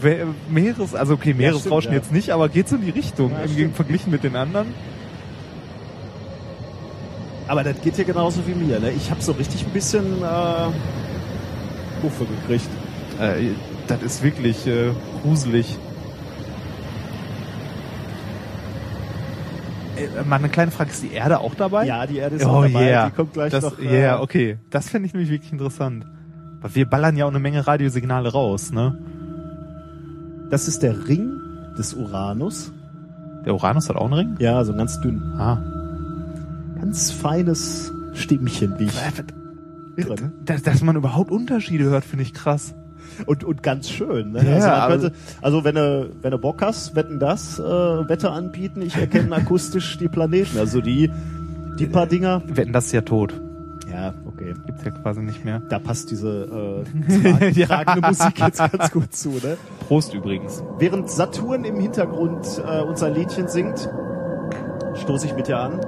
Meeres, 0.49 0.95
also 0.95 1.15
okay, 1.15 1.35
Meeresrauschen 1.35 1.93
ja. 1.93 1.99
jetzt 1.99 2.13
nicht, 2.13 2.31
aber 2.31 2.49
geht 2.49 2.69
so 2.69 2.77
in 2.77 2.83
die 2.83 2.91
Richtung, 2.91 3.33
Ja, 3.33 3.63
im 3.63 3.75
verglichen 3.75 4.11
mit 4.11 4.25
den 4.25 4.37
anderen. 4.37 4.69
Aber 7.53 7.65
das 7.65 7.79
geht 7.83 7.99
ja 7.99 8.05
genauso 8.05 8.47
wie 8.47 8.55
mir. 8.55 8.81
Ne? 8.81 8.93
Ich 8.93 9.11
habe 9.11 9.21
so 9.21 9.33
richtig 9.33 9.67
ein 9.67 9.73
bisschen 9.75 10.23
äh, 10.23 10.71
Puffe 12.01 12.25
gekriegt. 12.25 12.71
Äh, 13.21 13.51
das 13.87 14.03
ist 14.03 14.23
wirklich 14.23 14.67
äh, 14.67 14.93
gruselig. 15.21 15.79
Äh, 19.99 20.25
mal 20.25 20.37
eine 20.37 20.49
kleine 20.49 20.71
Frage, 20.71 20.93
ist 20.93 21.03
die 21.03 21.13
Erde 21.13 21.41
auch 21.41 21.55
dabei? 21.55 21.85
Ja, 21.85 22.07
die 22.07 22.17
Erde 22.17 22.37
ist 22.37 22.47
oh 22.47 22.49
auch 22.49 22.63
dabei. 22.63 22.87
yeah. 22.87 23.11
Die 23.11 23.17
kommt 23.17 23.35
gleich 23.35 23.53
das, 23.53 23.65
noch. 23.65 23.79
Ja, 23.79 23.91
äh, 23.91 24.01
yeah, 24.01 24.23
okay. 24.23 24.57
Das 24.71 24.89
fände 24.89 25.07
ich 25.07 25.13
nämlich 25.13 25.31
wirklich 25.31 25.53
interessant. 25.53 26.07
Weil 26.63 26.75
wir 26.75 26.87
ballern 26.89 27.19
ja 27.19 27.27
auch 27.27 27.31
eine 27.31 27.39
Menge 27.39 27.67
Radiosignale 27.67 28.33
raus, 28.33 28.73
ne? 28.73 28.97
Das 30.49 30.69
ist 30.69 30.83
der 30.83 31.07
Ring 31.07 31.39
des 31.77 31.93
Uranus. 31.93 32.73
Der 33.45 33.53
Uranus 33.53 33.91
hat 33.91 33.97
auch 33.97 34.07
einen 34.07 34.15
Ring? 34.15 34.37
Ja, 34.39 34.65
so 34.65 34.73
ein 34.73 34.79
ganz 34.79 34.99
dünn. 35.03 35.21
Ah. 35.37 35.82
Ganz 36.83 37.13
feines 37.13 37.93
Stimmchen 38.13 38.77
liegt 38.77 38.93
drin. 39.97 40.33
Dass, 40.45 40.65
dass 40.65 40.83
man 40.83 40.97
überhaupt 40.97 41.31
Unterschiede 41.31 41.85
hört, 41.85 42.05
finde 42.05 42.25
ich 42.25 42.35
krass. 42.35 42.75
Und, 43.25 43.45
und 43.45 43.63
ganz 43.63 43.89
schön. 43.89 44.33
Ne? 44.33 44.45
Ja, 44.45 44.55
also, 44.55 44.67
man 44.67 44.89
könnte, 45.01 45.13
also 45.43 45.63
wenn 45.63 45.77
du, 45.77 46.11
wenn 46.23 46.33
du 46.33 46.39
Bock 46.39 46.61
hast, 46.61 46.97
wetten 46.97 47.21
das, 47.21 47.61
äh, 47.61 47.63
Wette 47.63 48.33
anbieten. 48.33 48.83
Ich 48.83 48.97
erkenne 48.97 49.33
akustisch 49.37 49.97
die 49.99 50.09
Planeten. 50.09 50.59
Also 50.59 50.81
die, 50.81 51.09
die 51.79 51.87
paar 51.87 52.09
Dinger. 52.09 52.43
Wetten, 52.47 52.73
das 52.73 52.87
ist 52.87 52.93
ja 52.93 53.03
tot. 53.03 53.33
Ja, 53.89 54.15
okay. 54.27 54.53
Gibt's 54.67 54.83
ja 54.85 54.91
quasi 54.91 55.21
nicht 55.21 55.45
mehr. 55.45 55.63
Da 55.69 55.79
passt 55.79 56.11
diese 56.11 56.85
äh, 57.07 57.23
trag, 57.39 57.57
Ja. 57.57 57.67
tragende 57.67 58.09
Musik 58.09 58.41
jetzt 58.41 58.59
ganz 58.59 58.91
gut 58.91 59.15
zu. 59.15 59.29
Ne? 59.29 59.57
Prost 59.87 60.15
übrigens. 60.15 60.65
Während 60.81 61.09
Saturn 61.09 61.63
im 61.63 61.79
Hintergrund 61.79 62.61
äh, 62.67 62.83
unser 62.83 63.09
Liedchen 63.09 63.47
singt, 63.47 63.89
stoße 64.97 65.27
ich 65.27 65.37
mit 65.37 65.47
dir 65.47 65.59
an 65.61 65.79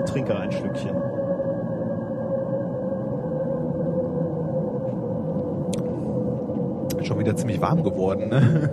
und 0.00 0.08
trinke 0.08 0.36
ein 0.36 0.50
Schlückchen. 0.50 0.96
Schon 7.02 7.18
wieder 7.18 7.36
ziemlich 7.36 7.60
warm 7.60 7.82
geworden, 7.82 8.28
ne? 8.28 8.70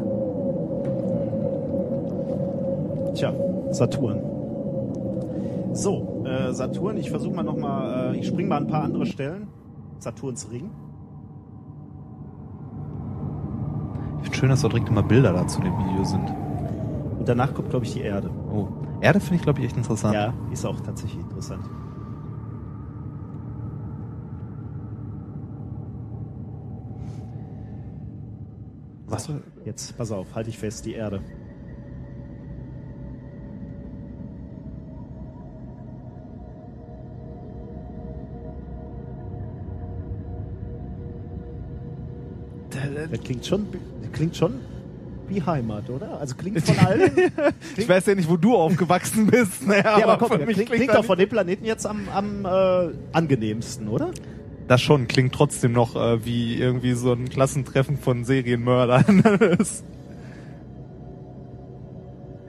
Tja, 3.14 3.34
Saturn. 3.72 4.22
So, 5.74 6.24
äh, 6.26 6.54
Saturn, 6.54 6.98
ich 6.98 7.10
versuche 7.10 7.36
mal 7.36 7.44
nochmal, 7.44 8.14
äh, 8.14 8.18
ich 8.18 8.28
spring 8.28 8.48
mal 8.48 8.58
ein 8.58 8.68
paar 8.68 8.84
andere 8.84 9.06
Stellen. 9.06 9.48
Saturns 10.00 10.50
Ring. 10.52 10.70
Ich 14.18 14.24
finde 14.26 14.38
schön, 14.38 14.50
dass 14.50 14.62
da 14.62 14.68
direkt 14.68 14.90
immer 14.90 15.04
Bilder 15.04 15.34
da 15.34 15.48
zu 15.48 15.62
dem 15.62 15.74
Video 15.78 16.04
sind. 16.04 16.47
Danach 17.28 17.54
kommt, 17.54 17.70
glaube 17.70 17.84
ich, 17.86 17.94
die 17.94 18.02
Erde. 18.02 18.30
Oh. 18.50 18.70
Erde 19.02 19.20
finde 19.20 19.36
ich, 19.36 19.42
glaube 19.42 19.60
ich, 19.60 19.66
echt 19.66 19.76
interessant. 19.76 20.14
Ja, 20.14 20.34
ist 20.52 20.66
auch 20.66 20.80
tatsächlich 20.80 21.22
interessant. 21.22 21.66
Was? 29.08 29.30
Jetzt, 29.66 29.98
pass 29.98 30.12
auf, 30.12 30.34
halte 30.36 30.50
ich 30.50 30.58
fest, 30.58 30.86
die 30.86 30.94
Erde. 30.94 31.22
Das 43.12 43.22
klingt 43.22 43.46
schon, 43.46 43.68
das 44.02 44.12
klingt 44.12 44.36
schon 44.36 44.60
wie 45.30 45.42
Heimat, 45.42 45.90
oder? 45.90 46.20
Also 46.20 46.36
klingt 46.36 46.62
von 46.62 46.78
allen. 46.80 47.12
Ich 47.78 47.88
weiß 47.88 48.06
ja 48.08 48.16
nicht, 48.16 48.30
wo 48.30 48.38
du 48.38 48.56
aufgewachsen 48.56 49.28
bist. 49.28 49.66
Naja, 49.68 50.00
ja, 50.00 50.08
aber 50.08 50.18
komm, 50.18 50.30
für 50.30 50.38
klingt, 50.46 50.54
klingt, 50.56 50.72
klingt 50.72 50.94
doch 50.94 51.06
von 51.06 51.18
dem 51.18 51.30
Planeten 51.30 51.66
jetzt 51.66 51.86
am, 51.86 52.08
am 52.14 52.46
äh, 52.46 52.90
angenehmsten, 53.14 53.88
oder? 53.88 54.12
Das 54.68 54.82
schon, 54.82 55.08
klingt 55.08 55.34
trotzdem 55.34 55.72
noch 55.72 55.96
äh, 55.96 56.26
wie 56.26 56.56
irgendwie 56.58 56.94
so 56.94 57.14
ein 57.14 57.30
Klassentreffen 57.30 57.98
von 57.98 58.26
Serienmördern. 58.26 59.24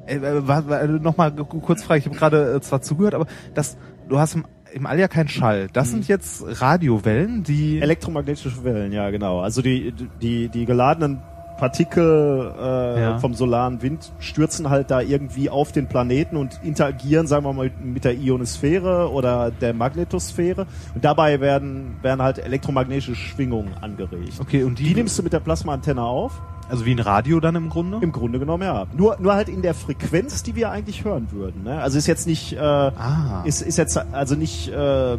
Äh, 0.07 0.21
wa- 0.23 0.65
wa- 0.67 0.87
Nochmal 0.87 1.33
kurz 1.33 1.83
frage, 1.83 1.99
ich 2.01 2.07
habe 2.07 2.17
gerade 2.17 2.55
äh, 2.55 2.61
zwar 2.61 2.81
zugehört, 2.81 3.15
aber 3.15 3.27
das, 3.55 3.77
du 4.09 4.19
hast 4.19 4.35
im, 4.37 4.47
im 4.73 4.87
All 4.87 4.99
ja 4.99 5.07
keinen 5.07 5.29
Schall. 5.29 5.69
Das 5.73 5.91
sind 5.91 6.09
jetzt 6.09 6.43
Radiowellen, 6.63 7.43
die... 7.45 7.79
Elektromagnetische 7.81 8.65
Wellen, 8.65 8.93
ja 8.93 9.11
genau. 9.11 9.41
Also 9.41 9.61
die 9.61 9.93
die 10.23 10.49
die 10.49 10.65
geladenen 10.65 11.21
Partikel 11.59 12.53
äh, 12.59 13.01
Ja. 13.03 13.19
vom 13.19 13.35
solaren 13.35 13.83
Wind 13.83 14.13
stürzen 14.21 14.71
halt 14.71 14.91
da 14.91 15.01
irgendwie 15.01 15.51
auf 15.51 15.73
den 15.73 15.87
Planeten 15.89 16.37
und 16.37 16.59
interagieren, 16.63 17.27
sagen 17.27 17.45
wir 17.45 17.53
mal, 17.53 17.71
mit 17.83 18.05
der 18.05 18.15
Ionosphäre 18.17 19.11
oder 19.13 19.51
der 19.51 19.75
Magnetosphäre. 19.75 20.67
Und 20.95 21.05
dabei 21.05 21.41
werden 21.41 21.97
werden 22.03 22.23
halt 22.23 22.39
elektromagnetische 22.39 23.15
Schwingungen 23.15 23.75
angeregt. 23.81 24.35
okay, 24.41 24.63
und 24.65 24.79
die, 24.79 24.85
Die 24.85 24.95
nimmst 24.95 25.19
du 25.19 25.23
mit 25.23 25.33
der 25.33 25.41
Plasmaantenne 25.41 26.03
auf 26.03 26.41
Also 26.71 26.85
wie 26.87 26.93
ein 26.93 26.99
Radio 27.01 27.41
dann 27.41 27.55
im 27.57 27.69
Grunde? 27.71 27.99
Im 28.01 28.13
Grunde 28.13 28.39
genommen 28.39 28.63
ja. 28.63 28.87
Nur, 28.97 29.17
nur 29.21 29.35
halt 29.35 29.49
in 29.49 29.63
der 29.63 29.75
Frequenz, 29.75 30.43
die 30.43 30.55
wir 30.55 30.71
eigentlich 30.71 31.05
hören 31.05 31.29
würden. 31.33 31.65
Ne? 31.65 31.81
Also 31.81 31.99
ist 31.99 32.07
jetzt 32.07 32.27
nicht, 32.27 32.53
äh, 32.55 32.59
Ah. 32.61 33.43
ist, 33.45 33.63
ist 33.63 33.77
jetzt 33.79 33.97
also 34.13 34.35
nicht, 34.35 34.69
äh, 34.69 35.17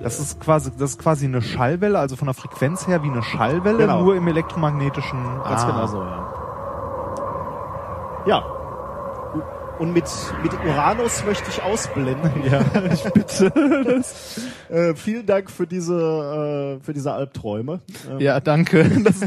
Das 0.00 0.20
ist 0.20 0.40
quasi, 0.40 0.70
das 0.78 0.90
ist 0.90 0.98
quasi 1.00 1.26
eine 1.26 1.42
Schallwelle, 1.42 1.98
also 1.98 2.14
von 2.16 2.26
der 2.26 2.34
Frequenz 2.34 2.86
her 2.86 3.02
wie 3.02 3.08
eine 3.10 3.22
Schallwelle, 3.22 3.78
Genau. 3.78 4.02
nur 4.04 4.14
im 4.16 4.28
elektromagnetischen. 4.28 5.18
ganz 5.44 5.62
Ah. 5.62 5.66
genau 5.66 5.86
so, 5.86 6.02
ja. 6.02 6.34
Ja. 8.26 8.44
Und 9.78 9.92
mit, 9.92 10.04
mit 10.42 10.52
Uranus 10.66 11.24
möchte 11.24 11.48
ich 11.50 11.62
ausblenden. 11.62 12.30
Ja, 12.50 12.60
ich 12.92 13.04
bitte. 13.12 13.50
Das, 13.86 14.40
äh, 14.70 14.94
vielen 14.96 15.24
Dank 15.26 15.50
für 15.50 15.66
diese, 15.68 16.78
äh, 16.80 16.84
für 16.84 16.92
diese 16.92 17.12
Albträume. 17.12 17.80
Ähm, 18.10 18.18
Ja, 18.18 18.40
danke. 18.40 18.84
Das. 19.04 19.20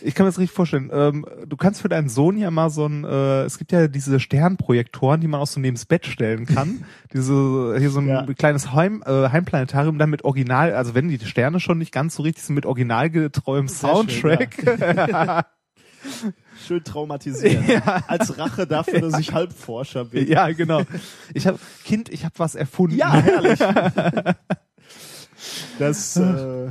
Ich 0.00 0.14
kann 0.14 0.24
mir 0.24 0.30
das 0.30 0.38
richtig 0.38 0.54
vorstellen. 0.54 0.90
Ähm, 0.92 1.26
du 1.46 1.56
kannst 1.56 1.80
für 1.82 1.88
deinen 1.88 2.08
Sohn 2.08 2.36
ja 2.38 2.50
mal 2.50 2.70
so 2.70 2.86
ein, 2.86 3.04
äh, 3.04 3.42
es 3.42 3.58
gibt 3.58 3.72
ja 3.72 3.88
diese 3.88 4.20
Sternprojektoren, 4.20 5.20
die 5.20 5.28
man 5.28 5.40
auch 5.40 5.46
so 5.46 5.60
neben 5.60 5.76
das 5.76 5.84
Bett 5.86 6.06
stellen 6.06 6.46
kann. 6.46 6.84
diese, 7.12 7.76
hier 7.78 7.90
so 7.90 8.00
ein 8.00 8.08
Ja. 8.08 8.26
kleines 8.36 8.72
Heim, 8.72 9.02
äh, 9.06 9.28
Heimplanetarium 9.30 9.98
dann 9.98 10.10
mit 10.10 10.24
Original, 10.24 10.74
also 10.74 10.94
wenn 10.94 11.08
die 11.08 11.18
Sterne 11.24 11.60
schon 11.60 11.78
nicht 11.78 11.92
ganz 11.92 12.14
so 12.16 12.22
richtig 12.22 12.44
sind, 12.44 12.54
mit 12.54 12.66
originalgetreuem 12.66 13.68
Sehr 13.68 13.88
schön, 13.96 14.08
Soundtrack. 14.08 15.46
Schön 16.66 16.82
traumatisiert. 16.82 17.62
Als 18.08 18.36
Rache 18.38 18.66
dafür, 18.66 19.00
dass 19.00 19.18
ich 19.18 19.32
Halbforscher 19.32 20.04
bin. 20.06 20.26
Ja, 20.28 20.50
genau. 20.50 20.82
Ich 21.32 21.46
habe 21.46 21.58
Kind, 21.84 22.08
ich 22.08 22.24
habe 22.24 22.34
was 22.38 22.54
erfunden. 22.54 22.96
Ja, 22.96 23.12
herrlich. 23.14 23.58
Das, 25.78 26.16
äh, 26.16 26.70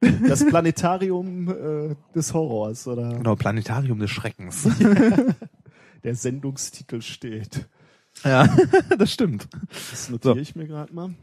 das 0.28 0.46
Planetarium 0.46 1.48
äh, 1.48 1.94
des 2.14 2.32
Horrors 2.34 2.86
oder 2.86 3.14
Genau, 3.14 3.36
Planetarium 3.36 3.98
des 3.98 4.10
Schreckens. 4.10 4.68
der 6.04 6.14
Sendungstitel 6.14 7.02
steht. 7.02 7.66
ja, 8.24 8.48
das 8.98 9.12
stimmt. 9.12 9.48
Das 9.90 10.08
notiere 10.08 10.40
ich 10.40 10.54
mir 10.54 10.66
gerade 10.66 10.94
mal. 10.94 11.14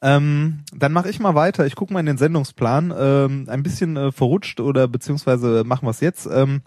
Ähm, 0.00 0.60
dann 0.72 0.92
mache 0.92 1.10
ich 1.10 1.20
mal 1.20 1.34
weiter. 1.34 1.66
Ich 1.66 1.74
gucke 1.74 1.92
mal 1.92 2.00
in 2.00 2.06
den 2.06 2.18
Sendungsplan. 2.18 2.94
Ähm, 2.96 3.46
ein 3.48 3.62
bisschen 3.62 3.96
äh, 3.96 4.12
verrutscht 4.12 4.60
oder 4.60 4.88
beziehungsweise 4.88 5.64
machen 5.64 5.86
wir 5.86 5.90
es 5.90 6.00
jetzt. 6.00 6.26
Ähm, 6.30 6.62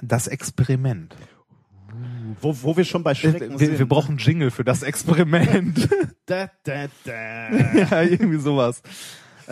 das 0.00 0.26
Experiment. 0.26 1.14
Wo, 2.40 2.56
wo 2.62 2.76
wir 2.76 2.84
schon 2.84 3.02
bei 3.02 3.14
Schrecken 3.14 3.58
Wir, 3.60 3.66
sind. 3.68 3.78
wir 3.78 3.86
brauchen 3.86 4.16
Jingle 4.16 4.50
für 4.50 4.64
das 4.64 4.82
Experiment. 4.82 5.88
Da, 6.24 6.50
da, 6.64 6.86
da. 7.04 7.50
ja, 7.52 8.02
irgendwie 8.02 8.38
sowas. 8.38 8.80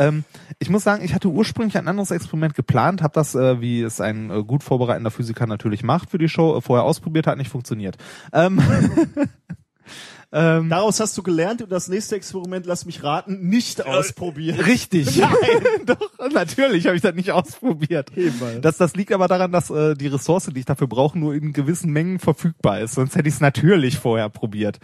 Ähm, 0.00 0.24
ich 0.58 0.70
muss 0.70 0.82
sagen, 0.82 1.04
ich 1.04 1.14
hatte 1.14 1.28
ursprünglich 1.28 1.76
ein 1.76 1.86
anderes 1.86 2.10
Experiment 2.10 2.54
geplant, 2.54 3.02
habe 3.02 3.12
das, 3.14 3.34
äh, 3.34 3.60
wie 3.60 3.82
es 3.82 4.00
ein 4.00 4.30
äh, 4.30 4.42
gut 4.42 4.62
vorbereitender 4.64 5.10
Physiker 5.10 5.46
natürlich 5.46 5.82
macht 5.82 6.10
für 6.10 6.18
die 6.18 6.28
Show, 6.28 6.56
äh, 6.56 6.60
vorher 6.60 6.84
ausprobiert, 6.84 7.26
hat 7.26 7.38
nicht 7.38 7.50
funktioniert. 7.50 7.96
Ähm, 8.32 8.60
ähm, 10.32 10.68
Daraus 10.68 11.00
hast 11.00 11.18
du 11.18 11.22
gelernt 11.22 11.60
und 11.62 11.70
das 11.72 11.88
nächste 11.88 12.14
Experiment, 12.16 12.64
lass 12.66 12.86
mich 12.86 13.02
raten, 13.02 13.48
nicht 13.48 13.84
ausprobieren. 13.84 14.60
Richtig. 14.60 15.20
Doch, 15.86 16.30
natürlich 16.32 16.86
habe 16.86 16.96
ich 16.96 17.02
das 17.02 17.14
nicht 17.14 17.32
ausprobiert. 17.32 18.10
Himmel. 18.14 18.60
Das, 18.60 18.76
das 18.76 18.94
liegt 18.94 19.12
aber 19.12 19.26
daran, 19.28 19.50
dass 19.52 19.70
äh, 19.70 19.94
die 19.94 20.06
Ressource, 20.06 20.46
die 20.54 20.60
ich 20.60 20.66
dafür 20.66 20.86
brauche, 20.86 21.18
nur 21.18 21.34
in 21.34 21.52
gewissen 21.52 21.90
Mengen 21.92 22.18
verfügbar 22.20 22.80
ist. 22.80 22.94
Sonst 22.94 23.16
hätte 23.16 23.28
ich 23.28 23.34
es 23.34 23.40
natürlich 23.40 23.98
vorher 23.98 24.28
probiert. 24.28 24.78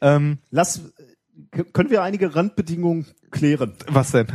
Ähm, 0.00 0.38
Lass, 0.50 0.80
k- 1.50 1.64
können 1.64 1.90
wir 1.90 2.02
einige 2.02 2.34
Randbedingungen 2.36 3.06
klären? 3.30 3.72
was 3.88 4.12
denn? 4.12 4.28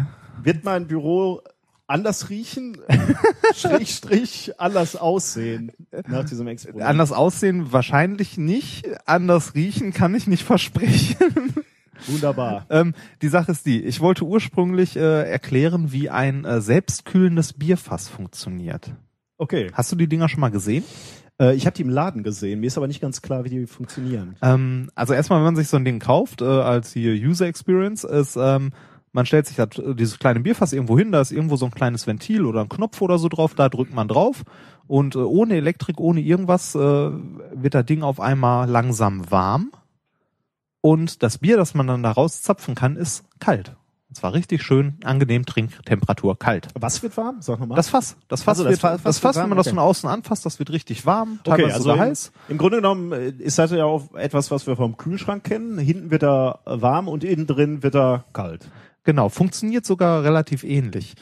Wird 0.43 0.63
mein 0.63 0.87
Büro 0.87 1.41
anders 1.87 2.29
riechen, 2.29 2.77
Strich, 3.53 4.53
anders 4.59 4.95
aussehen 4.95 5.71
nach 6.07 6.25
diesem 6.25 6.47
Experiment? 6.47 6.85
Anders 6.85 7.11
aussehen 7.11 7.71
wahrscheinlich 7.71 8.37
nicht. 8.37 8.87
Anders 9.05 9.55
riechen 9.55 9.91
kann 9.91 10.13
ich 10.15 10.27
nicht 10.27 10.43
versprechen. 10.43 11.53
Wunderbar. 12.07 12.65
ähm, 12.69 12.93
die 13.21 13.27
Sache 13.27 13.51
ist 13.51 13.65
die, 13.65 13.83
ich 13.83 13.99
wollte 13.99 14.23
ursprünglich 14.23 14.95
äh, 14.95 15.29
erklären, 15.29 15.91
wie 15.91 16.09
ein 16.09 16.45
äh, 16.45 16.61
selbstkühlendes 16.61 17.53
Bierfass 17.53 18.07
funktioniert. 18.07 18.93
Okay. 19.37 19.69
Hast 19.73 19.91
du 19.91 19.95
die 19.95 20.07
Dinger 20.07 20.29
schon 20.29 20.39
mal 20.39 20.51
gesehen? 20.51 20.83
Äh, 21.39 21.55
ich 21.55 21.65
habe 21.65 21.75
die 21.75 21.81
im 21.81 21.89
Laden 21.89 22.23
gesehen. 22.23 22.59
Mir 22.59 22.67
ist 22.67 22.77
aber 22.77 22.87
nicht 22.87 23.01
ganz 23.01 23.21
klar, 23.21 23.43
wie 23.45 23.49
die 23.49 23.67
funktionieren. 23.67 24.35
Ähm, 24.41 24.89
also 24.95 25.13
erstmal, 25.13 25.39
wenn 25.39 25.45
man 25.45 25.55
sich 25.55 25.67
so 25.67 25.77
ein 25.77 25.85
Ding 25.85 25.99
kauft, 25.99 26.41
äh, 26.41 26.45
als 26.45 26.93
hier 26.93 27.13
User 27.13 27.47
Experience, 27.47 28.03
ist, 28.03 28.37
ähm, 28.37 28.71
man 29.11 29.25
stellt 29.25 29.47
sich 29.47 29.55
das, 29.57 29.69
dieses 29.95 30.19
kleine 30.19 30.39
Bierfass 30.39 30.73
irgendwo 30.73 30.97
hin, 30.97 31.11
da 31.11 31.21
ist 31.21 31.31
irgendwo 31.31 31.55
so 31.55 31.65
ein 31.65 31.71
kleines 31.71 32.05
Ventil 32.07 32.45
oder 32.45 32.61
ein 32.61 32.69
Knopf 32.69 33.01
oder 33.01 33.17
so 33.17 33.27
drauf, 33.29 33.55
da 33.55 33.69
drückt 33.69 33.93
man 33.93 34.07
drauf 34.07 34.43
und 34.87 35.15
äh, 35.15 35.19
ohne 35.19 35.55
Elektrik, 35.55 35.99
ohne 35.99 36.21
irgendwas 36.21 36.75
äh, 36.75 36.79
wird 36.79 37.73
das 37.73 37.85
Ding 37.85 38.03
auf 38.03 38.19
einmal 38.19 38.69
langsam 38.69 39.29
warm 39.31 39.71
und 40.81 41.23
das 41.23 41.37
Bier, 41.39 41.57
das 41.57 41.73
man 41.73 41.87
dann 41.87 42.03
da 42.03 42.11
rauszapfen 42.11 42.75
kann, 42.75 42.95
ist 42.95 43.23
kalt. 43.39 43.75
Und 44.07 44.15
zwar 44.15 44.33
richtig 44.33 44.63
schön, 44.63 44.95
angenehm 45.03 45.45
Trinktemperatur 45.45 46.39
kalt. 46.39 46.67
Was 46.79 47.03
wird 47.03 47.15
warm? 47.15 47.41
Sag 47.41 47.59
nochmal. 47.59 47.75
Das 47.75 47.89
Fass, 47.89 48.17
das 48.27 48.41
Fass, 48.41 48.57
Also 48.57 48.63
das 48.63 48.71
wird, 48.71 48.79
Fa- 48.81 48.91
das 48.93 49.01
Fass 49.03 49.19
Fass, 49.19 49.35
wenn 49.43 49.49
man 49.49 49.57
das 49.57 49.69
von 49.69 49.77
außen 49.77 50.09
anfasst, 50.09 50.47
das 50.47 50.57
wird 50.57 50.71
richtig 50.71 51.05
warm, 51.05 51.39
teilweise 51.43 51.63
Okay, 51.65 51.71
also 51.73 51.83
sogar 51.83 51.97
im, 51.97 52.01
heiß. 52.09 52.31
im 52.47 52.57
Grunde 52.57 52.77
genommen 52.77 53.11
äh, 53.11 53.29
ist 53.29 53.59
das 53.59 53.69
ja 53.69 53.85
auch 53.85 54.15
etwas, 54.15 54.49
was 54.49 54.65
wir 54.65 54.75
vom 54.75 54.97
Kühlschrank 54.97 55.43
kennen. 55.43 55.77
Hinten 55.77 56.09
wird 56.09 56.23
er 56.23 56.59
warm 56.65 57.07
und 57.07 57.23
innen 57.23 57.45
drin 57.45 57.83
wird 57.83 57.95
er 57.95 58.23
kalt. 58.33 58.67
Genau, 59.09 59.29
funktioniert 59.29 59.87
sogar 59.87 60.23
relativ 60.23 60.63
ähnlich. 60.63 61.15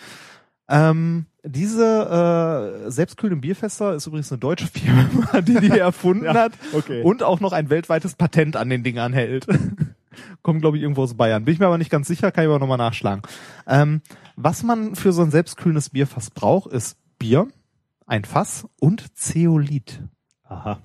Ähm, 0.68 1.26
diese 1.46 2.84
äh, 2.86 2.92
selbstkühlenden 2.92 3.40
Bierfässer 3.40 3.96
ist 3.96 4.08
übrigens 4.08 4.30
eine 4.30 4.40
deutsche 4.40 4.68
Firma, 4.74 5.40
die 5.40 5.56
die 5.56 5.70
erfunden 5.80 6.26
Ja, 6.26 6.34
hat 6.34 6.52
okay. 6.74 7.02
und 7.02 7.24
auch 7.24 7.40
noch 7.40 7.54
ein 7.54 7.70
weltweites 7.70 8.16
Patent 8.16 8.58
an 8.58 8.70
den 8.70 8.84
Dingern 8.84 9.14
hält. 9.14 9.48
Kommt, 10.42 10.60
glaube 10.60 10.76
ich, 10.76 10.84
irgendwo 10.84 11.04
aus 11.04 11.14
Bayern. 11.14 11.46
Bin 11.46 11.54
ich 11.54 11.62
mir 11.62 11.68
aber 11.68 11.78
nicht 11.78 11.90
ganz 11.90 12.10
sicher, 12.10 12.30
kann 12.34 12.44
ich 12.44 12.50
aber 12.50 12.60
nochmal 12.60 12.78
nachschlagen. 12.78 13.22
Ähm, 13.68 14.02
was 14.36 14.64
man 14.64 14.96
für 14.96 15.14
so 15.14 15.22
ein 15.22 15.32
selbstkühlendes 15.32 15.92
Bierfass 15.92 16.30
braucht, 16.30 16.74
ist 16.74 16.98
Bier, 17.18 17.48
ein 18.06 18.26
Fass 18.26 18.68
und 18.82 19.18
Zeolit. 19.18 20.04
Aha. 20.44 20.82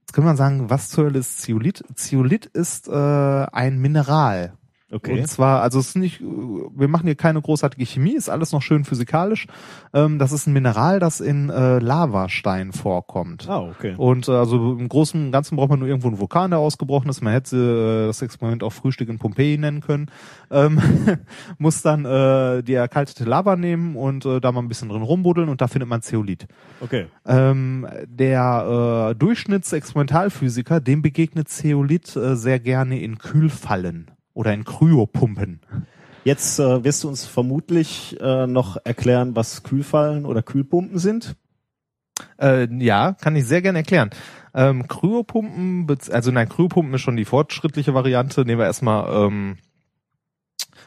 Jetzt 0.00 0.12
kann 0.12 0.24
man 0.24 0.36
sagen, 0.36 0.68
was 0.68 0.90
zur 0.90 1.04
Hölle 1.04 1.20
ist 1.20 1.40
Zeolit? 1.40 1.82
Zeolit 1.94 2.44
ist 2.44 2.88
äh, 2.88 2.92
ein 2.92 3.78
Mineral. 3.78 4.52
Okay. 4.92 5.20
Und 5.20 5.26
zwar, 5.26 5.62
also 5.62 5.78
es 5.78 5.88
ist 5.88 5.96
nicht, 5.96 6.20
wir 6.20 6.86
machen 6.86 7.06
hier 7.06 7.14
keine 7.14 7.40
großartige 7.40 7.86
Chemie, 7.86 8.12
ist 8.12 8.28
alles 8.28 8.52
noch 8.52 8.60
schön 8.60 8.84
physikalisch. 8.84 9.46
Ähm, 9.94 10.18
das 10.18 10.32
ist 10.32 10.46
ein 10.46 10.52
Mineral, 10.52 11.00
das 11.00 11.20
in 11.20 11.48
äh, 11.48 11.78
Lavastein 11.78 12.72
vorkommt. 12.72 13.48
Ah, 13.48 13.60
okay. 13.60 13.94
Und 13.96 14.28
äh, 14.28 14.32
also 14.32 14.76
im 14.78 14.88
Großen 14.88 15.18
und 15.26 15.32
Ganzen 15.32 15.56
braucht 15.56 15.70
man 15.70 15.78
nur 15.78 15.88
irgendwo 15.88 16.08
einen 16.08 16.18
Vulkan, 16.18 16.50
der 16.50 16.58
ausgebrochen 16.58 17.08
ist. 17.08 17.22
Man 17.22 17.32
hätte 17.32 17.56
äh, 17.56 18.06
das 18.08 18.20
Experiment 18.20 18.62
auch 18.62 18.72
Frühstück 18.72 19.08
in 19.08 19.18
Pompeji 19.18 19.56
nennen 19.56 19.80
können. 19.80 20.10
Ähm, 20.50 20.78
muss 21.58 21.80
dann 21.80 22.04
äh, 22.04 22.62
die 22.62 22.74
erkaltete 22.74 23.24
Lava 23.24 23.56
nehmen 23.56 23.96
und 23.96 24.26
äh, 24.26 24.40
da 24.40 24.52
mal 24.52 24.60
ein 24.60 24.68
bisschen 24.68 24.90
drin 24.90 25.02
rumbuddeln 25.02 25.48
und 25.48 25.62
da 25.62 25.68
findet 25.68 25.88
man 25.88 26.02
Zeolit. 26.02 26.46
Okay. 26.82 27.06
Ähm, 27.26 27.86
der 28.06 29.12
äh, 29.12 29.14
Durchschnittsexperimentalphysiker, 29.14 30.80
dem 30.80 31.00
begegnet 31.00 31.48
Zeolit 31.48 32.14
äh, 32.14 32.36
sehr 32.36 32.60
gerne 32.60 33.00
in 33.00 33.16
Kühlfallen 33.16 34.10
oder 34.34 34.52
in 34.52 34.64
Kryopumpen. 34.64 35.60
Jetzt 36.24 36.58
äh, 36.58 36.84
wirst 36.84 37.02
du 37.04 37.08
uns 37.08 37.24
vermutlich 37.24 38.16
äh, 38.20 38.46
noch 38.46 38.76
erklären, 38.84 39.34
was 39.34 39.62
Kühlfallen 39.62 40.24
oder 40.24 40.42
Kühlpumpen 40.42 40.98
sind. 40.98 41.36
Äh, 42.40 42.68
ja, 42.78 43.12
kann 43.12 43.34
ich 43.34 43.46
sehr 43.46 43.62
gerne 43.62 43.78
erklären. 43.78 44.10
Ähm, 44.54 44.86
Kryopumpen, 44.86 45.86
also 46.10 46.30
nein, 46.30 46.48
Kryopumpen 46.48 46.94
ist 46.94 47.00
schon 47.00 47.16
die 47.16 47.24
fortschrittliche 47.24 47.94
Variante. 47.94 48.44
Nehmen 48.44 48.60
wir 48.60 48.66
erstmal 48.66 49.26
ähm, 49.26 49.56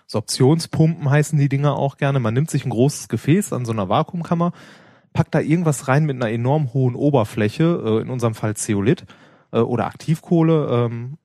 Sorptionspumpen 0.08 1.10
heißen 1.10 1.38
die 1.38 1.50
Dinger 1.50 1.76
auch 1.76 1.98
gerne. 1.98 2.20
Man 2.20 2.34
nimmt 2.34 2.52
sich 2.52 2.66
ein 2.66 2.70
großes 2.70 3.10
Gefäß 3.10 3.54
an 3.54 3.66
so 3.66 3.72
einer 3.72 3.90
Vakuumkammer, 3.90 4.52
packt 5.14 5.34
da 5.34 5.40
irgendwas 5.40 5.88
rein 5.88 6.06
mit 6.06 6.16
einer 6.16 6.32
enorm 6.32 6.74
hohen 6.74 6.96
Oberfläche, 6.96 7.82
äh, 7.84 8.02
in 8.02 8.10
unserem 8.10 8.36
Fall 8.36 8.56
Zeolit 8.56 9.06
äh, 9.52 9.60
oder 9.60 9.88
Aktivkohle, 9.88 10.68
ähm, 10.72 11.18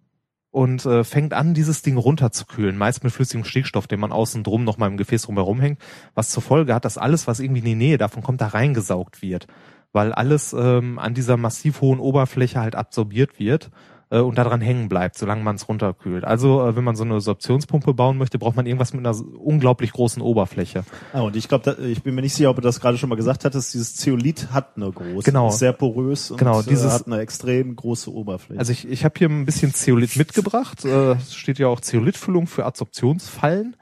und 0.50 0.84
äh, 0.84 1.04
fängt 1.04 1.32
an, 1.32 1.54
dieses 1.54 1.82
Ding 1.82 1.96
runterzukühlen, 1.96 2.76
meist 2.76 3.04
mit 3.04 3.12
flüssigem 3.12 3.44
Stickstoff, 3.44 3.86
den 3.86 4.00
man 4.00 4.12
außen 4.12 4.42
drum 4.42 4.64
noch 4.64 4.78
mal 4.78 4.88
im 4.88 4.96
Gefäß 4.96 5.22
drumherum 5.22 5.60
hängt, 5.60 5.80
was 6.14 6.30
zur 6.30 6.42
Folge 6.42 6.74
hat, 6.74 6.84
dass 6.84 6.98
alles, 6.98 7.26
was 7.26 7.40
irgendwie 7.40 7.60
in 7.60 7.66
die 7.66 7.74
Nähe 7.74 7.98
davon 7.98 8.22
kommt, 8.22 8.40
da 8.40 8.48
reingesaugt 8.48 9.22
wird, 9.22 9.46
weil 9.92 10.12
alles 10.12 10.52
ähm, 10.52 10.98
an 10.98 11.14
dieser 11.14 11.36
massiv 11.36 11.80
hohen 11.80 12.00
Oberfläche 12.00 12.60
halt 12.60 12.74
absorbiert 12.74 13.38
wird 13.38 13.70
äh, 14.10 14.18
und 14.18 14.36
daran 14.38 14.60
hängen 14.60 14.88
bleibt, 14.88 15.16
solange 15.16 15.42
man 15.42 15.56
es 15.56 15.68
runterkühlt. 15.68 16.24
Also, 16.24 16.66
äh, 16.66 16.76
wenn 16.76 16.84
man 16.84 16.96
so 16.96 17.04
eine 17.04 17.20
Sorptionspumpe 17.20 17.94
bauen 17.94 18.18
möchte, 18.18 18.38
braucht 18.38 18.56
man 18.56 18.66
irgendwas 18.66 18.92
mit 18.92 19.06
einer 19.06 19.16
unglaublich 19.38 19.92
großen 19.92 20.20
Oberfläche. 20.22 20.84
Ah, 21.12 21.20
und 21.20 21.36
ich 21.36 21.48
glaube, 21.48 21.76
ich 21.82 22.02
bin 22.02 22.14
mir 22.14 22.22
nicht 22.22 22.34
sicher, 22.34 22.50
ob 22.50 22.56
du 22.56 22.62
das 22.62 22.80
gerade 22.80 22.98
schon 22.98 23.08
mal 23.08 23.14
gesagt 23.16 23.44
hattest, 23.44 23.72
dieses 23.74 23.94
Zeolit 23.96 24.48
hat 24.52 24.76
eine 24.76 24.90
große, 24.90 25.24
Genau. 25.24 25.48
ist 25.48 25.58
sehr 25.60 25.72
porös 25.72 26.30
und 26.30 26.38
Genau, 26.38 26.60
äh, 26.60 26.64
dieses- 26.64 26.92
hat 26.92 27.06
eine 27.06 27.20
extrem 27.20 27.76
große 27.76 28.12
Oberfläche. 28.12 28.58
Also 28.58 28.72
ich, 28.72 28.86
ich 28.88 29.04
habe 29.04 29.14
hier 29.18 29.28
ein 29.28 29.46
bisschen 29.46 29.72
Zeolit 29.74 30.16
mitgebracht. 30.16 30.84
Äh, 30.84 31.12
Es 31.12 31.34
steht 31.34 31.58
ja 31.58 31.68
auch 31.68 31.80
Zeolitfüllung 31.80 32.46
für 32.46 32.66
Adsorptionsfallen. 32.66 33.76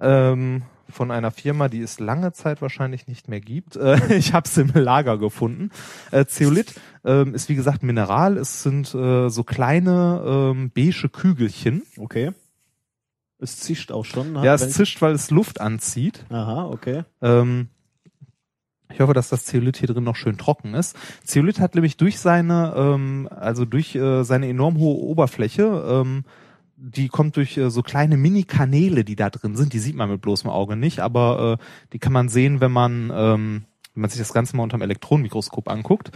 Ähm, 0.00 0.62
von 0.92 1.10
einer 1.10 1.30
Firma, 1.30 1.68
die 1.68 1.80
es 1.80 1.98
lange 1.98 2.32
Zeit 2.32 2.62
wahrscheinlich 2.62 3.06
nicht 3.06 3.28
mehr 3.28 3.40
gibt. 3.40 3.76
Äh, 3.76 3.98
ich 4.16 4.32
habe 4.32 4.46
es 4.46 4.56
im 4.56 4.70
Lager 4.74 5.18
gefunden. 5.18 5.70
Äh, 6.10 6.26
Zeolit 6.26 6.74
ähm, 7.04 7.34
ist 7.34 7.48
wie 7.48 7.54
gesagt 7.54 7.82
Mineral. 7.82 8.36
Es 8.36 8.62
sind 8.62 8.94
äh, 8.94 9.28
so 9.28 9.44
kleine 9.44 10.22
ähm, 10.24 10.70
beige 10.74 11.08
Kügelchen. 11.08 11.82
Okay. 11.96 12.32
Es 13.38 13.58
zischt 13.58 13.90
auch 13.90 14.04
schon. 14.04 14.34
ne? 14.34 14.44
Ja, 14.44 14.54
es 14.54 14.70
zischt, 14.70 15.02
weil 15.02 15.14
es 15.14 15.30
Luft 15.30 15.60
anzieht. 15.60 16.24
Aha, 16.30 16.66
okay. 16.66 17.02
Ähm, 17.20 17.68
ich 18.92 19.00
hoffe, 19.00 19.14
dass 19.14 19.30
das 19.30 19.44
Zeolit 19.46 19.78
hier 19.78 19.88
drin 19.88 20.04
noch 20.04 20.16
schön 20.16 20.38
trocken 20.38 20.74
ist. 20.74 20.96
Zeolit 21.24 21.58
hat 21.58 21.74
nämlich 21.74 21.96
durch 21.96 22.18
seine, 22.18 22.74
ähm, 22.76 23.28
also 23.30 23.64
durch 23.64 23.94
äh, 23.94 24.22
seine 24.22 24.48
enorm 24.48 24.78
hohe 24.78 24.96
Oberfläche, 24.96 25.62
ähm, 25.62 26.24
die 26.82 27.08
kommt 27.08 27.36
durch 27.36 27.56
äh, 27.56 27.70
so 27.70 27.82
kleine 27.82 28.16
Mini-Kanäle, 28.16 29.04
die 29.04 29.16
da 29.16 29.30
drin 29.30 29.56
sind. 29.56 29.72
Die 29.72 29.78
sieht 29.78 29.96
man 29.96 30.10
mit 30.10 30.20
bloßem 30.20 30.50
Auge 30.50 30.76
nicht, 30.76 31.00
aber 31.00 31.58
äh, 31.60 31.64
die 31.92 31.98
kann 31.98 32.12
man 32.12 32.28
sehen, 32.28 32.60
wenn 32.60 32.72
man, 32.72 33.12
ähm, 33.14 33.64
wenn 33.94 34.00
man 34.00 34.10
sich 34.10 34.18
das 34.18 34.32
Ganze 34.32 34.56
mal 34.56 34.64
unter 34.64 34.78
dem 34.78 34.82
Elektronenmikroskop 34.82 35.68
anguckt. 35.68 36.10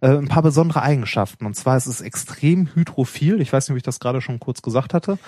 Äh, 0.00 0.16
ein 0.16 0.28
paar 0.28 0.42
besondere 0.42 0.82
Eigenschaften. 0.82 1.44
Und 1.44 1.54
zwar 1.54 1.76
ist 1.76 1.86
es 1.86 2.00
extrem 2.00 2.74
hydrophil. 2.74 3.40
Ich 3.40 3.52
weiß 3.52 3.68
nicht, 3.68 3.74
ob 3.74 3.76
ich 3.76 3.82
das 3.82 4.00
gerade 4.00 4.20
schon 4.20 4.40
kurz 4.40 4.62
gesagt 4.62 4.94
hatte. 4.94 5.18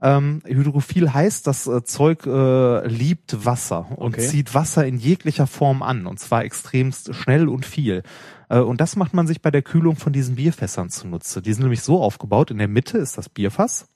Ähm, 0.00 0.42
Hydrophil 0.44 1.14
heißt, 1.14 1.46
das 1.46 1.68
äh, 1.68 1.84
Zeug 1.84 2.26
äh, 2.26 2.88
liebt 2.88 3.44
Wasser 3.46 3.86
und 3.96 4.14
Okay. 4.16 4.26
zieht 4.26 4.52
Wasser 4.52 4.84
in 4.84 4.96
jeglicher 4.96 5.46
Form 5.46 5.80
an 5.80 6.06
und 6.06 6.18
zwar 6.18 6.44
extremst 6.44 7.14
schnell 7.14 7.48
und 7.48 7.64
viel. 7.64 8.02
Äh, 8.48 8.58
und 8.58 8.80
das 8.80 8.96
macht 8.96 9.14
man 9.14 9.28
sich 9.28 9.42
bei 9.42 9.52
der 9.52 9.62
Kühlung 9.62 9.94
von 9.94 10.12
diesen 10.12 10.34
Bierfässern 10.34 10.90
zunutze. 10.90 11.40
Die 11.40 11.52
sind 11.52 11.62
nämlich 11.62 11.82
so 11.82 12.02
aufgebaut, 12.02 12.50
in 12.50 12.58
der 12.58 12.66
Mitte 12.66 12.98
ist 12.98 13.16
das 13.16 13.28
Bierfass, 13.28 13.86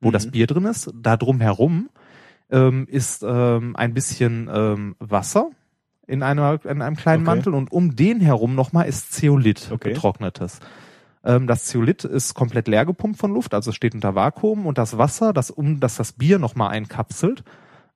wo 0.00 0.10
das 0.10 0.30
Bier 0.30 0.46
drin 0.46 0.64
ist. 0.64 0.90
Da 0.94 1.16
drum 1.16 1.40
herum 1.40 1.90
ähm, 2.50 2.86
ist 2.88 3.24
ähm, 3.26 3.76
ein 3.76 3.94
bisschen 3.94 4.48
ähm, 4.52 4.96
Wasser 4.98 5.50
in, 6.06 6.22
einer, 6.22 6.58
in 6.64 6.82
einem 6.82 6.96
kleinen 6.96 7.22
Okay. 7.22 7.36
Mantel 7.36 7.54
und 7.54 7.70
um 7.72 7.94
den 7.94 8.20
herum 8.20 8.54
nochmal 8.54 8.88
ist 8.88 9.12
Zeolit, 9.12 9.68
Okay. 9.70 9.92
getrocknetes. 9.92 10.60
Ähm, 11.22 11.46
das 11.46 11.64
Zeolit 11.66 12.04
ist 12.04 12.34
komplett 12.34 12.66
leer 12.66 12.86
gepumpt 12.86 13.18
von 13.18 13.32
Luft, 13.32 13.54
also 13.54 13.72
steht 13.72 13.94
unter 13.94 14.14
Vakuum 14.14 14.66
und 14.66 14.78
das 14.78 14.98
Wasser, 14.98 15.32
das 15.32 15.50
um 15.50 15.78
das 15.80 15.96
das 15.96 16.12
Bier 16.12 16.38
nochmal 16.38 16.70
einkapselt, 16.70 17.44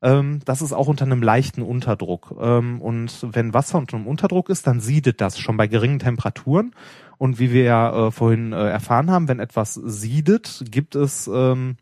ähm, 0.04 0.40
das 0.44 0.60
ist 0.60 0.74
auch 0.74 0.86
unter 0.86 1.06
einem 1.06 1.22
leichten 1.22 1.62
Unterdruck. 1.62 2.36
Ähm, 2.38 2.82
und 2.82 3.26
wenn 3.32 3.54
Wasser 3.54 3.78
unter 3.78 3.96
einem 3.96 4.06
Unterdruck 4.06 4.50
ist, 4.50 4.66
dann 4.66 4.80
siedet 4.80 5.22
das 5.22 5.38
schon 5.38 5.56
bei 5.56 5.66
geringen 5.66 5.98
Temperaturen. 5.98 6.72
Und 7.16 7.38
wie 7.38 7.52
wir 7.52 7.62
ja 7.64 8.08
äh, 8.08 8.10
vorhin 8.10 8.52
äh, 8.52 8.68
erfahren 8.68 9.10
haben, 9.10 9.28
wenn 9.28 9.40
etwas 9.40 9.74
siedet, 9.74 10.64
gibt 10.70 10.94
es, 10.94 11.30
ähm, 11.32 11.76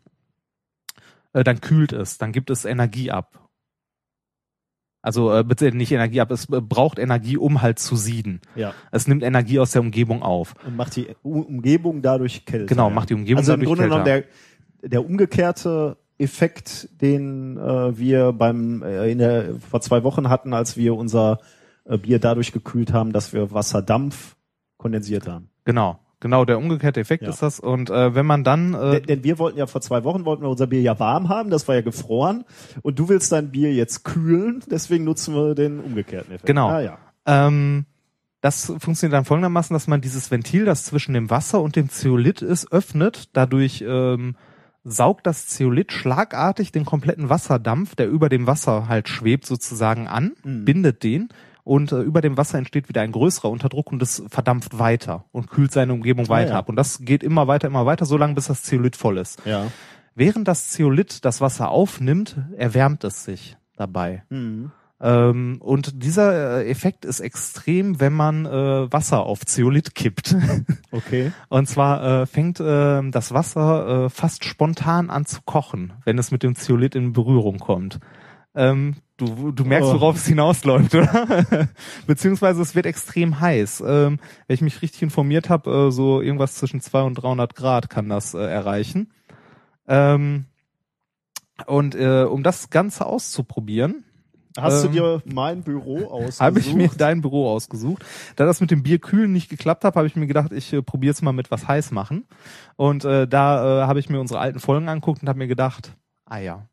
äh, 1.33 1.43
dann 1.43 1.61
kühlt 1.61 1.91
es, 1.93 2.17
dann 2.17 2.31
gibt 2.31 2.49
es 2.49 2.65
Energie 2.65 3.11
ab. 3.11 3.39
Also 5.01 5.35
äh, 5.35 5.43
bitte 5.43 5.75
nicht 5.75 5.91
Energie 5.91 6.21
ab, 6.21 6.31
es 6.31 6.49
äh, 6.49 6.61
braucht 6.61 6.97
Energie, 6.97 7.35
um 7.37 7.61
halt 7.61 7.77
zu 7.77 7.97
sieden. 7.97 8.39
Ja. 8.55 8.73
Es 8.91 9.07
nimmt 9.07 9.21
Energie 9.21 9.59
aus 9.59 9.71
der 9.71 9.81
Umgebung 9.81 10.23
auf. 10.23 10.55
Und 10.65 10.77
macht 10.77 10.95
die 10.95 11.07
Umgebung 11.23 12.01
dadurch 12.01 12.45
kälter. 12.45 12.67
Genau, 12.67 12.89
macht 12.89 13.09
die 13.09 13.15
Umgebung 13.15 13.39
also 13.39 13.51
dadurch 13.51 13.63
im 13.63 13.67
Grunde 13.67 13.83
genommen 13.83 14.05
kälter. 14.05 14.29
der, 14.81 14.89
der 14.89 15.05
umgekehrte 15.05 15.97
Effekt, 16.17 16.87
den 17.01 17.57
äh, 17.57 17.97
wir 17.97 18.31
beim 18.31 18.81
äh, 18.81 19.11
in 19.11 19.17
der 19.17 19.55
vor 19.59 19.81
zwei 19.81 20.03
Wochen 20.03 20.29
hatten, 20.29 20.53
als 20.53 20.77
wir 20.77 20.95
unser 20.95 21.39
äh, 21.83 21.97
Bier 21.97 22.19
dadurch 22.19 22.53
gekühlt 22.53 22.93
haben, 22.93 23.11
dass 23.11 23.33
wir 23.33 23.51
Wasserdampf 23.51 24.37
kondensiert 24.77 25.27
haben. 25.27 25.49
Genau, 25.65 25.99
genau, 26.23 26.45
der 26.45 26.57
umgekehrte 26.57 26.99
Effekt 26.99 27.21
Ja. 27.21 27.29
ist 27.29 27.43
das. 27.43 27.59
Und 27.59 27.91
äh, 27.91 28.15
wenn 28.15 28.25
man 28.25 28.43
dann 28.43 28.73
äh, 28.73 28.91
denn, 28.93 29.03
denn 29.03 29.23
wir 29.23 29.37
wollten 29.37 29.59
ja 29.59 29.67
vor 29.67 29.81
zwei 29.81 30.03
Wochen 30.03 30.25
wollten 30.25 30.41
wir 30.41 30.49
unser 30.49 30.65
Bier 30.65 30.81
ja 30.81 30.99
warm 30.99 31.29
haben, 31.29 31.51
das 31.51 31.67
war 31.67 31.75
ja 31.75 31.81
gefroren. 31.81 32.45
Und 32.81 32.97
du 32.97 33.09
willst 33.09 33.31
dein 33.31 33.51
Bier 33.51 33.71
jetzt 33.71 34.03
kühlen, 34.03 34.63
deswegen 34.71 35.03
nutzen 35.03 35.35
wir 35.35 35.53
den 35.53 35.79
umgekehrten 35.79 36.31
Effekt. 36.31 36.47
Genau. 36.47 36.69
Ah, 36.69 36.81
ja. 36.81 36.97
Ähm, 37.27 37.85
das 38.41 38.65
funktioniert 38.79 39.13
dann 39.13 39.25
folgendermaßen, 39.25 39.73
dass 39.73 39.87
man 39.87 40.01
dieses 40.01 40.31
Ventil, 40.31 40.65
das 40.65 40.83
zwischen 40.85 41.13
dem 41.13 41.29
Wasser 41.29 41.61
und 41.61 41.75
dem 41.75 41.89
Zeolit 41.89 42.41
ist, 42.41 42.71
öffnet. 42.71 43.29
Dadurch 43.33 43.83
ähm, 43.87 44.35
saugt 44.83 45.27
das 45.27 45.47
Zeolit 45.47 45.93
schlagartig 45.93 46.71
den 46.71 46.83
kompletten 46.83 47.29
Wasserdampf, 47.29 47.95
der 47.95 48.09
über 48.09 48.27
dem 48.29 48.47
Wasser 48.47 48.87
halt 48.89 49.07
schwebt, 49.07 49.45
sozusagen 49.45 50.07
an, 50.07 50.33
bindet 50.43 51.03
den 51.03 51.29
und 51.63 51.91
äh, 51.91 52.01
über 52.01 52.21
dem 52.21 52.37
Wasser 52.37 52.57
entsteht 52.57 52.89
wieder 52.89 53.01
ein 53.01 53.11
größerer 53.11 53.49
Unterdruck 53.49 53.91
und 53.91 54.01
es 54.01 54.23
verdampft 54.27 54.79
weiter 54.79 55.25
und 55.31 55.49
kühlt 55.49 55.71
seine 55.71 55.93
Umgebung 55.93 56.29
weiter 56.29 56.51
ja. 56.51 56.59
ab. 56.59 56.69
Und 56.69 56.75
das 56.75 56.99
geht 56.99 57.23
immer 57.23 57.47
weiter, 57.47 57.67
immer 57.67 57.85
weiter, 57.85 58.05
solange 58.05 58.33
bis 58.35 58.47
das 58.47 58.63
Zeolit 58.63 58.95
voll 58.95 59.17
ist. 59.17 59.41
Ja. 59.45 59.67
Während 60.15 60.47
das 60.47 60.69
Zeolit 60.69 61.25
das 61.25 61.41
Wasser 61.41 61.69
aufnimmt, 61.69 62.37
erwärmt 62.57 63.03
es 63.03 63.23
sich 63.23 63.57
dabei. 63.75 64.23
Ähm, 65.03 65.57
und 65.59 66.03
dieser 66.03 66.61
äh, 66.61 66.69
Effekt 66.69 67.03
ist 67.03 67.19
extrem, 67.19 67.99
wenn 67.99 68.13
man 68.13 68.45
äh, 68.45 68.91
Wasser 68.91 69.23
auf 69.23 69.45
Zeolit 69.45 69.95
kippt. 69.95 70.35
Okay. 70.93 71.31
und 71.49 71.67
zwar 71.67 72.21
äh, 72.21 72.25
fängt 72.27 72.59
äh, 72.59 73.01
das 73.09 73.33
Wasser 73.33 74.05
äh, 74.05 74.09
fast 74.11 74.45
spontan 74.45 75.09
an 75.09 75.25
zu 75.25 75.41
kochen, 75.43 75.93
wenn 76.05 76.19
es 76.19 76.29
mit 76.29 76.43
dem 76.43 76.55
Zeolit 76.55 76.93
in 76.93 77.13
Berührung 77.13 77.57
kommt. 77.57 77.99
Ähm, 78.55 78.95
du, 79.17 79.51
du 79.51 79.65
merkst, 79.65 79.89
Oh. 79.89 79.93
worauf 79.95 80.15
es 80.17 80.25
hinausläuft, 80.27 80.93
oder? 80.95 81.69
Beziehungsweise 82.07 82.61
es 82.61 82.75
wird 82.75 82.85
extrem 82.85 83.39
heiß. 83.39 83.81
Ähm, 83.85 84.19
wenn 84.47 84.53
ich 84.53 84.61
mich 84.61 84.81
richtig 84.81 85.01
informiert 85.01 85.49
habe, 85.49 85.87
äh, 85.87 85.91
so 85.91 86.21
irgendwas 86.21 86.55
zwischen 86.55 86.81
200 86.81 87.07
und 87.17 87.23
300 87.23 87.55
Grad 87.55 87.89
kann 87.89 88.09
das 88.09 88.33
äh, 88.33 88.39
erreichen. 88.39 89.11
Ähm, 89.87 90.45
und 91.67 91.95
äh, 91.95 92.23
um 92.23 92.43
das 92.43 92.69
Ganze 92.69 93.05
auszuprobieren, 93.05 94.03
Hast 94.55 94.83
Ähm, 94.85 94.91
du 94.91 94.97
dir 94.99 95.23
mein 95.33 95.63
Büro 95.63 96.05
ausgesucht? 96.11 96.39
habe 96.41 96.59
ich 96.59 96.75
mir 96.75 96.87
dein 96.95 97.21
Büro 97.21 97.49
ausgesucht. 97.49 98.05
Da 98.35 98.45
das 98.45 98.61
mit 98.61 98.69
dem 98.69 98.83
Bierkühlen 98.83 99.31
nicht 99.33 99.49
geklappt 99.49 99.83
hat, 99.83 99.95
habe 99.95 100.05
ich 100.05 100.15
mir 100.15 100.27
gedacht, 100.27 100.51
ich 100.51 100.71
äh, 100.73 100.83
probiere 100.83 101.11
es 101.11 101.23
mal 101.23 101.31
mit 101.31 101.49
was 101.49 101.67
heiß 101.67 101.89
machen. 101.89 102.27
Und 102.75 103.03
äh, 103.03 103.27
da 103.27 103.83
äh, 103.83 103.87
habe 103.87 103.99
ich 103.99 104.09
mir 104.09 104.19
unsere 104.19 104.39
alten 104.39 104.59
Folgen 104.59 104.87
angeguckt 104.89 105.23
und 105.23 105.27
habe 105.27 105.39
mir 105.39 105.47
gedacht, 105.47 105.95
Eier. 106.25 106.67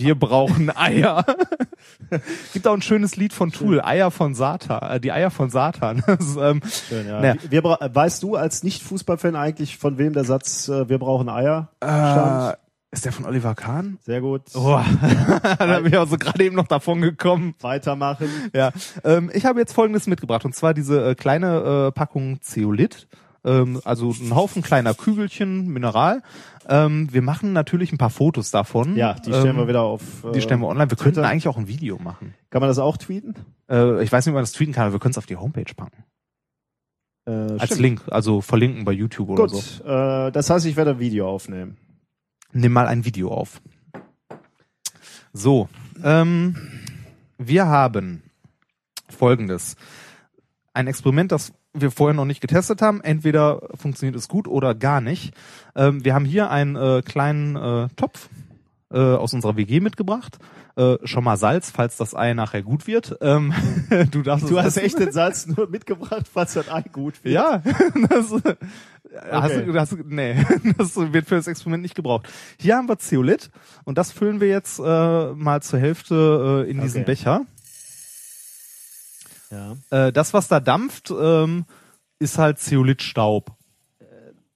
Wir 0.00 0.14
brauchen 0.14 0.74
Eier. 0.74 1.26
Gibt 2.54 2.66
auch 2.66 2.72
ein 2.72 2.80
schönes 2.80 3.16
Lied 3.16 3.34
von 3.34 3.52
Tool, 3.52 3.82
Eier 3.82 4.10
von 4.10 4.34
Satan, 4.34 4.96
äh, 4.96 4.98
die 4.98 5.12
Eier 5.12 5.30
von 5.30 5.50
Satan. 5.50 5.98
Ist, 6.18 6.36
ähm, 6.40 6.62
Schön, 6.88 7.06
ja. 7.06 7.20
Naja. 7.20 7.34
Wir, 7.50 7.62
weißt 7.62 8.22
du 8.22 8.36
als 8.36 8.62
Nicht-Fußballfan 8.62 9.36
eigentlich, 9.36 9.76
von 9.76 9.98
wem 9.98 10.14
der 10.14 10.24
Satz 10.24 10.68
äh, 10.68 10.88
Wir 10.88 10.98
brauchen 10.98 11.28
Eier 11.28 11.68
äh, 11.80 11.86
stammt? 11.86 12.58
ist 12.92 13.04
der 13.04 13.12
von 13.12 13.24
Oliver 13.24 13.54
Kahn? 13.54 13.98
Sehr 14.02 14.20
gut. 14.20 14.42
Oh, 14.54 14.80
da 15.58 15.80
bin 15.80 15.92
ich 15.92 15.98
also 15.98 16.16
gerade 16.16 16.42
eben 16.42 16.56
noch 16.56 16.66
davon 16.66 17.00
gekommen. 17.00 17.54
Weitermachen. 17.60 18.28
Ja, 18.52 18.72
ähm, 19.04 19.30
ich 19.32 19.44
habe 19.44 19.60
jetzt 19.60 19.74
Folgendes 19.74 20.06
mitgebracht 20.06 20.44
und 20.44 20.54
zwar 20.54 20.74
diese 20.74 21.10
äh, 21.10 21.14
kleine 21.14 21.88
äh, 21.88 21.92
Packung 21.92 22.40
Zeolit. 22.40 23.06
Ähm, 23.44 23.80
also 23.84 24.10
ein 24.10 24.34
Haufen 24.34 24.62
kleiner 24.62 24.94
Kügelchen, 24.94 25.68
Mineral. 25.68 26.22
Ähm, 26.68 27.08
wir 27.12 27.22
machen 27.22 27.52
natürlich 27.52 27.90
ein 27.92 27.98
paar 27.98 28.10
Fotos 28.10 28.50
davon. 28.50 28.96
Ja, 28.96 29.14
die 29.14 29.30
stellen 29.30 29.48
ähm, 29.50 29.56
wir 29.56 29.68
wieder 29.68 29.82
auf. 29.82 30.24
äh, 30.24 30.32
Die 30.32 30.40
stellen 30.40 30.60
wir 30.60 30.68
online. 30.68 30.90
Wir 30.90 30.96
könnten 30.96 31.14
Twitter. 31.14 31.28
eigentlich 31.28 31.48
auch 31.48 31.56
ein 31.56 31.66
Video 31.68 31.98
machen. 31.98 32.34
Kann 32.50 32.60
man 32.60 32.68
das 32.68 32.78
auch 32.78 32.96
tweeten? 32.96 33.34
Äh, 33.70 34.02
ich 34.04 34.12
weiß 34.12 34.26
nicht, 34.26 34.32
ob 34.32 34.34
man 34.36 34.42
das 34.42 34.52
tweeten 34.52 34.72
kann, 34.72 34.84
aber 34.84 34.92
wir 34.94 35.00
können 35.00 35.12
es 35.12 35.18
auf 35.18 35.26
die 35.26 35.36
Homepage 35.36 35.72
packen. 35.74 36.04
Äh, 37.26 37.30
Als 37.30 37.64
stimmt. 37.66 37.80
Link, 37.80 38.02
also 38.10 38.40
verlinken 38.40 38.84
bei 38.84 38.92
YouTube 38.92 39.30
oder 39.30 39.46
Gut, 39.46 39.50
so. 39.62 39.84
äh, 39.84 40.30
das 40.32 40.50
heißt, 40.50 40.66
ich 40.66 40.76
werde 40.76 40.92
ein 40.92 40.98
Video 41.00 41.28
aufnehmen. 41.28 41.76
Nimm 42.52 42.72
mal 42.72 42.86
ein 42.88 43.04
Video 43.04 43.30
auf. 43.32 43.60
So, 45.32 45.68
ähm, 46.02 46.56
wir 47.38 47.66
haben 47.66 48.22
folgendes. 49.08 49.76
Ein 50.72 50.86
Experiment, 50.88 51.32
das 51.32 51.52
wir 51.72 51.90
vorher 51.90 52.14
noch 52.14 52.24
nicht 52.24 52.40
getestet 52.40 52.82
haben. 52.82 53.00
Entweder 53.00 53.60
funktioniert 53.74 54.16
es 54.16 54.28
gut 54.28 54.48
oder 54.48 54.74
gar 54.74 55.00
nicht. 55.00 55.34
Ähm, 55.76 56.04
wir 56.04 56.14
haben 56.14 56.24
hier 56.24 56.50
einen 56.50 56.76
äh, 56.76 57.02
kleinen 57.02 57.56
äh, 57.56 57.88
Topf 57.96 58.28
äh, 58.92 58.98
aus 58.98 59.32
unserer 59.34 59.56
WG 59.56 59.80
mitgebracht. 59.80 60.38
Äh, 60.76 60.96
schon 61.04 61.24
mal 61.24 61.36
Salz, 61.36 61.70
falls 61.70 61.96
das 61.96 62.14
Ei 62.14 62.34
nachher 62.34 62.62
gut 62.62 62.86
wird. 62.86 63.16
Ähm, 63.20 63.52
du 64.10 64.22
darfst 64.22 64.50
Du 64.50 64.58
hast 64.58 64.76
echt 64.76 64.98
den 64.98 65.12
Salz 65.12 65.46
nur 65.46 65.68
mitgebracht, 65.68 66.26
falls 66.32 66.54
das 66.54 66.68
Ei 66.68 66.82
gut 66.82 67.22
wird. 67.24 67.34
Ja, 67.34 67.62
das, 68.08 68.32
äh, 68.32 68.56
hast 69.30 69.52
Okay. 69.52 69.66
du, 69.66 69.74
hast 69.78 69.92
du, 69.92 69.96
nee, 70.06 70.36
das 70.78 70.96
wird 70.96 71.26
für 71.26 71.34
das 71.36 71.46
Experiment 71.48 71.82
nicht 71.82 71.94
gebraucht. 71.96 72.28
Hier 72.58 72.76
haben 72.76 72.88
wir 72.88 72.98
Zeolit 72.98 73.50
und 73.84 73.98
das 73.98 74.12
füllen 74.12 74.40
wir 74.40 74.48
jetzt 74.48 74.78
äh, 74.78 74.82
mal 74.82 75.60
zur 75.62 75.78
Hälfte 75.80 76.64
äh, 76.66 76.70
in 76.70 76.80
diesen 76.80 77.02
Okay. 77.02 77.12
Becher. 77.12 77.46
Ja. 79.50 79.76
Äh, 79.90 80.12
das, 80.12 80.32
was 80.34 80.48
da 80.48 80.60
dampft, 80.60 81.10
ähm, 81.10 81.64
ist 82.18 82.38
halt 82.38 82.58
Zeolitstaub. 82.58 83.52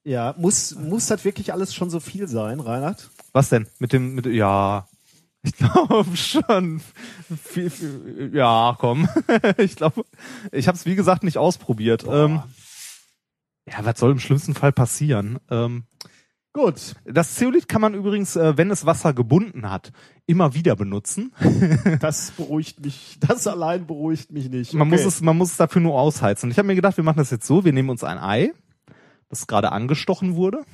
ja. 0.04 0.34
Muss, 0.38 0.74
muss 0.76 1.06
das 1.06 1.24
wirklich 1.24 1.52
alles 1.52 1.74
schon 1.74 1.90
so 1.90 2.00
viel 2.00 2.28
sein, 2.28 2.60
Reinhard? 2.60 3.10
Was 3.32 3.48
denn? 3.48 3.66
Mit 3.78 3.92
dem, 3.92 4.14
mit, 4.14 4.26
ja, 4.26 4.86
ich 5.44 5.56
glaube 5.56 6.16
schon. 6.16 6.80
Viel, 7.42 7.70
viel, 7.70 8.30
ja, 8.32 8.76
komm. 8.78 9.08
ich 9.58 9.76
glaube, 9.76 10.04
ich 10.52 10.68
habe 10.68 10.76
es 10.76 10.86
wie 10.86 10.96
gesagt 10.96 11.22
nicht 11.22 11.38
ausprobiert. 11.38 12.04
Ähm, 12.08 12.42
ja, 13.66 13.84
was 13.84 13.98
soll 13.98 14.12
im 14.12 14.20
schlimmsten 14.20 14.54
Fall 14.54 14.72
passieren? 14.72 15.38
Ähm, 15.50 15.84
Gut. 16.54 16.94
Das 17.04 17.34
Zeolit 17.34 17.68
kann 17.68 17.80
man 17.80 17.94
übrigens, 17.94 18.36
äh, 18.36 18.56
wenn 18.56 18.70
es 18.70 18.86
Wasser 18.86 19.12
gebunden 19.12 19.68
hat, 19.68 19.90
immer 20.26 20.54
wieder 20.54 20.76
benutzen. 20.76 21.32
Das 22.00 22.30
beruhigt 22.30 22.82
mich. 22.84 23.18
Das 23.20 23.46
allein 23.46 23.86
beruhigt 23.86 24.30
mich 24.30 24.48
nicht. 24.48 24.72
Man 24.72 24.86
Okay. 24.88 25.02
muss 25.02 25.04
es, 25.14 25.20
man 25.20 25.36
muss 25.36 25.50
es 25.50 25.56
dafür 25.56 25.82
nur 25.82 25.98
ausheizen. 25.98 26.50
Ich 26.50 26.56
habe 26.58 26.66
mir 26.66 26.74
gedacht, 26.76 26.96
wir 26.96 27.04
machen 27.04 27.18
das 27.18 27.30
jetzt 27.30 27.46
so: 27.46 27.64
Wir 27.64 27.72
nehmen 27.72 27.90
uns 27.90 28.04
ein 28.04 28.18
Ei, 28.18 28.52
das 29.28 29.46
gerade 29.48 29.72
angestochen 29.72 30.36
wurde, 30.36 30.64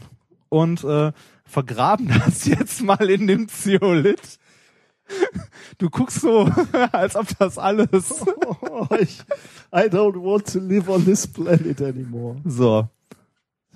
und 0.51 0.85
äh, 0.85 1.12
vergraben 1.44 2.09
das 2.27 2.44
jetzt 2.44 2.82
mal 2.82 3.09
in 3.09 3.27
dem 3.27 3.48
Zeolit. 3.48 4.39
Du 5.78 5.89
guckst 5.90 6.20
so, 6.20 6.48
als 6.93 7.16
ob 7.16 7.27
das 7.39 7.57
alles. 7.59 8.23
Oh, 8.61 8.86
ich, 9.01 9.20
I 9.74 9.89
don't 9.89 10.23
want 10.23 10.47
to 10.52 10.59
live 10.61 10.89
on 10.90 11.05
this 11.05 11.27
planet 11.27 11.81
anymore. 11.81 12.36
So. 12.44 12.86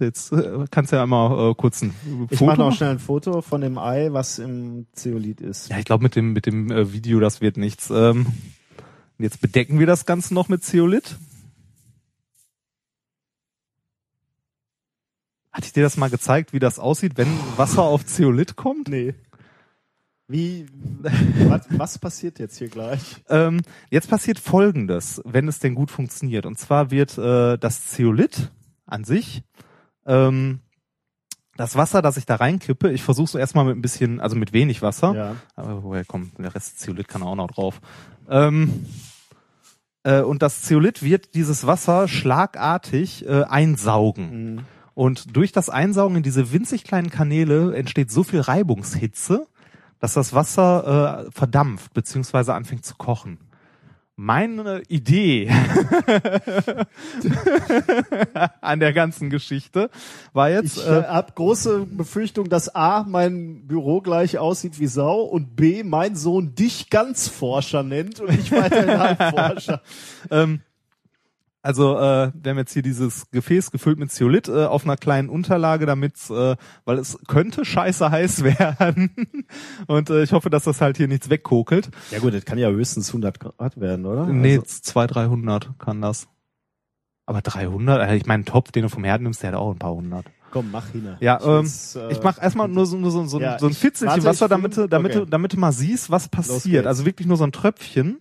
Jetzt 0.01 0.33
äh, 0.33 0.65
kannst 0.71 0.93
du 0.93 0.97
ja 0.97 1.07
mal 1.07 1.51
äh, 1.51 1.55
kurz 1.55 1.83
ein 1.83 1.95
Ich 2.31 2.39
Foto 2.39 2.51
mache 2.51 2.59
noch 2.59 2.77
schnell 2.77 2.91
ein 2.91 2.99
Foto 2.99 3.43
von 3.43 3.61
dem 3.61 3.79
Ei, 3.79 4.09
was 4.11 4.39
im 4.39 4.87
Zeolit 4.93 5.41
ist. 5.41 5.71
Ja, 5.71 5.79
ich 5.79 5.85
glaube, 5.85 6.03
mit 6.03 6.17
dem, 6.17 6.33
mit 6.33 6.47
dem 6.47 6.71
äh, 6.71 6.93
Video, 6.93 7.21
das 7.21 7.41
wird 7.41 7.57
nichts. 7.57 7.91
Ähm, 7.91 8.27
jetzt 9.19 9.41
bedecken 9.41 9.79
wir 9.79 9.87
das 9.87 10.05
Ganze 10.05 10.35
noch 10.35 10.49
mit 10.49 10.65
Zeolit. 10.65 11.17
Hatte 15.53 15.67
ich 15.67 15.73
dir 15.73 15.85
das 15.85 15.97
mal 15.97 16.11
gezeigt, 16.11 16.53
wie 16.53 16.59
das 16.59 16.81
aussieht, 16.81 17.13
wenn 17.17 17.29
Wasser 17.57 17.83
auf 17.83 18.05
Zeolit 18.05 18.57
kommt? 18.57 18.89
Nee. 18.89 19.15
Wie, 20.27 20.67
was, 21.49 21.67
was 21.71 21.99
passiert 22.01 22.41
jetzt 22.41 22.59
hier 22.59 22.69
gleich? 22.69 23.23
Ähm, 23.29 23.61
jetzt 23.91 24.11
passiert 24.11 24.41
Folgendes, 24.41 25.23
wenn 25.25 25.47
es 25.47 25.61
denn 25.61 25.77
gut 25.77 25.93
funktioniert. 25.93 26.47
Und 26.47 26.59
zwar 26.59 26.91
wird 26.91 27.17
äh, 27.19 27.57
das 27.59 27.87
Zeolit 27.87 28.51
an 28.87 29.05
sich, 29.05 29.45
ähm, 30.07 30.61
das 31.57 31.77
Wasser, 31.77 32.03
das 32.03 32.17
ich 32.17 32.27
da 32.27 32.37
reinkippe, 32.37 32.91
ich 32.91 33.03
versuche 33.03 33.27
es 33.27 33.35
erstmal 33.35 33.65
mit 33.65 33.77
ein 33.77 33.83
bisschen, 33.83 34.21
also 34.21 34.37
mit 34.37 34.53
wenig 34.53 34.83
Wasser. 34.83 35.15
Ja. 35.15 35.37
Aber 35.57 35.83
woher 35.83 36.05
kommt 36.05 36.39
der 36.39 36.55
Rest 36.55 36.81
Zeolit 36.81 37.09
kann 37.09 37.23
auch 37.23 37.37
noch 37.37 37.51
drauf. 37.51 37.81
Ähm, 38.29 38.87
äh, 40.03 40.21
und 40.21 40.43
das 40.43 40.63
Zeolit 40.63 41.03
wird 41.03 41.35
dieses 41.35 41.67
Wasser 41.67 42.09
schlagartig 42.09 43.27
äh, 43.27 43.45
einsaugen. 43.45 44.55
Mhm. 44.55 44.61
Und 44.95 45.37
durch 45.37 45.51
das 45.51 45.71
Einsaugen 45.71 46.17
in 46.17 46.23
diese 46.23 46.53
winzig 46.53 46.85
kleinen 46.85 47.11
Kanäle 47.11 47.75
entsteht 47.75 48.11
so 48.11 48.23
viel 48.23 48.41
Reibungshitze, 48.41 49.47
dass 49.99 50.15
das 50.15 50.35
Wasser 50.35 51.27
äh, 51.27 51.31
verdampft 51.33 51.95
bzw. 51.95 52.53
anfängt 52.53 52.85
zu 52.85 52.95
kochen. 52.97 53.39
Meine 54.17 54.83
Idee 54.87 55.51
an 58.61 58.79
der 58.79 58.93
ganzen 58.93 59.29
Geschichte 59.29 59.91
war 60.33 60.51
jetzt, 60.51 60.77
Ich 60.77 60.87
äh, 60.87 61.01
äh, 61.01 61.05
habe 61.07 61.33
große 61.35 61.87
Befürchtung, 61.87 62.49
dass 62.49 62.73
A, 62.77 63.05
mein 63.09 63.67
Büro 63.67 64.01
gleich 64.01 64.39
aussieht 64.39 64.79
wie 64.79 64.87
Sau 64.87 65.23
und 65.23 65.57
B, 65.57 65.83
mein 65.83 66.15
Sohn 66.15 66.55
dich 66.55 66.91
ganz 66.91 67.27
Forscher 67.27 67.83
nennt 67.83 68.21
und 68.21 68.31
ich 68.31 68.53
weiterhin 68.53 68.99
Halbforscher. 69.01 69.83
Ähm, 70.31 70.61
also 71.65 71.97
äh, 71.97 72.31
wir 72.35 72.51
haben 72.51 72.59
jetzt 72.59 72.75
hier 72.75 72.83
dieses 72.83 73.31
Gefäß 73.31 73.71
gefüllt 73.71 73.99
mit 73.99 74.13
Zeolit 74.13 74.49
äh, 74.49 74.67
auf 74.67 74.85
einer 74.85 74.99
kleinen 74.99 75.31
Unterlage, 75.31 75.87
damit 75.87 76.15
äh, 76.29 76.57
weil 76.85 76.99
es 76.99 77.19
könnte 77.27 77.65
scheiße 77.65 78.11
heiß 78.11 78.45
werden 78.59 79.11
und 79.87 80.11
äh, 80.11 80.23
ich 80.23 80.33
hoffe, 80.33 80.51
dass 80.51 80.65
das 80.65 80.83
halt 80.83 80.99
hier 80.99 81.09
nichts 81.09 81.31
wegkokelt. 81.31 81.89
Ja 82.11 82.19
gut, 82.19 82.35
das 82.35 82.45
kann 82.45 82.59
ja 82.59 82.69
höchstens 82.69 83.09
100 83.09 83.41
Grad 83.41 83.81
werden, 83.81 84.05
oder? 84.05 84.27
nee, 84.27 84.59
Also, 84.59 84.67
200, 84.83 85.15
300 85.17 85.79
kann 85.79 86.03
das. 86.03 86.29
Aber 87.25 87.41
300, 87.41 88.11
äh, 88.11 88.17
ich 88.17 88.27
meine, 88.27 88.41
einen 88.41 88.45
Topf, 88.45 88.71
den 88.71 88.83
du 88.83 88.91
vom 88.91 89.05
Herd 89.05 89.23
nimmst, 89.23 89.43
der 89.43 89.53
hat 89.53 89.59
auch 89.59 89.71
ein 89.71 89.79
paar 89.79 89.95
hundert. 89.95 90.27
komm, 90.51 90.71
mach 90.71 90.89
hin. 90.89 91.17
Ja, 91.21 91.39
Ich 91.41 91.47
ähm, 91.47 91.67
äh, 92.11 92.13
ich 92.13 92.23
mach 92.23 92.43
erstmal 92.43 92.69
nur 92.69 92.85
so, 92.85 92.99
nur 92.99 93.11
so, 93.11 93.25
so, 93.25 93.41
Ja, 93.41 93.59
so 93.59 93.67
ein 93.69 93.73
Fitzelchen 93.73 94.23
Wasser, 94.23 94.49
damit, 94.49 94.77
damit, 94.91 95.17
okay. 95.17 95.27
damit 95.31 95.55
du 95.55 95.59
mal 95.59 95.73
siehst, 95.73 96.11
was 96.11 96.29
passiert. 96.29 96.87
Also 96.87 97.07
wirklich 97.07 97.27
nur 97.27 97.39
so 97.39 97.45
ein 97.45 97.53
Tröpfchen. 97.53 98.21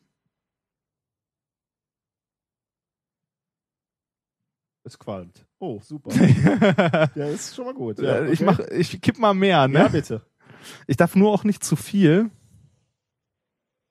Es 4.84 5.00
qualmt. 5.00 5.46
Oh, 5.60 5.80
super. 5.82 6.12
ja, 7.16 7.26
ist 7.28 7.56
schon 7.56 7.66
mal 7.66 7.74
gut. 7.74 8.00
Ja, 8.00 8.18
Äh, 8.18 8.22
okay. 8.24 8.32
Ich 8.34 8.42
mach, 8.42 8.60
ich 8.60 9.02
kipp 9.02 9.18
mal 9.18 9.34
mehr, 9.34 9.68
ne? 9.68 9.80
Ja, 9.80 9.88
bitte. 9.88 10.22
Ich 10.88 10.98
darf 10.98 11.16
nur 11.16 11.32
auch 11.32 11.44
nicht 11.46 11.64
zu 11.64 11.76
viel. 11.76 12.30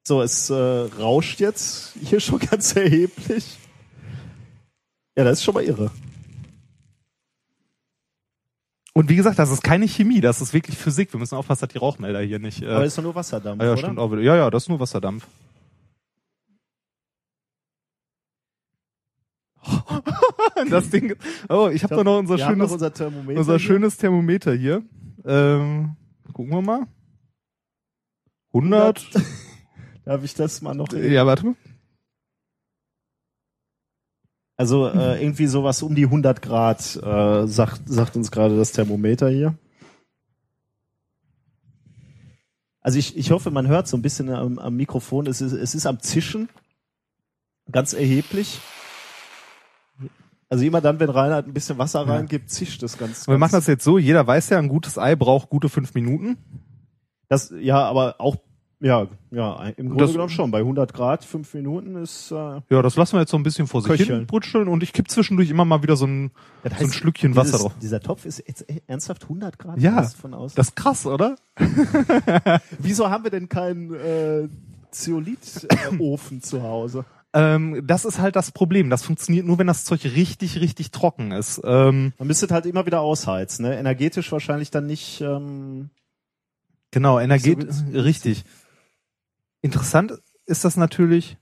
So, 0.07 0.21
es 0.21 0.51
äh, 0.51 0.55
rauscht 0.55 1.41
jetzt 1.41 1.95
hier 2.03 2.21
schon 2.21 2.39
ganz 2.51 2.77
erheblich. 2.77 3.59
Ja, 5.17 5.25
das 5.25 5.39
ist 5.39 5.45
schon 5.45 5.55
mal 5.55 5.65
irre. 5.65 5.91
Und 8.95 9.09
wie 9.09 9.17
gesagt, 9.17 9.39
das 9.39 9.51
ist 9.51 9.63
keine 9.63 9.89
Chemie, 9.89 10.21
das 10.21 10.43
ist 10.43 10.53
wirklich 10.53 10.77
Physik. 10.77 11.13
Wir 11.15 11.19
müssen 11.21 11.35
aufpassen, 11.37 11.63
dass 11.63 11.73
die 11.73 11.79
Rauchmelder 11.79 12.21
hier 12.21 12.39
nicht. 12.39 12.61
Äh, 12.63 12.67
Aber 12.67 12.81
das 12.81 12.89
ist 12.89 12.99
doch 12.99 13.03
nur 13.03 13.15
Wasserdampf, 13.15 13.63
ah, 13.63 13.65
ja, 13.65 13.73
oder? 13.73 13.79
stimmt 13.81 13.99
auch 13.99 14.13
wieder. 14.13 14.21
Ja, 14.21 14.37
ja, 14.37 14.51
das 14.51 14.65
ist 14.65 14.69
nur 14.69 14.81
Wasserdampf. 14.81 15.27
das 20.71 20.91
Ding. 20.91 21.15
Oh, 21.49 21.69
ich 21.73 21.85
habe 21.85 21.97
doch 21.97 22.05
noch 22.05 22.19
unser 22.19 22.35
haben 22.35 22.59
noch 22.59 22.69
schönes, 22.69 22.73
unser 22.73 22.93
Thermometer. 22.93 23.41
unser 23.41 23.53
hier. 23.53 23.59
schönes 23.61 23.97
Thermometer 23.97 24.55
hier. 24.55 24.83
Ähm, 25.25 25.97
gucken 26.33 26.53
wir 26.53 26.63
mal. 26.63 26.87
100. 28.55 29.11
Darf 30.05 30.25
ich 30.25 30.35
das 30.35 30.63
mal 30.63 30.75
noch? 30.75 30.93
Ja, 30.93 31.27
warte 31.27 31.47
mal. 31.47 31.55
Also 34.57 34.87
äh, 34.89 35.21
irgendwie 35.21 35.47
sowas 35.47 35.83
um 35.83 35.95
die 35.95 36.05
100 36.05 36.43
Grad, 36.43 36.97
äh, 37.03 37.47
sagt, 37.47 37.83
sagt 37.87 38.17
uns 38.17 38.31
gerade 38.31 38.57
das 38.57 38.73
Thermometer 38.73 39.29
hier. 39.29 39.57
Also 42.81 42.99
ich, 42.99 43.17
ich 43.17 43.31
hoffe, 43.31 43.51
man 43.51 43.69
hört 43.69 43.89
so 43.89 43.97
ein 43.97 44.03
bisschen 44.03 44.29
am, 44.29 44.59
am 44.59 44.77
Mikrofon. 44.77 45.27
Es 45.27 45.41
ist, 45.41 45.53
es 45.53 45.75
ist 45.75 45.87
am 45.87 46.01
Zischen, 46.01 46.49
ganz 47.71 47.93
erheblich. 47.93 48.61
Also 50.53 50.65
immer 50.67 50.83
dann, 50.83 51.01
wenn 51.01 51.09
Reinhard 51.09 51.47
ein 51.47 51.55
bisschen 51.55 51.79
Wasser 51.79 52.07
reingibt, 52.07 52.51
zischt 52.51 52.83
es 52.83 52.99
ganz. 52.99 53.27
Wir 53.27 53.39
machen 53.39 53.53
das 53.53 53.67
jetzt 53.69 53.85
so. 53.85 53.97
Jeder 53.97 54.27
weiß 54.27 54.51
ja, 54.51 54.59
ein 54.59 54.69
gutes 54.69 54.99
Ei 54.99 55.17
braucht 55.17 55.49
gute 55.49 55.71
fünf 55.71 55.95
Minuten. 55.95 56.37
Das, 57.31 57.55
ja, 57.59 57.79
aber 57.89 58.17
auch, 58.19 58.37
ja, 58.79 59.07
ja, 59.31 59.65
im 59.79 59.89
Grunde 59.89 60.05
Das- 60.05 60.13
genommen 60.13 60.29
schon. 60.29 60.51
Bei 60.51 60.59
100 60.59 60.93
Grad, 60.93 61.25
fünf 61.25 61.55
Minuten 61.55 61.97
ist, 61.97 62.31
äh, 62.33 62.35
Ja, 62.69 62.83
das 62.83 62.97
lassen 62.97 63.15
wir 63.15 63.21
jetzt 63.21 63.31
so 63.31 63.39
ein 63.39 63.43
bisschen 63.43 63.67
vor 63.67 63.81
sich 63.81 63.93
hin 63.93 63.99
Köcheln. 63.99 64.27
brutscheln 64.27 64.69
und 64.69 64.83
ich 64.83 64.93
kipp 64.93 65.09
zwischendurch 65.11 65.49
immer 65.49 65.65
mal 65.65 65.83
wieder 65.83 65.97
so 65.97 66.05
ein, 66.07 66.33
das 66.65 66.79
so 66.81 66.85
ein 66.85 66.93
Schlückchen 66.93 67.35
Wasser 67.35 67.45
dieses, 67.53 67.61
drauf. 67.63 67.73
Dieser 67.81 68.01
Topf 68.01 68.27
ist 68.27 68.43
jetzt 68.47 68.69
e- 68.71 68.83
ernsthaft 68.87 69.23
100 69.23 69.59
Grad 69.59 69.79
Ja, 69.81 70.03
von 70.03 70.35
außen. 70.35 70.55
Das 70.57 70.69
ist 70.69 70.77
krass, 70.77 71.07
oder? 71.07 71.37
Wieso 72.79 73.09
haben 73.09 73.25
wir 73.25 73.31
denn 73.31 73.49
keinen 73.49 73.95
äh, 73.95 74.49
Zeolit-Ofen 74.91 76.43
zu 76.43 76.63
Hause? 76.63 77.07
Ähm, 77.35 77.83
das 77.87 78.05
ist 78.05 78.19
halt 78.19 78.37
das 78.37 78.51
Problem. 78.51 78.91
Das 78.91 79.05
funktioniert 79.05 79.47
nur, 79.47 79.59
wenn 79.59 79.67
das 79.67 79.85
Zeug 79.85 80.05
richtig, 80.05 80.61
richtig 80.61 80.91
trocken 80.91 81.33
ist. 81.33 81.61
Ähm, 81.65 82.13
Man 82.19 82.29
müsste 82.29 82.49
halt 82.53 82.67
immer 82.67 82.85
wieder 82.85 83.01
ausheizen, 83.01 83.65
ne? 83.67 83.79
Energetisch 83.79 84.31
wahrscheinlich 84.33 84.71
dann 84.71 84.87
nicht. 84.87 85.21
Ähm, 85.23 85.91
genau, 86.91 87.19
Energie, 87.19 87.57
So 87.69 87.99
richtig. 87.99 88.45
Interessant 89.63 90.19
ist 90.47 90.65
das 90.65 90.77
natürlich. 90.77 91.39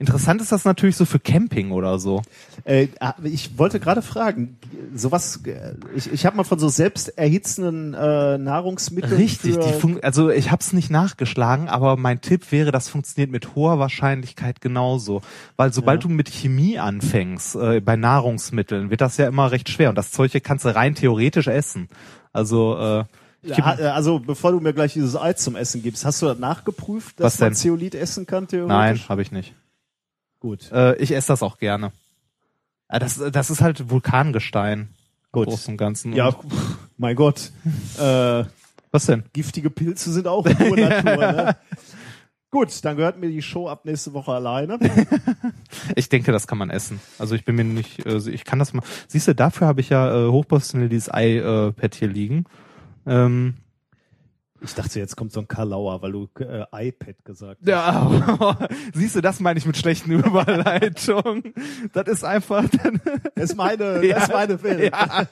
Interessant 0.00 0.40
ist 0.40 0.52
das 0.52 0.64
natürlich 0.64 0.96
so 0.96 1.04
für 1.04 1.18
Camping 1.18 1.72
oder 1.72 1.98
so. 1.98 2.22
äh, 2.64 2.86
ah, 3.00 3.14
ich 3.24 3.58
wollte 3.58 3.80
gerade 3.80 4.00
fragen, 4.00 4.56
sowas. 4.94 5.40
äh, 5.44 5.72
Ich, 5.96 6.12
ich 6.12 6.24
habe 6.24 6.36
mal 6.36 6.44
von 6.44 6.60
so 6.60 6.68
selbst 6.68 7.08
erhitzenden 7.18 7.94
äh, 7.94 8.38
Nahrungsmitteln. 8.38 9.14
Richtig, 9.16 9.56
die 9.58 9.72
fun 9.72 9.98
also 10.02 10.30
ich 10.30 10.52
habe 10.52 10.60
es 10.60 10.72
nicht 10.72 10.88
nachgeschlagen, 10.90 11.68
aber 11.68 11.96
mein 11.96 12.20
Tipp 12.20 12.52
wäre, 12.52 12.70
das 12.70 12.88
funktioniert 12.88 13.32
mit 13.32 13.56
hoher 13.56 13.80
Wahrscheinlichkeit 13.80 14.60
genauso, 14.60 15.20
weil 15.56 15.72
sobald 15.72 16.02
Ja. 16.04 16.08
du 16.08 16.14
mit 16.14 16.28
Chemie 16.28 16.78
anfängst 16.78 17.56
äh, 17.56 17.80
bei 17.80 17.96
Nahrungsmitteln, 17.96 18.90
wird 18.90 19.00
das 19.00 19.16
ja 19.16 19.26
immer 19.26 19.50
recht 19.50 19.68
schwer 19.68 19.88
und 19.88 19.96
das 19.98 20.12
Zeug 20.12 20.30
hier 20.30 20.40
kannst 20.40 20.64
du 20.64 20.72
rein 20.74 20.94
theoretisch 20.94 21.48
essen. 21.48 21.88
Also 22.32 22.76
äh, 22.78 23.04
Ja, 23.42 23.76
äh, 23.78 23.82
also 23.86 24.20
bevor 24.20 24.52
du 24.52 24.60
mir 24.60 24.72
gleich 24.72 24.92
dieses 24.92 25.16
Ei 25.16 25.32
zum 25.32 25.56
Essen 25.56 25.82
gibst, 25.82 26.04
hast 26.04 26.22
du 26.22 26.26
das 26.26 26.38
nachgeprüft, 26.38 27.18
dass 27.18 27.40
man 27.40 27.54
Zeolit 27.54 27.96
essen 27.96 28.26
kann 28.26 28.46
theoretisch? 28.46 28.68
nein, 28.68 29.00
habe 29.08 29.22
ich 29.22 29.32
nicht. 29.32 29.54
Gut. 30.40 30.70
Äh, 30.72 30.96
ich 30.96 31.12
esse 31.12 31.28
das 31.28 31.42
auch 31.42 31.58
gerne. 31.58 31.92
Äh, 32.88 32.98
das, 32.98 33.20
das 33.32 33.50
ist 33.50 33.60
halt 33.60 33.90
Vulkangestein. 33.90 34.88
Gut. 35.32 35.46
Im 35.46 35.50
Großen 35.50 35.74
und 35.74 35.78
Ganzen. 35.78 36.12
Ja, 36.14 36.32
pff, 36.32 36.78
mein 36.96 37.16
Gott. 37.16 37.52
Äh, 37.98 38.44
Was 38.92 39.06
denn? 39.06 39.24
giftige 39.32 39.70
Pilze 39.70 40.12
sind 40.12 40.26
auch 40.26 40.44
pure 40.44 40.80
Natur. 40.80 41.32
Ne? 41.32 41.56
Gut, 42.50 42.82
dann 42.84 42.96
gehört 42.96 43.18
mir 43.18 43.28
die 43.28 43.42
Show 43.42 43.68
ab 43.68 43.84
nächste 43.84 44.14
Woche 44.14 44.32
alleine. 44.32 44.78
Ich 45.96 46.08
denke, 46.08 46.32
das 46.32 46.46
kann 46.46 46.58
man 46.58 46.70
essen. 46.70 47.00
Also 47.18 47.34
ich 47.34 47.44
bin 47.44 47.56
mir 47.56 47.64
nicht, 47.64 48.06
äh, 48.06 48.18
ich 48.30 48.44
kann 48.44 48.58
das 48.58 48.72
mal. 48.72 48.82
Siehst 49.06 49.28
du, 49.28 49.34
dafür 49.34 49.66
habe 49.66 49.80
ich 49.80 49.90
ja 49.90 50.26
äh, 50.26 50.30
hochprofessionell 50.30 50.88
dieses 50.88 51.12
Ei-Pad 51.12 51.94
hier 51.94 52.08
liegen. 52.08 52.44
Ähm, 53.06 53.54
Ich 54.60 54.74
dachte, 54.74 54.98
jetzt 54.98 55.16
kommt 55.16 55.32
so 55.32 55.40
ein 55.40 55.46
Karlauer, 55.48 56.02
weil 56.02 56.12
du 56.12 56.28
äh, 56.40 56.64
iPad 56.88 57.24
gesagt 57.24 57.60
hast. 57.62 57.68
Ja, 57.68 58.58
siehst 58.92 59.14
du, 59.16 59.20
das 59.20 59.38
meine 59.40 59.58
ich 59.58 59.66
mit 59.66 59.76
schlechten 59.76 60.10
Überleitungen. 60.18 61.54
Das 61.92 62.08
ist 62.08 62.24
einfach. 62.24 62.64
Das 63.34 63.50
ist 63.50 63.56
meine, 63.56 64.00
das 64.08 64.24
ist 64.24 64.32
meine 64.32 64.62
Welt. 64.62 64.92
Ja. 64.92 65.26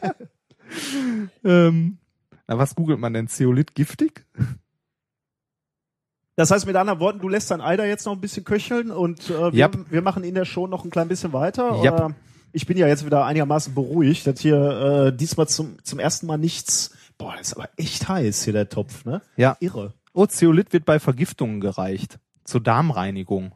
ähm, 1.44 1.98
na, 2.46 2.58
was 2.58 2.74
googelt 2.74 3.00
man 3.00 3.12
denn? 3.14 3.26
Zeolit 3.28 3.74
giftig? 3.74 4.24
Das 6.36 6.50
heißt 6.50 6.66
mit 6.66 6.76
anderen 6.76 7.00
Worten, 7.00 7.18
du 7.18 7.28
lässt 7.28 7.50
dein 7.50 7.60
Ei 7.62 7.76
da 7.76 7.84
jetzt 7.84 8.04
noch 8.04 8.12
ein 8.12 8.20
bisschen 8.20 8.44
köcheln 8.44 8.90
und 8.90 9.30
äh, 9.30 9.52
wir, 9.52 9.64
Yep. 9.64 9.90
wir 9.90 10.02
machen 10.02 10.22
in 10.22 10.34
der 10.34 10.44
Show 10.44 10.66
noch 10.66 10.84
ein 10.84 10.90
klein 10.90 11.08
bisschen 11.08 11.32
weiter. 11.32 11.82
Yep. 11.82 11.92
Oder 11.94 12.14
ich 12.52 12.66
bin 12.66 12.76
ja 12.76 12.86
jetzt 12.86 13.04
wieder 13.06 13.24
einigermaßen 13.24 13.74
beruhigt, 13.74 14.26
dass 14.26 14.40
hier 14.40 15.06
äh, 15.12 15.16
diesmal 15.16 15.48
zum, 15.48 15.82
zum 15.82 15.98
ersten 15.98 16.26
Mal 16.26 16.36
nichts. 16.38 16.94
Boah, 17.18 17.38
ist 17.40 17.54
aber 17.54 17.68
echt 17.76 18.08
heiß 18.08 18.44
hier 18.44 18.52
der 18.52 18.68
Topf, 18.68 19.04
ne? 19.04 19.22
Ja. 19.36 19.56
Irre. 19.60 19.94
Oh, 20.12 20.26
Zeolit 20.26 20.72
wird 20.72 20.84
bei 20.84 20.98
Vergiftungen 20.98 21.60
gereicht. 21.60 22.18
Zur 22.44 22.60
Darmreinigung. 22.60 23.52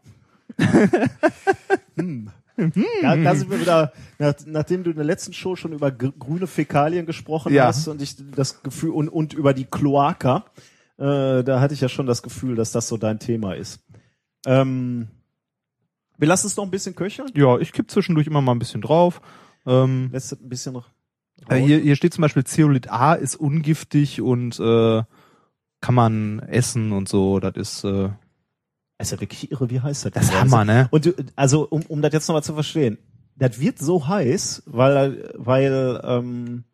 Ja, 3.03 3.17
da 3.17 3.35
sind 3.35 3.51
wir 3.51 3.61
wieder, 3.61 3.93
nach, 4.19 4.35
nachdem 4.47 4.85
du 4.85 4.91
in 4.91 4.97
der 4.97 5.05
letzten 5.05 5.33
Show 5.33 5.57
schon 5.57 5.73
über 5.73 5.91
gr- 5.91 6.13
grüne 6.19 6.47
Fäkalien 6.47 7.07
gesprochen 7.07 7.53
Ja. 7.55 7.67
hast 7.67 7.89
und 7.89 8.03
ich 8.03 8.17
das 8.35 8.63
Gefühl 8.63 8.91
und, 8.91 9.09
und 9.09 9.33
über 9.33 9.55
die 9.55 9.65
Kloaka, 9.65 10.45
äh, 10.99 11.43
da 11.43 11.61
hatte 11.61 11.73
ich 11.73 11.81
ja 11.81 11.89
schon 11.89 12.07
das 12.07 12.23
Gefühl, 12.23 12.57
dass 12.57 12.73
das 12.73 12.89
so 12.89 12.99
dein 12.99 13.19
Thema 13.19 13.55
ist. 13.55 13.81
Ähm, 14.47 15.09
wir 16.19 16.29
lassen 16.29 16.49
es 16.49 16.57
noch 16.57 16.65
ein 16.65 16.71
bisschen 16.71 16.95
köcheln. 16.95 17.31
Ja, 17.35 17.57
ich 17.59 17.73
kipp 17.73 17.91
zwischendurch 17.91 18.27
immer 18.27 18.43
mal 18.43 18.53
ein 18.53 18.59
bisschen 18.59 18.83
drauf. 18.83 19.23
Ähm, 19.67 20.11
Lässt 20.13 20.33
es 20.33 20.41
ein 20.41 20.49
bisschen 20.51 20.75
noch. 20.75 20.89
Äh, 21.49 21.57
hier, 21.57 21.79
hier 21.79 21.97
steht 21.97 22.15
zum 22.15 22.23
Beispiel 22.23 22.45
Zeolit 22.45 22.91
A 22.91 23.15
ist 23.15 23.37
ungiftig 23.37 24.21
und 24.21 24.59
äh, 24.61 25.03
kann 25.81 25.95
man 25.95 26.41
essen 26.41 26.93
und 26.93 27.09
so. 27.09 27.41
Das 27.41 27.57
ist 27.57 27.85
äh, 27.85 28.11
Das 28.99 29.09
ist 29.09 29.13
ja 29.13 29.21
wirklich 29.21 29.51
irre, 29.51 29.71
wie 29.71 29.81
heiß 29.81 30.03
das 30.03 30.13
das 30.13 30.25
ist. 30.27 30.41
Hammer, 30.41 30.65
ne? 30.65 30.89
Und 30.91 31.07
du, 31.07 31.13
also, 31.37 31.67
um, 31.69 31.83
um 31.89 32.03
das 32.03 32.13
jetzt 32.13 32.29
nochmal 32.29 32.43
zu 32.43 32.55
verstehen, 32.55 32.99
das 33.37 33.59
wird 33.59 33.79
so 33.79 34.07
heiß, 34.07 34.65
weil, 34.67 35.33
weil, 35.35 36.01
ähm, 36.05 36.65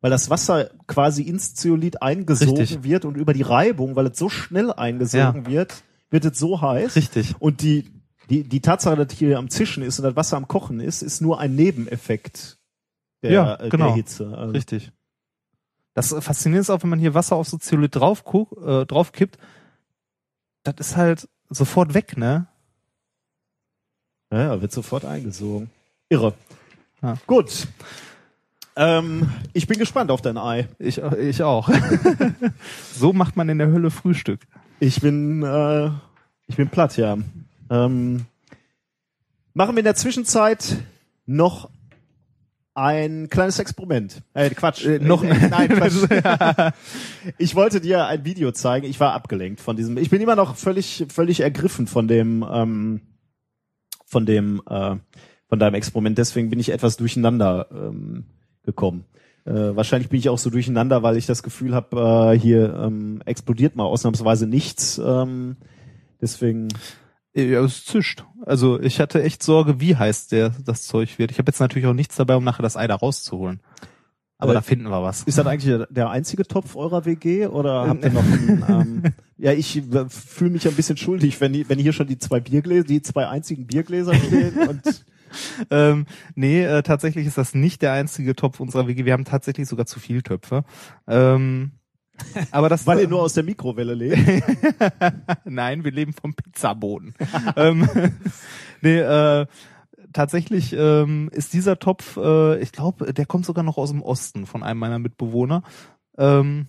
weil 0.00 0.10
das 0.10 0.30
Wasser 0.30 0.70
quasi 0.86 1.22
ins 1.22 1.54
Zeolit 1.54 2.02
eingesogen 2.02 2.56
Richtig. 2.56 2.82
wird 2.82 3.04
und 3.04 3.16
über 3.16 3.34
die 3.34 3.42
Reibung, 3.42 3.94
weil 3.96 4.06
es 4.06 4.18
so 4.18 4.28
schnell 4.30 4.72
eingesogen 4.72 5.46
wird, 5.46 5.82
wird 6.10 6.24
es 6.24 6.38
so 6.38 6.60
heiß. 6.62 6.96
Richtig. 6.96 7.34
Und 7.38 7.60
die, 7.60 7.90
die, 8.30 8.48
die 8.48 8.60
Tatsache, 8.60 8.96
dass 8.96 9.12
hier 9.12 9.38
am 9.38 9.50
Zischen 9.50 9.82
ist 9.82 9.98
und 9.98 10.04
das 10.04 10.16
Wasser 10.16 10.38
am 10.38 10.48
Kochen 10.48 10.80
ist, 10.80 11.02
ist 11.02 11.20
nur 11.20 11.40
ein 11.40 11.54
Nebeneffekt 11.54 12.58
der, 13.24 13.32
Ja, 13.32 13.54
äh, 13.60 13.68
genau. 13.68 13.86
der 13.86 13.94
Hitze. 13.94 14.36
Also, 14.36 14.52
Richtig. 14.52 14.92
Das 15.94 16.12
äh, 16.12 16.20
Faszinierende 16.20 16.60
ist 16.60 16.70
auch, 16.70 16.82
wenn 16.82 16.90
man 16.90 16.98
hier 16.98 17.14
Wasser 17.14 17.36
auf 17.36 17.48
so 17.48 17.56
Zeolit 17.56 17.96
drauf, 17.96 18.22
äh, 18.64 18.84
drauf 18.84 19.12
kippt, 19.12 19.38
das 20.62 20.74
ist 20.78 20.96
halt 20.96 21.28
sofort 21.48 21.94
weg, 21.94 22.16
ne? 22.16 22.46
Ja, 24.32 24.60
wird 24.60 24.72
sofort 24.72 25.04
eingesogen. 25.04 25.70
Irre. 26.08 26.34
Ja. 27.02 27.16
Gut. 27.26 27.68
Ähm, 28.76 29.30
ich 29.52 29.66
bin 29.66 29.78
gespannt 29.78 30.10
auf 30.10 30.20
dein 30.20 30.36
Ei. 30.36 30.68
Ich, 30.78 30.98
ich 30.98 31.42
auch. 31.42 31.70
so 32.94 33.12
macht 33.12 33.36
man 33.36 33.48
in 33.48 33.58
der 33.58 33.68
Hölle 33.68 33.90
Frühstück. 33.90 34.40
Ich 34.80 35.00
bin, 35.00 35.42
äh, 35.42 35.90
ich 36.48 36.56
bin 36.56 36.68
platt, 36.68 36.96
ja. 36.96 37.16
Ähm, 37.70 38.26
machen 39.52 39.76
wir 39.76 39.80
in 39.80 39.84
der 39.84 39.94
Zwischenzeit 39.94 40.78
noch 41.26 41.70
ein 42.74 43.28
kleines 43.28 43.58
Experiment. 43.58 44.22
Äh, 44.34 44.50
Quatsch. 44.50 44.84
Äh, 44.84 44.98
noch- 44.98 45.22
äh, 45.22 45.48
nein, 45.48 45.68
Quatsch. 45.68 46.72
ich 47.38 47.54
wollte 47.54 47.80
dir 47.80 48.06
ein 48.06 48.24
Video 48.24 48.50
zeigen. 48.52 48.86
Ich 48.86 48.98
war 49.00 49.12
abgelenkt 49.12 49.60
von 49.60 49.76
diesem. 49.76 49.96
Ich 49.96 50.10
bin 50.10 50.20
immer 50.20 50.36
noch 50.36 50.56
völlig, 50.56 51.06
völlig 51.08 51.40
ergriffen 51.40 51.86
von 51.86 52.08
dem, 52.08 52.44
ähm, 52.50 53.00
von 54.06 54.26
dem, 54.26 54.60
äh, 54.68 54.96
von 55.48 55.58
deinem 55.58 55.74
Experiment. 55.74 56.18
Deswegen 56.18 56.50
bin 56.50 56.58
ich 56.58 56.70
etwas 56.72 56.96
durcheinander 56.96 57.68
ähm, 57.72 58.24
gekommen. 58.64 59.04
Äh, 59.44 59.76
wahrscheinlich 59.76 60.08
bin 60.08 60.18
ich 60.18 60.28
auch 60.28 60.38
so 60.38 60.50
durcheinander, 60.50 61.02
weil 61.02 61.16
ich 61.16 61.26
das 61.26 61.42
Gefühl 61.42 61.74
habe, 61.74 62.32
äh, 62.34 62.38
hier 62.38 62.74
ähm, 62.74 63.22
explodiert 63.24 63.76
mal 63.76 63.84
ausnahmsweise 63.84 64.46
nichts. 64.46 64.98
Ähm, 64.98 65.56
deswegen. 66.20 66.68
Ja, 67.34 67.62
es 67.64 67.84
zischt. 67.84 68.24
Also 68.46 68.80
ich 68.80 69.00
hatte 69.00 69.22
echt 69.22 69.42
Sorge, 69.42 69.80
wie 69.80 69.96
heiß 69.96 70.28
der 70.28 70.50
das 70.64 70.84
Zeug 70.84 71.18
wird. 71.18 71.30
Ich 71.32 71.38
habe 71.38 71.48
jetzt 71.50 71.60
natürlich 71.60 71.86
auch 71.88 71.94
nichts 71.94 72.16
dabei, 72.16 72.36
um 72.36 72.44
nachher 72.44 72.62
das 72.62 72.76
Ei 72.76 72.86
da 72.86 72.94
rauszuholen. 72.94 73.60
Aber 74.38 74.52
Äh, 74.52 74.54
da 74.54 74.60
finden 74.62 74.88
wir 74.88 75.02
was. 75.02 75.22
Ist 75.24 75.38
das 75.38 75.46
eigentlich 75.46 75.86
der- 75.90 76.10
einzige 76.10 76.44
Topf 76.46 76.76
eurer 76.76 77.04
WG 77.06 77.46
oder 77.46 77.88
habt 77.88 78.04
ihr 78.04 78.10
noch 78.10 78.22
einen, 78.24 78.64
ähm, 78.68 79.12
Ja, 79.36 79.52
ich 79.52 79.76
äh, 79.78 80.08
fühle 80.08 80.50
mich 80.50 80.66
ein 80.68 80.74
bisschen 80.74 80.96
schuldig, 80.96 81.40
wenn, 81.40 81.68
wenn 81.68 81.78
hier 81.78 81.92
schon 81.92 82.06
die 82.06 82.18
zwei 82.18 82.40
Biergläser, 82.40 82.84
die 82.86 83.02
zwei 83.02 83.26
einzigen 83.28 83.66
Biergläser 83.66 84.14
stehen 84.14 84.56
und 84.68 84.82
Ähm, 85.68 86.06
nee, 86.36 86.62
äh, 86.62 86.84
tatsächlich 86.84 87.26
ist 87.26 87.36
das 87.38 87.54
nicht 87.54 87.82
der 87.82 87.90
einzige 87.92 88.36
Topf 88.36 88.60
unserer 88.60 88.86
WG. 88.86 89.04
Wir 89.04 89.14
haben 89.14 89.24
tatsächlich 89.24 89.66
sogar 89.66 89.84
zu 89.84 89.98
viel 89.98 90.22
Töpfe. 90.22 90.62
Ähm, 91.08 91.72
aber 92.50 92.68
das 92.68 92.86
weil 92.86 93.00
ihr 93.00 93.08
nur 93.08 93.22
aus 93.22 93.34
der 93.34 93.42
Mikrowelle 93.44 93.94
lebt. 93.94 94.18
Nein, 95.44 95.84
wir 95.84 95.90
leben 95.92 96.12
vom 96.12 96.34
Pizzaboden. 96.34 97.14
ähm, 97.56 97.88
nee, 98.80 98.98
äh, 98.98 99.46
tatsächlich 100.12 100.72
ähm, 100.72 101.28
ist 101.32 101.52
dieser 101.52 101.78
Topf, 101.78 102.16
äh, 102.16 102.60
ich 102.60 102.72
glaube, 102.72 103.12
der 103.12 103.26
kommt 103.26 103.46
sogar 103.46 103.64
noch 103.64 103.76
aus 103.78 103.90
dem 103.90 104.02
Osten 104.02 104.46
von 104.46 104.62
einem 104.62 104.80
meiner 104.80 104.98
Mitbewohner. 104.98 105.62
Ähm, 106.16 106.68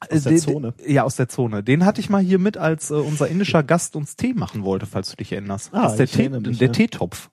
Aus 0.00 0.22
der 0.22 0.32
den- 0.32 0.38
Zone? 0.38 0.74
Ja, 0.86 1.02
aus 1.02 1.16
der 1.16 1.28
Zone. 1.28 1.62
Den 1.62 1.84
hatte 1.84 2.00
ich 2.00 2.08
mal 2.10 2.22
hier 2.22 2.38
mit, 2.38 2.56
als 2.56 2.90
äh, 2.90 2.94
unser 2.94 3.28
indischer 3.28 3.62
Gast 3.62 3.96
uns 3.96 4.16
Tee 4.16 4.34
machen 4.34 4.62
wollte, 4.62 4.86
falls 4.86 5.10
du 5.10 5.16
dich 5.16 5.32
erinnerst. 5.32 5.74
Ah, 5.74 5.82
das 5.82 5.92
ist 5.92 5.98
der, 5.98 6.06
Tee, 6.06 6.28
mich, 6.28 6.58
der 6.58 6.68
ja. 6.68 6.72
Teetopf. 6.72 7.30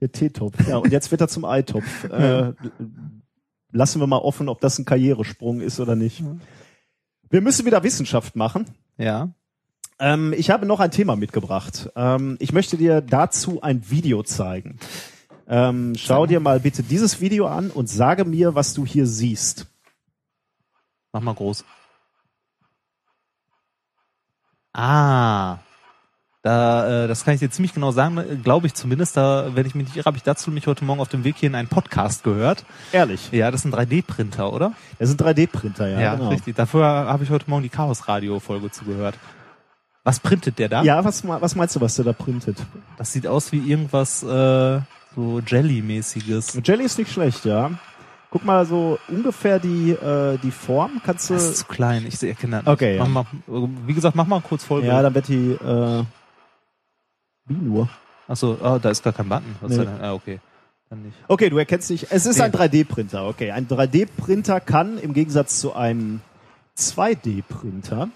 Der 0.00 0.12
Teetopf. 0.12 0.68
Ja, 0.68 0.76
und 0.76 0.92
jetzt 0.92 1.10
wird 1.10 1.22
er 1.22 1.28
zum 1.28 1.44
Eitopf. 1.46 2.04
Äh, 2.10 2.52
lassen 3.76 4.00
wir 4.00 4.06
mal 4.06 4.18
offen, 4.18 4.48
ob 4.48 4.60
das 4.60 4.78
ein 4.78 4.84
Karrieresprung 4.84 5.60
ist 5.60 5.78
oder 5.78 5.94
nicht. 5.94 6.22
Wir 7.28 7.40
müssen 7.40 7.66
wieder 7.66 7.82
Wissenschaft 7.82 8.34
machen. 8.36 8.66
Ja. 8.96 9.30
Ähm, 9.98 10.34
ich 10.36 10.50
habe 10.50 10.66
noch 10.66 10.80
ein 10.80 10.90
Thema 10.90 11.16
mitgebracht. 11.16 11.90
Ähm, 11.94 12.36
ich 12.40 12.52
möchte 12.52 12.76
dir 12.76 13.00
dazu 13.00 13.62
ein 13.62 13.90
Video 13.90 14.22
zeigen. 14.22 14.78
Ähm, 15.48 15.94
schau 15.96 16.26
dir 16.26 16.40
mal 16.40 16.60
bitte 16.60 16.82
dieses 16.82 17.20
Video 17.20 17.46
an 17.46 17.70
und 17.70 17.88
sage 17.88 18.24
mir, 18.24 18.54
was 18.54 18.74
du 18.74 18.84
hier 18.84 19.06
siehst. 19.06 19.66
Mach 21.12 21.20
mal 21.20 21.34
groß. 21.34 21.64
Ah. 24.72 25.58
Da, 26.46 27.06
äh, 27.06 27.08
das 27.08 27.24
kann 27.24 27.34
ich 27.34 27.40
dir 27.40 27.50
ziemlich 27.50 27.74
genau 27.74 27.90
sagen, 27.90 28.40
glaube 28.44 28.68
ich 28.68 28.74
zumindest. 28.74 29.16
Da, 29.16 29.50
wenn 29.54 29.66
ich 29.66 29.74
mich 29.74 29.86
nicht 29.86 29.96
irre, 29.96 30.04
habe 30.04 30.16
ich 30.16 30.22
dazu 30.22 30.52
mich 30.52 30.68
heute 30.68 30.84
Morgen 30.84 31.00
auf 31.00 31.08
dem 31.08 31.24
Weg 31.24 31.34
hier 31.38 31.48
in 31.48 31.56
einen 31.56 31.66
Podcast 31.66 32.22
gehört. 32.22 32.64
Ehrlich. 32.92 33.32
Ja, 33.32 33.50
das 33.50 33.64
ein 33.64 33.74
3D-Printer, 33.74 34.52
oder? 34.52 34.72
Das 35.00 35.10
ein 35.10 35.16
3D-Printer, 35.16 35.88
ja. 35.88 36.14
genau. 36.14 36.28
richtig. 36.28 36.54
Dafür 36.54 36.84
habe 36.84 37.24
ich 37.24 37.30
heute 37.30 37.50
Morgen 37.50 37.64
die 37.64 37.68
Chaos-Radio-Folge 37.68 38.70
zugehört. 38.70 39.18
Was 40.04 40.20
printet 40.20 40.60
der 40.60 40.68
da? 40.68 40.84
Ja, 40.84 41.04
was, 41.04 41.26
was 41.26 41.56
meinst 41.56 41.74
du, 41.74 41.80
was 41.80 41.96
der 41.96 42.04
da 42.04 42.12
printet? 42.12 42.58
Das 42.96 43.12
sieht 43.12 43.26
aus 43.26 43.50
wie 43.50 43.68
irgendwas 43.68 44.22
äh, 44.22 44.78
so 45.16 45.40
Jelly-mäßiges. 45.44 46.60
Jelly 46.62 46.84
ist 46.84 46.96
nicht 46.96 47.10
schlecht, 47.10 47.44
ja. 47.44 47.72
Guck 48.30 48.44
mal 48.44 48.64
so 48.66 49.00
ungefähr 49.08 49.58
die, 49.58 49.90
äh, 49.90 50.38
die 50.38 50.52
Form. 50.52 51.00
Kannst 51.04 51.28
du. 51.28 51.34
Das 51.34 51.42
ist 51.42 51.58
zu 51.58 51.64
klein. 51.64 52.06
Ich 52.06 52.22
erkenne 52.22 52.58
das 52.58 52.66
nicht. 52.66 52.72
Okay, 52.72 52.96
ja. 52.98 53.04
Mach 53.04 53.24
mal, 53.48 53.68
wie 53.84 53.94
gesagt, 53.94 54.14
mach 54.14 54.28
mal 54.28 54.40
kurz 54.42 54.62
Folge. 54.62 54.86
Ja, 54.86 55.02
dann 55.02 55.12
wird 55.12 55.26
die, 55.26 55.50
äh, 55.50 56.04
wie 57.46 57.54
nur? 57.54 57.88
Achso, 58.28 58.56
oh, 58.60 58.78
da 58.80 58.90
ist 58.90 59.02
gar 59.04 59.12
kein 59.12 59.28
Button. 59.28 59.54
Was 59.60 59.70
Nee. 59.70 59.78
denn? 59.84 60.00
Ah, 60.00 60.12
okay. 60.14 60.40
Dann 60.90 61.02
nicht. 61.02 61.16
Okay, 61.28 61.48
du 61.50 61.58
erkennst 61.58 61.90
nicht. 61.90 62.08
Es 62.10 62.26
ist 62.26 62.36
Nee. 62.38 62.44
ein 62.44 62.52
3D-Printer. 62.52 63.26
Okay, 63.28 63.50
ein 63.52 63.66
3D-Printer 63.68 64.60
kann 64.60 64.98
im 64.98 65.12
Gegensatz 65.14 65.60
zu 65.60 65.74
einem 65.74 66.20
2D-Printer 66.76 68.08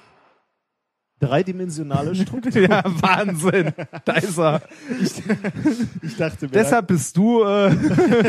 dreidimensionale 1.21 2.15
Strukturen. 2.17 2.63
Ja, 2.71 2.83
Wahnsinn. 2.85 3.73
Da 4.05 4.13
ist 4.15 4.39
er. 4.39 4.63
ich 6.03 6.17
dachte 6.17 6.47
mir, 6.47 6.51
Deshalb 6.53 6.89
bist 6.89 7.17
du 7.17 7.43
äh, 7.45 7.75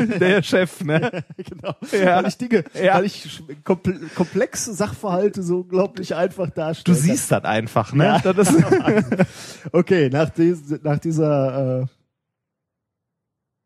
der 0.19 0.43
Chef, 0.43 0.83
ne? 0.83 1.23
genau, 1.37 1.75
Ja. 1.91 2.17
weil 2.17 2.27
ich 2.27 2.37
Dinge, 2.37 2.63
Ja. 2.81 2.95
weil 2.95 3.05
ich 3.05 3.41
komplexe 4.13 4.73
Sachverhalte 4.73 5.41
so 5.41 5.61
unglaublich 5.61 6.13
einfach 6.15 6.47
Du 6.49 6.55
darstelle. 6.55 6.97
siehst 6.97 7.31
das 7.31 7.43
einfach, 7.45 7.93
ne? 7.93 8.03
Ja. 8.05 8.19
Das 8.33 8.49
ist, 8.51 8.63
Okay, 9.71 10.09
nach, 10.09 10.29
dies, 10.29 10.59
nach 10.83 10.99
dieser, 10.99 11.81
äh, 11.83 11.85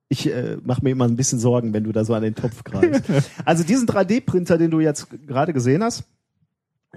ich 0.07 0.27
äh, 0.31 0.57
mache 0.63 0.83
mir 0.83 0.91
immer 0.91 1.05
ein 1.05 1.15
bisschen 1.15 1.39
Sorgen, 1.39 1.73
wenn 1.73 1.83
du 1.83 1.91
da 1.91 2.05
so 2.05 2.13
an 2.13 2.21
den 2.23 2.35
Topf 2.35 2.63
greifst. 2.63 3.03
also 3.43 3.63
diesen 3.63 3.87
3D-Printer, 3.87 4.57
den 4.57 4.69
du 4.71 4.79
jetzt 4.79 5.07
gerade 5.27 5.51
gesehen 5.51 5.83
hast, 5.83 6.03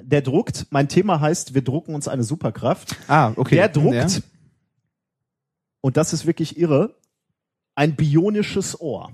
der 0.02 0.22
druckt, 0.22 0.66
mein 0.70 0.88
Thema 0.88 1.20
heißt, 1.20 1.54
wir 1.54 1.62
drucken 1.62 1.94
uns 1.94 2.08
eine 2.08 2.22
Superkraft. 2.24 2.96
ah, 3.08 3.32
okay. 3.36 3.56
Der 3.56 3.68
druckt, 3.68 3.94
Ja. 3.94 4.06
und 5.80 5.96
das 5.96 6.12
ist 6.12 6.26
wirklich 6.26 6.58
irre, 6.58 6.94
ein 7.74 7.94
bionisches 7.96 8.80
Ohr. 8.80 9.10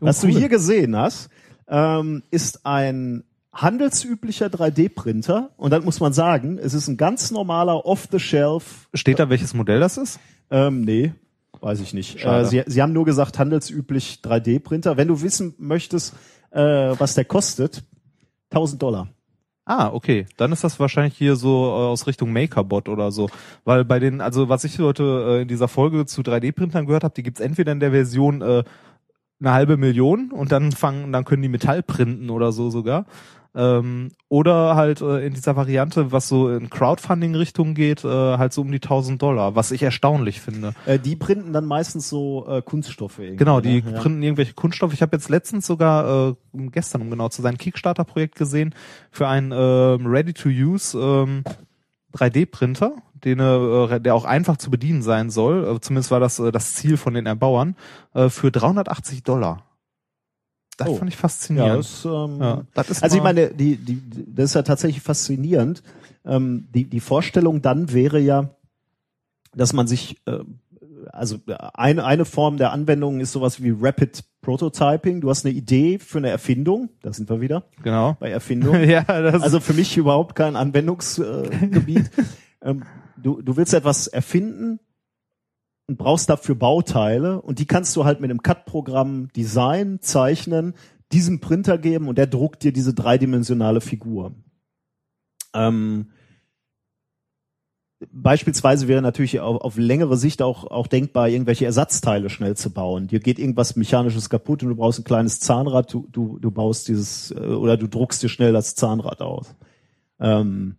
Oh, 0.00 0.06
Was 0.06 0.22
cool. 0.22 0.32
du 0.32 0.38
hier 0.38 0.48
gesehen 0.48 0.96
hast, 0.96 1.28
ähm, 1.68 2.22
ist 2.30 2.64
ein 2.66 3.24
handelsüblicher 3.52 4.46
3D-Printer 4.46 5.50
und 5.56 5.70
dann 5.72 5.84
muss 5.84 6.00
man 6.00 6.12
sagen, 6.12 6.58
es 6.58 6.74
ist 6.74 6.88
ein 6.88 6.96
ganz 6.96 7.30
normaler 7.30 7.84
Off-the-Shelf. 7.84 8.88
Steht 8.94 9.18
da, 9.18 9.28
welches 9.28 9.52
Modell 9.54 9.80
das 9.80 9.98
ist? 9.98 10.18
Ähm, 10.50 10.82
nee, 10.82 11.12
weiß 11.60 11.80
ich 11.80 11.92
nicht. 11.92 12.24
Äh, 12.24 12.44
sie, 12.46 12.62
sie 12.66 12.80
haben 12.82 12.92
nur 12.92 13.04
gesagt 13.04 13.38
handelsüblich 13.38 14.20
3D-Printer. 14.22 14.96
Wenn 14.96 15.08
du 15.08 15.20
wissen 15.22 15.54
möchtest, 15.58 16.14
äh, 16.50 16.60
was 16.98 17.14
der 17.14 17.24
kostet, 17.26 17.84
1000 18.50 18.80
Dollar. 18.82 19.08
Ah, 19.64 19.90
okay. 19.92 20.26
Dann 20.36 20.50
ist 20.50 20.64
das 20.64 20.80
wahrscheinlich 20.80 21.16
hier 21.16 21.36
so 21.36 21.66
äh, 21.66 21.90
aus 21.90 22.06
Richtung 22.06 22.32
Makerbot 22.32 22.88
oder 22.88 23.12
so. 23.12 23.28
Weil 23.64 23.84
bei 23.84 24.00
den, 24.00 24.20
also 24.20 24.48
was 24.48 24.64
ich 24.64 24.78
heute 24.80 25.38
äh, 25.38 25.42
in 25.42 25.48
dieser 25.48 25.68
Folge 25.68 26.04
zu 26.04 26.22
3D-Printern 26.22 26.86
gehört 26.86 27.04
habe, 27.04 27.14
die 27.14 27.22
gibt's 27.22 27.40
entweder 27.40 27.70
in 27.70 27.80
der 27.80 27.92
Version 27.92 28.42
äh, 28.42 28.64
eine 29.40 29.52
halbe 29.52 29.76
Million 29.76 30.30
und 30.32 30.52
dann 30.52 30.72
fangen, 30.72 31.12
dann 31.12 31.24
können 31.24 31.42
die 31.42 31.48
Metall 31.48 31.82
printen 31.82 32.30
oder 32.30 32.52
so 32.52 32.70
sogar. 32.70 33.06
Ähm, 33.54 34.12
oder 34.28 34.76
halt 34.76 35.02
äh, 35.02 35.26
in 35.26 35.34
dieser 35.34 35.56
Variante, 35.56 36.10
was 36.10 36.26
so 36.28 36.48
in 36.48 36.70
Crowdfunding-Richtung 36.70 37.74
geht, 37.74 38.02
äh, 38.02 38.08
halt 38.08 38.52
so 38.54 38.62
um 38.62 38.72
die 38.72 38.80
1000 38.80 39.20
Dollar, 39.20 39.54
was 39.54 39.72
ich 39.72 39.82
erstaunlich 39.82 40.40
finde. 40.40 40.72
Äh, 40.86 40.98
die 40.98 41.16
printen 41.16 41.52
dann 41.52 41.66
meistens 41.66 42.08
so 42.08 42.46
äh, 42.48 42.62
Kunststoffe. 42.62 43.20
Genau, 43.36 43.60
die 43.60 43.82
ne? 43.82 43.92
Ja. 43.92 44.00
printen 44.00 44.22
irgendwelche 44.22 44.54
Kunststoffe. 44.54 44.94
Ich 44.94 45.02
habe 45.02 45.14
jetzt 45.14 45.28
letztens 45.28 45.66
sogar 45.66 46.30
äh, 46.30 46.34
gestern, 46.70 47.02
um 47.02 47.10
genau 47.10 47.28
zu 47.28 47.42
sein, 47.42 47.54
ein 47.54 47.58
Kickstarter-Projekt 47.58 48.36
gesehen 48.36 48.74
für 49.10 49.28
einen 49.28 49.52
ähm, 49.52 50.06
Ready-to-Use 50.06 50.98
ähm, 50.98 51.44
3D-Printer, 52.14 52.96
den, 53.24 53.38
äh, 53.38 54.00
der 54.00 54.14
auch 54.14 54.24
einfach 54.24 54.56
zu 54.56 54.70
bedienen 54.70 55.02
sein 55.02 55.30
soll. 55.30 55.76
Äh, 55.76 55.80
zumindest 55.80 56.10
war 56.10 56.20
das 56.20 56.38
äh, 56.38 56.52
das 56.52 56.74
Ziel 56.74 56.96
von 56.96 57.14
den 57.14 57.26
Erbauern 57.26 57.76
äh, 58.14 58.28
für 58.28 58.50
380 58.50 59.22
Dollar. 59.22 59.64
Das 60.84 60.88
Oh. 60.92 60.96
fand 60.96 61.08
ich 61.10 61.14
Ja, 61.16 61.20
faszinierend. 61.20 61.78
das, 61.78 62.04
ähm, 62.04 62.38
Ja, 62.40 62.62
das 62.74 62.90
ist 62.90 63.02
also 63.02 63.16
ich 63.16 63.22
meine, 63.22 63.48
die, 63.50 63.76
die, 63.76 64.00
das 64.34 64.46
ist 64.46 64.54
ja 64.54 64.62
tatsächlich 64.62 65.02
faszinierend. 65.02 65.82
Ähm, 66.24 66.68
die, 66.74 66.84
die 66.84 67.00
Vorstellung 67.00 67.62
dann 67.62 67.92
wäre 67.92 68.18
ja, 68.20 68.50
dass 69.54 69.72
man 69.72 69.86
sich, 69.86 70.16
äh, 70.26 70.38
also 71.12 71.38
eine, 71.74 72.04
eine 72.04 72.24
Form 72.24 72.56
der 72.58 72.72
Anwendung 72.72 73.20
ist 73.20 73.32
sowas 73.32 73.62
wie 73.62 73.74
Rapid 73.78 74.22
Prototyping. 74.40 75.20
Du 75.20 75.30
hast 75.30 75.44
eine 75.44 75.54
Idee 75.54 75.98
für 75.98 76.18
eine 76.18 76.30
Erfindung, 76.30 76.90
da 77.02 77.12
sind 77.12 77.28
wir 77.28 77.40
wieder 77.40 77.64
Genau. 77.82 78.16
bei 78.20 78.30
Erfindung. 78.30 78.82
ja, 78.88 79.02
das 79.02 79.42
Also 79.42 79.60
für 79.60 79.72
mich 79.74 79.96
überhaupt 79.96 80.34
kein 80.36 80.56
Anwendungsgebiet. 80.56 82.10
ähm, 82.62 82.82
du, 83.16 83.40
du 83.42 83.56
willst 83.56 83.74
etwas 83.74 84.06
erfinden 84.08 84.78
und 85.86 85.98
brauchst 85.98 86.28
dafür 86.28 86.54
Bauteile 86.54 87.40
und 87.42 87.58
die 87.58 87.66
kannst 87.66 87.94
du 87.96 88.04
halt 88.04 88.20
mit 88.20 88.30
einem 88.30 88.42
CAD-Programm 88.42 89.28
designen, 89.36 90.00
zeichnen, 90.00 90.74
diesem 91.12 91.40
Printer 91.40 91.78
geben 91.78 92.08
und 92.08 92.18
der 92.18 92.26
druckt 92.26 92.62
dir 92.62 92.72
diese 92.72 92.94
dreidimensionale 92.94 93.80
Figur. 93.80 94.34
Ähm, 95.54 96.08
Beispielsweise 98.10 98.88
wäre 98.88 99.02
natürlich 99.02 99.40
auf, 99.40 99.60
auf 99.60 99.76
längere 99.76 100.16
Sicht 100.16 100.42
auch, 100.42 100.64
auch 100.64 100.86
denkbar, 100.86 101.28
irgendwelche 101.28 101.66
Ersatzteile 101.66 102.30
schnell 102.30 102.56
zu 102.56 102.70
bauen. 102.70 103.06
Dir 103.06 103.20
geht 103.20 103.38
irgendwas 103.38 103.76
Mechanisches 103.76 104.30
kaputt 104.30 104.62
und 104.62 104.70
du 104.70 104.76
brauchst 104.76 105.00
ein 105.00 105.04
kleines 105.04 105.40
Zahnrad, 105.40 105.92
du, 105.92 106.08
du, 106.10 106.38
du 106.38 106.50
baust 106.50 106.88
dieses, 106.88 107.30
äh, 107.30 107.38
oder 107.38 107.76
du 107.76 107.86
druckst 107.86 108.22
dir 108.22 108.28
schnell 108.28 108.52
das 108.52 108.74
Zahnrad 108.74 109.20
aus. 109.20 109.54
Ähm, 110.18 110.76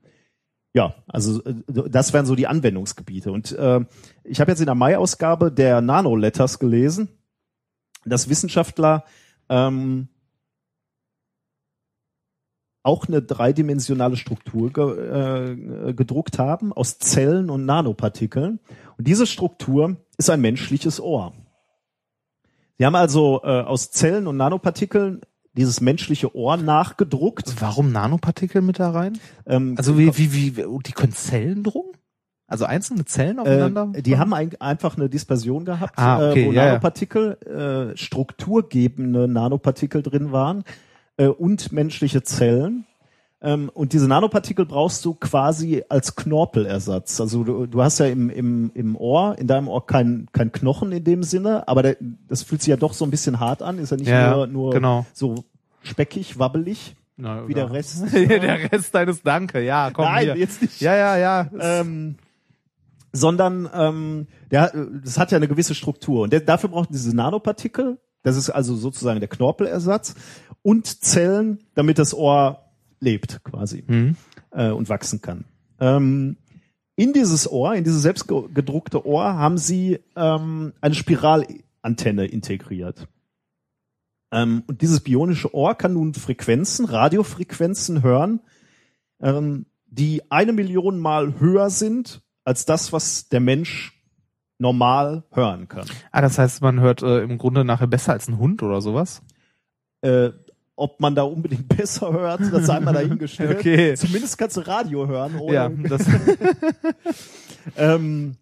ja, 0.73 0.95
also 1.07 1.43
äh, 1.43 1.53
das 1.67 2.13
wären 2.13 2.25
so 2.25 2.35
die 2.35 2.47
Anwendungsgebiete. 2.47 3.31
Und 3.31 3.51
äh, 3.51 3.81
ich 4.23 4.41
habe 4.41 4.51
jetzt 4.51 4.59
in 4.59 4.65
der 4.65 4.75
Mai-Ausgabe 4.75 5.51
der 5.51 5.81
Nano-Letters 5.81 6.59
gelesen, 6.59 7.09
dass 8.05 8.27
Wissenschaftler 8.27 9.05
ähm, 9.49 10.09
auch 12.81 13.07
eine 13.07 13.21
dreidimensionale 13.21 14.17
Struktur 14.17 14.73
ge, 14.73 15.89
äh, 15.89 15.93
gedruckt 15.93 16.37
haben 16.37 16.73
aus 16.73 16.99
Zellen 16.99 17.49
und 17.49 17.65
Nanopartikeln. 17.65 18.59
Und 18.97 19.07
diese 19.07 19.25
Struktur 19.25 19.97
ist 20.17 20.29
ein 20.29 20.41
menschliches 20.41 20.99
Ohr. 20.99 21.33
Sie 22.77 22.85
haben 22.85 22.95
also 22.95 23.41
äh, 23.43 23.61
aus 23.61 23.91
Zellen 23.91 24.27
und 24.27 24.35
Nanopartikeln 24.35 25.21
dieses 25.55 25.81
menschliche 25.81 26.35
Ohr 26.35 26.57
nachgedruckt. 26.57 27.55
Warum 27.61 27.91
Nanopartikel 27.91 28.61
mit 28.61 28.79
da 28.79 28.91
rein? 28.91 29.19
Ähm, 29.45 29.75
Also 29.77 29.97
wie, 29.97 30.17
wie, 30.17 30.33
wie, 30.57 30.65
die 30.85 30.91
können 30.91 31.13
Zellen 31.13 31.63
drucken? 31.63 31.97
Also 32.47 32.65
einzelne 32.65 33.05
Zellen 33.05 33.39
aufeinander? 33.39 33.91
Äh, 33.93 34.01
die 34.01 34.17
haben 34.17 34.33
ein, 34.33 34.51
einfach 34.59 34.97
eine 34.97 35.09
Dispersion 35.09 35.65
gehabt, 35.65 35.97
Ah, 35.97 36.29
okay, 36.29 36.43
äh, 36.43 36.47
wo 36.47 36.51
ja, 36.51 36.63
ja. 36.63 36.67
Nanopartikel, 36.69 37.93
äh, 37.93 37.97
strukturgebende 37.97 39.27
Nanopartikel 39.27 40.03
drin 40.03 40.31
waren 40.31 40.63
äh, 41.17 41.27
und 41.27 41.71
menschliche 41.71 42.23
Zellen. 42.23 42.85
Ähm, 43.43 43.69
und 43.73 43.91
diese 43.91 44.07
Nanopartikel 44.07 44.65
brauchst 44.65 45.03
du 45.03 45.15
quasi 45.15 45.83
als 45.89 46.15
Knorpelersatz. 46.15 47.19
Also 47.19 47.43
du, 47.43 47.65
du 47.65 47.83
hast 47.83 47.99
ja 47.99 48.05
im, 48.05 48.29
im, 48.29 48.71
im 48.73 48.95
Ohr, 48.95 49.37
in 49.37 49.47
deinem 49.47 49.67
Ohr 49.67 49.85
kein, 49.85 50.29
kein 50.31 50.53
Knochen 50.53 50.93
in 50.93 51.03
dem 51.03 51.23
Sinne, 51.23 51.67
aber 51.67 51.83
der, 51.83 51.97
das 52.29 52.41
fühlt 52.43 52.61
sich 52.61 52.69
ja 52.69 52.77
doch 52.77 52.93
so 52.93 53.03
ein 53.03 53.11
bisschen 53.11 53.41
hart 53.41 53.61
an, 53.61 53.79
ist 53.79 53.91
ja 53.91 53.97
nicht 53.97 54.07
Ja, 54.07 54.33
nur, 54.33 54.47
nur 54.47 54.71
genau. 54.71 55.05
so 55.13 55.43
speckig, 55.81 56.39
wabbelig, 56.39 56.95
Na, 57.17 57.45
wie 57.45 57.53
der 57.53 57.69
Rest. 57.69 58.05
der 58.13 58.71
Rest 58.71 58.95
deines 58.95 59.21
Danke, 59.23 59.61
ja, 59.61 59.91
komm 59.91 60.05
Nein, 60.05 60.23
hier. 60.23 60.37
jetzt 60.37 60.61
nicht. 60.61 60.79
Ja, 60.79 60.95
ja, 60.95 61.17
ja. 61.17 61.49
ähm, 61.59 62.15
sondern 63.11 63.69
ähm, 63.75 64.27
der, 64.51 64.73
das 65.03 65.19
hat 65.19 65.31
ja 65.31 65.35
eine 65.35 65.49
gewisse 65.49 65.75
Struktur. 65.75 66.23
Und 66.23 66.31
der, 66.31 66.39
dafür 66.39 66.69
braucht 66.69 66.89
diese 66.91 67.13
Nanopartikel, 67.13 67.99
das 68.23 68.37
ist 68.37 68.49
also 68.49 68.73
sozusagen 68.73 69.19
der 69.19 69.27
Knorpelersatz, 69.27 70.15
und 70.61 71.03
Zellen, 71.03 71.59
damit 71.75 71.99
das 71.99 72.13
Ohr 72.13 72.62
lebt 73.03 73.43
quasi 73.43 73.83
Mhm. 73.85 74.15
äh, 74.51 74.69
und 74.71 74.89
wachsen 74.89 75.21
kann. 75.21 75.45
Ähm, 75.79 76.37
in 76.95 77.13
dieses 77.13 77.51
Ohr, 77.51 77.75
in 77.75 77.83
dieses 77.83 78.01
selbst 78.01 78.27
ge- 78.27 78.47
gedruckte 78.53 79.05
Ohr, 79.05 79.33
haben 79.35 79.57
sie 79.57 79.99
ähm, 80.15 80.73
eine 80.81 80.95
Spiralantenne 80.95 82.25
integriert. 82.25 83.07
Ähm, 84.31 84.63
und 84.67 84.81
dieses 84.81 85.01
bionische 85.01 85.53
Ohr 85.53 85.75
kann 85.75 85.93
nun 85.93 86.13
Frequenzen, 86.13 86.85
Radiofrequenzen 86.85 88.03
hören, 88.03 88.39
ähm, 89.21 89.65
die 89.85 90.21
eine 90.31 90.53
Million 90.53 90.99
Mal 90.99 91.39
höher 91.39 91.69
sind 91.69 92.21
als 92.45 92.65
das, 92.65 92.91
was 92.93 93.29
der 93.29 93.39
Mensch 93.39 93.93
normal 94.59 95.23
hören 95.31 95.67
kann. 95.67 95.87
Ah, 96.11 96.21
das 96.21 96.37
heißt, 96.37 96.61
man 96.61 96.79
hört 96.79 97.01
äh, 97.03 97.21
im 97.21 97.37
Grunde 97.37 97.63
nachher 97.65 97.87
besser 97.87 98.13
als 98.13 98.27
ein 98.27 98.37
Hund 98.37 98.63
oder 98.63 98.81
sowas? 98.81 99.21
Äh, 100.01 100.31
ob 100.75 100.99
man 100.99 101.15
da 101.15 101.23
unbedingt 101.23 101.67
besser 101.77 102.11
hört, 102.11 102.41
das 102.51 102.65
sei 102.65 102.79
mal 102.79 102.93
dahingestellt. 102.93 103.57
Okay. 103.59 103.95
Zumindest 103.95 104.37
kannst 104.37 104.57
du 104.57 104.61
Radio 104.61 105.07
hören. 105.07 105.39
Ja, 105.49 105.69
das, 105.69 106.05
Ähm, 107.77 108.35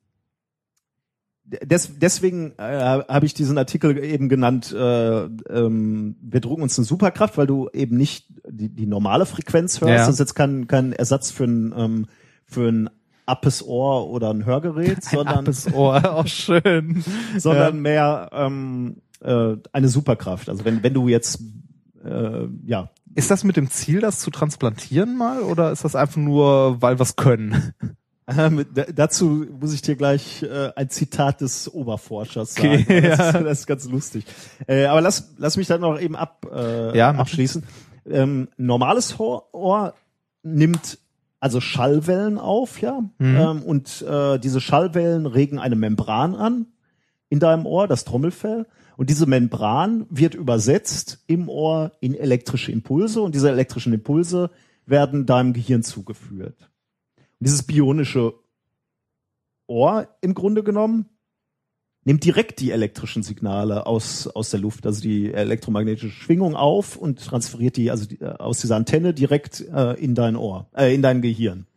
des, 1.44 2.00
deswegen 2.00 2.54
äh, 2.58 3.04
habe 3.08 3.26
ich 3.26 3.34
diesen 3.34 3.58
Artikel 3.58 4.04
eben 4.04 4.30
genannt, 4.30 4.72
äh, 4.72 5.24
ähm, 5.26 6.16
wir 6.22 6.40
drucken 6.40 6.64
uns 6.64 6.78
eine 6.80 6.86
Superkraft, 6.86 7.38
weil 7.38 7.48
du 7.48 7.70
eben 7.74 7.98
nicht 7.98 8.28
die, 8.48 8.70
die 8.70 8.86
normale 8.86 9.26
Frequenz 9.26 9.82
hörst. 9.82 9.92
Ja. 9.92 9.98
Das 9.98 10.10
ist 10.10 10.20
jetzt 10.20 10.34
kein, 10.34 10.68
kein 10.68 10.94
Ersatz 10.94 11.30
für 11.30 11.44
ein, 11.44 11.74
ähm, 11.76 12.08
für 12.46 12.70
ein 12.70 12.90
appes 13.26 13.66
Ohr 13.66 14.10
oder 14.10 14.30
ein 14.30 14.46
Hörgerät, 14.46 15.04
sondern, 15.04 15.40
Abes 15.40 15.72
Ohr, 15.74 16.14
auch 16.16 16.28
schön. 16.28 17.04
sondern 17.38 17.82
mehr 17.82 18.30
ähm, 18.34 19.02
äh, 19.22 19.56
eine 19.72 19.90
Superkraft. 19.90 20.50
Also 20.50 20.66
wenn, 20.66 20.84
wenn 20.84 20.94
du 20.94 21.08
jetzt 21.08 21.42
äh, 22.06 22.48
ja, 22.66 22.90
Ist 23.16 23.32
das 23.32 23.44
mit 23.44 23.58
dem 23.58 23.70
Ziel, 23.70 24.00
das 24.02 24.20
zu 24.20 24.32
transplantieren 24.32 25.18
mal, 25.18 25.42
oder 25.42 25.72
ist 25.72 25.84
das 25.84 25.96
einfach 25.96 26.18
nur, 26.18 26.82
weil 26.82 27.00
wir's 27.00 27.16
können? 27.16 27.74
Ähm, 28.28 28.66
da- 28.74 28.86
dazu 28.94 29.46
muss 29.60 29.74
ich 29.74 29.82
dir 29.82 29.96
gleich 29.96 30.44
äh, 30.44 30.70
ein 30.76 30.90
Zitat 30.90 31.42
des 31.42 31.68
Oberforschers 31.74 32.54
sagen. 32.56 32.86
Okay, 32.88 33.02
das, 33.02 33.18
ja. 33.20 33.28
ist, 33.30 33.34
das 33.46 33.60
ist 33.62 33.68
ganz 33.68 33.86
lustig. 33.90 34.26
Äh, 34.68 34.86
aber 34.86 35.02
lass, 35.02 35.34
lass 35.38 35.58
mich 35.58 35.68
dann 35.68 35.82
noch 35.82 36.00
eben 36.00 36.16
ab, 36.16 36.46
äh, 36.54 36.98
Ja, 36.98 37.12
abschließen. 37.12 37.64
Ähm, 38.06 38.48
normales 38.58 39.20
Ohr, 39.20 39.54
Ohr 39.54 39.94
nimmt 40.44 40.98
also 41.40 41.60
Schallwellen 41.60 42.38
auf, 42.38 42.80
ja, 42.82 43.02
Mhm. 43.18 43.36
ähm, 43.36 43.62
und 43.64 44.02
äh, 44.04 44.38
diese 44.40 44.62
Schallwellen 44.62 45.26
regen 45.26 45.58
eine 45.60 45.76
Membran 45.76 46.36
an 46.36 46.68
in 47.30 47.40
deinem 47.40 47.66
Ohr, 47.66 47.88
das 47.88 48.06
Trommelfell. 48.06 48.66
Und 48.98 49.10
diese 49.10 49.26
Membran 49.26 50.06
wird 50.10 50.36
übersetzt 50.36 51.24
im 51.28 51.50
Ohr 51.50 51.92
in 52.02 52.14
elektrische 52.14 52.72
Impulse 52.72 53.22
und 53.22 53.36
diese 53.36 53.50
elektrischen 53.50 53.94
Impulse 53.94 54.52
werden 54.86 55.26
deinem 55.26 55.54
Gehirn 55.54 55.84
zugeführt. 55.84 56.70
Und 57.18 57.48
dieses 57.48 57.64
bionische 57.64 58.34
Ohr 59.68 60.08
im 60.22 60.34
Grunde 60.34 60.64
genommen 60.64 61.06
nimmt 62.04 62.26
direkt 62.26 62.60
die 62.60 62.72
elektrischen 62.72 63.24
Signale 63.24 63.86
aus, 63.86 64.28
aus 64.28 64.50
der 64.50 64.60
Luft, 64.60 64.86
also 64.86 65.02
die 65.02 65.32
elektromagnetische 65.32 66.10
Schwingung 66.10 66.56
auf 66.56 66.98
und 66.98 67.24
transferiert 67.24 67.78
die 67.78 67.92
also 67.92 68.06
die, 68.06 68.22
äh, 68.22 68.36
aus 68.38 68.60
dieser 68.62 68.76
Antenne 68.76 69.14
direkt 69.14 69.62
äh, 69.62 69.94
in 69.94 70.16
dein 70.16 70.36
Ohr, 70.36 70.68
äh, 70.76 70.94
in 70.94 71.02
dein 71.02 71.22
Gehirn. 71.22 71.68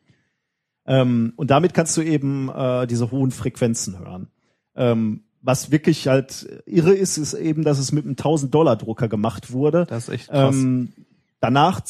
Ähm, 0.87 1.33
und 1.37 1.51
damit 1.51 1.75
kannst 1.75 1.97
du 1.97 2.03
eben 2.03 2.49
äh, 2.49 2.87
diese 2.87 3.11
hohen 3.11 3.31
Frequenzen 3.31 3.99
hören. 3.99 4.29
Ähm, 4.77 5.24
was 5.45 5.71
wirklich 5.71 6.09
halt 6.09 6.49
irre 6.65 6.95
ist, 6.95 7.19
ist 7.19 7.35
eben, 7.35 7.65
dass 7.65 7.79
es 7.79 7.93
mit 7.93 8.07
einem 8.07 8.15
1000-Dollar-Drucker 8.15 9.09
gemacht 9.09 9.53
wurde. 9.53 9.85
Das 9.87 10.05
ist 10.05 10.15
echt 10.15 10.29
krass. 10.29 10.57
Ähm, 10.57 10.93
danach 11.39 11.83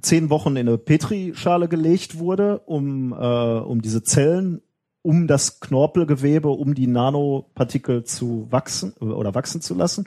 zehn 0.00 0.30
Wochen 0.30 0.50
in 0.50 0.68
eine 0.68 0.78
Petrischale 0.78 1.68
gelegt 1.68 2.18
wurde, 2.18 2.60
um, 2.60 3.12
äh, 3.12 3.16
um 3.16 3.82
diese 3.82 4.04
Zellen, 4.04 4.62
um 5.02 5.26
das 5.26 5.58
Knorpelgewebe, 5.58 6.48
um 6.48 6.74
die 6.74 6.86
Nanopartikel 6.86 8.04
zu 8.04 8.46
wachsen 8.50 8.94
äh, 9.00 9.06
oder 9.06 9.34
wachsen 9.34 9.60
zu 9.60 9.74
lassen. 9.74 10.06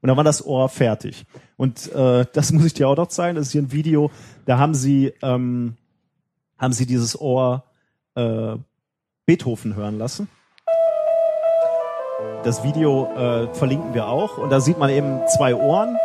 Und 0.00 0.08
dann 0.08 0.16
war 0.16 0.24
das 0.24 0.44
Ohr 0.44 0.68
fertig. 0.68 1.24
Und 1.56 1.92
äh, 1.92 2.26
das 2.32 2.52
muss 2.52 2.64
ich 2.64 2.74
dir 2.74 2.88
auch 2.88 2.96
noch 2.96 3.06
zeigen. 3.06 3.36
Das 3.36 3.46
ist 3.46 3.52
hier 3.52 3.62
ein 3.62 3.70
Video. 3.70 4.10
Da 4.46 4.58
haben 4.58 4.74
sie 4.74 5.12
ähm, 5.22 5.76
haben 6.58 6.72
sie 6.72 6.86
dieses 6.86 7.20
Ohr 7.20 7.62
äh, 8.16 8.56
Beethoven 9.26 9.76
hören 9.76 9.98
lassen. 9.98 10.28
Das 12.44 12.64
Video 12.64 13.08
äh, 13.16 13.46
verlinken 13.54 13.94
wir 13.94 14.08
auch. 14.08 14.36
Und 14.38 14.50
da 14.50 14.60
sieht 14.60 14.78
man 14.78 14.90
eben 14.90 15.20
zwei 15.36 15.54
Ohren. 15.54 15.96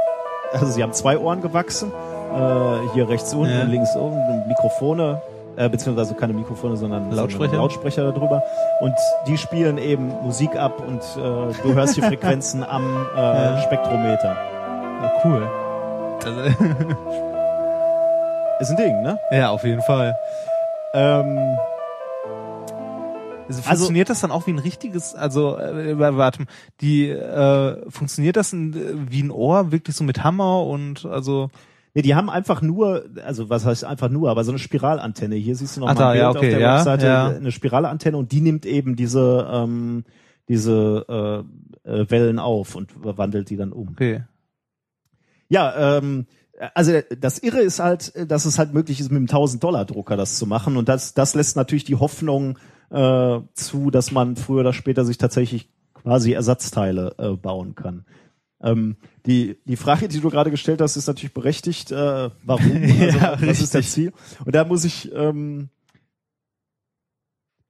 Also 0.54 0.68
sie 0.68 0.84
haben 0.84 0.94
zwei 0.94 1.18
Ohren 1.18 1.42
gewachsen. 1.42 1.92
Äh, 1.92 2.94
hier 2.94 3.10
rechts 3.10 3.34
unten 3.34 3.56
Ja. 3.56 3.62
und 3.64 3.70
links 3.72 3.96
unten 3.96 4.48
Mikrofone, 4.48 5.22
äh, 5.56 5.68
beziehungsweise 5.70 6.14
keine 6.14 6.34
Mikrofone, 6.34 6.78
sondern 6.78 7.12
Lautsprecher? 7.12 7.56
Lautsprecher 7.58 8.12
darüber. 8.12 8.44
Und 8.82 8.94
die 9.28 9.38
spielen 9.38 9.78
eben 9.78 10.14
Musik 10.22 10.56
ab 10.56 10.74
und 10.86 11.02
äh, 11.02 11.54
du 11.64 11.74
hörst 11.74 11.98
die 11.98 12.02
Frequenzen 12.04 12.64
am 12.64 13.08
äh, 13.16 13.20
Ja. 13.20 13.62
Spektrometer. 13.62 14.36
Ja, 15.02 15.12
cool. 15.26 15.48
Also, 16.24 16.42
Ist 18.60 18.72
ein 18.72 18.78
Ding, 18.78 19.02
ne? 19.04 19.20
ja, 19.32 19.50
auf 19.52 19.64
jeden 19.64 19.82
Fall. 19.84 20.16
Ähm, 20.94 21.58
Also 23.48 23.62
funktioniert 23.62 24.10
das 24.10 24.22
dann 24.22 24.32
auch 24.32 24.48
wie 24.48 24.52
ein 24.52 24.60
richtiges, 24.60 25.16
also 25.16 25.58
äh, 25.58 25.98
warte, 25.98 26.42
mal, 26.42 26.48
die 26.82 27.10
äh, 27.10 27.90
funktioniert 27.90 28.36
das 28.36 28.54
in, 28.54 28.74
äh, 28.74 29.12
wie 29.12 29.24
ein 29.24 29.32
Ohr, 29.32 29.72
wirklich 29.72 29.96
so 29.96 30.04
mit 30.04 30.24
Hammer 30.24 30.64
und 30.64 31.06
also 31.06 31.50
Nee, 31.98 32.04
die 32.04 32.14
haben 32.14 32.30
einfach 32.30 32.62
nur, 32.62 33.06
also 33.26 33.50
was 33.50 33.66
heißt 33.66 33.84
einfach 33.84 34.10
nur, 34.10 34.30
aber 34.30 34.44
so 34.44 34.52
eine 34.52 34.60
Spiralantenne. 34.60 35.34
Hier 35.34 35.56
siehst 35.56 35.78
du 35.78 35.80
noch 35.80 35.88
mal 35.88 35.96
da, 35.96 36.10
ein 36.10 36.12
Bild 36.12 36.22
ja, 36.22 36.30
auf 36.30 36.36
okay, 36.36 36.50
der 36.52 36.60
ja, 36.60 36.76
Webseite, 36.76 37.06
ja. 37.08 37.28
eine 37.30 37.52
Spiralantenne 37.52 38.18
und 38.18 38.32
die 38.32 38.42
nimmt 38.42 38.68
eben 38.68 38.96
diese, 38.96 39.50
ähm, 39.52 40.04
diese 40.48 41.44
äh, 41.84 41.90
äh, 41.90 42.10
Wellen 42.12 42.38
auf 42.38 42.76
und 42.76 42.92
wandelt 43.04 43.50
die 43.50 43.58
dann 43.58 43.72
um. 43.72 43.90
okay. 43.94 44.26
Ja, 45.50 45.98
ähm, 45.98 46.28
also 46.76 46.92
das 47.20 47.40
Irre 47.40 47.62
ist 47.62 47.80
halt, 47.80 48.14
dass 48.30 48.46
es 48.46 48.60
halt 48.60 48.76
möglich 48.76 49.00
ist, 49.00 49.12
mit 49.12 49.18
einem 49.18 49.26
1000-Dollar-Drucker 49.26 50.18
das 50.18 50.38
zu 50.38 50.46
machen 50.46 50.78
und 50.78 50.88
das, 50.88 51.16
das 51.16 51.34
lässt 51.34 51.56
natürlich 51.56 51.84
die 51.84 51.96
Hoffnung 51.96 52.60
äh, 52.90 53.40
zu, 53.54 53.92
dass 53.92 54.12
man 54.12 54.36
früher 54.36 54.62
oder 54.62 54.74
später 54.74 55.06
sich 55.06 55.18
tatsächlich 55.18 55.70
quasi 55.94 56.32
Ersatzteile 56.34 57.16
äh, 57.18 57.32
bauen 57.32 57.76
kann. 57.76 58.06
Ähm, 58.62 58.96
die, 59.26 59.58
die 59.66 59.76
Frage, 59.76 60.08
die 60.08 60.20
du 60.20 60.30
gerade 60.30 60.50
gestellt 60.52 60.82
hast, 60.82 60.96
ist 60.98 61.08
natürlich 61.08 61.34
berechtigt. 61.34 61.92
Äh, 61.92 62.30
warum? 62.44 62.72
Also, 63.02 63.18
Ja, 63.18 63.38
was 63.42 63.62
ist 63.62 63.76
das. 63.76 63.92
Ziel? 63.92 64.14
Und 64.46 64.56
da 64.56 64.66
muss 64.66 64.84
ich 64.86 65.12
ähm, 65.14 65.70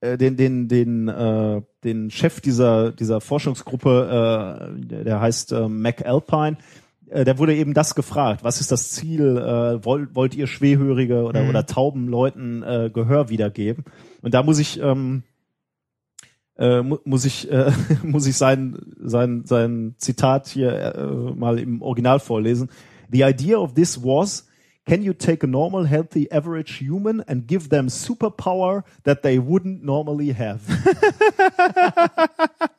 äh, 0.02 0.18
den 0.18 0.38
den 0.38 0.68
den 0.68 1.08
äh, 1.08 1.62
den 1.84 2.12
Chef 2.12 2.40
dieser 2.42 2.92
dieser 2.92 3.20
Forschungsgruppe, 3.22 4.70
äh, 4.78 4.86
der, 4.86 5.04
der 5.04 5.20
heißt 5.22 5.52
äh, 5.54 5.68
Mac 5.68 6.06
Alpine, 6.06 6.58
äh, 7.10 7.26
der 7.26 7.38
wurde 7.38 7.56
eben 7.56 7.74
das 7.74 7.96
gefragt. 7.96 8.44
Was 8.44 8.62
ist 8.62 8.72
das 8.72 8.92
Ziel? 8.92 9.38
Äh, 9.38 9.84
wollt, 9.84 10.16
wollt 10.16 10.36
ihr 10.36 10.48
Schwerhörige 10.48 11.24
oder 11.24 11.44
Mhm. 11.44 11.50
oder 11.50 11.66
tauben 11.66 12.08
Leuten 12.08 12.64
äh, 12.64 12.90
Gehör 12.94 13.30
wiedergeben? 13.30 13.84
Und 14.28 14.34
da 14.34 14.44
muss 14.44 14.60
ich 14.60 14.78
ähm, 14.82 15.24
äh, 16.58 16.82
mu 16.82 16.98
muss 17.06 17.24
ich 17.24 17.50
äh, 17.50 17.72
muss 18.04 18.28
ich 18.28 18.36
sein 18.36 18.78
sein 19.02 19.46
sein 19.46 19.96
Zitat 20.00 20.50
hier 20.50 20.74
äh, 20.74 21.34
mal 21.34 21.58
im 21.58 21.82
Original 21.82 22.20
vorlesen. 22.20 22.70
The 23.10 23.24
idea 23.24 23.56
of 23.56 23.76
this 23.76 24.04
was 24.04 24.46
Can 24.86 25.02
you 25.02 25.14
take 25.14 25.46
a 25.46 25.48
normal, 25.48 25.86
healthy, 25.86 26.30
average 26.30 26.82
human 26.82 27.22
and 27.22 27.48
give 27.48 27.70
them 27.70 27.88
superpower 27.88 28.84
that 29.06 29.24
they 29.24 29.38
wouldn't 29.38 29.82
normally 29.82 30.34
have? 30.34 30.60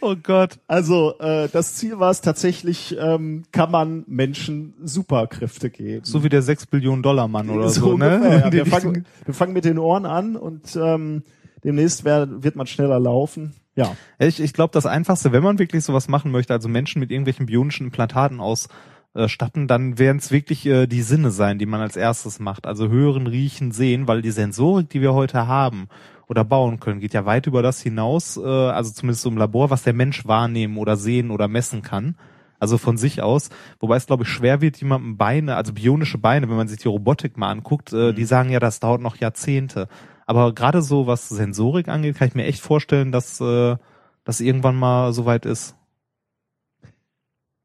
Oh 0.00 0.14
Gott. 0.22 0.58
Also 0.66 1.18
äh, 1.18 1.48
das 1.48 1.76
Ziel 1.76 1.98
war 1.98 2.10
es 2.10 2.20
tatsächlich, 2.20 2.96
ähm, 2.98 3.44
kann 3.52 3.70
man 3.70 4.04
Menschen 4.06 4.74
Superkräfte 4.82 5.70
geben. 5.70 6.04
So 6.04 6.24
wie 6.24 6.28
der 6.28 6.42
6 6.42 6.66
Billionen 6.66 7.02
Dollar 7.02 7.28
Mann 7.28 7.50
oder 7.50 7.68
so, 7.68 7.90
ungefähr, 7.90 8.18
ne? 8.18 8.40
ja. 8.40 8.52
Wir, 8.58 8.66
fangen, 8.66 9.06
wir 9.24 9.34
fangen 9.34 9.52
mit 9.52 9.64
den 9.64 9.78
Ohren 9.78 10.06
an 10.06 10.36
und 10.36 10.76
ähm, 10.76 11.22
demnächst 11.64 12.04
wär, 12.04 12.42
wird 12.42 12.56
man 12.56 12.66
schneller 12.66 12.98
laufen. 12.98 13.54
Ja. 13.74 13.96
Ich, 14.18 14.40
ich 14.40 14.52
glaube, 14.52 14.72
das 14.72 14.86
Einfachste, 14.86 15.32
wenn 15.32 15.42
man 15.42 15.58
wirklich 15.58 15.84
sowas 15.84 16.08
machen 16.08 16.32
möchte, 16.32 16.52
also 16.52 16.68
Menschen 16.68 16.98
mit 16.98 17.10
irgendwelchen 17.10 17.46
bionischen 17.46 17.86
Implantaten 17.86 18.40
ausstatten, 18.40 19.68
dann 19.68 19.98
werden 19.98 20.18
es 20.18 20.32
wirklich 20.32 20.66
äh, 20.66 20.86
die 20.86 21.02
Sinne 21.02 21.30
sein, 21.30 21.58
die 21.58 21.66
man 21.66 21.80
als 21.80 21.96
erstes 21.96 22.40
macht. 22.40 22.66
Also 22.66 22.88
hören, 22.88 23.26
riechen, 23.26 23.70
sehen, 23.70 24.08
weil 24.08 24.22
die 24.22 24.32
Sensorik, 24.32 24.90
die 24.90 25.00
wir 25.00 25.14
heute 25.14 25.46
haben 25.46 25.88
oder 26.28 26.44
bauen 26.44 26.78
können, 26.78 27.00
geht 27.00 27.14
ja 27.14 27.24
weit 27.24 27.46
über 27.46 27.62
das 27.62 27.80
hinaus, 27.80 28.36
äh, 28.36 28.42
also 28.42 28.92
zumindest 28.92 29.22
so 29.22 29.30
im 29.30 29.38
Labor, 29.38 29.70
was 29.70 29.82
der 29.82 29.94
Mensch 29.94 30.26
wahrnehmen 30.26 30.76
oder 30.76 30.96
sehen 30.96 31.30
oder 31.30 31.48
messen 31.48 31.82
kann. 31.82 32.16
Also 32.60 32.76
von 32.76 32.96
sich 32.96 33.22
aus, 33.22 33.50
wobei 33.80 33.96
es 33.96 34.06
glaube 34.06 34.24
ich 34.24 34.28
schwer 34.28 34.60
wird, 34.60 34.78
jemandem 34.78 35.16
Beine, 35.16 35.56
also 35.56 35.72
bionische 35.72 36.18
Beine, 36.18 36.48
wenn 36.48 36.56
man 36.56 36.68
sich 36.68 36.80
die 36.80 36.88
Robotik 36.88 37.36
mal 37.36 37.50
anguckt, 37.50 37.92
äh, 37.92 38.12
die 38.12 38.24
sagen 38.24 38.50
ja, 38.50 38.60
das 38.60 38.80
dauert 38.80 39.00
noch 39.00 39.16
Jahrzehnte. 39.16 39.88
Aber 40.26 40.52
gerade 40.52 40.82
so 40.82 41.06
was 41.06 41.28
Sensorik 41.28 41.88
angeht, 41.88 42.16
kann 42.16 42.28
ich 42.28 42.34
mir 42.34 42.44
echt 42.44 42.60
vorstellen, 42.60 43.12
dass 43.12 43.40
äh, 43.40 43.76
das 44.24 44.40
irgendwann 44.40 44.76
mal 44.76 45.12
soweit 45.12 45.46
ist. 45.46 45.74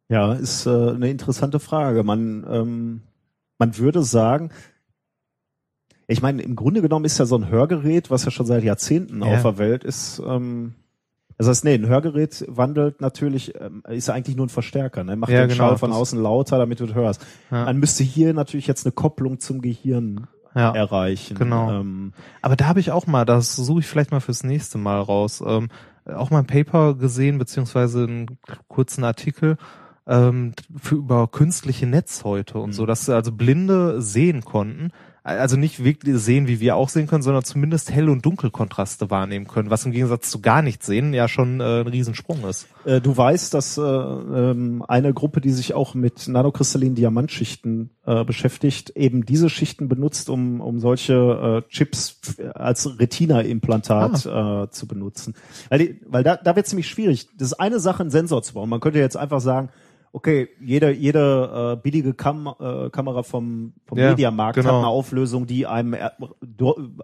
Ja, 0.09 0.33
ist 0.33 0.65
äh, 0.67 0.69
eine 0.69 1.09
interessante 1.09 1.59
Frage. 1.59 2.03
Man, 2.03 2.45
ähm, 2.49 3.01
man 3.57 3.77
würde 3.77 4.03
sagen, 4.03 4.51
ich 6.07 6.21
meine, 6.21 6.41
im 6.41 6.55
Grunde 6.55 6.81
genommen 6.81 7.05
ist 7.05 7.17
ja 7.17 7.25
so 7.25 7.35
ein 7.35 7.49
Hörgerät, 7.49 8.11
was 8.11 8.25
ja 8.25 8.31
schon 8.31 8.45
seit 8.45 8.63
Jahrzehnten 8.63 9.21
Ja. 9.23 9.33
auf 9.35 9.41
der 9.43 9.57
Welt 9.57 9.83
ist. 9.83 10.21
Ähm, 10.25 10.73
das 11.37 11.47
heißt, 11.47 11.63
nee, 11.65 11.73
ein 11.73 11.87
Hörgerät 11.87 12.45
wandelt 12.47 13.01
natürlich, 13.01 13.53
ähm, 13.59 13.83
ist 13.89 14.07
ja 14.07 14.13
eigentlich 14.13 14.35
nur 14.35 14.45
ein 14.45 14.49
Verstärker, 14.49 15.03
ne? 15.03 15.15
Macht 15.15 15.31
Ja, 15.31 15.41
den 15.41 15.49
genau, 15.49 15.69
Schall 15.69 15.77
von 15.77 15.91
außen 15.91 16.21
lauter, 16.21 16.57
damit 16.59 16.79
du 16.79 16.85
es 16.85 16.93
hörst. 16.93 17.25
Ja. 17.51 17.65
Man 17.65 17.77
müsste 17.77 18.03
hier 18.03 18.33
natürlich 18.33 18.67
jetzt 18.67 18.85
eine 18.85 18.91
Kopplung 18.91 19.39
zum 19.39 19.61
Gehirn 19.61 20.27
Ja. 20.55 20.71
erreichen. 20.71 21.35
genau. 21.37 21.71
Ähm, 21.71 22.13
Aber 22.41 22.55
da 22.55 22.67
habe 22.67 22.79
ich 22.79 22.91
auch 22.91 23.07
mal, 23.07 23.25
das 23.25 23.55
suche 23.55 23.79
ich 23.79 23.87
vielleicht 23.87 24.11
mal 24.11 24.19
fürs 24.19 24.43
nächste 24.43 24.77
Mal 24.77 24.99
raus, 25.01 25.43
ähm, 25.45 25.69
auch 26.05 26.29
mal 26.29 26.39
ein 26.39 26.45
Paper 26.47 26.93
gesehen, 26.95 27.37
beziehungsweise 27.39 28.03
einen 28.03 28.37
kurzen 28.67 29.03
Artikel 29.03 29.57
ähm, 30.05 30.51
für, 30.77 30.95
über 30.95 31.27
künstliche 31.29 31.87
Netzhäute 31.87 32.59
und 32.59 32.73
so, 32.73 32.85
dass 32.85 33.09
also 33.09 33.31
Blinde 33.31 34.01
sehen 34.01 34.41
konnten. 34.43 34.91
Also 35.25 35.55
nicht 35.55 35.85
wirklich 35.85 36.17
sehen, 36.17 36.47
wie 36.49 36.59
wir 36.59 36.75
auch 36.75 36.89
sehen 36.89 37.07
können, 37.07 37.23
sondern 37.23 37.45
zumindest 37.45 37.89
Hell- 37.91 38.09
und 38.09 38.25
Dunkelkontraste 38.25 39.09
wahrnehmen 39.09 39.47
können, 39.47 39.69
was 39.69 39.85
im 39.85 39.93
Gegensatz 39.93 40.29
zu 40.29 40.41
gar 40.41 40.61
nicht 40.61 40.83
sehen 40.83 41.13
ja 41.13 41.29
schon 41.29 41.61
äh, 41.61 41.79
ein 41.79 41.87
Riesensprung 41.87 42.43
ist. 42.43 42.67
Äh, 42.83 42.99
du 42.99 43.15
weißt, 43.15 43.53
dass 43.53 43.77
äh, 43.77 43.81
ähm, 43.81 44.83
eine 44.85 45.13
Gruppe, 45.13 45.39
die 45.39 45.51
sich 45.51 45.73
auch 45.75 45.93
mit 45.93 46.27
nanokristallinen 46.27 46.95
Diamantschichten 46.95 47.91
äh, 48.05 48.25
beschäftigt, 48.25 48.89
eben 48.97 49.25
diese 49.25 49.49
Schichten 49.49 49.87
benutzt, 49.87 50.29
um, 50.29 50.59
um 50.59 50.81
solche 50.81 51.63
äh, 51.63 51.69
Chips 51.71 52.19
als 52.53 52.99
Retina-Implantat 52.99 54.25
äh, 54.25 54.69
zu 54.71 54.87
benutzen. 54.87 55.35
Weil, 55.69 55.79
die, 55.79 56.01
weil 56.05 56.23
da, 56.23 56.35
da 56.35 56.57
wird 56.57 56.67
ziemlich 56.67 56.89
schwierig. 56.89 57.29
Das 57.37 57.47
ist 57.47 57.59
eine 57.61 57.79
Sache, 57.79 58.01
einen 58.01 58.09
Sensor 58.09 58.43
zu 58.43 58.55
bauen. 58.55 58.67
Man 58.67 58.81
könnte 58.81 58.99
jetzt 58.99 59.15
einfach 59.15 59.39
sagen, 59.39 59.69
okay, 60.13 60.47
jede, 60.61 60.91
jede 60.91 61.73
äh, 61.73 61.81
billige 61.81 62.13
Kam 62.13 62.47
äh, 62.47 62.89
Kamera 62.91 63.23
vom, 63.23 63.73
vom 63.85 63.97
Ja, 63.97 64.11
Mediamarkt 64.11 64.55
genau. 64.55 64.69
hat 64.69 64.75
eine 64.77 64.87
Auflösung, 64.87 65.47
die 65.47 65.65
einem 65.67 65.95
äh, 65.95 66.09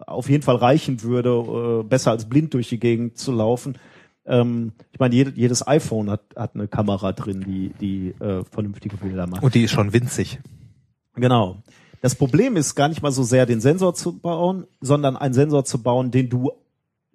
auf 0.06 0.30
jeden 0.30 0.42
Fall 0.42 0.56
reichen 0.56 1.02
würde, 1.02 1.80
äh, 1.80 1.82
besser 1.82 2.12
als 2.12 2.28
blind 2.28 2.54
durch 2.54 2.68
die 2.68 2.78
Gegend 2.78 3.18
zu 3.18 3.32
laufen. 3.32 3.76
Ähm, 4.24 4.72
ich 4.92 5.00
meine, 5.00 5.14
jede, 5.14 5.32
jedes 5.32 5.66
iPhone 5.66 6.08
hat, 6.08 6.22
hat 6.36 6.54
eine 6.54 6.68
Kamera 6.68 7.12
drin, 7.12 7.44
die, 7.46 7.72
die 7.80 8.14
äh, 8.22 8.44
vernünftige 8.44 8.96
Bilder 8.96 9.26
macht. 9.26 9.42
Und 9.42 9.54
die 9.54 9.64
ist 9.64 9.72
schon 9.72 9.92
winzig. 9.92 10.38
Genau. 11.16 11.56
Das 12.02 12.14
Problem 12.14 12.56
ist 12.56 12.76
gar 12.76 12.88
nicht 12.88 13.02
mal 13.02 13.12
so 13.12 13.24
sehr, 13.24 13.44
den 13.44 13.60
Sensor 13.60 13.92
zu 13.94 14.18
bauen, 14.18 14.66
sondern 14.80 15.16
einen 15.16 15.34
Sensor 15.34 15.64
zu 15.64 15.82
bauen, 15.82 16.10
den 16.10 16.30
du, 16.30 16.52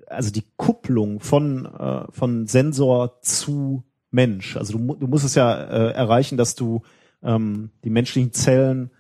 also 0.08 0.30
die 0.30 0.44
Kupplung 0.58 1.22
von, 1.22 1.66
äh, 1.66 2.04
von 2.12 2.48
Sensor 2.48 3.22
zu 3.22 3.84
Mensch. 4.12 4.58
Also 4.58 4.78
du, 4.78 4.96
du 4.96 5.08
musst 5.08 5.26
es 5.26 5.36
ja 5.36 5.54
äh, 5.54 5.92
erreichen, 5.92 6.38
dass 6.38 6.56
du 6.56 6.84
ähm, 7.24 7.72
die 7.84 7.90
menschlichen 7.90 8.34
Zellen 8.34 8.92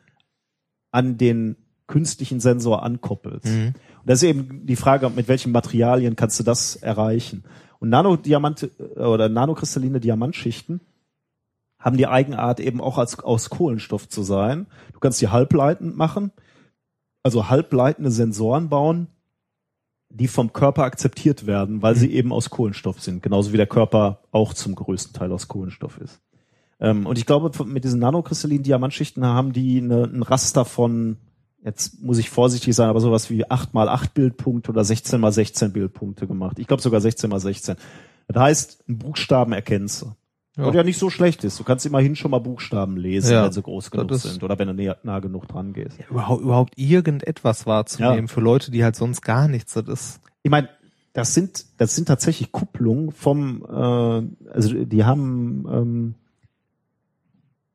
an 0.92 1.18
den 1.18 1.58
künstlichen 1.88 2.40
Sensor 2.40 2.84
ankoppelst. 2.84 3.46
Mhm. 3.46 3.68
Und 3.68 4.10
das 4.10 4.24
ist 4.24 4.30
eben 4.30 4.66
die 4.66 4.76
Frage, 4.76 5.10
mit 5.10 5.28
welchen 5.28 5.52
Materialien 5.52 6.16
kannst 6.16 6.40
du 6.40 6.44
das 6.44 6.76
erreichen? 6.76 7.44
Und 7.80 7.90
Nanodiamante 7.90 8.72
äh, 8.96 9.02
oder 9.02 9.30
nanokristalline 9.30 10.00
Diamantschichten 10.00 10.82
haben 11.80 11.98
die 11.98 12.08
Eigenart 12.08 12.60
eben 12.60 12.82
auch 12.82 12.98
als, 12.98 13.20
aus 13.20 13.50
Kohlenstoff 13.50 14.10
zu 14.10 14.24
sein. 14.24 14.66
Du 14.94 15.00
kannst 15.00 15.22
die 15.22 15.28
halbleitend 15.28 15.96
machen, 15.96 16.32
also 17.22 17.50
halbleitende 17.50 18.10
Sensoren 18.10 18.70
bauen, 18.70 19.08
die 20.18 20.28
vom 20.28 20.54
Körper 20.54 20.84
akzeptiert 20.84 21.46
werden, 21.46 21.82
weil 21.82 21.96
sie 21.96 22.12
eben 22.14 22.32
aus 22.32 22.50
Kohlenstoff 22.50 23.02
sind, 23.02 23.22
genauso 23.22 23.52
wie 23.52 23.58
der 23.58 23.68
Körper 23.68 24.22
auch 24.32 24.54
zum 24.54 24.76
größten 24.76 25.14
Teil 25.14 25.32
aus 25.32 25.48
Kohlenstoff 25.48 25.98
ist. 25.98 26.22
Ähm, 26.80 27.06
und 27.06 27.18
ich 27.18 27.26
glaube, 27.26 27.52
mit 27.66 27.84
diesen 27.84 28.00
nanokristallinen 28.00 28.64
Diamantschichten 28.64 29.26
haben 29.26 29.52
die 29.52 29.82
eine, 29.82 30.04
ein 30.04 30.24
Raster 30.24 30.64
von, 30.64 31.18
jetzt 31.64 32.02
muss 32.02 32.18
ich 32.18 32.30
vorsichtig 32.30 32.76
sein, 32.76 32.90
aber 32.90 33.02
sowas 33.02 33.30
wie 33.30 33.50
8 33.50 33.74
mal 33.74 33.90
8 33.90 34.14
Bildpunkte 34.14 34.72
oder 34.72 34.86
16 34.86 35.20
mal 35.20 35.34
16 35.34 35.74
Bildpunkte 35.74 36.28
gemacht. 36.28 36.60
Ich 36.60 36.68
glaube 36.68 36.82
sogar 36.82 37.02
16 37.02 37.30
mal 37.30 37.40
16. 37.40 37.76
Das 38.28 38.42
heißt, 38.42 38.84
einen 38.88 38.98
Buchstaben 39.00 39.52
erkennst 39.52 40.02
du. 40.02 40.14
Ja. 40.58 40.66
Und 40.66 40.74
ja 40.76 40.84
nicht 40.84 40.98
so 40.98 41.10
schlecht 41.10 41.44
ist. 41.44 41.60
Du 41.60 41.64
kannst 41.66 41.86
immerhin 41.86 42.16
schon 42.16 42.32
mal 42.32 42.40
Buchstaben 42.40 42.96
lesen, 42.98 43.34
Ja, 43.34 43.44
wenn 43.46 43.52
sie 43.52 43.62
groß 43.62 43.92
genug 43.92 44.14
sind 44.16 44.42
oder 44.44 44.58
wenn 44.58 44.68
du 44.70 44.74
näher, 44.74 44.98
nah 45.04 45.20
genug 45.20 45.48
dran 45.48 45.74
gehst. 45.74 45.98
Überhaupt, 46.10 46.42
überhaupt 46.42 46.78
irgendetwas 46.78 47.66
wahrzunehmen 47.66 48.28
Ja. 48.28 48.34
für 48.34 48.40
Leute, 48.42 48.72
die 48.72 48.84
halt 48.84 48.96
sonst 48.96 49.22
gar 49.22 49.48
nichts, 49.50 49.74
das 49.74 49.88
ist. 49.88 50.22
Ich 50.44 50.52
meine, 50.52 50.70
das 51.14 51.34
sind 51.34 51.66
das 51.78 51.96
sind 51.96 52.08
tatsächlich 52.08 52.52
Kupplungen 52.54 53.12
vom, 53.12 53.64
äh, 53.64 54.50
also 54.52 54.86
die 54.86 55.04
haben 55.04 55.66
ähm, 55.70 56.16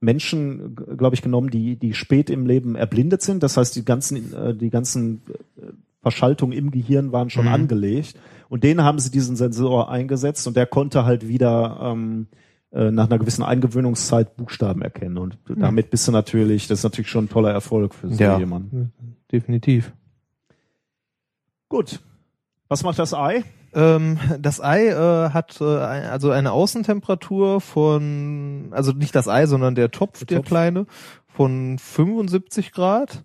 Menschen, 0.01 0.77
glaube 0.97 1.15
ich, 1.15 1.23
genommen, 1.23 1.51
die 1.51 1.77
die 1.77 1.93
spät 1.93 2.31
im 2.31 2.47
Leben 2.47 2.75
erblindet 2.75 3.21
sind. 3.23 3.43
Das 3.43 3.57
heißt, 3.57 3.77
die 3.77 3.85
ganzen 3.85 4.33
äh, 4.33 4.55
die 4.55 4.71
ganzen 4.71 5.21
äh, 5.59 5.67
Verschaltungen 6.03 6.57
im 6.57 6.71
Gehirn 6.71 7.13
waren 7.13 7.29
schon 7.29 7.45
Mhm. 7.47 7.53
angelegt 7.53 8.15
und 8.49 8.65
denen 8.65 8.83
haben 8.83 8.99
sie 8.99 9.11
diesen 9.11 9.37
Sensor 9.37 9.91
eingesetzt 9.91 10.47
und 10.47 10.57
der 10.57 10.65
konnte 10.67 11.05
halt 11.05 11.29
wieder 11.29 11.79
ähm, 11.83 12.27
äh, 12.73 12.91
nach 12.91 13.07
einer 13.09 13.19
gewissen 13.19 13.43
Eingewöhnungszeit 13.43 14.37
Buchstaben 14.37 14.83
erkennen 14.83 15.19
und 15.19 15.39
damit 15.49 15.91
bist 15.91 16.07
du 16.09 16.13
natürlich, 16.13 16.69
das 16.69 16.81
ist 16.81 16.85
natürlich 16.85 17.11
schon 17.11 17.25
ein 17.25 17.29
toller 17.29 17.51
Erfolg 17.53 17.95
für 17.95 18.09
so 18.13 18.23
Ja. 18.23 18.39
jemanden. 18.39 18.93
Definitiv. 19.33 19.93
Gut. 21.69 22.01
Was 22.69 22.83
macht 22.83 22.99
das 22.99 23.15
Ei? 23.15 23.45
Ähm, 23.73 24.19
das 24.39 24.61
Ei 24.61 24.89
äh, 24.89 25.31
hat 25.31 25.61
äh, 25.61 25.65
also 25.65 26.31
eine 26.31 26.53
Außentemperatur 26.53 27.61
von, 27.61 28.69
also 28.73 28.93
nicht 28.93 29.15
das 29.15 29.29
Ei, 29.29 29.47
sondern 29.47 29.75
der 29.75 29.91
Topf, 29.91 30.25
der, 30.25 30.39
Topf. 30.39 30.49
kleine, 30.49 30.87
von 31.29 31.79
75 31.79 32.73
Grad. 32.73 33.23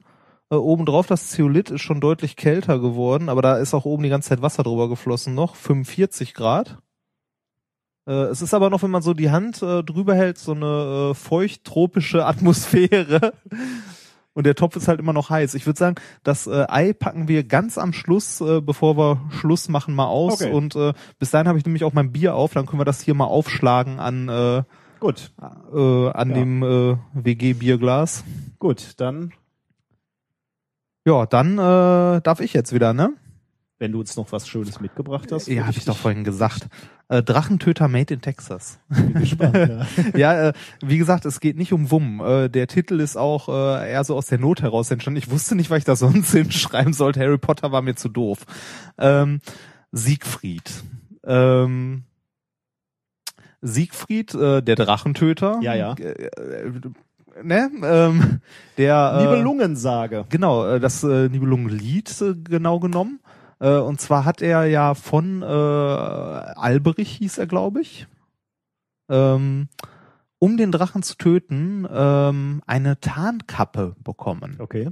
Äh, 0.51 0.55
obendrauf 0.55 1.07
das 1.07 1.29
Zeolit 1.29 1.71
ist 1.71 1.81
schon 1.81 1.99
deutlich 2.01 2.35
kälter 2.35 2.79
geworden, 2.79 3.29
aber 3.29 3.41
da 3.41 3.57
ist 3.57 3.73
auch 3.73 3.85
oben 3.85 4.03
die 4.03 4.09
ganze 4.09 4.29
Zeit 4.29 4.43
Wasser 4.43 4.61
drüber 4.63 4.87
geflossen 4.89 5.33
noch, 5.33 5.55
45 5.55 6.35
Grad. 6.35 6.77
Äh, 8.07 8.11
es 8.25 8.41
ist 8.41 8.53
aber 8.53 8.69
noch, 8.69 8.83
wenn 8.83 8.91
man 8.91 9.01
so 9.01 9.13
die 9.13 9.31
Hand 9.31 9.61
äh, 9.61 9.83
drüber 9.83 10.15
hält, 10.15 10.37
so 10.37 10.51
eine 10.53 11.11
äh, 11.11 11.13
feucht-tropische 11.13 12.25
Atmosphäre. 12.27 13.33
Und 14.33 14.45
der 14.45 14.55
Topf 14.55 14.75
ist 14.75 14.87
halt 14.89 14.99
immer 14.99 15.13
noch 15.13 15.29
heiß. 15.29 15.53
Ich 15.53 15.65
würde 15.65 15.79
sagen, 15.79 15.95
das 16.23 16.45
äh, 16.45 16.65
Ei 16.67 16.91
packen 16.93 17.27
wir 17.29 17.45
ganz 17.45 17.77
am 17.77 17.93
Schluss, 17.93 18.41
äh, 18.41 18.59
bevor 18.61 18.97
wir 18.97 19.21
Schluss 19.31 19.69
machen, 19.69 19.95
mal 19.95 20.07
aus. 20.07 20.41
Okay. 20.41 20.51
Und 20.51 20.75
äh, 20.75 20.93
bis 21.19 21.31
dahin 21.31 21.47
habe 21.47 21.57
ich 21.57 21.65
nämlich 21.65 21.85
auch 21.85 21.93
mein 21.93 22.11
Bier 22.11 22.35
auf. 22.35 22.53
Dann 22.53 22.65
können 22.65 22.81
wir 22.81 22.85
das 22.85 23.01
hier 23.01 23.13
mal 23.13 23.25
aufschlagen 23.25 23.99
an, 23.99 24.27
äh, 24.27 24.63
Gut. 24.99 25.31
äh, 25.73 26.09
an 26.09 26.29
Ja. 26.29 26.35
dem 26.35 26.63
äh, 26.63 26.97
WG-Bierglas. 27.13 28.25
Gut, 28.59 28.95
dann 28.97 29.31
Ja, 31.05 31.25
dann 31.25 31.53
äh, 31.57 32.21
darf 32.21 32.41
ich 32.41 32.51
jetzt 32.53 32.73
wieder, 32.73 32.93
ne? 32.93 33.13
Wenn 33.77 33.91
du 33.91 33.99
uns 33.99 34.15
noch 34.15 34.31
was 34.31 34.47
Schönes 34.47 34.79
mitgebracht 34.79 35.31
hast. 35.33 35.47
Ja, 35.47 35.65
habe 35.65 35.77
ich 35.77 35.83
doch 35.83 35.97
vorhin 35.97 36.23
gesagt. 36.23 36.69
Äh, 37.09 37.21
Drachentöter 37.21 37.87
Made 37.89 38.13
in 38.13 38.21
Texas. 38.21 38.79
bin 38.87 39.13
gespannt. 39.13 39.55
ja. 39.55 39.85
ja, 40.15 40.47
äh, 40.49 40.53
wie 40.81 40.97
gesagt, 40.97 41.25
es 41.25 41.41
geht 41.41 41.57
nicht 41.57 41.73
um 41.73 41.91
Wumm. 41.91 42.21
Äh, 42.21 42.49
der 42.49 42.67
Titel 42.67 42.99
ist 43.01 43.17
auch 43.17 43.49
äh, 43.49 43.91
eher 43.91 44.03
so 44.05 44.15
aus 44.15 44.27
der 44.27 44.39
Not 44.39 44.61
heraus 44.61 44.89
entstanden. 44.91 45.17
Ich 45.17 45.29
wusste 45.29 45.55
nicht, 45.55 45.69
was 45.69 45.79
ich 45.79 45.83
da 45.83 45.95
sonst 45.97 46.31
hinschreiben 46.31 46.93
sollte. 46.93 47.19
Harry 47.19 47.37
Potter 47.37 47.71
war 47.73 47.81
mir 47.81 47.95
zu 47.95 48.07
doof. 48.07 48.45
Ähm, 48.97 49.41
Siegfried. 49.91 50.71
Ähm, 51.25 52.03
Siegfried, 53.61 54.33
äh, 54.35 54.61
der 54.61 54.75
Drachentöter. 54.75 55.59
Ja, 55.61 55.73
ja. 55.73 55.93
Äh, 55.93 56.27
äh, 56.27 56.71
ne? 57.43 57.71
Ähm, 57.83 58.41
der 58.77 59.17
äh, 59.17 59.23
Nibelungensage. 59.23 60.25
Genau, 60.29 60.65
äh, 60.65 60.79
das 60.79 61.03
äh, 61.03 61.29
Nibelungenlied 61.29 62.21
äh, 62.21 62.35
genau 62.35 62.79
genommen. 62.79 63.19
Äh, 63.59 63.77
und 63.77 64.01
zwar 64.01 64.25
hat 64.25 64.41
er 64.41 64.65
ja 64.65 64.93
von 64.93 65.41
äh, 65.41 65.45
Alberich 65.45 67.11
hieß 67.17 67.37
er, 67.37 67.47
glaube 67.47 67.81
ich, 67.81 68.07
ähm, 69.09 69.69
um 70.39 70.57
den 70.57 70.71
Drachen 70.71 71.03
zu 71.03 71.15
töten, 71.15 71.87
ähm, 71.91 72.61
eine 72.65 72.99
Tarnkappe 72.99 73.95
bekommen. 74.03 74.57
Okay. 74.59 74.91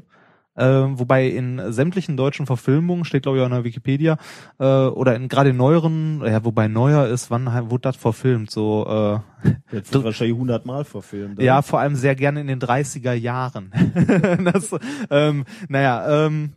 Ähm, 0.56 1.00
wobei 1.00 1.28
in 1.30 1.60
sämtlichen 1.72 2.16
deutschen 2.16 2.46
Verfilmungen 2.46 3.06
steht, 3.06 3.24
glaube 3.24 3.38
ich, 3.40 3.42
auch 3.42 3.48
in 3.48 3.54
der 3.54 3.64
Wikipedia, 3.64 4.18
äh, 4.60 4.66
oder 4.66 5.16
in 5.16 5.28
gerade 5.28 5.50
in 5.50 5.58
neueren, 5.58 6.22
ja, 6.24 6.46
wobei 6.46 6.68
neuer 6.68 7.08
ist, 7.08 7.32
wann 7.32 7.48
wurde 7.72 7.82
das 7.82 7.96
verfilmt? 7.96 8.52
So, 8.52 8.86
äh, 9.44 9.50
Jetzt 9.72 9.94
wird 9.94 10.04
wahrscheinlich 10.04 10.38
hundertmal 10.38 10.86
verfilmt. 10.86 11.38
oder? 11.38 11.44
ja, 11.44 11.62
vor 11.64 11.80
allem 11.80 11.96
sehr 11.96 12.16
gerne 12.16 12.42
in 12.42 12.48
den 12.48 12.60
30er 12.60 13.14
Jahren. 13.14 13.72
das, 14.54 14.76
ähm, 15.10 15.46
naja, 15.70 16.28
ähm, 16.28 16.54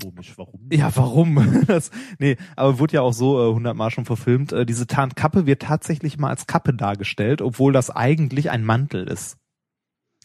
Komisch, 0.00 0.34
warum? 0.36 0.60
ja, 0.72 0.90
warum? 0.96 1.62
Das, 1.66 1.90
nee, 2.18 2.36
aber 2.56 2.78
wurde 2.78 2.94
ja 2.94 3.02
auch 3.02 3.12
so 3.12 3.40
äh, 3.40 3.54
hundertmal 3.54 3.90
schon 3.90 4.04
verfilmt. 4.04 4.52
Äh, 4.52 4.66
diese 4.66 4.86
Tarnkappe 4.86 5.46
wird 5.46 5.62
tatsächlich 5.62 6.18
mal 6.18 6.30
als 6.30 6.46
Kappe 6.46 6.74
dargestellt, 6.74 7.40
obwohl 7.40 7.72
das 7.72 7.90
eigentlich 7.90 8.50
ein 8.50 8.64
Mantel 8.64 9.06
ist. 9.06 9.38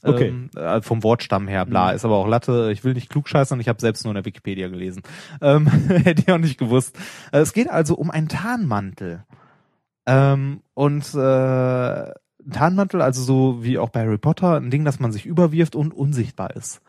Okay. 0.01 0.29
Ähm, 0.29 0.49
äh, 0.55 0.81
vom 0.81 1.03
Wortstamm 1.03 1.47
her, 1.47 1.65
bla, 1.65 1.89
Mhm. 1.89 1.95
ist 1.95 2.05
aber 2.05 2.15
auch 2.15 2.27
Latte. 2.27 2.71
Ich 2.71 2.83
will 2.83 2.93
nicht 2.93 3.09
klugscheißern, 3.09 3.59
ich 3.59 3.67
habe 3.67 3.81
selbst 3.81 4.03
nur 4.05 4.11
in 4.11 4.15
der 4.15 4.25
Wikipedia 4.25 4.69
gelesen. 4.69 5.03
Ähm, 5.41 5.67
hätte 5.87 6.21
ich 6.21 6.31
auch 6.31 6.37
nicht 6.37 6.57
gewusst. 6.57 6.97
Äh, 7.31 7.39
es 7.39 7.53
geht 7.53 7.69
also 7.69 7.95
um 7.95 8.09
einen 8.09 8.29
Tarnmantel. 8.29 9.25
Ähm, 10.07 10.61
und 10.73 11.13
äh, 11.13 11.19
ein 11.19 12.51
Tarnmantel, 12.51 13.01
also 13.01 13.21
so 13.21 13.63
wie 13.63 13.77
auch 13.77 13.89
bei 13.89 14.01
Harry 14.01 14.17
Potter, 14.17 14.55
ein 14.55 14.71
Ding, 14.71 14.83
das 14.85 14.99
man 14.99 15.11
sich 15.11 15.25
überwirft 15.25 15.75
und 15.75 15.93
unsichtbar 15.93 16.55
ist. 16.55 16.81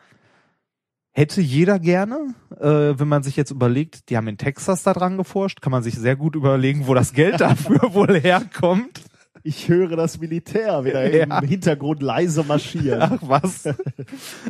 Hätte 1.13 1.41
jeder 1.41 1.77
gerne, 1.77 2.33
äh, 2.59 2.97
wenn 2.97 3.07
man 3.09 3.21
sich 3.23 3.35
jetzt 3.35 3.51
überlegt, 3.51 4.09
die 4.09 4.15
haben 4.17 4.27
in 4.29 4.37
Texas 4.37 4.83
da 4.83 4.93
dran 4.93 5.17
geforscht, 5.17 5.61
kann 5.61 5.71
man 5.71 5.83
sich 5.83 5.95
sehr 5.95 6.15
gut 6.15 6.35
überlegen, 6.37 6.87
wo 6.87 6.93
das 6.93 7.11
Geld 7.13 7.41
dafür 7.41 7.93
wohl 7.93 8.19
herkommt. 8.19 9.01
Ich 9.43 9.67
höre 9.67 9.95
das 9.95 10.19
Militär 10.19 10.85
wieder 10.85 11.13
Ja. 11.13 11.39
im 11.39 11.47
Hintergrund 11.47 12.01
leise 12.03 12.43
marschieren. 12.43 13.01
Ach 13.01 13.17
was. 13.21 13.63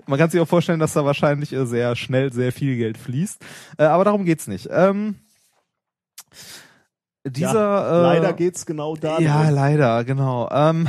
Man 0.05 0.19
kann 0.19 0.29
sich 0.29 0.39
auch 0.41 0.47
vorstellen, 0.47 0.79
dass 0.79 0.93
da 0.93 1.05
wahrscheinlich 1.05 1.53
äh, 1.53 1.65
sehr 1.65 1.95
schnell 1.95 2.31
sehr 2.33 2.51
viel 2.51 2.75
Geld 2.77 2.97
fließt. 2.97 3.41
Äh, 3.77 3.83
aber 3.85 4.03
darum 4.03 4.25
geht's 4.25 4.47
nicht. 4.47 4.67
Ähm, 4.69 5.15
dieser 7.25 7.53
ja, 7.53 7.99
äh, 7.99 8.01
leider 8.19 8.33
geht's 8.33 8.65
genau 8.65 8.95
da. 8.95 9.19
Ja, 9.19 9.49
leider, 9.49 10.03
genau. 10.03 10.49
Ähm, 10.51 10.87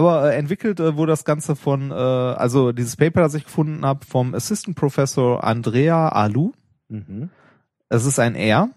aber 0.00 0.32
äh, 0.32 0.36
entwickelt 0.36 0.80
äh, 0.80 0.96
wurde 0.96 1.12
das 1.12 1.24
Ganze 1.24 1.54
von, 1.56 1.90
äh, 1.90 1.94
also 1.94 2.72
dieses 2.72 2.96
Paper, 2.96 3.20
das 3.20 3.34
ich 3.34 3.44
gefunden 3.44 3.84
habe, 3.84 4.04
vom 4.06 4.34
Assistant 4.34 4.76
Professor 4.76 5.44
Andrea 5.44 6.08
Alu. 6.08 6.52
Mhm. 6.88 7.30
Es 7.88 8.04
ist 8.04 8.18
ein 8.18 8.34
R. 8.34 8.70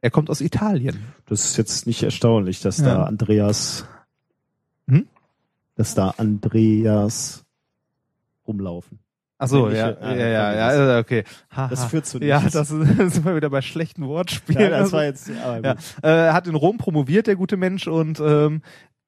Er 0.00 0.10
kommt 0.10 0.30
aus 0.30 0.40
Italien. 0.40 1.04
Das 1.26 1.44
ist 1.44 1.56
jetzt 1.56 1.86
nicht 1.86 2.02
erstaunlich, 2.02 2.60
dass 2.60 2.78
Ja. 2.78 2.84
da 2.86 3.02
Andreas, 3.04 3.86
Hm? 4.88 5.06
dass 5.74 5.94
da 5.94 6.14
Andreas 6.16 7.44
rumlaufen. 8.46 8.98
Achso, 9.40 9.68
Wenn 9.68 9.76
ja, 9.76 9.90
ja, 9.90 10.14
ja, 10.16 10.52
ja, 10.52 10.68
das- 10.68 10.76
ja, 10.78 10.98
okay. 10.98 11.24
Ha, 11.54 11.68
Das 11.68 11.84
führt 11.84 12.06
zu 12.06 12.18
Ja, 12.18 12.38
nichts. 12.40 12.54
das 12.54 12.70
ist, 12.72 12.86
sind 13.14 13.24
wir 13.24 13.36
wieder 13.36 13.50
bei 13.50 13.60
schlechten 13.62 14.04
Wortspielen. 14.06 14.60
Ja, 14.62 14.68
das 14.70 14.80
Also- 14.80 14.96
war 14.96 15.04
jetzt, 15.04 15.30
aber 15.30 15.76
Ja, 16.02 16.28
äh, 16.28 16.32
hat 16.32 16.48
in 16.48 16.56
Rom 16.56 16.76
promoviert, 16.78 17.28
der 17.28 17.36
gute 17.36 17.56
Mensch, 17.56 17.86
und 17.86 18.18
ähm, 18.20 18.62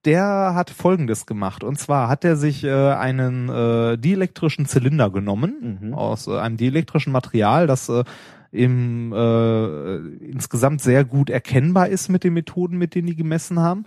der 0.05 0.55
hat 0.55 0.71
Folgendes 0.71 1.27
gemacht. 1.27 1.63
Und 1.65 1.79
zwar 1.79 2.09
hat 2.09 2.25
er 2.25 2.37
sich 2.37 2.65
äh, 2.65 2.93
einen 2.93 3.49
äh, 3.49 3.99
dielektrischen 3.99 4.67
Zylinder 4.67 5.11
genommen, 5.11 5.79
Mhm. 5.83 5.95
aus 5.95 6.27
äh, 6.27 6.39
einem 6.39 6.57
dielektrischen 6.57 7.13
Material, 7.13 7.67
das 7.67 7.89
äh, 7.89 8.05
im, 8.53 9.13
äh, 9.13 9.97
insgesamt 10.25 10.81
sehr 10.81 11.05
gut 11.05 11.31
erkennbar 11.31 11.89
ist 11.89 12.09
mit 12.09 12.25
den 12.25 12.35
Methoden, 12.35 12.79
mit 12.79 12.95
denen 12.95 13.07
die 13.07 13.17
gemessen 13.17 13.61
haben. 13.61 13.85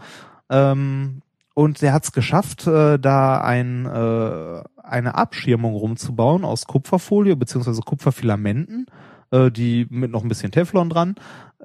Ähm, 0.49 1.21
und 1.53 1.81
der 1.81 1.93
hat 1.93 2.05
es 2.05 2.11
geschafft, 2.11 2.65
äh, 2.67 2.97
da 2.97 3.41
ein, 3.41 3.85
äh, 3.85 4.63
eine 4.83 5.15
Abschirmung 5.15 5.75
rumzubauen 5.75 6.45
aus 6.45 6.65
Kupferfolie 6.65 7.35
beziehungsweise 7.35 7.81
Kupferfilamenten, 7.81 8.87
äh, 9.31 9.51
die 9.51 9.85
mit 9.89 10.11
noch 10.11 10.23
ein 10.23 10.29
bisschen 10.29 10.51
Teflon 10.51 10.89
dran, 10.89 11.15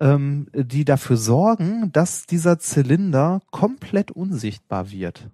ähm, 0.00 0.48
die 0.52 0.84
dafür 0.84 1.16
sorgen, 1.16 1.92
dass 1.92 2.26
dieser 2.26 2.58
Zylinder 2.58 3.40
komplett 3.50 4.10
unsichtbar 4.10 4.90
wird. 4.90 5.30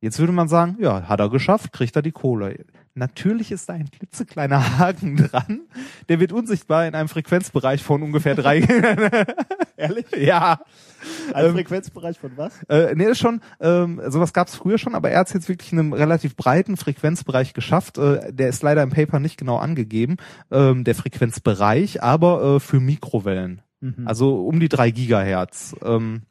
Jetzt 0.00 0.18
würde 0.18 0.32
man 0.32 0.48
sagen, 0.48 0.76
ja, 0.80 1.08
hat 1.08 1.20
er 1.20 1.30
geschafft, 1.30 1.72
kriegt 1.72 1.96
er 1.96 2.02
die 2.02 2.12
Kohle. 2.12 2.66
Natürlich 2.96 3.50
ist 3.50 3.68
da 3.68 3.72
ein 3.72 3.90
klitzekleiner 3.90 4.78
Haken 4.78 5.16
dran, 5.16 5.62
der 6.08 6.20
wird 6.20 6.32
unsichtbar 6.32 6.86
in 6.86 6.94
einem 6.94 7.08
Frequenzbereich 7.08 7.82
von 7.82 8.02
ungefähr 8.02 8.36
drei. 8.36 8.60
Ehrlich? 9.76 10.06
ja. 10.16 10.60
Ein 11.32 11.46
Ähm, 11.46 11.52
Frequenzbereich 11.54 12.18
von 12.18 12.30
was? 12.36 12.62
Äh, 12.68 12.94
nee, 12.94 13.02
das 13.04 13.12
ist 13.12 13.18
schon, 13.18 13.40
ähm, 13.60 14.00
sowas 14.08 14.32
gab 14.32 14.46
es 14.46 14.54
früher 14.54 14.78
schon, 14.78 14.94
aber 14.94 15.10
er 15.10 15.20
hat 15.20 15.26
es 15.26 15.32
jetzt 15.32 15.48
wirklich 15.48 15.72
in 15.72 15.80
einem 15.80 15.92
relativ 15.92 16.36
breiten 16.36 16.76
Frequenzbereich 16.76 17.52
geschafft. 17.52 17.98
Äh, 17.98 18.32
der 18.32 18.48
ist 18.48 18.62
leider 18.62 18.82
im 18.82 18.90
Paper 18.90 19.18
nicht 19.18 19.38
genau 19.38 19.56
angegeben, 19.56 20.16
ähm, 20.52 20.84
der 20.84 20.94
Frequenzbereich, 20.94 22.02
aber 22.02 22.56
äh, 22.56 22.60
für 22.60 22.78
Mikrowellen. 22.80 23.60
Mhm. 23.80 24.06
Also 24.06 24.46
um 24.46 24.60
die 24.60 24.68
drei 24.68 24.90
Gigahertz. 24.90 25.74
Ähm, 25.84 26.22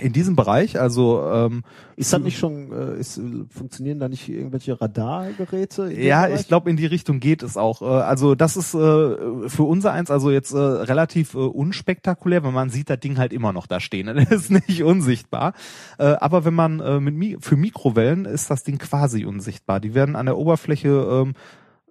In 0.00 0.12
diesem 0.12 0.36
Bereich, 0.36 0.80
also 0.80 1.22
ähm, 1.32 1.62
Ist 1.96 2.12
das 2.12 2.20
nicht 2.20 2.38
schon, 2.38 2.72
äh, 2.72 2.98
ist, 2.98 3.20
funktionieren 3.50 3.98
da 3.98 4.08
nicht 4.08 4.28
irgendwelche 4.28 4.80
Radargeräte? 4.80 5.92
Ja, 5.92 6.26
Bereich? 6.26 6.40
ich 6.40 6.48
glaube, 6.48 6.70
in 6.70 6.76
die 6.76 6.86
Richtung 6.86 7.20
geht 7.20 7.42
es 7.42 7.56
auch. 7.56 7.82
Äh, 7.82 7.84
Also 7.84 8.34
das 8.34 8.56
ist 8.56 8.74
äh, 8.74 8.78
für 9.48 9.62
unser 9.64 9.92
eins 9.92 10.10
also 10.10 10.30
jetzt 10.30 10.52
äh, 10.52 10.58
relativ 10.58 11.34
äh, 11.34 11.38
unspektakulär, 11.38 12.42
weil 12.44 12.52
man 12.52 12.70
sieht 12.70 12.90
das 12.90 13.00
Ding 13.00 13.18
halt 13.18 13.32
immer 13.32 13.52
noch 13.52 13.66
da 13.66 13.80
stehen. 13.80 14.06
Das 14.30 14.30
ist 14.30 14.50
nicht 14.50 14.82
unsichtbar. 14.82 15.54
Äh, 15.98 16.04
Aber 16.04 16.44
wenn 16.44 16.54
man 16.54 16.80
äh, 16.80 17.00
mit 17.00 17.14
Mi 17.14 17.36
für 17.40 17.56
Mikrowellen 17.56 18.24
ist 18.24 18.50
das 18.50 18.62
Ding 18.64 18.78
quasi 18.78 19.24
unsichtbar. 19.24 19.80
Die 19.80 19.94
werden 19.94 20.16
an 20.16 20.26
der 20.26 20.36
Oberfläche 20.38 20.88
ähm, 20.88 21.34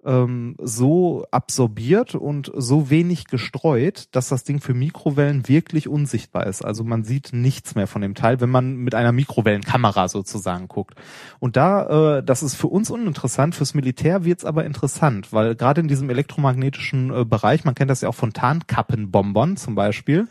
ähm, 0.04 0.56
so 0.58 1.26
absorbiert 1.30 2.14
und 2.14 2.50
so 2.54 2.90
wenig 2.90 3.26
gestreut, 3.26 4.04
dass 4.12 4.28
das 4.28 4.44
Ding 4.44 4.60
für 4.60 4.74
Mikrowellen 4.74 5.48
wirklich 5.48 5.88
unsichtbar 5.88 6.46
ist. 6.46 6.64
Also 6.64 6.84
man 6.84 7.04
sieht 7.04 7.32
nichts 7.32 7.74
mehr 7.74 7.86
von 7.86 8.02
dem 8.02 8.14
Teil, 8.14 8.40
wenn 8.40 8.50
man 8.50 8.76
mit 8.76 8.94
einer 8.94 9.12
Mikrowellenkamera 9.12 10.08
sozusagen 10.08 10.68
guckt. 10.68 10.94
Und 11.38 11.56
da, 11.56 12.18
äh, 12.18 12.22
das 12.22 12.42
ist 12.42 12.54
für 12.54 12.68
uns 12.68 12.90
uninteressant, 12.90 13.54
fürs 13.54 13.74
Militär 13.74 14.24
wird's 14.24 14.44
aber 14.44 14.64
interessant, 14.64 15.32
weil 15.32 15.54
gerade 15.54 15.80
in 15.80 15.88
diesem 15.88 16.10
elektromagnetischen 16.10 17.12
äh, 17.12 17.24
Bereich, 17.24 17.64
man 17.64 17.74
kennt 17.74 17.90
das 17.90 18.00
ja 18.00 18.08
auch 18.08 18.14
von 18.14 18.32
Tarnkappenbombern 18.32 19.56
zum 19.56 19.74
Beispiel, 19.74 20.28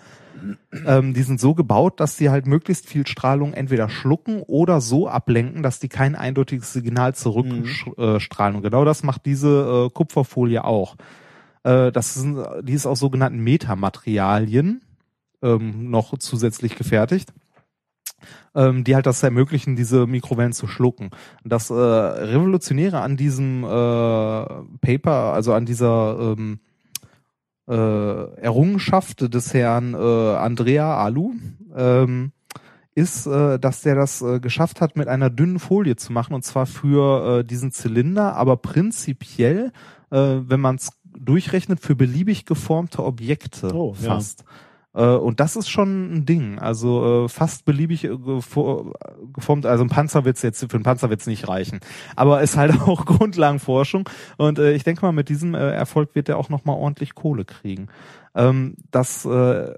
ähm, 0.86 1.14
die 1.14 1.24
sind 1.24 1.40
so 1.40 1.54
gebaut, 1.54 2.00
dass 2.00 2.18
sie 2.18 2.30
halt 2.30 2.48
möglichst 2.48 2.88
viel 2.88 3.08
Strahlung 3.08 3.54
entweder 3.54 3.90
schlucken 3.90 4.42
oder 4.42 4.82
so 4.82 5.08
ablenken, 5.08 5.64
dass 5.64 5.80
die 5.80 5.90
kein 5.90 6.16
eindeutiges 6.16 6.74
Signal 6.74 7.16
zurückstrahlen. 7.16 8.56
Und 8.56 8.64
genau 8.64 8.86
das 8.86 9.04
macht 9.04 9.26
diese 9.26 9.88
äh, 9.88 9.94
Kupferfolie 9.94 10.64
auch. 10.64 10.96
Äh, 11.64 11.92
das 11.92 12.14
sind, 12.14 12.38
die 12.64 12.74
ist 12.74 12.86
aus 12.86 13.00
sogenannten 13.00 13.40
Metamaterialien 13.40 14.82
ähm, 15.42 15.90
noch 15.90 16.18
zusätzlich 16.18 16.76
gefertigt 16.76 17.34
ähm, 18.56 18.84
die 18.84 18.96
halt 18.96 19.06
das 19.06 19.24
ermöglichen, 19.24 19.76
diese 19.76 20.08
Mikrowellen 20.08 20.54
zu 20.54 20.68
schlucken. 20.68 21.12
Das 21.44 21.70
äh, 21.70 21.74
Revolutionäre 21.74 23.00
an 23.00 23.18
diesem 23.18 23.64
äh, 23.64 23.68
Paper, 23.68 25.34
also 25.34 25.54
an 25.54 25.66
dieser 25.66 26.36
ähm, 26.38 26.60
äh, 26.64 26.69
Errungenschaft 27.74 29.34
des 29.34 29.54
Herrn 29.54 29.94
äh, 29.94 29.98
Andrea 29.98 30.98
Alu, 30.98 31.34
ähm, 31.76 32.32
ist, 32.96 33.28
äh, 33.28 33.60
dass 33.60 33.82
der 33.82 33.96
das 33.96 34.22
äh, 34.22 34.40
geschafft 34.40 34.82
hat, 34.82 34.96
mit 34.98 35.08
einer 35.08 35.30
dünnen 35.30 35.60
Folie 35.60 35.96
zu 35.96 36.12
machen, 36.12 36.34
und 36.34 36.44
zwar 36.44 36.66
für 36.66 37.40
äh, 37.40 37.44
diesen 37.44 37.72
Zylinder, 37.72 38.36
aber 38.36 38.58
prinzipiell, 38.58 39.72
äh, 40.12 40.18
wenn 40.18 40.60
man 40.60 40.76
es 40.76 40.90
durchrechnet, 41.18 41.80
für 41.80 41.96
beliebig 41.96 42.46
geformte 42.46 43.04
Objekte 43.04 43.74
Oh, 43.74 43.96
ja. 44.02 44.16
fast. 44.16 44.42
Äh, 44.42 44.46
Und 45.00 45.40
das 45.40 45.56
ist 45.56 45.70
schon 45.70 46.14
ein 46.14 46.26
Ding. 46.26 46.58
Also 46.58 47.26
äh, 47.26 47.30
fast 47.30 47.66
beliebig 47.66 48.06
äh, 48.06 48.10
gefo- 48.10 48.94
geformt. 49.34 49.66
Also 49.66 49.84
ein 49.84 49.90
Panzer 49.90 50.26
wird's 50.26 50.42
jetzt, 50.42 50.60
für 50.60 50.74
einen 50.74 50.84
Panzer 50.84 51.10
wird's 51.10 51.28
nicht 51.28 51.48
reichen. 51.48 51.80
Aber 52.16 52.42
ist 52.42 52.58
halt 52.58 52.80
auch 52.88 53.06
Grundlagenforschung. 53.06 54.10
Und 54.38 54.58
äh, 54.58 54.74
ich 54.74 54.84
denke 54.84 55.06
mal, 55.06 55.12
mit 55.12 55.30
diesem 55.30 55.54
äh, 55.54 55.72
Erfolg 55.72 56.16
wird 56.16 56.28
er 56.30 56.38
auch 56.38 56.50
nochmal 56.50 56.76
ordentlich 56.76 57.14
Kohle 57.14 57.46
kriegen. 57.46 57.88
Ähm, 58.34 58.76
das, 58.90 59.26
äh, 59.26 59.74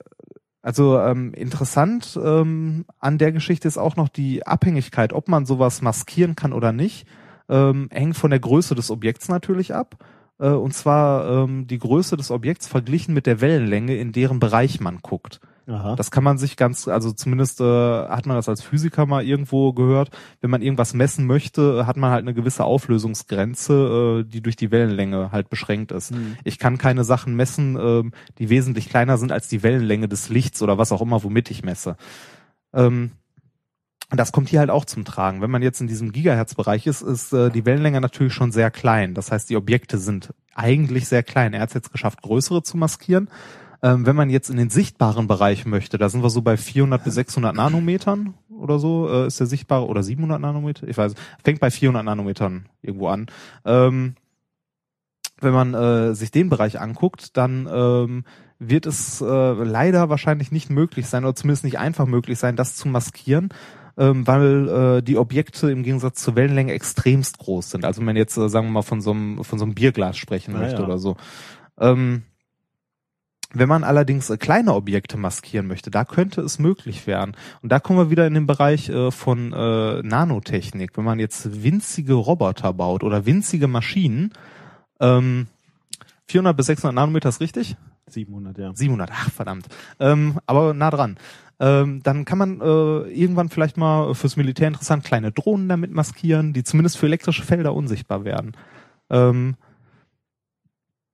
also 0.61 0.99
ähm, 0.99 1.33
interessant 1.33 2.17
ähm, 2.23 2.85
an 2.99 3.17
der 3.17 3.31
Geschichte 3.31 3.67
ist 3.67 3.77
auch 3.77 3.95
noch 3.95 4.09
die 4.09 4.45
Abhängigkeit, 4.45 5.11
ob 5.11 5.27
man 5.27 5.45
sowas 5.45 5.81
maskieren 5.81 6.35
kann 6.35 6.53
oder 6.53 6.71
nicht. 6.71 7.07
Ähm, 7.49 7.89
hängt 7.91 8.15
von 8.15 8.29
der 8.29 8.39
Größe 8.39 8.75
des 8.75 8.89
Objekts 8.91 9.27
natürlich 9.27 9.73
ab. 9.73 9.97
Äh, 10.41 10.49
und 10.49 10.73
zwar 10.73 11.43
ähm, 11.43 11.67
die 11.67 11.79
Größe 11.79 12.17
des 12.17 12.31
Objekts 12.31 12.67
verglichen 12.67 13.13
mit 13.13 13.27
der 13.27 13.39
Wellenlänge, 13.39 13.95
in 13.95 14.11
deren 14.11 14.39
Bereich 14.39 14.81
man 14.81 14.99
guckt. 15.01 15.39
Aha. 15.67 15.95
Das 15.95 16.09
kann 16.09 16.23
man 16.23 16.39
sich 16.39 16.57
ganz, 16.57 16.87
also 16.87 17.11
zumindest 17.11 17.61
äh, 17.61 17.63
hat 17.63 18.25
man 18.25 18.35
das 18.35 18.49
als 18.49 18.63
Physiker 18.63 19.05
mal 19.05 19.23
irgendwo 19.23 19.71
gehört. 19.73 20.09
Wenn 20.41 20.49
man 20.49 20.63
irgendwas 20.63 20.95
messen 20.95 21.27
möchte, 21.27 21.85
hat 21.85 21.97
man 21.97 22.09
halt 22.09 22.23
eine 22.23 22.33
gewisse 22.33 22.65
Auflösungsgrenze, 22.65 24.23
äh, 24.25 24.29
die 24.29 24.41
durch 24.41 24.55
die 24.55 24.71
Wellenlänge 24.71 25.31
halt 25.31 25.49
beschränkt 25.49 25.91
ist. 25.91 26.13
Ich 26.43 26.57
kann 26.57 26.79
keine 26.79 27.03
Sachen 27.03 27.35
messen, 27.35 27.77
ähm, 27.79 28.11
die 28.39 28.49
wesentlich 28.49 28.89
kleiner 28.89 29.17
sind 29.17 29.31
als 29.31 29.47
die 29.47 29.61
Wellenlänge 29.61 30.07
des 30.07 30.29
Lichts 30.29 30.63
oder 30.63 30.79
was 30.79 30.91
auch 30.91 31.01
immer, 31.01 31.23
womit 31.23 31.51
ich 31.51 31.63
messe. 31.63 31.95
Ähm, 32.73 33.11
und 34.11 34.19
das 34.19 34.33
kommt 34.33 34.49
hier 34.49 34.59
halt 34.59 34.69
auch 34.69 34.83
zum 34.83 35.05
Tragen. 35.05 35.41
Wenn 35.41 35.51
man 35.51 35.61
jetzt 35.61 35.79
in 35.79 35.87
diesem 35.87 36.11
Gigahertz-Bereich 36.11 36.85
ist, 36.85 37.01
ist 37.01 37.31
äh, 37.31 37.49
die 37.49 37.65
Wellenlänge 37.65 38.01
natürlich 38.01 38.33
schon 38.33 38.51
sehr 38.51 38.69
klein. 38.69 39.13
Das 39.13 39.31
heißt, 39.31 39.49
die 39.49 39.55
Objekte 39.55 39.97
sind 39.97 40.33
eigentlich 40.53 41.07
sehr 41.07 41.23
klein. 41.23 41.53
Er 41.53 41.61
hat 41.61 41.69
es 41.69 41.75
jetzt 41.75 41.93
geschafft, 41.93 42.21
größere 42.21 42.61
zu 42.61 42.75
maskieren. 42.75 43.29
Ähm, 43.81 44.05
wenn 44.05 44.17
man 44.17 44.29
jetzt 44.29 44.49
in 44.49 44.57
den 44.57 44.69
sichtbaren 44.69 45.27
Bereich 45.27 45.65
möchte, 45.65 45.97
da 45.97 46.09
sind 46.09 46.23
wir 46.23 46.29
so 46.29 46.41
bei 46.41 46.57
400 46.57 47.03
bis 47.03 47.15
600 47.15 47.55
Nanometern 47.55 48.33
oder 48.49 48.79
so, 48.79 49.09
äh, 49.09 49.27
ist 49.27 49.39
der 49.39 49.47
sichtbare, 49.47 49.87
oder 49.87 50.03
700 50.03 50.39
Nanometer, 50.39 50.87
ich 50.87 50.97
weiß, 50.97 51.15
fängt 51.43 51.61
bei 51.61 51.71
400 51.71 52.03
Nanometern 52.03 52.67
irgendwo 52.81 53.07
an. 53.07 53.27
Ähm, 53.65 54.15
wenn 55.39 55.53
man 55.53 55.73
äh, 55.73 56.13
sich 56.13 56.29
den 56.31 56.49
Bereich 56.49 56.79
anguckt, 56.79 57.35
dann 57.37 57.67
ähm, 57.71 58.25
wird 58.59 58.85
es 58.85 59.21
äh, 59.21 59.25
leider 59.25 60.09
wahrscheinlich 60.09 60.51
nicht 60.51 60.69
möglich 60.69 61.07
sein, 61.07 61.23
oder 61.23 61.33
zumindest 61.33 61.63
nicht 61.63 61.79
einfach 61.79 62.05
möglich 62.05 62.37
sein, 62.37 62.55
das 62.55 62.75
zu 62.75 62.87
maskieren, 62.87 63.49
ähm, 63.97 64.25
weil 64.27 64.67
äh, 64.69 65.01
die 65.01 65.17
Objekte 65.17 65.71
im 65.71 65.83
Gegensatz 65.83 66.23
zur 66.23 66.35
Wellenlänge 66.35 66.73
extremst 66.73 67.37
groß 67.39 67.71
sind. 67.71 67.85
Also 67.85 67.99
wenn 67.99 68.05
man 68.05 68.15
jetzt, 68.15 68.37
äh, 68.37 68.49
sagen 68.49 68.67
wir 68.67 68.71
mal, 68.71 68.81
von 68.81 69.01
so 69.01 69.11
einem, 69.11 69.43
von 69.43 69.59
so 69.59 69.65
einem 69.65 69.73
Bierglas 69.73 70.17
sprechen 70.17 70.53
möchte 70.53 70.81
ja. 70.81 70.85
oder 70.85 70.97
so. 70.97 71.17
Ähm, 71.79 72.23
wenn 73.53 73.67
man 73.67 73.83
allerdings 73.83 74.29
äh, 74.29 74.37
kleine 74.37 74.73
Objekte 74.73 75.17
maskieren 75.17 75.67
möchte, 75.67 75.91
da 75.91 76.05
könnte 76.05 76.41
es 76.41 76.59
möglich 76.59 77.07
werden. 77.07 77.35
Und 77.61 77.71
da 77.71 77.79
kommen 77.79 77.99
wir 77.99 78.09
wieder 78.09 78.27
in 78.27 78.33
den 78.33 78.47
Bereich 78.47 78.89
äh, 78.89 79.11
von 79.11 79.53
äh, 79.53 80.01
Nanotechnik. 80.01 80.97
Wenn 80.97 81.03
man 81.03 81.19
jetzt 81.19 81.63
winzige 81.63 82.13
Roboter 82.13 82.73
baut 82.73 83.03
oder 83.03 83.25
winzige 83.25 83.67
Maschinen, 83.67 84.31
ähm, 84.99 85.47
400 86.27 86.55
bis 86.55 86.67
600 86.67 86.95
Nanometer 86.95 87.29
ist 87.29 87.41
richtig? 87.41 87.75
700, 88.07 88.57
ja. 88.57 88.71
700, 88.73 89.09
ach 89.11 89.31
verdammt. 89.31 89.67
Ähm, 89.99 90.39
aber 90.45 90.73
nah 90.73 90.89
dran. 90.89 91.17
Ähm, 91.61 92.01
dann 92.01 92.25
kann 92.25 92.39
man 92.39 92.59
äh, 92.59 93.09
irgendwann 93.11 93.49
vielleicht 93.49 93.77
mal 93.77 94.15
fürs 94.15 94.35
Militär 94.35 94.67
interessant 94.67 95.03
kleine 95.03 95.31
Drohnen 95.31 95.69
damit 95.69 95.91
maskieren, 95.91 96.53
die 96.53 96.63
zumindest 96.63 96.97
für 96.97 97.05
elektrische 97.05 97.43
Felder 97.43 97.75
unsichtbar 97.75 98.25
werden. 98.25 98.53
Ähm, 99.11 99.55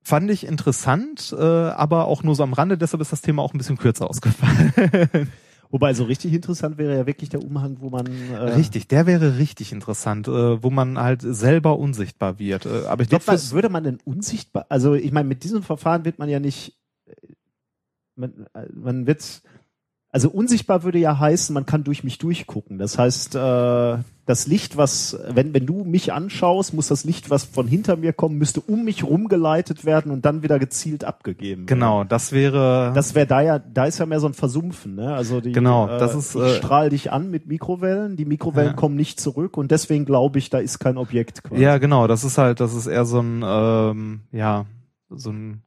fand 0.02 0.32
ich 0.32 0.48
interessant, 0.48 1.36
äh, 1.38 1.44
aber 1.44 2.06
auch 2.06 2.24
nur 2.24 2.34
so 2.34 2.44
am 2.44 2.54
Rande, 2.54 2.78
deshalb 2.78 3.02
ist 3.02 3.12
das 3.12 3.22
Thema 3.22 3.42
auch 3.42 3.54
ein 3.54 3.58
bisschen 3.58 3.78
kürzer 3.78 4.10
ausgefallen. 4.10 4.72
Wobei 5.70 5.94
so 5.94 6.06
richtig 6.06 6.34
interessant 6.34 6.78
wäre 6.78 6.96
ja 6.96 7.06
wirklich 7.06 7.30
der 7.30 7.44
Umhang, 7.44 7.82
wo 7.82 7.90
man 7.90 8.06
äh, 8.32 8.38
richtig, 8.54 8.88
der 8.88 9.06
wäre 9.06 9.38
richtig 9.38 9.74
interessant, 9.74 10.30
äh, 10.30 10.64
wo 10.64 10.70
man 10.70 10.98
halt 10.98 11.22
selber 11.22 11.78
unsichtbar 11.78 12.40
wird. 12.40 12.66
Äh, 12.66 12.86
aber 12.88 13.04
ich 13.04 13.10
glaube, 13.10 13.26
würde 13.28 13.68
man 13.68 13.84
denn 13.84 14.00
unsichtbar, 14.06 14.66
also 14.70 14.94
ich 14.94 15.12
meine, 15.12 15.28
mit 15.28 15.44
diesem 15.44 15.62
Verfahren 15.62 16.06
wird 16.06 16.20
man 16.20 16.30
ja 16.30 16.40
nicht, 16.40 16.78
äh, 17.06 17.12
man, 18.16 18.48
äh, 18.54 18.68
man 18.74 19.08
wird, 19.08 19.42
also 20.18 20.32
unsichtbar 20.32 20.82
würde 20.82 20.98
ja 20.98 21.20
heißen, 21.20 21.54
man 21.54 21.68
kann 21.68 21.84
durch 21.84 22.04
mich 22.04 22.18
durchgucken. 22.18 22.80
Das 22.80 22.98
heißt, 22.98 23.36
äh, 23.36 23.98
das 24.26 24.48
Licht, 24.48 24.76
was, 24.76 25.16
wenn, 25.30 25.54
wenn 25.54 25.68
du 25.68 25.84
mich 25.84 26.12
anschaust, 26.12 26.74
muss 26.74 26.88
das 26.88 27.04
Licht, 27.04 27.30
was 27.30 27.44
von 27.44 27.68
hinter 27.68 27.98
mir 27.98 28.14
kommt, 28.14 28.36
müsste 28.36 28.62
um 28.62 28.84
mich 28.84 29.04
rumgeleitet 29.04 29.86
werden 29.86 30.12
und 30.12 30.26
dann 30.26 30.42
wieder 30.42 30.58
gezielt 30.58 31.04
abgegeben 31.04 31.62
werden. 31.62 31.66
genau, 31.68 32.04
das 32.04 32.32
wäre 32.32 32.94
Das 32.96 33.14
wäre 33.14 33.28
da 33.28 33.42
ja, 33.42 33.60
da 33.60 33.86
ist 33.86 34.00
ja 34.00 34.08
mehr 34.08 34.20
so 34.20 34.26
ein 34.26 34.34
Versumpfen, 34.34 34.96
ne? 34.96 35.14
Also 35.14 35.40
die, 35.40 35.52
Genau, 35.52 35.88
äh, 35.88 36.00
das 36.00 36.16
ist, 36.16 36.34
ich 36.34 36.42
äh, 36.42 36.56
strahl 36.56 36.90
dich 36.90 37.12
an 37.12 37.30
mit 37.30 37.46
Mikrowellen, 37.46 38.16
die 38.16 38.26
Mikrowellen 38.26 38.72
Ja. 38.72 38.76
kommen 38.76 38.96
nicht 38.96 39.20
zurück 39.20 39.56
und 39.56 39.70
deswegen 39.70 40.06
glaube 40.06 40.40
ich, 40.40 40.50
da 40.50 40.58
ist 40.58 40.80
kein 40.80 40.98
Objekt 40.98 41.44
quasi. 41.44 41.62
Ja, 41.62 41.78
genau, 41.78 42.08
das 42.08 42.24
ist 42.24 42.40
halt, 42.40 42.60
das 42.60 42.74
ist 42.74 42.88
eher 42.88 43.06
so 43.06 43.20
ein, 43.20 43.44
ähm, 43.46 44.22
ja, 44.32 44.66
so 45.12 45.30
ein 45.30 45.62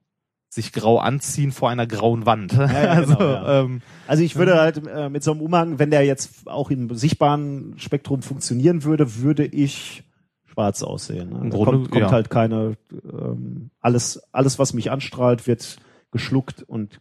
sich 0.51 0.73
grau 0.73 0.99
anziehen 0.99 1.53
vor 1.53 1.71
einer 1.71 1.87
grauen 1.87 2.27
Wand. 2.27 2.53
ja, 2.53 2.67
also, 2.67 3.17
genau, 3.17 3.33
ja. 3.33 3.61
ähm, 3.61 3.83
Also 4.09 4.25
ich 4.25 4.37
würde 4.37 4.61
halt 4.61 4.85
äh, 4.87 5.09
mit 5.09 5.23
so 5.23 5.31
einem 5.31 5.41
Umhang, 5.41 5.79
wenn 5.79 5.91
der 5.91 6.05
jetzt 6.05 6.49
auch 6.49 6.71
im 6.71 6.95
sichtbaren 6.95 7.75
Spektrum 7.79 8.21
funktionieren 8.21 8.83
würde, 8.83 9.17
würde 9.23 9.47
ich 9.47 10.03
schwarz 10.47 10.83
aussehen. 10.83 11.31
Ne? 11.31 11.41
Im 11.43 11.51
Grunde, 11.51 11.71
kommt, 11.73 11.91
kommt 11.93 12.03
ja. 12.03 12.11
halt 12.11 12.31
keine 12.31 12.77
ähm, 12.93 13.71
alles 13.81 14.21
alles 14.33 14.59
was 14.59 14.75
mich 14.75 14.91
anstrahlt 14.91 15.47
wird 15.47 15.79
geschluckt 16.11 16.65
und 16.65 17.01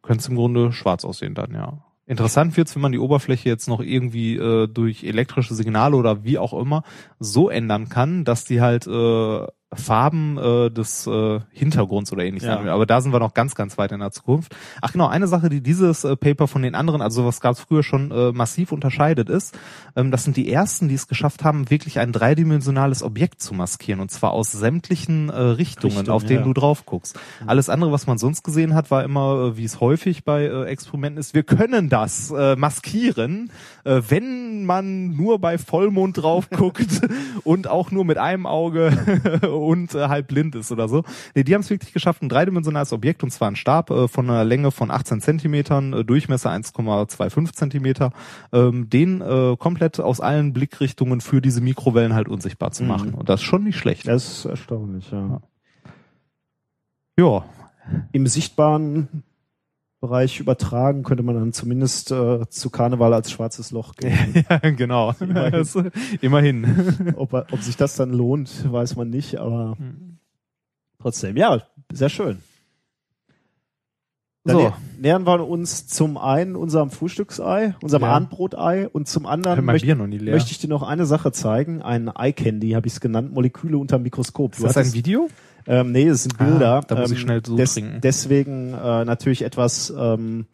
könnte 0.00 0.22
es 0.22 0.28
im 0.28 0.36
Grunde 0.36 0.72
schwarz 0.72 1.04
aussehen 1.04 1.34
dann, 1.34 1.52
ja. 1.52 1.84
Interessant 2.06 2.56
wird's, 2.56 2.74
wenn 2.74 2.80
man 2.80 2.92
die 2.92 2.98
Oberfläche 2.98 3.50
jetzt 3.50 3.68
noch 3.68 3.80
irgendwie 3.80 4.36
äh, 4.36 4.66
durch 4.66 5.04
elektrische 5.04 5.54
Signale 5.54 5.94
oder 5.94 6.24
wie 6.24 6.38
auch 6.38 6.54
immer 6.54 6.82
so 7.18 7.50
ändern 7.50 7.90
kann, 7.90 8.24
dass 8.24 8.46
die 8.46 8.62
halt 8.62 8.86
äh, 8.86 9.46
Farben 9.74 10.38
äh, 10.38 10.70
des 10.70 11.06
äh, 11.06 11.40
Hintergrunds 11.50 12.12
oder 12.12 12.24
ähnliches. 12.24 12.48
Ja. 12.48 12.60
Aber 12.72 12.86
da 12.86 13.00
sind 13.00 13.12
wir 13.12 13.20
noch 13.20 13.34
ganz, 13.34 13.54
ganz 13.54 13.76
weit 13.76 13.92
in 13.92 14.00
der 14.00 14.10
Zukunft. 14.10 14.56
Ach 14.80 14.92
genau, 14.92 15.08
eine 15.08 15.28
Sache, 15.28 15.50
die 15.50 15.60
dieses 15.60 16.04
äh, 16.04 16.16
Paper 16.16 16.48
von 16.48 16.62
den 16.62 16.74
anderen, 16.74 17.02
also 17.02 17.26
was 17.26 17.40
gab 17.40 17.52
es 17.52 17.60
früher 17.60 17.82
schon 17.82 18.10
äh, 18.10 18.32
massiv 18.32 18.72
unterscheidet, 18.72 19.28
ist, 19.28 19.58
ähm, 19.94 20.10
das 20.10 20.24
sind 20.24 20.36
die 20.38 20.50
ersten, 20.50 20.88
die 20.88 20.94
es 20.94 21.06
geschafft 21.06 21.44
haben, 21.44 21.70
wirklich 21.70 21.98
ein 21.98 22.12
dreidimensionales 22.12 23.02
Objekt 23.02 23.42
zu 23.42 23.52
maskieren 23.52 24.00
und 24.00 24.10
zwar 24.10 24.32
aus 24.32 24.52
sämtlichen 24.52 25.28
äh, 25.28 25.38
Richtungen, 25.38 25.98
Richtungen, 25.98 26.08
auf 26.08 26.24
denen 26.24 26.40
ja. 26.40 26.44
du 26.44 26.54
drauf 26.54 26.86
guckst. 26.86 27.18
Alles 27.46 27.68
andere, 27.68 27.92
was 27.92 28.06
man 28.06 28.16
sonst 28.16 28.42
gesehen 28.44 28.74
hat, 28.74 28.90
war 28.90 29.04
immer, 29.04 29.52
äh, 29.52 29.56
wie 29.58 29.64
es 29.64 29.80
häufig 29.80 30.24
bei 30.24 30.44
äh, 30.44 30.64
Experimenten 30.64 31.18
ist, 31.18 31.34
wir 31.34 31.42
können 31.42 31.90
das 31.90 32.30
äh, 32.30 32.56
maskieren, 32.56 33.50
äh, 33.84 34.00
wenn 34.08 34.64
man 34.64 35.14
nur 35.14 35.38
bei 35.40 35.58
Vollmond 35.58 36.16
drauf 36.16 36.48
guckt 36.48 37.02
und 37.44 37.68
auch 37.68 37.90
nur 37.90 38.06
mit 38.06 38.16
einem 38.16 38.46
Auge 38.46 38.92
und 39.58 39.94
äh, 39.94 40.08
halb 40.08 40.28
blind 40.28 40.54
ist 40.54 40.72
oder 40.72 40.88
so. 40.88 41.04
Nee, 41.34 41.44
die 41.44 41.54
haben 41.54 41.60
es 41.60 41.70
wirklich 41.70 41.92
geschafft, 41.92 42.22
ein 42.22 42.28
dreidimensionales 42.28 42.92
Objekt, 42.92 43.22
und 43.22 43.30
zwar 43.30 43.50
ein 43.50 43.56
Stab 43.56 43.90
äh, 43.90 44.08
von 44.08 44.28
einer 44.28 44.44
Länge 44.44 44.70
von 44.70 44.90
18 44.90 45.20
Zentimetern, 45.20 45.92
äh, 45.92 46.04
Durchmesser 46.04 46.50
1,25 46.50 47.52
Zentimeter, 47.52 48.12
ähm, 48.52 48.88
den 48.88 49.20
äh, 49.20 49.56
komplett 49.58 50.00
aus 50.00 50.20
allen 50.20 50.52
Blickrichtungen 50.52 51.20
für 51.20 51.40
diese 51.40 51.60
Mikrowellen 51.60 52.14
halt 52.14 52.28
unsichtbar 52.28 52.70
zu 52.70 52.84
machen. 52.84 53.14
Und 53.14 53.28
das 53.28 53.40
ist 53.40 53.46
schon 53.46 53.64
nicht 53.64 53.78
schlecht. 53.78 54.06
Das 54.06 54.26
ist 54.28 54.44
erstaunlich, 54.44 55.10
ja. 55.10 55.40
Ja, 57.18 57.44
Im 58.12 58.26
sichtbaren 58.28 59.24
Bereich 60.00 60.38
übertragen 60.38 61.02
könnte 61.02 61.24
man 61.24 61.34
dann 61.34 61.52
zumindest 61.52 62.12
äh, 62.12 62.48
zu 62.48 62.70
Karneval 62.70 63.12
als 63.14 63.32
schwarzes 63.32 63.72
Loch 63.72 63.94
gehen. 63.96 64.44
ja 64.48 64.58
genau. 64.70 65.12
Immerhin. 65.18 65.90
Immerhin. 66.20 67.14
ob, 67.16 67.32
ob 67.34 67.60
sich 67.62 67.76
das 67.76 67.96
dann 67.96 68.12
lohnt, 68.12 68.70
weiß 68.72 68.94
man 68.96 69.10
nicht, 69.10 69.38
aber 69.38 69.74
Hm. 69.76 70.18
trotzdem, 71.02 71.36
ja, 71.36 71.62
sehr 71.92 72.08
schön. 72.10 72.38
Dann 74.44 74.56
So. 74.56 74.62
nä- 74.68 74.72
nähern 75.00 75.26
wir 75.26 75.46
uns 75.48 75.88
zum 75.88 76.16
einen 76.16 76.54
unserem 76.56 76.90
Frühstücksei, 76.90 77.74
unserem 77.82 78.04
Ja. 78.04 78.12
Abendbrotei 78.12 78.88
und 78.88 79.08
zum 79.08 79.26
anderen 79.26 79.64
Mein 79.64 79.74
möcht, 79.74 79.84
Bier 79.84 79.96
noch 79.96 80.06
nie 80.06 80.18
leer. 80.18 80.34
möchte 80.34 80.52
ich 80.52 80.58
dir 80.58 80.68
noch 80.68 80.82
eine 80.84 81.06
Sache 81.06 81.32
zeigen, 81.32 81.82
ein 81.82 82.08
Eye 82.08 82.32
Candy 82.32 82.70
habe 82.70 82.86
ich 82.86 82.94
es 82.94 83.00
genannt, 83.00 83.32
Moleküle 83.34 83.76
unter 83.76 83.98
dem 83.98 84.04
Mikroskop. 84.04 84.54
Ist 84.54 84.62
das 84.64 84.76
ein 84.76 84.92
Video? 84.94 85.28
Ähm, 85.68 85.92
nee, 85.92 86.08
es 86.08 86.22
sind 86.22 86.38
Bilder. 86.38 86.76
Ah, 86.76 86.80
da 86.80 86.96
muss 86.96 87.10
ähm, 87.10 87.16
ich 87.16 87.20
schnell 87.20 87.42
so 87.44 87.54
des, 87.54 87.74
trinken. 87.74 88.00
Deswegen 88.02 88.72
äh, 88.72 89.04
natürlich 89.04 89.42
etwas 89.42 89.92
ähm, 89.96 90.46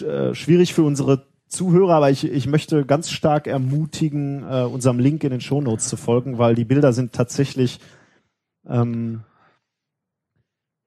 äh, 0.00 0.34
schwierig 0.34 0.74
für 0.74 0.82
unsere 0.82 1.26
Zuhörer, 1.48 1.94
aber 1.94 2.10
ich, 2.10 2.24
ich 2.24 2.46
möchte 2.46 2.84
ganz 2.84 3.10
stark 3.10 3.46
ermutigen, 3.46 4.42
äh, 4.42 4.62
unserem 4.64 4.98
Link 4.98 5.24
in 5.24 5.30
den 5.30 5.40
Shownotes 5.40 5.88
zu 5.88 5.96
folgen, 5.96 6.36
weil 6.36 6.54
die 6.54 6.66
Bilder 6.66 6.92
sind 6.92 7.14
tatsächlich 7.14 7.80
ähm, 8.68 9.22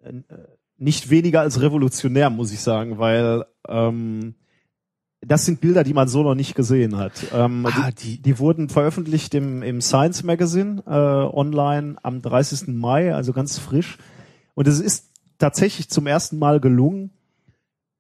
äh, 0.04 0.14
nicht 0.78 1.10
weniger 1.10 1.42
als 1.42 1.60
revolutionär, 1.60 2.30
muss 2.30 2.52
ich 2.52 2.62
sagen, 2.62 3.00
weil 3.00 3.46
ähm, 3.68 4.36
das 5.28 5.46
sind 5.46 5.62
Bilder, 5.62 5.84
die 5.84 5.94
man 5.94 6.08
so 6.08 6.24
noch 6.24 6.36
nicht 6.36 6.56
gesehen 6.56 6.98
hat. 6.98 7.14
Ähm, 7.34 7.66
Ah, 7.66 7.92
die, 7.92 8.18
die- 8.18 8.22
die 8.22 8.40
wurden 8.40 8.70
veröffentlicht 8.70 9.34
im, 9.36 9.64
im 9.64 9.82
Science 9.82 10.24
Magazine 10.24 10.84
äh, 10.86 10.90
online 11.36 11.96
am 12.04 12.22
30. 12.22 12.68
Mai, 12.76 13.14
also 13.14 13.34
ganz 13.34 13.58
frisch. 13.60 13.98
Und 14.54 14.68
es 14.68 14.80
ist 14.80 15.10
tatsächlich 15.38 15.90
zum 15.90 16.08
ersten 16.08 16.38
Mal 16.40 16.60
gelungen, 16.60 17.12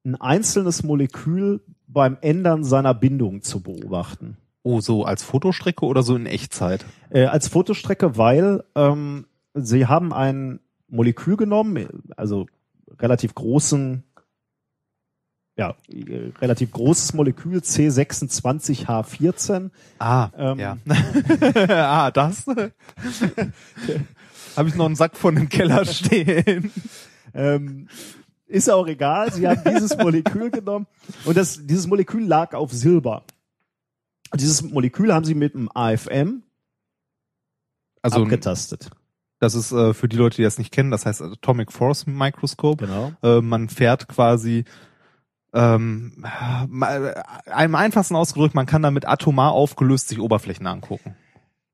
ein 0.05 0.15
einzelnes 0.15 0.83
Molekül 0.83 1.61
beim 1.87 2.17
Ändern 2.21 2.63
seiner 2.63 2.93
Bindung 2.93 3.41
zu 3.41 3.61
beobachten. 3.61 4.37
Oh, 4.63 4.79
so 4.81 5.03
als 5.03 5.23
Fotostrecke 5.23 5.85
oder 5.85 6.01
so 6.03 6.15
in 6.15 6.25
Echtzeit? 6.25 6.85
Äh, 7.09 7.25
als 7.25 7.47
Fotostrecke, 7.47 8.17
weil 8.17 8.63
ähm, 8.75 9.25
sie 9.53 9.85
haben 9.87 10.13
ein 10.13 10.59
Molekül 10.87 11.37
genommen, 11.37 12.03
also 12.17 12.45
relativ 12.99 13.35
großen, 13.35 14.03
ja, 15.57 15.73
relativ 16.41 16.71
großes 16.71 17.13
Molekül 17.13 17.59
C26H14. 17.59 19.69
Ah, 19.99 20.29
Ähm, 20.37 20.59
ja. 20.59 20.77
ah, 21.69 22.11
das. 22.11 22.45
Habe 24.57 24.69
ich 24.69 24.75
noch 24.75 24.85
einen 24.85 24.95
Sack 24.95 25.17
von 25.17 25.35
im 25.37 25.49
Keller 25.49 25.85
stehen. 25.85 26.71
Ähm, 27.33 27.87
ist 28.47 28.69
auch 28.69 28.87
egal, 28.87 29.33
sie 29.33 29.47
haben 29.47 29.61
dieses 29.67 29.97
Molekül 29.97 30.51
genommen 30.51 30.87
und 31.25 31.35
das, 31.35 31.65
dieses 31.65 31.87
Molekül 31.87 32.25
lag 32.25 32.53
auf 32.53 32.71
Silber. 32.71 33.23
Und 34.31 34.41
dieses 34.41 34.61
Molekül 34.61 35.13
haben 35.13 35.25
sie 35.25 35.35
mit 35.35 35.55
einem 35.55 35.69
AFM 35.73 36.43
Also 38.01 38.23
abgetastet. 38.23 38.89
das 39.39 39.55
ist 39.55 39.71
äh, 39.71 39.93
für 39.93 40.07
die 40.07 40.15
Leute, 40.17 40.37
die 40.37 40.43
das 40.43 40.57
nicht 40.59 40.71
kennen, 40.71 40.91
das 40.91 41.05
heißt 41.05 41.21
Atomic 41.21 41.71
Force 41.71 42.05
Microscope. 42.07 42.85
Genau. 42.85 43.11
Äh, 43.23 43.41
man 43.41 43.67
fährt 43.67 44.07
quasi 44.07 44.63
ähm, 45.55 46.25
einem 47.51 47.75
einfachsten 47.75 48.15
ausgedrückt, 48.15 48.53
man 48.55 48.65
kann 48.65 48.83
damit 48.83 49.07
atomar 49.07 49.53
aufgelöst 49.53 50.09
sich 50.09 50.19
Oberflächen 50.19 50.67
angucken. 50.67 51.15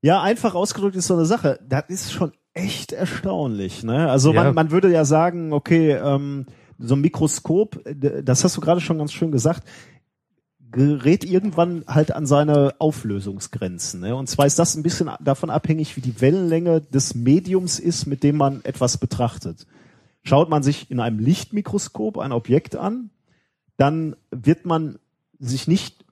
Ja, 0.01 0.21
einfach 0.21 0.55
ausgedrückt 0.55 0.95
ist 0.95 1.07
so 1.07 1.15
eine 1.15 1.25
Sache. 1.25 1.59
Das 1.67 1.85
ist 1.87 2.11
schon 2.13 2.31
echt 2.53 2.91
erstaunlich. 2.91 3.83
Ne? 3.83 4.09
Also 4.09 4.33
Ja. 4.33 4.43
man, 4.43 4.55
man 4.55 4.71
würde 4.71 4.91
ja 4.91 5.05
sagen, 5.05 5.53
okay, 5.53 5.91
ähm, 5.93 6.45
so 6.79 6.95
ein 6.95 7.01
Mikroskop, 7.01 7.81
d- 7.85 8.23
das 8.23 8.43
hast 8.43 8.57
du 8.57 8.61
gerade 8.61 8.81
schon 8.81 8.97
ganz 8.97 9.13
schön 9.13 9.31
gesagt, 9.31 9.63
gerät 10.71 11.23
irgendwann 11.25 11.83
halt 11.87 12.13
an 12.13 12.25
seine 12.25 12.75
Auflösungsgrenzen. 12.79 13.99
Ne? 14.01 14.15
Und 14.15 14.27
zwar 14.27 14.45
ist 14.45 14.57
das 14.57 14.75
ein 14.75 14.83
bisschen 14.83 15.09
davon 15.19 15.49
abhängig, 15.49 15.97
wie 15.97 16.01
die 16.01 16.21
Wellenlänge 16.21 16.81
des 16.81 17.13
Mediums 17.13 17.77
ist, 17.79 18.05
mit 18.05 18.23
dem 18.23 18.37
man 18.37 18.61
etwas 18.63 18.97
betrachtet. 18.97 19.67
Schaut 20.23 20.49
man 20.49 20.63
sich 20.63 20.89
in 20.89 20.99
einem 20.99 21.19
Lichtmikroskop 21.19 22.17
ein 22.17 22.31
Objekt 22.31 22.75
an, 22.75 23.09
dann 23.81 24.15
wird 24.29 24.65
man 24.65 24.99
sich 25.39 25.67
nicht 25.67 26.05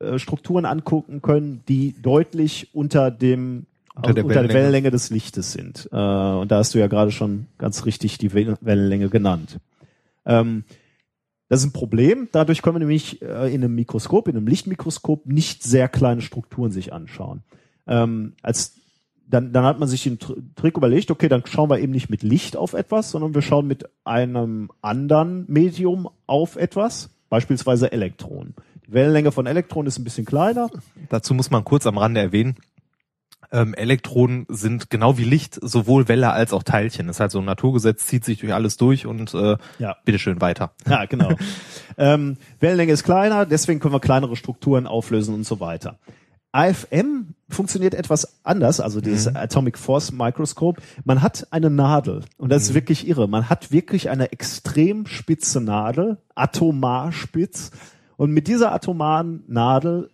äh, 0.00 0.18
Strukturen 0.18 0.64
angucken 0.64 1.22
können, 1.22 1.62
die 1.68 1.94
deutlich 2.02 2.74
unter 2.74 3.10
dem 3.10 3.66
Unter 3.94 4.14
der 4.14 4.24
unter 4.24 4.34
der 4.34 4.42
Wellenlänge. 4.42 4.54
Wellenlänge 4.54 4.90
des 4.90 5.10
Lichtes 5.10 5.52
sind. 5.52 5.88
Äh, 5.92 5.96
und 5.96 6.50
da 6.50 6.56
hast 6.58 6.74
du 6.74 6.78
ja 6.78 6.88
gerade 6.88 7.12
schon 7.12 7.46
ganz 7.58 7.84
richtig 7.86 8.18
die 8.18 8.30
Wel- 8.32 8.56
Wellenlänge 8.60 9.08
genannt. 9.08 9.60
Ähm, 10.24 10.64
das 11.48 11.60
ist 11.60 11.66
ein 11.66 11.72
Problem. 11.72 12.28
Dadurch 12.32 12.62
können 12.62 12.76
wir 12.76 12.80
nämlich 12.80 13.20
äh, 13.22 13.54
in 13.54 13.62
einem 13.62 13.74
Mikroskop, 13.74 14.26
in 14.28 14.36
einem 14.36 14.46
Lichtmikroskop 14.46 15.26
nicht 15.26 15.62
sehr 15.62 15.88
kleine 15.88 16.22
Strukturen 16.22 16.72
sich 16.72 16.92
anschauen. 16.92 17.42
Ähm, 17.86 18.32
als 18.42 18.80
dann, 19.32 19.52
dann 19.52 19.64
hat 19.64 19.78
man 19.78 19.88
sich 19.88 20.02
den 20.02 20.18
Tr 20.18 20.36
Trick 20.56 20.76
überlegt, 20.76 21.10
okay, 21.10 21.28
dann 21.28 21.42
schauen 21.46 21.70
wir 21.70 21.78
eben 21.78 21.92
nicht 21.92 22.10
mit 22.10 22.22
Licht 22.22 22.54
auf 22.56 22.74
etwas, 22.74 23.10
sondern 23.10 23.34
wir 23.34 23.40
schauen 23.40 23.66
mit 23.66 23.88
einem 24.04 24.70
anderen 24.82 25.46
Medium 25.48 26.08
auf 26.26 26.56
etwas, 26.56 27.08
beispielsweise 27.30 27.90
Elektronen. 27.92 28.54
Die 28.86 28.92
Wellenlänge 28.92 29.32
von 29.32 29.46
Elektronen 29.46 29.86
ist 29.88 29.98
ein 29.98 30.04
bisschen 30.04 30.26
kleiner. 30.26 30.68
Dazu 31.08 31.32
muss 31.32 31.50
man 31.50 31.64
kurz 31.64 31.86
am 31.86 31.96
Rande 31.96 32.20
erwähnen, 32.20 32.56
ähm, 33.50 33.72
Elektronen 33.74 34.46
sind 34.48 34.90
genau 34.90 35.16
wie 35.16 35.24
Licht 35.24 35.58
sowohl 35.62 36.08
Welle 36.08 36.32
als 36.32 36.52
auch 36.52 36.62
Teilchen. 36.62 37.06
Das 37.06 37.16
ist 37.16 37.20
halt 37.20 37.30
so 37.30 37.38
ein 37.38 37.44
Naturgesetz, 37.44 38.06
zieht 38.06 38.24
sich 38.24 38.38
durch 38.38 38.52
alles 38.52 38.76
durch 38.76 39.06
und 39.06 39.32
äh, 39.34 39.56
Ja. 39.78 39.96
bitteschön 40.04 40.40
weiter. 40.42 40.72
Ja, 40.86 41.06
genau. 41.06 41.30
ähm, 41.98 42.36
Wellenlänge 42.60 42.92
ist 42.92 43.04
kleiner, 43.04 43.46
deswegen 43.46 43.80
können 43.80 43.94
wir 43.94 44.00
kleinere 44.00 44.36
Strukturen 44.36 44.86
auflösen 44.86 45.34
und 45.34 45.44
so 45.44 45.58
weiter. 45.60 45.98
AFM 46.52 47.34
funktioniert 47.48 47.94
etwas 47.94 48.44
anders, 48.44 48.80
also 48.80 49.00
dieses 49.00 49.34
Atomic 49.34 49.78
Force 49.78 50.12
Microscope. 50.12 50.80
Man 51.04 51.22
hat 51.22 51.46
eine 51.50 51.70
Nadel 51.70 52.24
und 52.36 52.52
das 52.52 52.64
ist 52.64 52.74
wirklich 52.74 53.08
irre. 53.08 53.26
Man 53.26 53.48
hat 53.48 53.72
wirklich 53.72 54.10
eine 54.10 54.32
extrem 54.32 55.06
spitze 55.06 55.60
Nadel, 55.60 56.18
atomar 56.34 57.12
spitz 57.12 57.70
und 58.16 58.32
mit 58.32 58.48
dieser 58.48 58.72
atomaren 58.72 59.44
Nadel 59.48 60.10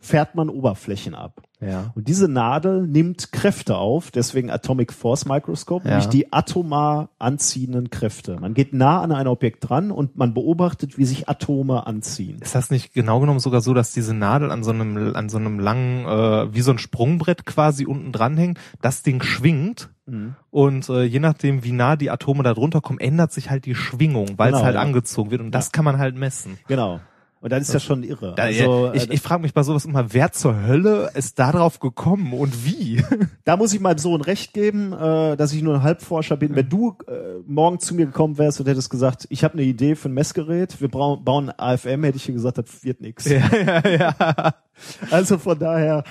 fährt 0.00 0.34
man 0.36 0.48
Oberflächen 0.48 1.14
ab. 1.14 1.42
Ja. 1.60 1.90
Und 1.96 2.06
diese 2.06 2.28
Nadel 2.28 2.86
nimmt 2.86 3.32
Kräfte 3.32 3.76
auf, 3.78 4.12
deswegen 4.12 4.48
Atomic 4.48 4.92
Force 4.92 5.26
Microscope, 5.26 5.84
Ja. 5.84 5.90
nämlich 5.94 6.08
die 6.08 6.32
atomar 6.32 7.08
anziehenden 7.18 7.90
Kräfte. 7.90 8.36
Man 8.40 8.54
geht 8.54 8.72
nah 8.72 9.00
an 9.02 9.10
ein 9.10 9.26
Objekt 9.26 9.68
dran 9.68 9.90
und 9.90 10.16
man 10.16 10.34
beobachtet, 10.34 10.98
wie 10.98 11.04
sich 11.04 11.28
Atome 11.28 11.84
anziehen. 11.88 12.38
Ist 12.40 12.54
das 12.54 12.70
nicht 12.70 12.94
genau 12.94 13.18
genommen 13.18 13.40
sogar 13.40 13.60
so, 13.60 13.74
dass 13.74 13.92
diese 13.92 14.14
Nadel 14.14 14.52
an 14.52 14.62
so 14.62 14.70
einem 14.70 15.16
an 15.16 15.28
so 15.28 15.38
einem 15.38 15.58
langen 15.58 16.04
äh, 16.06 16.54
wie 16.54 16.60
so 16.60 16.70
ein 16.70 16.78
Sprungbrett 16.78 17.44
quasi 17.44 17.84
unten 17.86 18.12
dranhängt, 18.12 18.58
das 18.80 19.02
Ding 19.02 19.20
schwingt 19.22 19.90
Mhm. 20.06 20.36
und 20.50 20.88
äh, 20.88 21.02
je 21.02 21.18
nachdem 21.18 21.64
wie 21.64 21.72
nah 21.72 21.96
die 21.96 22.10
Atome 22.10 22.42
da 22.42 22.54
drunter 22.54 22.80
kommen, 22.80 22.98
ändert 22.98 23.30
sich 23.32 23.50
halt 23.50 23.66
die 23.66 23.74
Schwingung, 23.74 24.38
weil 24.38 24.48
Genau, 24.52 24.58
es 24.60 24.64
halt 24.64 24.76
ja. 24.76 24.80
angezogen 24.80 25.30
wird 25.30 25.42
und 25.42 25.50
das 25.50 25.70
kann 25.70 25.84
man 25.84 25.98
halt 25.98 26.16
messen. 26.16 26.56
Genau. 26.66 27.00
Und 27.40 27.52
dann 27.52 27.62
ist 27.62 27.72
das 27.72 27.84
schon 27.84 28.02
irre. 28.02 28.34
Da, 28.36 28.44
also, 28.44 28.92
ich 28.92 29.08
äh, 29.08 29.14
ich 29.14 29.20
frage 29.20 29.42
mich 29.42 29.54
bei 29.54 29.62
sowas 29.62 29.84
immer, 29.84 30.12
wer 30.12 30.32
zur 30.32 30.60
Hölle 30.60 31.10
ist 31.14 31.38
da 31.38 31.52
drauf 31.52 31.78
gekommen 31.78 32.32
und 32.32 32.64
wie? 32.64 33.02
da 33.44 33.56
muss 33.56 33.72
ich 33.72 33.80
meinem 33.80 33.98
Sohn 33.98 34.20
recht 34.20 34.52
geben, 34.52 34.92
äh, 34.92 35.36
dass 35.36 35.52
ich 35.52 35.62
nur 35.62 35.76
ein 35.76 35.82
Halbforscher 35.82 36.36
bin. 36.36 36.56
Wenn 36.56 36.68
du 36.68 36.96
äh, 37.06 37.40
morgen 37.46 37.78
zu 37.78 37.94
mir 37.94 38.06
gekommen 38.06 38.38
wärst 38.38 38.58
und 38.58 38.66
hättest 38.66 38.90
gesagt, 38.90 39.26
ich 39.30 39.44
habe 39.44 39.54
eine 39.54 39.62
Idee 39.62 39.94
für 39.94 40.08
ein 40.08 40.14
Messgerät, 40.14 40.80
wir 40.80 40.88
bauen 40.88 41.50
AFM, 41.56 42.02
hätte 42.04 42.16
ich 42.16 42.26
dir 42.26 42.32
gesagt, 42.32 42.58
das 42.58 42.82
wird 42.82 43.00
nix. 43.00 43.24
ja, 43.24 43.48
ja, 43.54 43.88
ja. 43.88 44.54
Also 45.10 45.38
von 45.38 45.58
daher, 45.58 46.04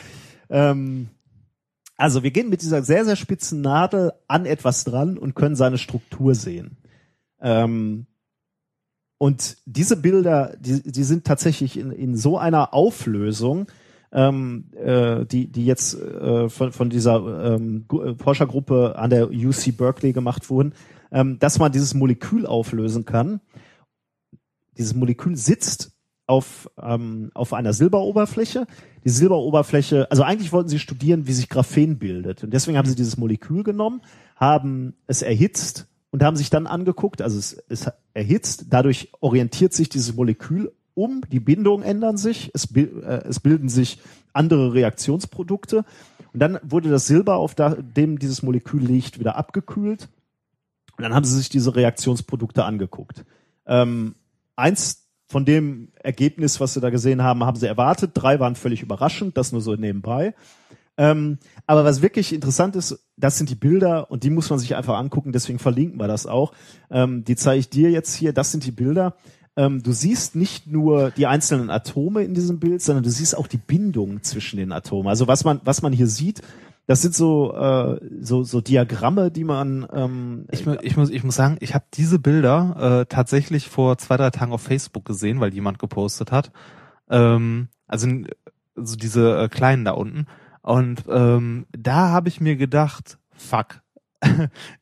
ähm, 0.49 1.09
Also 1.97 2.23
wir 2.23 2.31
gehen 2.31 2.49
mit 2.49 2.61
dieser 2.61 2.83
sehr, 2.83 3.03
sehr 3.05 3.15
spitzen 3.15 3.61
Nadel 3.61 4.13
an 4.27 4.45
etwas 4.45 4.83
dran 4.83 5.17
und 5.17 5.35
können 5.35 5.55
seine 5.55 5.77
Struktur 5.77 6.35
sehen. 6.35 6.77
Ähm, 7.41 8.07
und 9.17 9.57
diese 9.65 9.97
Bilder, 9.97 10.55
die, 10.59 10.83
die 10.83 11.03
sind 11.03 11.25
tatsächlich 11.25 11.77
in, 11.77 11.91
in 11.91 12.15
so 12.15 12.37
einer 12.37 12.73
Auflösung, 12.73 13.67
ähm, 14.11 14.65
äh, 14.75 15.25
die, 15.25 15.47
die 15.51 15.65
jetzt 15.65 15.99
äh, 15.99 16.49
von, 16.49 16.71
von 16.71 16.89
dieser 16.89 17.55
ähm, 17.55 17.85
Gu- 17.87 18.03
äh, 18.03 18.15
Forschergruppe 18.15 18.95
an 18.97 19.09
der 19.09 19.29
UC 19.29 19.75
Berkeley 19.75 20.13
gemacht 20.13 20.49
wurden, 20.49 20.73
ähm, 21.11 21.39
dass 21.39 21.59
man 21.59 21.71
dieses 21.71 21.93
Molekül 21.93 22.45
auflösen 22.45 23.05
kann. 23.05 23.41
Dieses 24.77 24.93
Molekül 24.93 25.35
sitzt 25.35 25.91
auf, 26.27 26.69
ähm, 26.81 27.31
auf 27.33 27.53
einer 27.53 27.73
Silberoberfläche. 27.73 28.67
Die 29.03 29.09
Silberoberfläche, 29.09 30.09
also 30.11 30.23
eigentlich 30.23 30.51
wollten 30.51 30.69
sie 30.69 30.79
studieren, 30.79 31.25
wie 31.25 31.33
sich 31.33 31.49
Graphen 31.49 31.97
bildet. 31.97 32.43
Und 32.43 32.53
deswegen 32.53 32.77
haben 32.77 32.87
sie 32.87 32.95
dieses 32.95 33.17
Molekül 33.17 33.63
genommen, 33.63 34.01
haben 34.35 34.93
es 35.07 35.21
erhitzt 35.21 35.87
und 36.11 36.23
haben 36.23 36.35
sich 36.35 36.49
dann 36.49 36.67
angeguckt, 36.67 37.21
also 37.21 37.37
es 37.37 37.53
ist 37.53 37.91
erhitzt, 38.13 38.65
dadurch 38.69 39.11
orientiert 39.19 39.73
sich 39.73 39.89
dieses 39.89 40.15
Molekül 40.15 40.71
um, 40.93 41.21
die 41.31 41.39
Bindungen 41.39 41.85
ändern 41.85 42.17
sich, 42.17 42.49
es, 42.53 42.71
äh, 42.75 43.23
es 43.27 43.39
bilden 43.39 43.69
sich 43.69 43.99
andere 44.33 44.73
Reaktionsprodukte 44.73 45.85
und 46.33 46.39
dann 46.39 46.59
wurde 46.63 46.89
das 46.89 47.07
Silber, 47.07 47.37
auf 47.37 47.55
dem 47.55 48.19
dieses 48.19 48.41
Molekül 48.41 48.83
liegt, 48.83 49.19
wieder 49.19 49.35
abgekühlt 49.35 50.09
und 50.97 51.03
dann 51.03 51.13
haben 51.13 51.25
sie 51.25 51.35
sich 51.35 51.49
diese 51.49 51.75
Reaktionsprodukte 51.75 52.63
angeguckt. 52.63 53.25
Ähm, 53.67 54.15
eins 54.55 55.07
von 55.27 55.45
dem 55.45 55.89
Ergebnis, 56.01 56.59
was 56.59 56.73
sie 56.73 56.81
da 56.81 56.89
gesehen 56.89 57.21
haben, 57.21 57.43
haben 57.43 57.57
sie 57.57 57.67
erwartet. 57.67 58.11
Drei 58.13 58.39
waren 58.39 58.55
völlig 58.55 58.81
überraschend, 58.81 59.37
das 59.37 59.51
nur 59.51 59.61
so 59.61 59.75
nebenbei. 59.75 60.33
Ähm, 60.97 61.37
aber 61.65 61.85
was 61.85 62.01
wirklich 62.01 62.33
interessant 62.33 62.75
ist, 62.75 62.99
das 63.17 63.37
sind 63.37 63.49
die 63.49 63.55
Bilder 63.55 64.09
und 64.09 64.23
die 64.23 64.29
muss 64.29 64.49
man 64.49 64.59
sich 64.59 64.75
einfach 64.75 64.97
angucken, 64.97 65.31
deswegen 65.31 65.59
verlinken 65.59 65.99
wir 65.99 66.07
das 66.07 66.25
auch. 66.25 66.53
Ähm, 66.89 67.23
die 67.23 67.35
zeige 67.35 67.59
ich 67.59 67.69
dir 67.69 67.91
jetzt 67.91 68.15
hier, 68.15 68.33
das 68.33 68.51
sind 68.51 68.65
die 68.65 68.71
Bilder. 68.71 69.15
Ähm, 69.55 69.81
du 69.81 69.91
siehst 69.91 70.35
nicht 70.35 70.67
nur 70.67 71.11
die 71.11 71.27
einzelnen 71.27 71.69
Atome 71.69 72.23
in 72.23 72.33
diesem 72.33 72.59
Bild, 72.59 72.81
sondern 72.81 73.03
du 73.03 73.09
siehst 73.09 73.37
auch 73.37 73.47
die 73.47 73.57
Bindung 73.57 74.23
zwischen 74.23 74.57
den 74.57 74.71
Atomen. 74.71 75.07
Also 75.07 75.27
was 75.27 75.43
man, 75.43 75.61
was 75.63 75.81
man 75.81 75.93
hier 75.93 76.07
sieht, 76.07 76.41
das 76.87 77.01
sind 77.01 77.13
so, 77.13 77.53
äh, 77.53 77.99
so, 78.21 78.43
so 78.43 78.61
Diagramme, 78.61 79.29
die 79.29 79.43
man 79.43 79.85
ähm, 79.91 80.45
Ich, 80.51 80.65
ich, 80.81 80.95
muss, 80.95 81.09
ich 81.09 81.23
muss 81.23 81.35
sagen, 81.35 81.57
ich 81.59 81.75
habe 81.75 81.85
diese 81.93 82.17
Bilder 82.17 83.01
äh, 83.01 83.05
tatsächlich 83.07 83.67
vor 83.67 83.97
zwei, 83.97 84.15
drei 84.15 84.29
Tagen 84.29 84.53
auf 84.53 84.61
Facebook 84.61 85.03
gesehen, 85.03 85.41
weil 85.41 85.53
jemand 85.53 85.79
gepostet 85.79 86.31
hat. 86.31 86.51
Ähm, 87.09 87.67
also, 87.87 88.07
also 88.75 88.95
diese 88.95 89.37
äh, 89.37 89.49
kleinen 89.49 89.83
da 89.83 89.91
unten. 89.91 90.27
Und 90.67 91.03
ähm, 91.09 91.65
da 91.71 92.09
habe 92.09 92.27
ich 92.29 92.41
mir 92.41 92.55
gedacht, 92.57 93.17
fuck, 93.35 93.81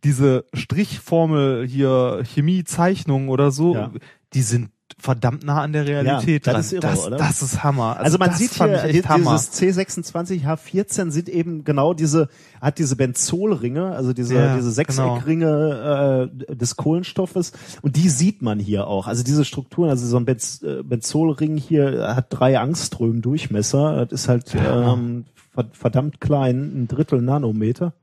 diese 0.04 0.46
Strichformel 0.54 1.68
hier, 1.68 2.24
Chemiezeichnung 2.26 3.30
oder 3.30 3.52
so, 3.52 3.76
Ja. 3.76 3.92
die 4.34 4.42
sind 4.42 4.70
verdammt 4.98 5.44
nah 5.44 5.62
an 5.62 5.74
der 5.74 5.86
Realität 5.86 6.48
das 6.48 6.52
dran. 6.54 6.62
ist 6.62 6.72
irre, 6.74 6.82
das, 6.82 7.06
oder? 7.08 7.18
das 7.18 7.42
ist 7.42 7.64
Hammer. 7.64 7.98
Also, 8.00 8.18
man 8.18 8.30
das 8.30 8.38
sieht 8.38 8.54
hier, 8.54 9.04
Hammer. 9.10 9.32
dieses 9.36 9.52
C26H14 9.54 11.12
sind 11.12 11.28
eben 11.30 11.64
genau 11.64 11.94
diese, 11.94 12.30
hat 12.62 12.78
diese 12.80 12.96
Benzolringe, 12.96 13.92
also 13.96 14.14
diese, 14.14 14.36
Ja, 14.36 14.56
diese 14.56 14.72
Sechseckringe 14.72 16.30
äh, 16.50 16.56
des 16.56 16.76
Kohlenstoffes 16.78 17.52
und 17.82 17.96
die 17.96 18.10
sieht 18.10 18.42
man 18.42 18.60
hier 18.60 18.88
auch. 18.88 19.08
Also 19.08 19.24
diese 19.24 19.44
Strukturen, 19.46 19.90
also 19.90 20.06
so 20.08 20.18
ein 20.18 20.26
Benz, 20.26 20.62
äh, 20.64 20.82
Benzolring 20.84 21.58
hier 21.58 22.16
hat 22.16 22.28
drei 22.30 22.58
Angströmen 22.60 23.22
Durchmesser, 23.22 24.06
das 24.06 24.22
ist 24.24 24.30
halt 24.30 24.56
ähm, 24.56 25.26
ver- 25.26 25.35
verdammt 25.72 26.22
klein, 26.22 26.72
ein 26.76 26.88
Drittel 26.88 27.22
Nanometer. 27.22 27.94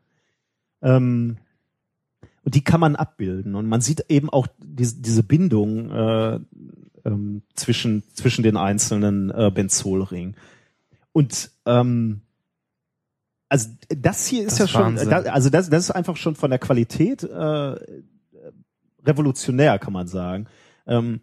Ähm, 0.80 1.38
und 2.44 2.54
die 2.54 2.64
kann 2.64 2.80
man 2.80 2.96
abbilden 2.96 3.54
und 3.54 3.68
man 3.68 3.80
sieht 3.80 4.06
eben 4.08 4.28
auch 4.28 4.48
diese, 4.58 5.00
diese 5.00 5.22
Bindung 5.22 5.90
äh, 5.90 6.40
ähm, 7.04 7.42
zwischen 7.54 8.02
zwischen 8.14 8.42
den 8.42 8.56
einzelnen 8.56 9.30
äh, 9.30 9.50
Benzolringen. 9.54 10.36
Und 11.12 11.50
ähm, 11.66 12.22
also 13.48 13.68
das 13.88 14.26
hier 14.26 14.46
ist 14.46 14.58
Das 14.58 14.72
ja 14.72 14.80
schon, 14.80 14.96
da, 14.96 15.18
also 15.18 15.50
das, 15.50 15.68
das 15.68 15.84
ist 15.84 15.90
einfach 15.90 16.16
schon 16.16 16.34
von 16.34 16.50
der 16.50 16.58
Qualität 16.58 17.22
äh, 17.22 17.76
revolutionär, 19.04 19.78
kann 19.78 19.92
man 19.92 20.08
sagen. 20.08 20.46
Ähm, 20.86 21.20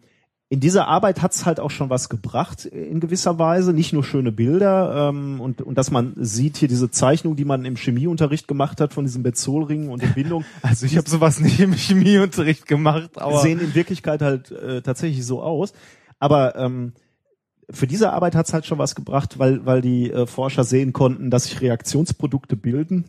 in 0.52 0.58
dieser 0.58 0.88
Arbeit 0.88 1.22
hat's 1.22 1.46
halt 1.46 1.60
auch 1.60 1.70
schon 1.70 1.90
was 1.90 2.08
gebracht 2.08 2.64
in 2.64 2.98
gewisser 2.98 3.38
Weise, 3.38 3.72
nicht 3.72 3.92
nur 3.92 4.02
schöne 4.02 4.32
Bilder 4.32 5.08
ähm, 5.08 5.40
und, 5.40 5.62
und 5.62 5.78
dass 5.78 5.92
man 5.92 6.12
sieht 6.16 6.56
hier 6.56 6.66
diese 6.66 6.90
Zeichnung, 6.90 7.36
die 7.36 7.44
man 7.44 7.64
im 7.64 7.76
Chemieunterricht 7.76 8.48
gemacht 8.48 8.80
hat 8.80 8.92
von 8.92 9.04
diesen 9.04 9.22
Benzolringen 9.22 9.90
und 9.90 10.02
den 10.02 10.12
Bindungen, 10.12 10.44
also 10.62 10.86
ich 10.86 10.96
habe 10.96 11.08
sowas 11.08 11.38
nicht 11.38 11.60
im 11.60 11.72
Chemieunterricht 11.72 12.66
gemacht, 12.66 13.10
aber 13.14 13.38
sehen 13.38 13.60
in 13.60 13.76
Wirklichkeit 13.76 14.22
halt 14.22 14.50
äh, 14.50 14.82
tatsächlich 14.82 15.24
so 15.24 15.40
aus. 15.40 15.72
Aber 16.18 16.56
ähm, 16.56 16.94
für 17.70 17.86
diese 17.86 18.12
Arbeit 18.12 18.34
hat's 18.34 18.52
halt 18.52 18.66
schon 18.66 18.78
was 18.78 18.96
gebracht, 18.96 19.38
weil, 19.38 19.64
weil 19.66 19.80
die 19.80 20.10
äh, 20.10 20.26
Forscher 20.26 20.64
sehen 20.64 20.92
konnten, 20.92 21.30
dass 21.30 21.44
sich 21.44 21.60
Reaktionsprodukte 21.60 22.56
bilden, 22.56 23.04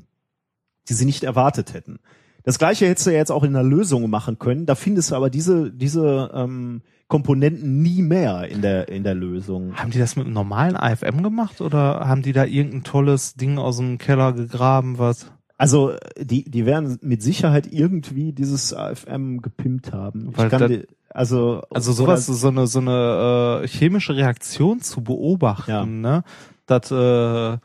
die 0.89 0.93
sie 0.93 1.05
nicht 1.05 1.23
erwartet 1.23 1.73
hätten. 1.73 1.99
Das 2.43 2.57
gleiche 2.59 2.87
hättest 2.87 3.07
du 3.07 3.11
ja 3.11 3.17
jetzt 3.17 3.31
auch 3.31 3.43
in 3.43 3.55
einer 3.55 3.67
Lösung 3.67 4.09
machen 4.09 4.39
können. 4.39 4.65
Da 4.65 4.75
findest 4.75 5.11
du 5.11 5.15
aber 5.15 5.29
diese, 5.29 5.71
diese 5.71 6.31
ähm, 6.33 6.81
Komponenten 7.07 7.81
nie 7.81 8.01
mehr 8.01 8.47
in 8.49 8.61
der, 8.61 8.87
in 8.89 9.03
der 9.03 9.13
Lösung. 9.15 9.75
Haben 9.75 9.91
die 9.91 9.99
das 9.99 10.15
mit 10.15 10.25
einem 10.25 10.33
normalen 10.33 10.75
AFM 10.75 11.21
gemacht 11.23 11.61
oder 11.61 12.07
haben 12.07 12.21
die 12.21 12.33
da 12.33 12.45
irgendein 12.45 12.83
tolles 12.83 13.35
Ding 13.35 13.57
aus 13.57 13.77
dem 13.77 13.97
Keller 13.97 14.33
gegraben, 14.33 14.97
was? 14.97 15.31
Also 15.57 15.93
die, 16.19 16.49
die 16.49 16.65
werden 16.65 16.97
mit 17.01 17.21
Sicherheit 17.21 17.67
irgendwie 17.71 18.33
dieses 18.33 18.73
AFM 18.73 19.41
gepimpt 19.43 19.93
haben. 19.93 20.29
Ich 20.31 20.37
Weil 20.37 20.49
kann 20.49 20.59
da- 20.61 20.67
die, 20.67 20.87
also, 21.09 21.61
Also 21.69 21.91
sowas, 21.91 22.25
so 22.25 22.47
eine 22.47 22.65
so 22.65 22.79
eine 22.79 23.61
äh, 23.63 23.67
chemische 23.67 24.15
Reaktion 24.15 24.79
zu 24.79 25.03
beobachten, 25.03 25.69
Ja. 25.69 25.85
ne? 25.85 26.23
Das 26.65 26.89
äh, 26.89 27.57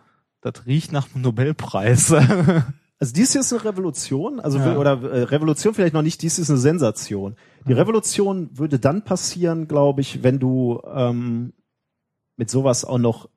das 0.43 0.67
riecht 0.67 0.93
nach 0.93 1.07
einem 1.15 1.23
Nobelpreis. 1.23 2.13
Also 2.99 3.13
dies 3.13 3.33
hier 3.33 3.43
ist 3.43 3.53
eine 3.53 3.63
Revolution, 3.65 4.41
also 4.41 4.59
Ja. 4.59 4.77
oder 4.79 4.93
äh, 5.03 5.23
Revolution 5.25 5.75
vielleicht 5.75 5.93
noch 5.95 6.03
nicht, 6.03 6.23
dies 6.23 6.39
ist 6.39 6.49
eine 6.51 6.59
Sensation. 6.59 7.37
Die 7.69 7.73
Revolution 7.75 8.49
würde 8.53 8.79
dann 8.79 9.03
passieren, 9.05 9.69
glaube 9.69 10.01
ich, 10.01 10.23
wenn 10.23 10.39
du 10.39 10.81
ähm, 10.95 11.53
mit 12.39 12.49
sowas 12.49 12.85
auch 12.85 12.99
noch 12.99 13.29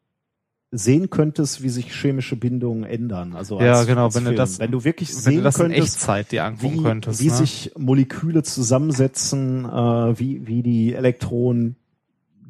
sehen 0.71 1.09
könntest, 1.09 1.63
wie 1.63 1.69
sich 1.69 1.91
chemische 1.91 2.35
Bindungen 2.35 2.83
ändern. 2.83 3.35
Also 3.35 3.59
Ja, 3.59 3.73
als, 3.79 3.87
genau, 3.87 4.05
als 4.05 4.15
wenn 4.15 4.23
du 4.25 4.29
Film. 4.29 4.37
das- 4.37 4.59
wenn 4.59 4.71
du 4.71 4.83
wirklich 4.83 5.09
Wenn 5.09 5.17
sehen 5.21 5.35
du 5.37 5.41
das 5.41 5.55
in 5.55 5.61
könntest, 5.63 5.95
Echtzeit 5.97 6.31
dir 6.31 6.45
angucken 6.45 6.77
wie, 6.79 6.83
könntest. 6.83 7.19
wie 7.19 7.27
ne? 7.27 7.33
sich 7.33 7.71
Moleküle 7.75 8.43
zusammensetzen, 8.43 9.65
äh, 9.65 10.19
wie 10.19 10.45
wie 10.47 10.61
die 10.61 10.93
Elektronen 10.93 11.75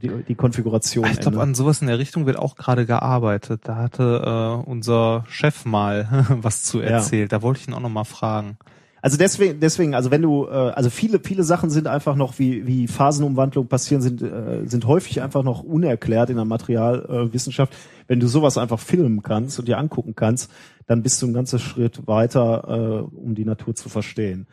die, 0.01 0.23
die 0.27 0.35
Konfiguration 0.35 1.05
ich 1.05 1.19
glaube, 1.19 1.41
an 1.41 1.55
sowas 1.55 1.81
in 1.81 1.87
der 1.87 1.99
Richtung 1.99 2.25
wird 2.25 2.37
auch 2.37 2.55
gerade 2.55 2.85
gearbeitet. 2.85 3.61
Da 3.63 3.75
hatte 3.75 4.61
äh, 4.65 4.69
unser 4.69 5.23
Chef 5.27 5.65
mal 5.65 6.25
was 6.41 6.63
zu 6.63 6.79
Ja. 6.79 6.85
erzählt. 6.87 7.31
Da 7.31 7.41
wollte 7.41 7.59
ich 7.61 7.67
ihn 7.67 7.73
auch 7.73 7.79
noch 7.79 7.89
mal 7.89 8.03
fragen. 8.05 8.57
Also 9.01 9.17
deswegen, 9.17 9.61
deswegen, 9.61 9.95
also 9.95 10.11
wenn 10.11 10.21
du, 10.21 10.45
äh, 10.47 10.51
also 10.51 10.89
viele, 10.89 11.19
viele 11.19 11.43
Sachen 11.43 11.69
sind 11.69 11.87
einfach 11.87 12.15
noch, 12.15 12.37
wie, 12.37 12.67
wie 12.67 12.87
Phasenumwandlungen 12.87 13.69
passieren, 13.69 14.01
sind, 14.01 14.21
äh, 14.21 14.65
sind 14.65 14.85
häufig 14.87 15.21
einfach 15.21 15.41
noch 15.43 15.63
unerklärt 15.63 16.29
in 16.29 16.35
der 16.35 16.43
Materialwissenschaft. 16.45 17.29
Äh, 17.29 17.33
Wissenschaft. 17.33 17.73
wenn 18.07 18.19
du 18.19 18.27
sowas 18.27 18.57
einfach 18.57 18.79
filmen 18.79 19.23
kannst 19.23 19.57
und 19.59 19.67
dir 19.69 19.77
angucken 19.77 20.15
kannst, 20.15 20.51
dann 20.85 21.01
bist 21.01 21.21
du 21.21 21.27
einen 21.27 21.33
ganzen 21.35 21.59
Schritt 21.59 22.07
weiter, 22.07 23.07
äh, 23.13 23.15
um 23.15 23.35
die 23.35 23.45
Natur 23.45 23.73
zu 23.75 23.87
verstehen. 23.87 24.47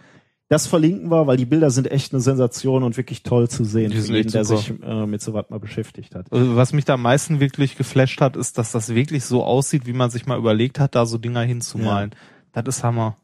Das 0.49 0.69
verlinken 0.69 1.11
wir, 1.11 1.27
weil 1.27 1.37
die 1.37 1.45
Bilder 1.45 1.71
sind 1.71 1.91
echt 1.91 2.13
eine 2.13 2.21
Sensation 2.21 2.85
und 2.85 2.97
wirklich 2.97 3.25
toll 3.25 3.49
zu 3.49 3.65
sehen, 3.65 3.91
Die 3.91 4.01
für 4.01 4.17
jeden, 4.17 4.31
der 4.31 4.45
sich 4.45 4.73
äh, 4.81 5.05
mit 5.07 5.21
sowas 5.21 5.47
mal 5.49 5.59
beschäftigt 5.59 6.15
hat. 6.15 6.33
Also, 6.33 6.55
Was 6.55 6.73
mich 6.73 6.85
da 6.85 6.95
am 6.95 7.03
meisten 7.03 7.41
wirklich 7.41 7.77
geflasht 7.77 8.21
hat, 8.21 8.37
ist, 8.37 8.57
dass 8.57 8.71
das 8.71 8.95
wirklich 8.95 9.25
so 9.25 9.43
aussieht, 9.43 9.87
wie 9.87 9.93
man 9.93 10.11
sich 10.11 10.27
mal 10.27 10.39
überlegt 10.39 10.79
hat, 10.79 10.95
da 10.95 11.05
so 11.05 11.19
Dinger 11.19 11.43
hinzumalen. 11.43 12.15
Das 12.53 12.65
ist 12.67 12.85
Hammer. 12.85 13.17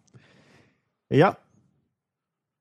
Ja. 1.11 1.37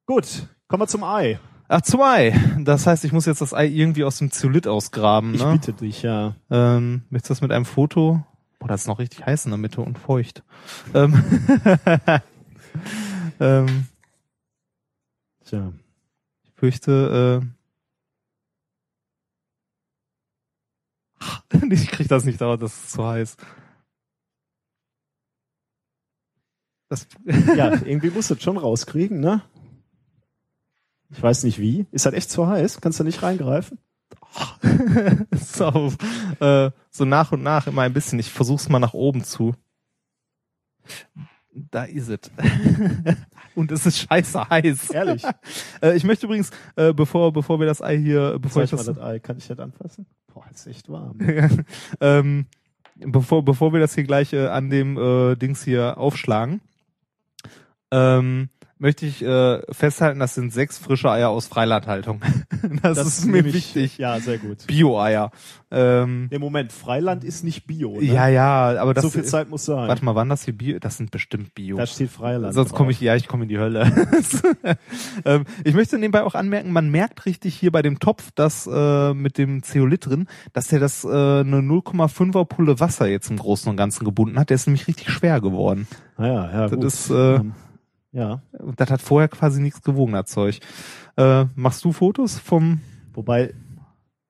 Gut, 0.06 0.48
kommen 0.68 0.84
wir 0.84 0.88
zum 0.88 1.04
Ei. 1.04 1.40
Ach, 1.68 1.82
zum 1.82 2.02
Ei. 2.02 2.38
Das 2.60 2.86
heißt, 2.86 3.04
ich 3.06 3.14
muss 3.14 3.26
jetzt 3.26 3.42
das 3.42 3.54
Ei 3.54 3.66
irgendwie 3.66 4.04
aus 4.04 4.20
dem 4.20 4.30
Zylit 4.30 4.68
ausgraben, 4.68 5.34
Ich 5.34 5.44
ne? 5.44 5.54
bitte 5.54 5.74
dich, 5.74 6.04
ja. 6.04 6.36
Ähm, 6.52 7.04
möchtest 7.10 7.30
du 7.30 7.34
das 7.34 7.42
mit 7.42 7.52
einem 7.52 7.66
Foto? 7.66 8.24
Boah, 8.60 8.68
das 8.68 8.82
ist 8.82 8.88
noch 8.88 9.00
richtig 9.00 9.26
heiß 9.26 9.46
in 9.46 9.52
der 9.52 9.58
Mitte 9.58 9.82
und 9.82 9.98
feucht. 9.98 10.44
Ähm, 10.94 11.24
ähm, 13.40 13.88
Tja. 15.52 15.74
ich 16.46 16.52
fürchte, 16.54 17.44
äh, 21.20 21.66
ich 21.74 21.90
krieg 21.90 22.08
das 22.08 22.24
nicht 22.24 22.40
dauert, 22.40 22.62
das 22.62 22.74
ist 22.74 22.92
zu 22.92 23.06
heiß. 23.06 23.36
Das, 26.88 27.06
Ja, 27.58 27.74
irgendwie 27.84 28.12
musst 28.12 28.30
du 28.30 28.36
es 28.36 28.42
schon 28.42 28.56
rauskriegen, 28.56 29.20
ne? 29.20 29.42
Ich 31.10 31.22
weiß 31.22 31.44
nicht 31.44 31.60
wie. 31.60 31.86
Ist 31.92 32.06
das 32.06 32.14
echt 32.14 32.30
zu 32.30 32.48
heiß? 32.48 32.80
Kannst 32.80 33.02
du 33.02 33.04
nicht 33.04 33.22
reingreifen? 33.22 33.78
so, 35.34 35.92
äh, 36.40 36.72
so 36.92 37.04
nach 37.04 37.34
und 37.34 37.44
nach 37.44 37.68
immer 37.68 37.82
ein 37.82 37.92
bisschen. 37.92 38.20
Ich 38.20 38.32
versuch's 38.32 38.70
mal 38.70 38.80
nach 38.80 38.94
oben 38.94 39.26
zu. 39.26 39.54
Da 41.54 41.84
ist 41.84 42.08
es. 42.10 42.20
Und 43.56 43.72
es 43.72 43.86
ist 43.86 44.00
scheiße 44.00 44.50
heiß. 44.50 44.92
Ehrlich? 44.92 45.24
Äh, 45.82 45.96
ich 45.96 46.04
möchte 46.04 46.28
übrigens, 46.28 46.52
äh, 46.76 46.94
bevor, 46.94 47.34
bevor 47.34 47.60
wir 47.60 47.66
das 47.66 47.82
Ei 47.82 47.98
hier, 47.98 48.38
bevor 48.40 48.62
Zeig 48.62 48.66
ich 48.66 48.72
mal 48.74 48.78
das, 48.78 48.98
das 48.98 49.00
Ei. 49.00 49.20
Kann 49.20 49.38
ich 49.38 49.48
das 49.48 49.60
anfassen? 49.60 50.06
Boah, 50.32 50.46
ist 50.54 50.68
echt 50.68 50.90
warm. 50.90 51.18
ähm, 52.02 52.46
bevor, 53.00 53.44
bevor 53.44 53.74
wir 53.74 53.80
das 53.80 53.96
hier 53.96 54.04
gleich 54.04 54.32
äh, 54.34 54.48
an 54.48 54.70
dem 54.70 54.98
äh, 54.98 55.36
Dings 55.36 55.64
hier 55.64 55.98
aufschlagen, 55.98 56.62
ähm, 57.90 58.50
möchte 58.82 59.06
ich 59.06 59.24
äh, 59.24 59.62
festhalten, 59.72 60.20
das 60.20 60.34
sind 60.34 60.52
sechs 60.52 60.80
frische 60.80 61.12
Eier 61.12 61.30
aus 61.30 61.46
Freilandhaltung. 61.46 62.22
das, 62.82 62.98
ist 62.98 63.26
mir 63.26 63.46
wichtig. 63.46 64.00
Ja, 64.00 64.20
sehr 64.20 64.40
gut. 64.40 64.66
Bio-Eier. 64.66 65.30
Ähm, 65.70 66.28
Im 66.32 66.42
Moment, 66.42 66.72
Freiland 66.72 67.24
ist 67.24 67.44
nicht 67.44 67.68
Bio. 67.68 68.00
Ne? 68.00 68.06
ja, 68.06 68.28
ja, 68.28 68.82
aber 68.82 68.96
das 68.96 69.04
so 69.04 69.12
viel 69.12 69.24
Zeit 69.24 69.50
muss 69.50 69.66
sein. 69.66 69.88
Warte 69.88 70.04
mal, 70.04 70.16
wann 70.16 70.30
das 70.30 70.44
hier 70.44 70.58
Bio? 70.58 70.80
Das 70.80 70.98
sind 70.98 71.12
bestimmt 71.12 71.54
Bio. 71.54 71.78
Da 71.78 71.86
steht 71.86 72.10
Freiland. 72.10 72.56
Sonst 72.56 72.74
komme 72.74 72.92
ich, 72.92 73.00
ja, 73.00 73.16
ich 73.16 73.28
komme 73.28 73.44
in 73.44 73.50
die 73.50 73.60
Hölle. 73.60 73.86
ähm, 75.26 75.46
ich 75.64 75.76
möchte 75.76 76.00
nebenbei 76.00 76.24
auch 76.24 76.34
anmerken, 76.34 76.72
man 76.72 76.90
merkt 76.90 77.28
richtig 77.28 77.56
hier 77.56 77.72
bei 77.72 77.84
dem 77.84 78.00
Topf, 78.00 78.32
dass 78.34 78.68
äh, 78.68 79.14
mit 79.14 79.38
dem 79.38 79.62
Zeolit 79.62 80.08
drin, 80.08 80.28
dass 80.54 80.68
der 80.68 80.80
das 80.80 81.04
äh, 81.04 81.08
eine 81.08 81.58
0,5er 81.60 82.46
Pulle 82.46 82.80
Wasser 82.80 83.08
jetzt 83.08 83.30
im 83.30 83.38
Großen 83.38 83.70
und 83.70 83.78
Ganzen 83.78 84.06
gebunden 84.06 84.40
hat. 84.40 84.50
Der 84.50 84.56
ist 84.56 84.66
nämlich 84.66 84.88
richtig 84.88 85.12
schwer 85.12 85.40
geworden. 85.40 85.88
Ah, 86.18 86.26
ja, 86.26 86.52
ja, 86.52 86.62
Das 86.68 86.72
gut. 86.72 86.84
ist, 86.84 87.10
äh, 87.12 87.36
Ähm, 87.36 87.54
ja, 88.12 88.42
Und 88.60 88.80
das 88.80 88.90
hat 88.90 89.02
vorher 89.02 89.30
quasi 89.30 89.62
nichts 89.62 89.82
gewogen, 89.82 90.14
das 90.14 90.26
Zeug. 90.28 90.60
Äh, 91.18 91.46
machst 91.56 91.84
du 91.86 91.92
Fotos 91.92 92.38
vom? 92.40 92.82
wobei 93.14 93.54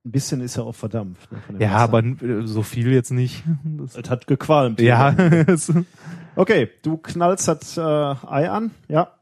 ein 0.03 0.11
bisschen 0.11 0.41
ist 0.41 0.55
ja 0.57 0.63
auch 0.63 0.73
verdampft. 0.73 1.31
Ne, 1.31 1.39
von 1.45 1.55
dem 1.55 1.61
Ja, 1.61 1.73
Wasser. 1.73 1.83
aber 1.83 2.03
äh, 2.03 2.47
so 2.47 2.63
viel 2.63 2.91
jetzt 2.91 3.11
nicht. 3.11 3.43
Das, 3.63 3.95
es 3.95 4.09
hat 4.09 4.25
gequalmt. 4.27 4.79
ja, 4.81 5.15
Okay, 6.35 6.69
du 6.81 6.97
knallst 6.97 7.47
das 7.47 7.77
äh, 7.77 7.81
Ei 7.81 8.49
an. 8.49 8.71
Ja. 8.87 9.13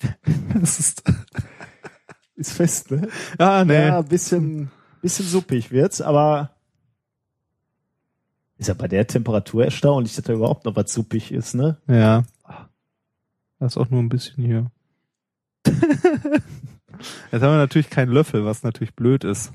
das 0.54 0.78
ist. 0.80 1.02
Ist 2.36 2.52
fest, 2.52 2.90
ne? 2.90 3.08
Ah, 3.38 3.64
nee. 3.64 3.74
Ja, 3.86 3.98
ein 4.00 4.04
bisschen, 4.08 4.70
bisschen 5.00 5.24
suppig 5.26 5.70
wird's, 5.70 6.00
aber 6.00 6.53
ist 8.64 8.68
ja 8.68 8.74
bei 8.74 8.88
der 8.88 9.06
Temperatur 9.06 9.64
erstaunlich, 9.64 10.16
dass 10.16 10.24
da 10.24 10.32
überhaupt 10.32 10.64
noch 10.64 10.74
was 10.74 10.90
suppig 10.90 11.30
ist, 11.30 11.54
ne? 11.54 11.76
Ja. 11.86 12.24
Das 13.58 13.72
ist 13.72 13.76
auch 13.76 13.90
nur 13.90 14.00
ein 14.00 14.08
bisschen 14.08 14.42
hier. 14.42 14.70
Jetzt 15.66 17.42
haben 17.42 17.52
wir 17.52 17.58
natürlich 17.58 17.90
keinen 17.90 18.10
Löffel, 18.10 18.46
was 18.46 18.62
natürlich 18.62 18.94
blöd 18.94 19.22
ist. 19.24 19.52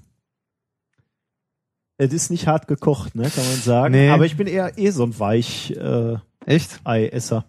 Es 1.98 2.14
ist 2.14 2.30
nicht 2.30 2.46
hart 2.46 2.68
gekocht, 2.68 3.16
ne, 3.16 3.24
kann 3.24 3.46
man 3.46 3.56
sagen. 3.56 3.92
Nee. 3.94 4.10
Aber 4.10 4.28
ich 4.28 4.38
bin 4.38 4.46
eher 4.46 4.78
eh 4.78 4.92
so 4.92 5.04
ein 5.04 5.18
weich 5.18 5.72
äh, 5.72 6.18
Echt? 6.46 6.80
Eiesser. 6.84 7.46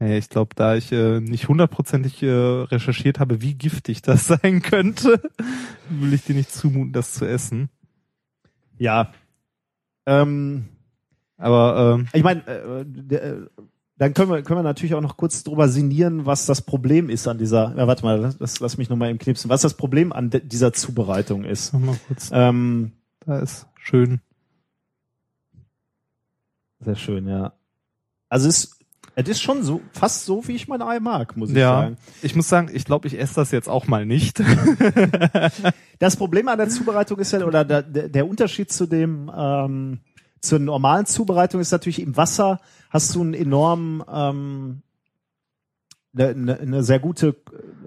Ja, 0.00 0.08
ich 0.08 0.28
glaube, 0.28 0.54
da 0.54 0.76
ich 0.76 0.92
äh, 0.92 1.20
nicht 1.20 1.48
hundertprozentig 1.48 2.22
äh, 2.22 2.28
recherchiert 2.30 3.20
habe, 3.20 3.40
wie 3.40 3.54
giftig 3.54 4.02
das 4.02 4.26
sein 4.26 4.60
könnte, 4.60 5.22
will 5.88 6.12
ich 6.12 6.24
dir 6.24 6.34
nicht 6.34 6.52
zumuten, 6.52 6.92
das 6.92 7.12
zu 7.12 7.26
essen. 7.26 7.70
Ja. 8.78 9.12
Ähm, 10.06 10.68
Aber 11.40 11.96
ähm, 11.98 12.06
ich 12.12 12.22
meine, 12.22 12.46
äh, 12.46 12.84
der, 12.86 13.22
äh, 13.24 13.36
dann 13.98 14.14
können 14.14 14.30
wir, 14.30 14.42
können 14.42 14.60
wir 14.60 14.62
natürlich 14.62 14.94
auch 14.94 15.00
noch 15.00 15.16
kurz 15.16 15.42
drüber 15.42 15.68
sinnieren, 15.68 16.24
was 16.26 16.46
das 16.46 16.62
Problem 16.62 17.10
ist 17.10 17.26
an 17.28 17.38
dieser, 17.38 17.74
ja, 17.76 17.86
warte 17.86 18.02
mal, 18.04 18.34
lass, 18.38 18.60
lass 18.60 18.78
mich 18.78 18.88
nochmal 18.88 19.10
im 19.10 19.18
Knipsen, 19.18 19.50
was 19.50 19.62
das 19.62 19.74
Problem 19.74 20.12
an 20.12 20.30
de, 20.30 20.40
dieser 20.42 20.72
Zubereitung 20.72 21.44
ist. 21.44 21.72
noch 21.72 21.80
mal 21.80 21.98
kurz. 22.08 22.30
Ähm, 22.32 22.92
Da 23.26 23.40
ist 23.40 23.66
schön. 23.78 24.20
sehr 26.80 26.96
schön, 26.96 27.26
ja. 27.28 27.52
Also 28.30 28.48
es, 28.48 28.78
es 29.16 29.28
ist 29.28 29.42
schon 29.42 29.62
so, 29.62 29.82
fast 29.92 30.24
so, 30.24 30.46
wie 30.48 30.52
ich 30.54 30.68
mein 30.68 30.80
Ei 30.82 30.98
mag, 31.00 31.36
muss 31.36 31.50
ich 31.50 31.56
Ja. 31.56 31.82
sagen. 31.82 31.96
Ich 32.22 32.34
muss 32.34 32.48
sagen, 32.48 32.70
ich 32.72 32.84
glaube, 32.86 33.06
ich 33.08 33.18
esse 33.18 33.34
das 33.34 33.50
jetzt 33.50 33.68
auch 33.68 33.86
mal 33.86 34.06
nicht. 34.06 34.42
Das 35.98 36.16
Problem 36.16 36.48
an 36.48 36.56
der 36.56 36.70
Zubereitung 36.70 37.18
ist 37.18 37.32
ja, 37.32 37.44
oder 37.44 37.62
der, 37.62 37.82
der 37.82 38.08
der 38.08 38.26
Unterschied 38.26 38.72
zu 38.72 38.86
dem, 38.86 39.30
ähm, 39.36 39.98
zur 40.40 40.58
normalen 40.58 41.06
Zubereitung 41.06 41.60
ist 41.60 41.70
natürlich 41.70 42.00
im 42.00 42.16
Wasser 42.16 42.60
hast 42.90 43.14
du 43.14 43.20
einen 43.22 43.34
enormen, 43.34 44.02
ähm, 44.12 44.82
eine, 46.14 46.28
eine, 46.28 46.58
eine 46.58 46.82
sehr 46.82 46.98
gute 46.98 47.28
äh, 47.28 47.34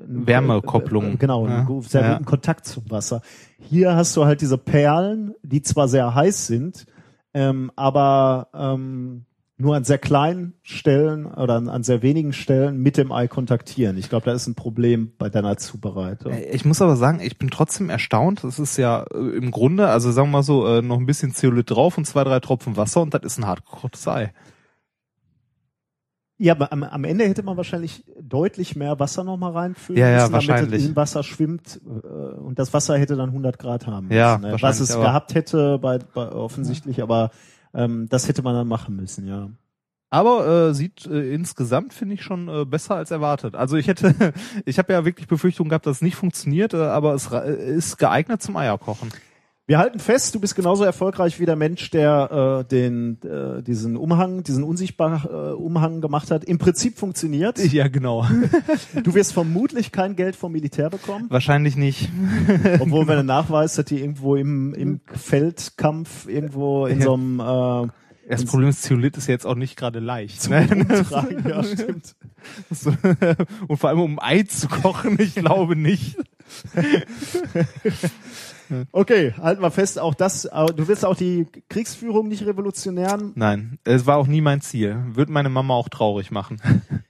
Wärmekopplung. 0.08 1.14
äh, 1.14 1.16
Genau, 1.18 1.48
Ja. 1.48 1.58
einen 1.58 1.66
gu- 1.66 1.82
sehr 1.82 2.02
Ja. 2.02 2.14
guten 2.14 2.26
Kontakt 2.26 2.66
zum 2.66 2.90
Wasser. 2.90 3.22
Hier 3.60 3.96
hast 3.96 4.16
du 4.16 4.26
halt 4.26 4.42
diese 4.42 4.58
Perlen, 4.58 5.34
die 5.44 5.62
zwar 5.62 5.88
sehr 5.88 6.14
heiß 6.16 6.48
sind, 6.48 6.86
ähm, 7.34 7.72
aber 7.76 8.48
ähm, 8.54 9.26
nur 9.58 9.76
an 9.76 9.84
sehr 9.84 10.00
kleinen 10.00 10.56
Stellen 10.64 11.26
oder 11.28 11.56
an, 11.56 11.70
an 11.70 11.84
sehr 11.84 12.02
wenigen 12.02 12.34
Stellen 12.34 12.78
mit 12.82 12.98
dem 12.98 13.12
Ei 13.12 13.28
kontaktieren. 13.28 13.98
Ich 13.98 14.10
glaube, 14.10 14.26
da 14.26 14.34
ist 14.34 14.48
ein 14.48 14.56
Problem 14.56 15.14
bei 15.20 15.30
deiner 15.30 15.58
Zubereitung. 15.58 16.34
Äh, 16.34 16.50
Ich 16.52 16.66
muss 16.66 16.82
aber 16.82 16.96
sagen, 16.96 17.20
ich 17.22 17.38
bin 17.38 17.50
trotzdem 17.52 17.90
erstaunt. 17.90 18.44
Das 18.44 18.58
ist 18.58 18.78
ja 18.78 19.04
äh, 19.14 19.18
im 19.38 19.52
Grunde, 19.52 19.88
also 19.90 20.12
sagen 20.12 20.30
wir 20.30 20.38
mal 20.40 20.44
so, 20.44 20.68
äh, 20.68 20.82
noch 20.82 20.98
ein 20.98 21.06
bisschen 21.06 21.34
Zeolit 21.34 21.70
drauf 21.70 21.98
und 21.98 22.06
zwei, 22.06 22.24
drei 22.24 22.40
Tropfen 22.40 22.78
Wasser 22.78 23.02
und 23.02 23.14
das 23.14 23.22
ist 23.24 23.38
ein 23.38 23.46
hartgekochtes 23.46 24.08
Ei. 24.08 24.34
Ja, 26.40 26.54
aber 26.56 26.74
am, 26.74 26.84
am 26.84 27.04
Ende 27.04 27.26
hätte 27.26 27.44
man 27.44 27.56
wahrscheinlich 27.56 28.04
deutlich 28.20 28.76
mehr 28.76 29.00
Wasser 29.00 29.24
noch 29.24 29.38
mal 29.38 29.52
reinfüllen 29.52 30.02
Ja, 30.02 30.10
ja, 30.10 30.14
müssen, 30.28 30.32
damit 30.34 30.48
wahrscheinlich. 30.50 30.82
es 30.82 30.90
im 30.90 30.96
Wasser 30.96 31.22
schwimmt 31.24 31.80
äh, 31.86 32.08
und 32.08 32.58
das 32.58 32.74
Wasser 32.74 32.98
hätte 32.98 33.16
dann 33.16 33.30
100 33.30 33.60
Grad 33.60 33.86
haben 33.86 34.08
müssen. 34.08 34.18
Ja, 34.18 34.40
ne? 34.40 34.58
Was 34.60 34.80
es 34.80 34.94
gehabt 34.96 35.36
hätte, 35.36 35.78
bei, 35.78 36.00
bei 36.00 36.32
offensichtlich, 36.32 37.04
aber 37.04 37.30
ähm, 37.74 38.08
das 38.10 38.28
hätte 38.28 38.42
man 38.42 38.56
dann 38.56 38.68
machen 38.68 38.96
müssen, 38.96 39.28
ja. 39.28 39.50
Aber 40.10 40.70
äh, 40.70 40.74
sieht 40.76 41.08
äh, 41.08 41.34
insgesamt 41.34 41.92
finde 41.92 42.14
ich 42.14 42.22
schon 42.22 42.48
äh, 42.48 42.66
besser 42.66 42.96
als 42.96 43.10
erwartet. 43.10 43.56
Also 43.56 43.78
ich 43.78 43.88
hätte, 43.88 44.34
ich 44.66 44.78
habe 44.78 44.94
ja 44.94 45.06
wirklich 45.06 45.28
Befürchtungen 45.28 45.70
gehabt, 45.70 45.88
dass 45.88 45.98
es 45.98 46.02
nicht 46.04 46.16
funktioniert, 46.16 46.76
äh, 46.76 46.78
aber 46.78 47.16
es 47.16 47.32
äh, 47.32 47.76
ist 47.76 47.98
geeignet 47.98 48.42
zum 48.42 48.56
Eierkochen. 48.56 49.10
Wir 49.66 49.78
halten 49.78 50.00
fest, 50.00 50.36
du 50.36 50.42
bist 50.42 50.56
genauso 50.56 50.84
erfolgreich 50.84 51.40
wie 51.40 51.46
der 51.46 51.56
Mensch, 51.56 51.90
der 51.90 52.66
äh, 52.66 52.68
den 52.68 53.18
äh, 53.24 53.64
diesen 53.64 53.96
Umhang, 53.96 54.44
diesen 54.44 54.62
unsichtbar 54.62 55.24
äh, 55.24 55.54
Umhang 55.54 56.02
gemacht 56.02 56.32
hat. 56.32 56.44
Im 56.44 56.58
Prinzip 56.58 56.98
funktioniert. 56.98 57.60
Ja, 57.74 57.88
genau. 57.88 58.28
Du 59.04 59.16
wirst 59.16 59.34
vermutlich 59.34 59.92
kein 59.92 60.16
Geld 60.16 60.36
vom 60.36 60.52
Militär 60.52 60.90
bekommen, 60.90 61.26
Wahrscheinlich 61.30 61.76
nicht. 61.76 62.12
obwohl 62.80 63.08
wenn 63.08 63.18
du 63.18 63.24
nachweist, 63.24 63.78
dass 63.78 63.86
die 63.86 64.00
irgendwo 64.00 64.36
im, 64.36 64.74
im 64.76 65.00
Feldkampf 65.06 66.28
irgendwo 66.28 66.86
in 66.86 67.02
so 67.02 67.14
einem 67.14 67.40
äh, 67.40 67.88
Das 68.30 68.46
Problem 68.46 68.70
ist, 68.70 68.84
Zeolit 68.84 69.18
ist 69.18 69.28
ja 69.28 69.32
jetzt 69.32 69.48
auch 69.48 69.56
nicht 69.56 69.78
gerade 69.78 70.00
leicht. 70.00 70.50
Ne? 70.50 70.68
Umtragen, 70.70 71.50
ja, 71.50 71.64
stimmt. 71.64 72.16
Und 73.68 73.78
vor 73.78 73.90
allem 73.90 74.02
um 74.02 74.20
Ei 74.20 74.44
zu 74.44 74.68
kochen, 74.68 75.18
ich 75.20 75.36
glaube 75.36 75.76
nicht. 75.76 76.18
Okay, 78.92 79.34
halten 79.34 79.62
wir 79.62 79.72
fest, 79.72 80.00
auch 80.00 80.14
das, 80.14 80.44
du 80.44 80.88
willst 80.88 81.06
auch 81.06 81.16
die 81.16 81.48
Kriegsführung 81.70 82.28
nicht 82.28 82.46
revolutionieren, 82.46 83.34
Nein, 83.36 83.80
es 83.84 84.06
war 84.06 84.18
auch 84.18 84.28
nie 84.28 84.42
mein 84.42 84.62
Ziel. 84.62 84.98
Würde 85.14 85.32
meine 85.32 85.50
Mama 85.50 85.74
auch 85.74 85.90
traurig 85.90 86.32
machen. 86.32 86.62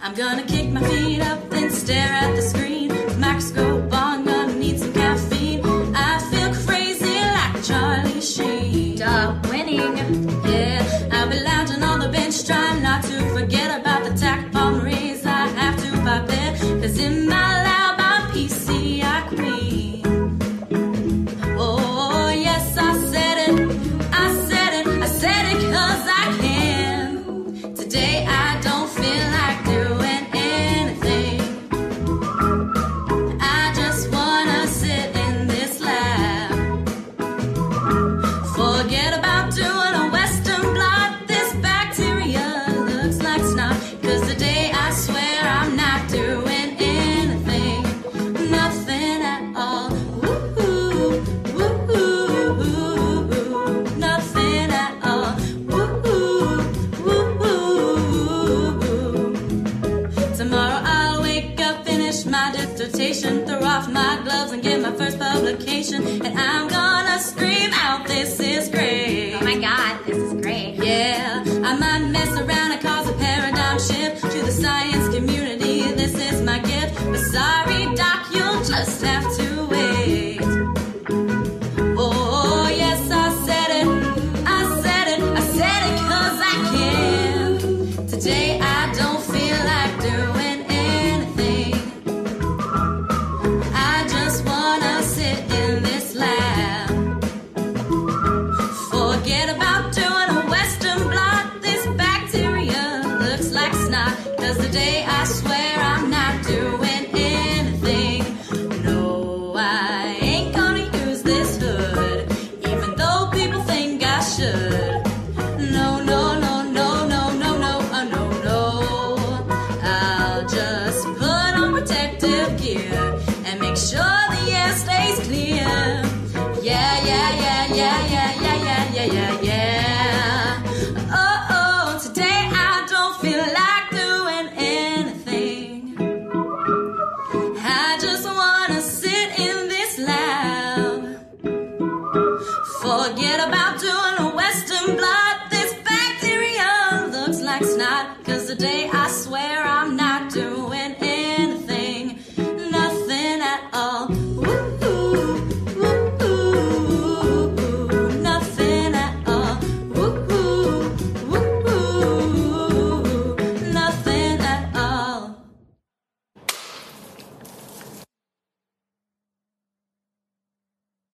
I'm 0.01 0.15
gonna 0.15 0.47
kick 0.47 0.71
my 0.71 0.81
feet 0.81 1.21
up 1.21 1.53
and 1.53 1.71
stare 1.71 2.11
at 2.11 2.35
the 2.35 2.41
screen. 2.41 2.91
Microscope 3.19 3.93
on. 3.93 4.08
my 64.89 64.97
first 64.97 65.19
publication, 65.19 66.05
and 66.07 66.39
I 66.39 66.58